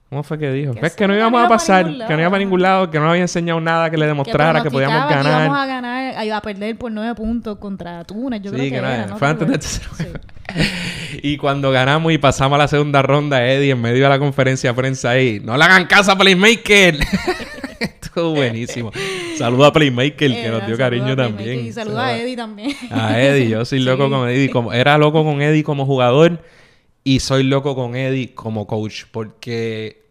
¿Cómo 0.10 0.23
fue 0.23 0.40
que 0.40 0.52
dijo? 0.52 0.73
Que 0.73 0.88
Es 0.88 0.95
que 0.95 1.07
no 1.07 1.15
íbamos 1.15 1.44
a 1.44 1.48
pasar, 1.48 1.86
que 1.86 2.14
no 2.15 2.19
iba 2.19 2.30
para 2.31 2.40
ningún 2.40 2.61
lado, 2.64 2.90
que 2.90 2.99
no 2.99 3.11
había 3.11 3.22
enseñado 3.22 3.61
nada 3.61 3.91
que 3.91 3.98
le 3.98 4.07
demostrara 4.07 4.64
que, 4.64 4.72
podíamos 4.72 5.06
pronosticaba 5.06 5.23
que 5.23 5.38
íbamos 5.38 5.57
ganar. 5.57 5.69
a 5.69 6.15
ganar, 6.15 6.31
a 6.34 6.41
perder 6.41 6.77
por 6.77 6.91
nueve 6.91 7.14
puntos 7.14 7.60
contra 7.60 8.03
Túnez, 8.06 8.41
yo 8.41 8.49
Sí, 8.49 8.57
creo 8.57 8.69
que, 8.72 8.76
era. 8.77 9.06
¿no? 9.06 9.18
Fue 9.18 9.34
¿Te 9.36 9.44
antes 9.45 9.81
de? 9.81 10.10
Sí. 10.49 11.19
Y 11.22 11.38
cuando 11.38 11.69
ganamos 11.69 12.11
y 12.11 12.18
pasamos 12.18 12.56
a 12.56 12.60
la 12.64 12.68
segunda 12.68 13.03
ronda, 13.03 13.45
Eddie, 13.45 13.69
en 13.72 13.81
medio 13.81 14.02
de 14.03 14.10
la 14.10 14.18
conferencia 14.18 14.72
de 14.72 14.76
prensa 14.76 15.11
ahí, 15.11 15.40
no 15.44 15.56
le 15.56 15.64
hagan 15.64 15.86
caso 15.86 16.11
a 16.11 16.18
Playmaker. 16.18 16.98
Estuvo 17.80 18.31
buenísimo. 18.31 18.91
Saludo 19.38 19.65
a 19.65 19.73
Playmaker, 19.73 20.18
que 20.18 20.49
nos 20.49 20.65
dio 20.65 20.76
saluda 20.76 20.77
cariño 20.77 21.15
también. 21.15 21.68
Y 21.68 21.72
saluda 21.72 22.07
a 22.07 22.18
Eddie 22.18 22.36
también. 22.36 22.76
A 22.90 23.22
Eddie, 23.22 23.49
yo 23.49 23.64
soy 23.64 23.80
loco 23.86 24.06
Sí. 24.06 24.10
con 24.11 24.27
Eddie. 24.27 24.49
Como, 24.49 24.73
era 24.73 24.98
loco 24.98 25.23
con 25.23 25.40
Eddie 25.40 25.64
como 25.64 25.86
jugador 25.86 26.41
y 27.03 27.19
soy 27.19 27.43
loco 27.43 27.76
con 27.76 27.95
Eddie 27.95 28.34
como 28.34 28.67
coach. 28.67 29.05
Porque 29.11 30.03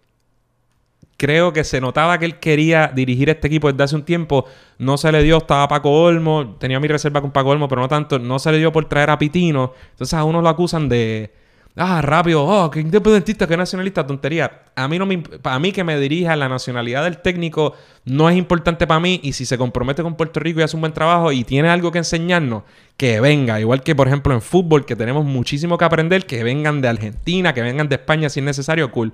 creo 1.17 1.53
que 1.53 1.65
se 1.65 1.81
notaba 1.81 2.19
que 2.19 2.25
él 2.25 2.39
quería 2.39 2.89
dirigir 2.95 3.29
este 3.29 3.49
equipo 3.49 3.71
desde 3.71 3.85
hace 3.85 3.97
un 3.97 4.05
tiempo. 4.05 4.47
No 4.79 4.97
se 4.97 5.13
le 5.13 5.23
dio, 5.23 5.39
estaba 5.39 5.69
Paco 5.69 5.91
Olmo. 5.91 6.57
Tenía 6.59 6.81
mi 6.81 6.89
reserva 6.89 7.21
con 7.21 7.33
Paco 7.33 7.51
Olmo, 7.51 7.69
pero 7.69 7.81
no 7.83 7.89
tanto. 7.89 8.19
No 8.19 8.39
se 8.39 8.53
le 8.53 8.59
dio 8.59 8.73
por 8.73 8.89
traer 8.89 9.11
a 9.11 9.19
Pitino. 9.19 9.73
Entonces 9.91 10.15
a 10.15 10.25
uno 10.25 10.41
lo 10.41 10.49
acusan 10.49 10.89
de... 10.89 11.33
Ah, 11.81 12.03
rápido, 12.03 12.45
oh, 12.45 12.69
que 12.73 12.81
independentista, 12.81 13.47
que 13.47 13.57
nacionalista, 13.57 14.05
tontería. 14.05 14.63
A 14.75 14.89
mí 14.89 14.99
no 14.99 15.07
me, 15.07 15.19
para 15.19 15.61
mí 15.61 15.71
que 15.71 15.85
me 15.85 15.97
dirija 15.97 16.35
la 16.35 16.49
nacionalidad 16.49 17.05
del 17.05 17.19
técnico 17.19 17.75
no 18.05 18.29
es 18.29 18.37
importante 18.37 18.85
para 18.85 18.99
mí 18.99 19.21
y 19.23 19.33
si 19.33 19.47
se 19.47 19.57
compromete 19.57 20.03
con 20.03 20.17
Puerto 20.17 20.41
Rico 20.41 20.59
y 20.59 20.65
hace 20.65 20.77
un 20.77 20.81
buen 20.81 20.93
trabajo 20.93 21.31
y 21.31 21.45
tiene 21.45 21.69
algo 21.69 21.93
que 21.93 21.99
enseñarnos, 21.99 22.65
que 22.97 23.21
venga, 23.21 23.61
igual 23.61 23.85
que 23.85 23.95
por 23.95 24.09
ejemplo 24.09 24.35
en 24.35 24.43
fútbol 24.43 24.85
que 24.87 24.97
tenemos 24.97 25.25
muchísimo 25.25 25.79
que 25.79 25.85
aprender, 25.85 26.27
que 26.27 26.43
vengan 26.43 26.81
de 26.81 26.89
Argentina, 26.89 27.55
que 27.55 27.63
vengan 27.63 27.89
de 27.89 27.95
España 27.95 28.29
si 28.29 28.41
es 28.41 28.45
necesario, 28.45 28.91
cool. 28.91 29.13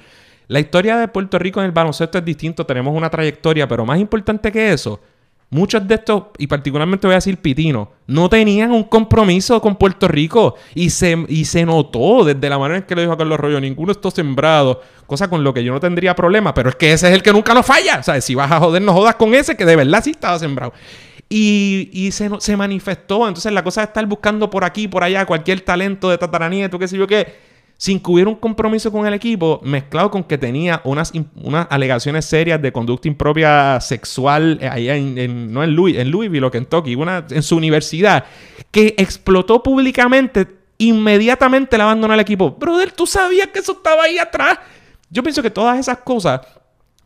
La 0.49 0.59
historia 0.59 0.97
de 0.97 1.09
Puerto 1.09 1.39
Rico 1.39 1.61
en 1.61 1.67
el 1.67 1.73
baloncesto 1.73 2.17
es 2.17 2.25
distinto, 2.25 2.65
tenemos 2.65 2.97
una 2.97 3.11
trayectoria, 3.11 3.69
pero 3.69 3.85
más 3.85 3.99
importante 3.99 4.51
que 4.51 4.73
eso, 4.73 5.01
Muchos 5.51 5.87
de 5.87 5.95
estos, 5.95 6.25
y 6.39 6.47
particularmente 6.49 7.07
voy 7.07 7.15
a 7.15 7.19
decir 7.19 7.37
Pitino, 7.39 7.93
no 8.09 8.29
tenían 8.29 8.73
un 8.73 8.85
compromiso 8.85 9.61
con 9.61 9.77
Puerto 9.77 10.09
Rico. 10.09 10.57
Y 10.75 10.91
se, 10.91 11.25
y 11.29 11.45
se 11.45 11.65
notó 11.65 12.25
desde 12.25 12.49
la 12.49 12.59
manera 12.59 12.79
en 12.79 12.85
que 12.85 12.95
lo 12.95 13.03
dijo 13.03 13.17
Carlos 13.17 13.39
Arroyo. 13.39 13.61
Ninguno 13.61 13.93
está 13.93 14.11
sembrado. 14.11 14.81
Cosa 15.07 15.29
con 15.29 15.45
lo 15.45 15.55
que 15.55 15.63
yo 15.63 15.73
no 15.73 15.79
tendría 15.79 16.15
problema. 16.17 16.53
Pero 16.55 16.71
es 16.71 16.77
que 16.77 16.93
ese 16.93 17.09
es 17.09 17.15
el 17.15 17.23
que 17.23 17.33
nunca 17.33 17.55
nos 17.55 17.65
falla. 17.65 17.99
O 18.01 18.03
sea, 18.03 18.21
si 18.21 18.35
vas 18.35 18.51
a 18.51 18.59
joder, 18.59 18.83
no 18.83 18.93
jodas 18.93 19.15
con 19.15 19.33
ese 19.35 19.57
que 19.57 19.65
de 19.65 19.77
verdad 19.77 20.03
sí 20.03 20.11
estaba 20.11 20.39
sembrado. 20.39 20.73
Y, 21.29 21.89
y 21.93 22.11
se, 22.11 22.29
se 22.39 22.57
manifestó. 22.57 23.29
Entonces 23.29 23.53
la 23.53 23.63
cosa 23.63 23.83
de 23.83 23.87
estar 23.87 24.05
buscando 24.07 24.51
por 24.51 24.65
aquí, 24.65 24.89
por 24.89 25.05
allá, 25.05 25.25
cualquier 25.25 25.61
talento 25.61 26.11
de 26.11 26.19
tataranieto, 26.19 26.79
qué 26.79 26.89
sé 26.89 26.97
yo 26.97 27.07
qué 27.07 27.54
sin 27.77 28.01
que 28.01 28.11
hubiera 28.11 28.31
un 28.31 28.37
compromiso 28.37 28.91
con 28.93 29.07
el 29.07 29.15
equipo, 29.15 29.61
mezclado 29.65 30.11
con 30.11 30.23
que 30.25 30.39
tenía 30.39 30.81
unas, 30.85 31.13
unas 31.37 31.67
alegaciones 31.71 32.25
serias 32.25 32.63
de 32.63 32.73
conducta 32.73 33.09
impropia 33.09 33.81
sexual 33.81 34.59
eh, 34.61 35.15
en, 35.17 35.53
no 35.53 35.63
en, 35.65 35.75
Louis, 35.75 35.97
en 35.99 36.11
Louisville 36.11 36.47
o 36.47 36.51
Kentucky, 36.51 36.95
una, 36.95 37.27
en 37.31 37.43
su 37.43 37.57
universidad, 37.57 38.25
que 38.71 38.95
explotó 38.97 39.63
públicamente, 39.63 40.47
inmediatamente 40.79 41.77
le 41.77 41.83
abandonó 41.83 42.15
el 42.15 42.21
equipo. 42.21 42.53
Brother, 42.53 42.93
tú 42.93 43.07
sabías 43.07 43.49
que 43.49 43.59
eso 43.59 43.73
estaba 43.73 44.05
ahí 44.05 44.19
atrás. 44.19 44.59
Yo 45.11 45.23
pienso 45.23 45.43
que 45.43 45.51
todas 45.51 45.79
esas 45.79 45.99
cosas 45.99 46.41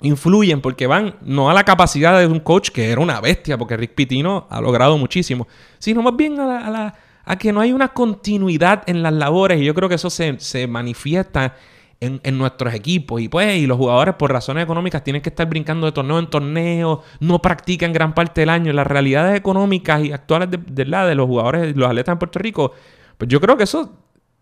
influyen 0.00 0.60
porque 0.60 0.86
van 0.86 1.16
no 1.22 1.50
a 1.50 1.54
la 1.54 1.64
capacidad 1.64 2.18
de 2.20 2.26
un 2.26 2.38
coach 2.40 2.70
que 2.70 2.90
era 2.90 3.00
una 3.00 3.20
bestia, 3.20 3.58
porque 3.58 3.76
Rick 3.76 3.94
Pitino 3.94 4.46
ha 4.48 4.60
logrado 4.60 4.96
muchísimo, 4.96 5.48
sino 5.78 6.02
más 6.02 6.14
bien 6.16 6.36
la- 6.36 6.58
a 6.66 6.70
la- 6.70 6.94
a 7.28 7.36
que 7.36 7.52
no 7.52 7.60
hay 7.60 7.72
una 7.72 7.88
continuidad 7.88 8.84
en 8.86 9.02
las 9.02 9.12
labores 9.12 9.60
y 9.60 9.64
yo 9.64 9.74
creo 9.74 9.86
que 9.90 9.96
eso 9.96 10.08
se, 10.08 10.40
se 10.40 10.66
manifiesta 10.66 11.56
en, 12.00 12.22
en 12.24 12.38
nuestros 12.38 12.72
equipos 12.72 13.20
y 13.20 13.28
pues 13.28 13.58
y 13.58 13.66
los 13.66 13.76
jugadores 13.76 14.14
por 14.14 14.32
razones 14.32 14.64
económicas 14.64 15.04
tienen 15.04 15.20
que 15.20 15.28
estar 15.28 15.46
brincando 15.46 15.84
de 15.84 15.92
torneo 15.92 16.18
en 16.18 16.28
torneo, 16.28 17.02
no 17.20 17.42
practican 17.42 17.92
gran 17.92 18.14
parte 18.14 18.40
del 18.40 18.48
año. 18.48 18.72
Las 18.72 18.86
realidades 18.86 19.36
económicas 19.36 20.02
y 20.02 20.10
actuales 20.10 20.50
de, 20.50 20.56
de 20.56 21.14
los 21.14 21.26
jugadores, 21.26 21.76
los 21.76 21.86
atletas 21.86 22.14
en 22.14 22.18
Puerto 22.18 22.38
Rico, 22.38 22.72
pues 23.18 23.28
yo 23.28 23.42
creo 23.42 23.58
que 23.58 23.64
eso 23.64 23.92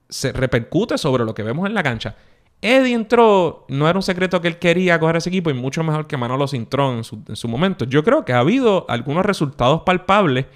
se 0.08 0.30
repercute 0.30 0.96
sobre 0.96 1.24
lo 1.24 1.34
que 1.34 1.42
vemos 1.42 1.66
en 1.66 1.74
la 1.74 1.82
cancha. 1.82 2.14
Eddie 2.62 2.94
entró, 2.94 3.66
no 3.68 3.88
era 3.88 3.98
un 3.98 4.02
secreto 4.04 4.40
que 4.40 4.46
él 4.46 4.58
quería 4.60 5.00
coger 5.00 5.16
ese 5.16 5.30
equipo 5.30 5.50
y 5.50 5.54
mucho 5.54 5.82
mejor 5.82 6.06
que 6.06 6.16
Manolo 6.16 6.46
Cintrón 6.46 6.98
en 6.98 7.04
su, 7.04 7.20
en 7.26 7.34
su 7.34 7.48
momento. 7.48 7.84
Yo 7.84 8.04
creo 8.04 8.24
que 8.24 8.32
ha 8.32 8.38
habido 8.38 8.86
algunos 8.88 9.26
resultados 9.26 9.82
palpables 9.84 10.46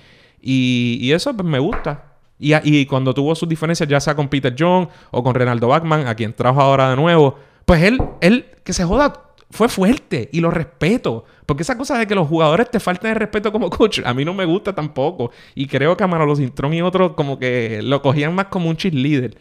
y, 0.40 0.98
y 1.01 1.11
eso 1.11 1.35
pues, 1.35 1.48
me 1.48 1.59
gusta. 1.59 2.10
Y, 2.41 2.87
cuando 2.87 3.12
tuvo 3.12 3.35
sus 3.35 3.49
diferencias, 3.49 3.87
ya 3.87 4.01
sea 4.01 4.15
con 4.15 4.29
Peter 4.29 4.55
John 4.59 4.89
o 5.11 5.23
con 5.23 5.35
Renaldo 5.35 5.69
Bachman, 5.69 6.07
a 6.07 6.15
quien 6.15 6.33
trajo 6.33 6.61
ahora 6.61 6.89
de 6.89 6.97
nuevo, 6.97 7.37
pues 7.67 7.83
él, 7.83 8.03
él, 8.23 8.47
que 8.65 8.73
se 8.73 8.83
joda, 8.83 9.12
fue 9.51 9.69
fuerte 9.69 10.31
y 10.33 10.41
lo 10.41 10.51
respeto. 10.51 11.25
Porque 11.45 11.65
esa 11.65 11.77
cosa 11.77 11.99
de 11.99 12.07
que 12.07 12.15
los 12.15 12.27
jugadores 12.27 12.71
te 12.71 12.81
falten 12.81 13.11
el 13.11 13.17
respeto 13.17 13.53
como 13.53 13.69
coach, 13.69 14.01
a 14.05 14.15
mí 14.15 14.25
no 14.25 14.33
me 14.33 14.47
gusta 14.47 14.75
tampoco. 14.75 15.31
Y 15.55 15.67
creo 15.67 15.97
que 15.97 16.05
a 16.05 16.07
Manolo 16.07 16.35
Cintrón 16.35 16.73
y 16.73 16.81
otros 16.81 17.12
como 17.12 17.39
que 17.39 17.83
lo 17.83 18.01
cogían 18.01 18.35
más 18.35 18.47
como 18.47 18.71
un 18.71 18.77
cheerleader. 18.77 19.37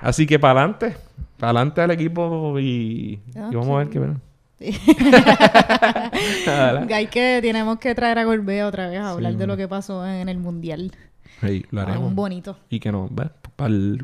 Así 0.00 0.26
que 0.26 0.38
para 0.38 0.60
adelante, 0.60 0.96
para 1.36 1.50
adelante 1.50 1.80
al 1.82 1.90
equipo 1.90 2.58
y, 2.58 3.20
Ah, 3.36 3.48
y 3.50 3.54
vamos 3.54 3.74
a 3.74 3.78
ver 3.78 3.88
qué 3.88 3.98
ven. 3.98 4.20
Hay 6.94 7.08
que, 7.08 7.40
tenemos 7.42 7.78
que 7.78 7.94
traer 7.94 8.18
a 8.18 8.24
Gorbea 8.24 8.68
otra 8.68 8.88
vez 8.88 9.00
a 9.00 9.10
hablar 9.10 9.34
de 9.34 9.46
lo 9.46 9.56
que 9.56 9.66
pasó 9.66 10.06
en 10.06 10.28
el 10.28 10.38
Mundial. 10.38 10.92
Sí, 11.42 11.64
lo 11.70 11.80
Ah, 11.80 11.84
haremos. 11.84 12.08
un 12.08 12.14
bonito. 12.16 12.56
Y 12.70 12.78
que 12.80 12.90
no, 12.92 13.10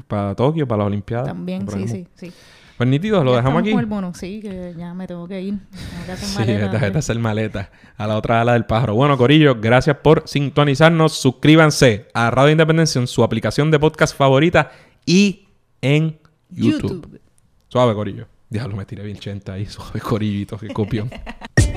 para 0.09 0.35
Tokio, 0.35 0.67
para 0.69 0.79
las 0.79 0.87
Olimpiadas. 0.89 1.29
También, 1.29 1.67
sí, 1.71 1.89
sí, 1.89 2.07
sí. 2.15 2.33
Pues 2.77 2.89
nítido, 2.89 3.25
lo 3.25 3.33
Ya 3.33 3.39
dejamos 3.39 3.61
aquí. 3.63 3.73
con 3.73 3.81
el 3.81 3.87
bono, 3.87 4.15
sí, 4.15 4.41
que 4.41 4.73
ya 4.79 4.95
me 4.95 5.07
tengo 5.09 5.27
que 5.27 5.41
ir. 5.41 5.55
Tengo 5.59 6.07
que 6.07 6.13
hacer 6.13 6.29
Sí, 6.29 6.39
maleta. 6.53 6.65
esta 6.67 6.79
gente 6.79 6.99
hacer 6.99 7.19
maleta 7.19 7.71
a 7.97 8.07
la 8.07 8.17
otra 8.17 8.41
ala 8.41 8.53
del 8.53 8.67
pájaro. 8.67 8.95
Bueno, 8.95 9.17
Corillo, 9.19 9.57
gracias 9.61 9.97
por 9.97 10.23
sintonizarnos. 10.27 11.13
Suscríbanse 11.15 12.07
a 12.15 12.31
Radio 12.31 12.53
Independencia 12.53 13.01
en 13.01 13.09
su 13.09 13.25
aplicación 13.25 13.71
de 13.73 13.81
podcast 13.81 14.17
favorita 14.17 14.71
y 15.05 15.49
en 15.83 16.19
YouTube. 16.51 16.83
YouTube. 17.03 17.21
Suave, 17.69 17.95
Corillo. 17.95 18.27
Diablo, 18.49 18.77
me 18.77 18.85
tiré 18.87 19.03
bien 19.03 19.17
80 19.17 19.53
ahí. 19.53 19.67
Suave, 19.67 19.99
Corillito, 20.01 20.57
que 20.57 20.69
copión. 20.69 21.11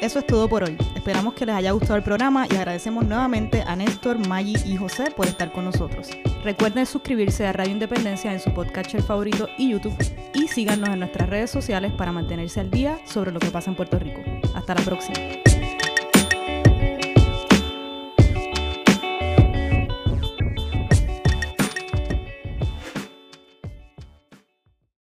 Eso 0.00 0.18
es 0.18 0.26
todo 0.26 0.48
por 0.48 0.64
hoy. 0.64 0.78
Esperamos 0.94 1.34
que 1.34 1.44
les 1.44 1.54
haya 1.54 1.72
gustado 1.72 1.96
el 1.96 2.02
programa 2.02 2.46
y 2.50 2.56
agradecemos 2.56 3.04
nuevamente 3.04 3.62
a 3.66 3.76
Néstor, 3.76 4.26
Maggi 4.26 4.56
y 4.64 4.76
José 4.76 5.10
por 5.14 5.26
estar 5.26 5.52
con 5.52 5.66
nosotros. 5.66 6.08
Recuerden 6.42 6.86
suscribirse 6.86 7.46
a 7.46 7.52
Radio 7.52 7.72
Independencia 7.72 8.32
en 8.32 8.40
su 8.40 8.50
podcatcher 8.54 9.02
favorito 9.02 9.48
y 9.58 9.70
YouTube 9.70 9.96
y 10.32 10.48
síganos 10.48 10.88
en 10.88 11.00
nuestras 11.00 11.28
redes 11.28 11.50
sociales 11.50 11.92
para 11.92 12.12
mantenerse 12.12 12.60
al 12.60 12.70
día 12.70 12.98
sobre 13.04 13.30
lo 13.30 13.40
que 13.40 13.50
pasa 13.50 13.70
en 13.70 13.76
Puerto 13.76 13.98
Rico. 13.98 14.20
Hasta 14.54 14.74
la 14.74 14.80
próxima. 14.82 15.59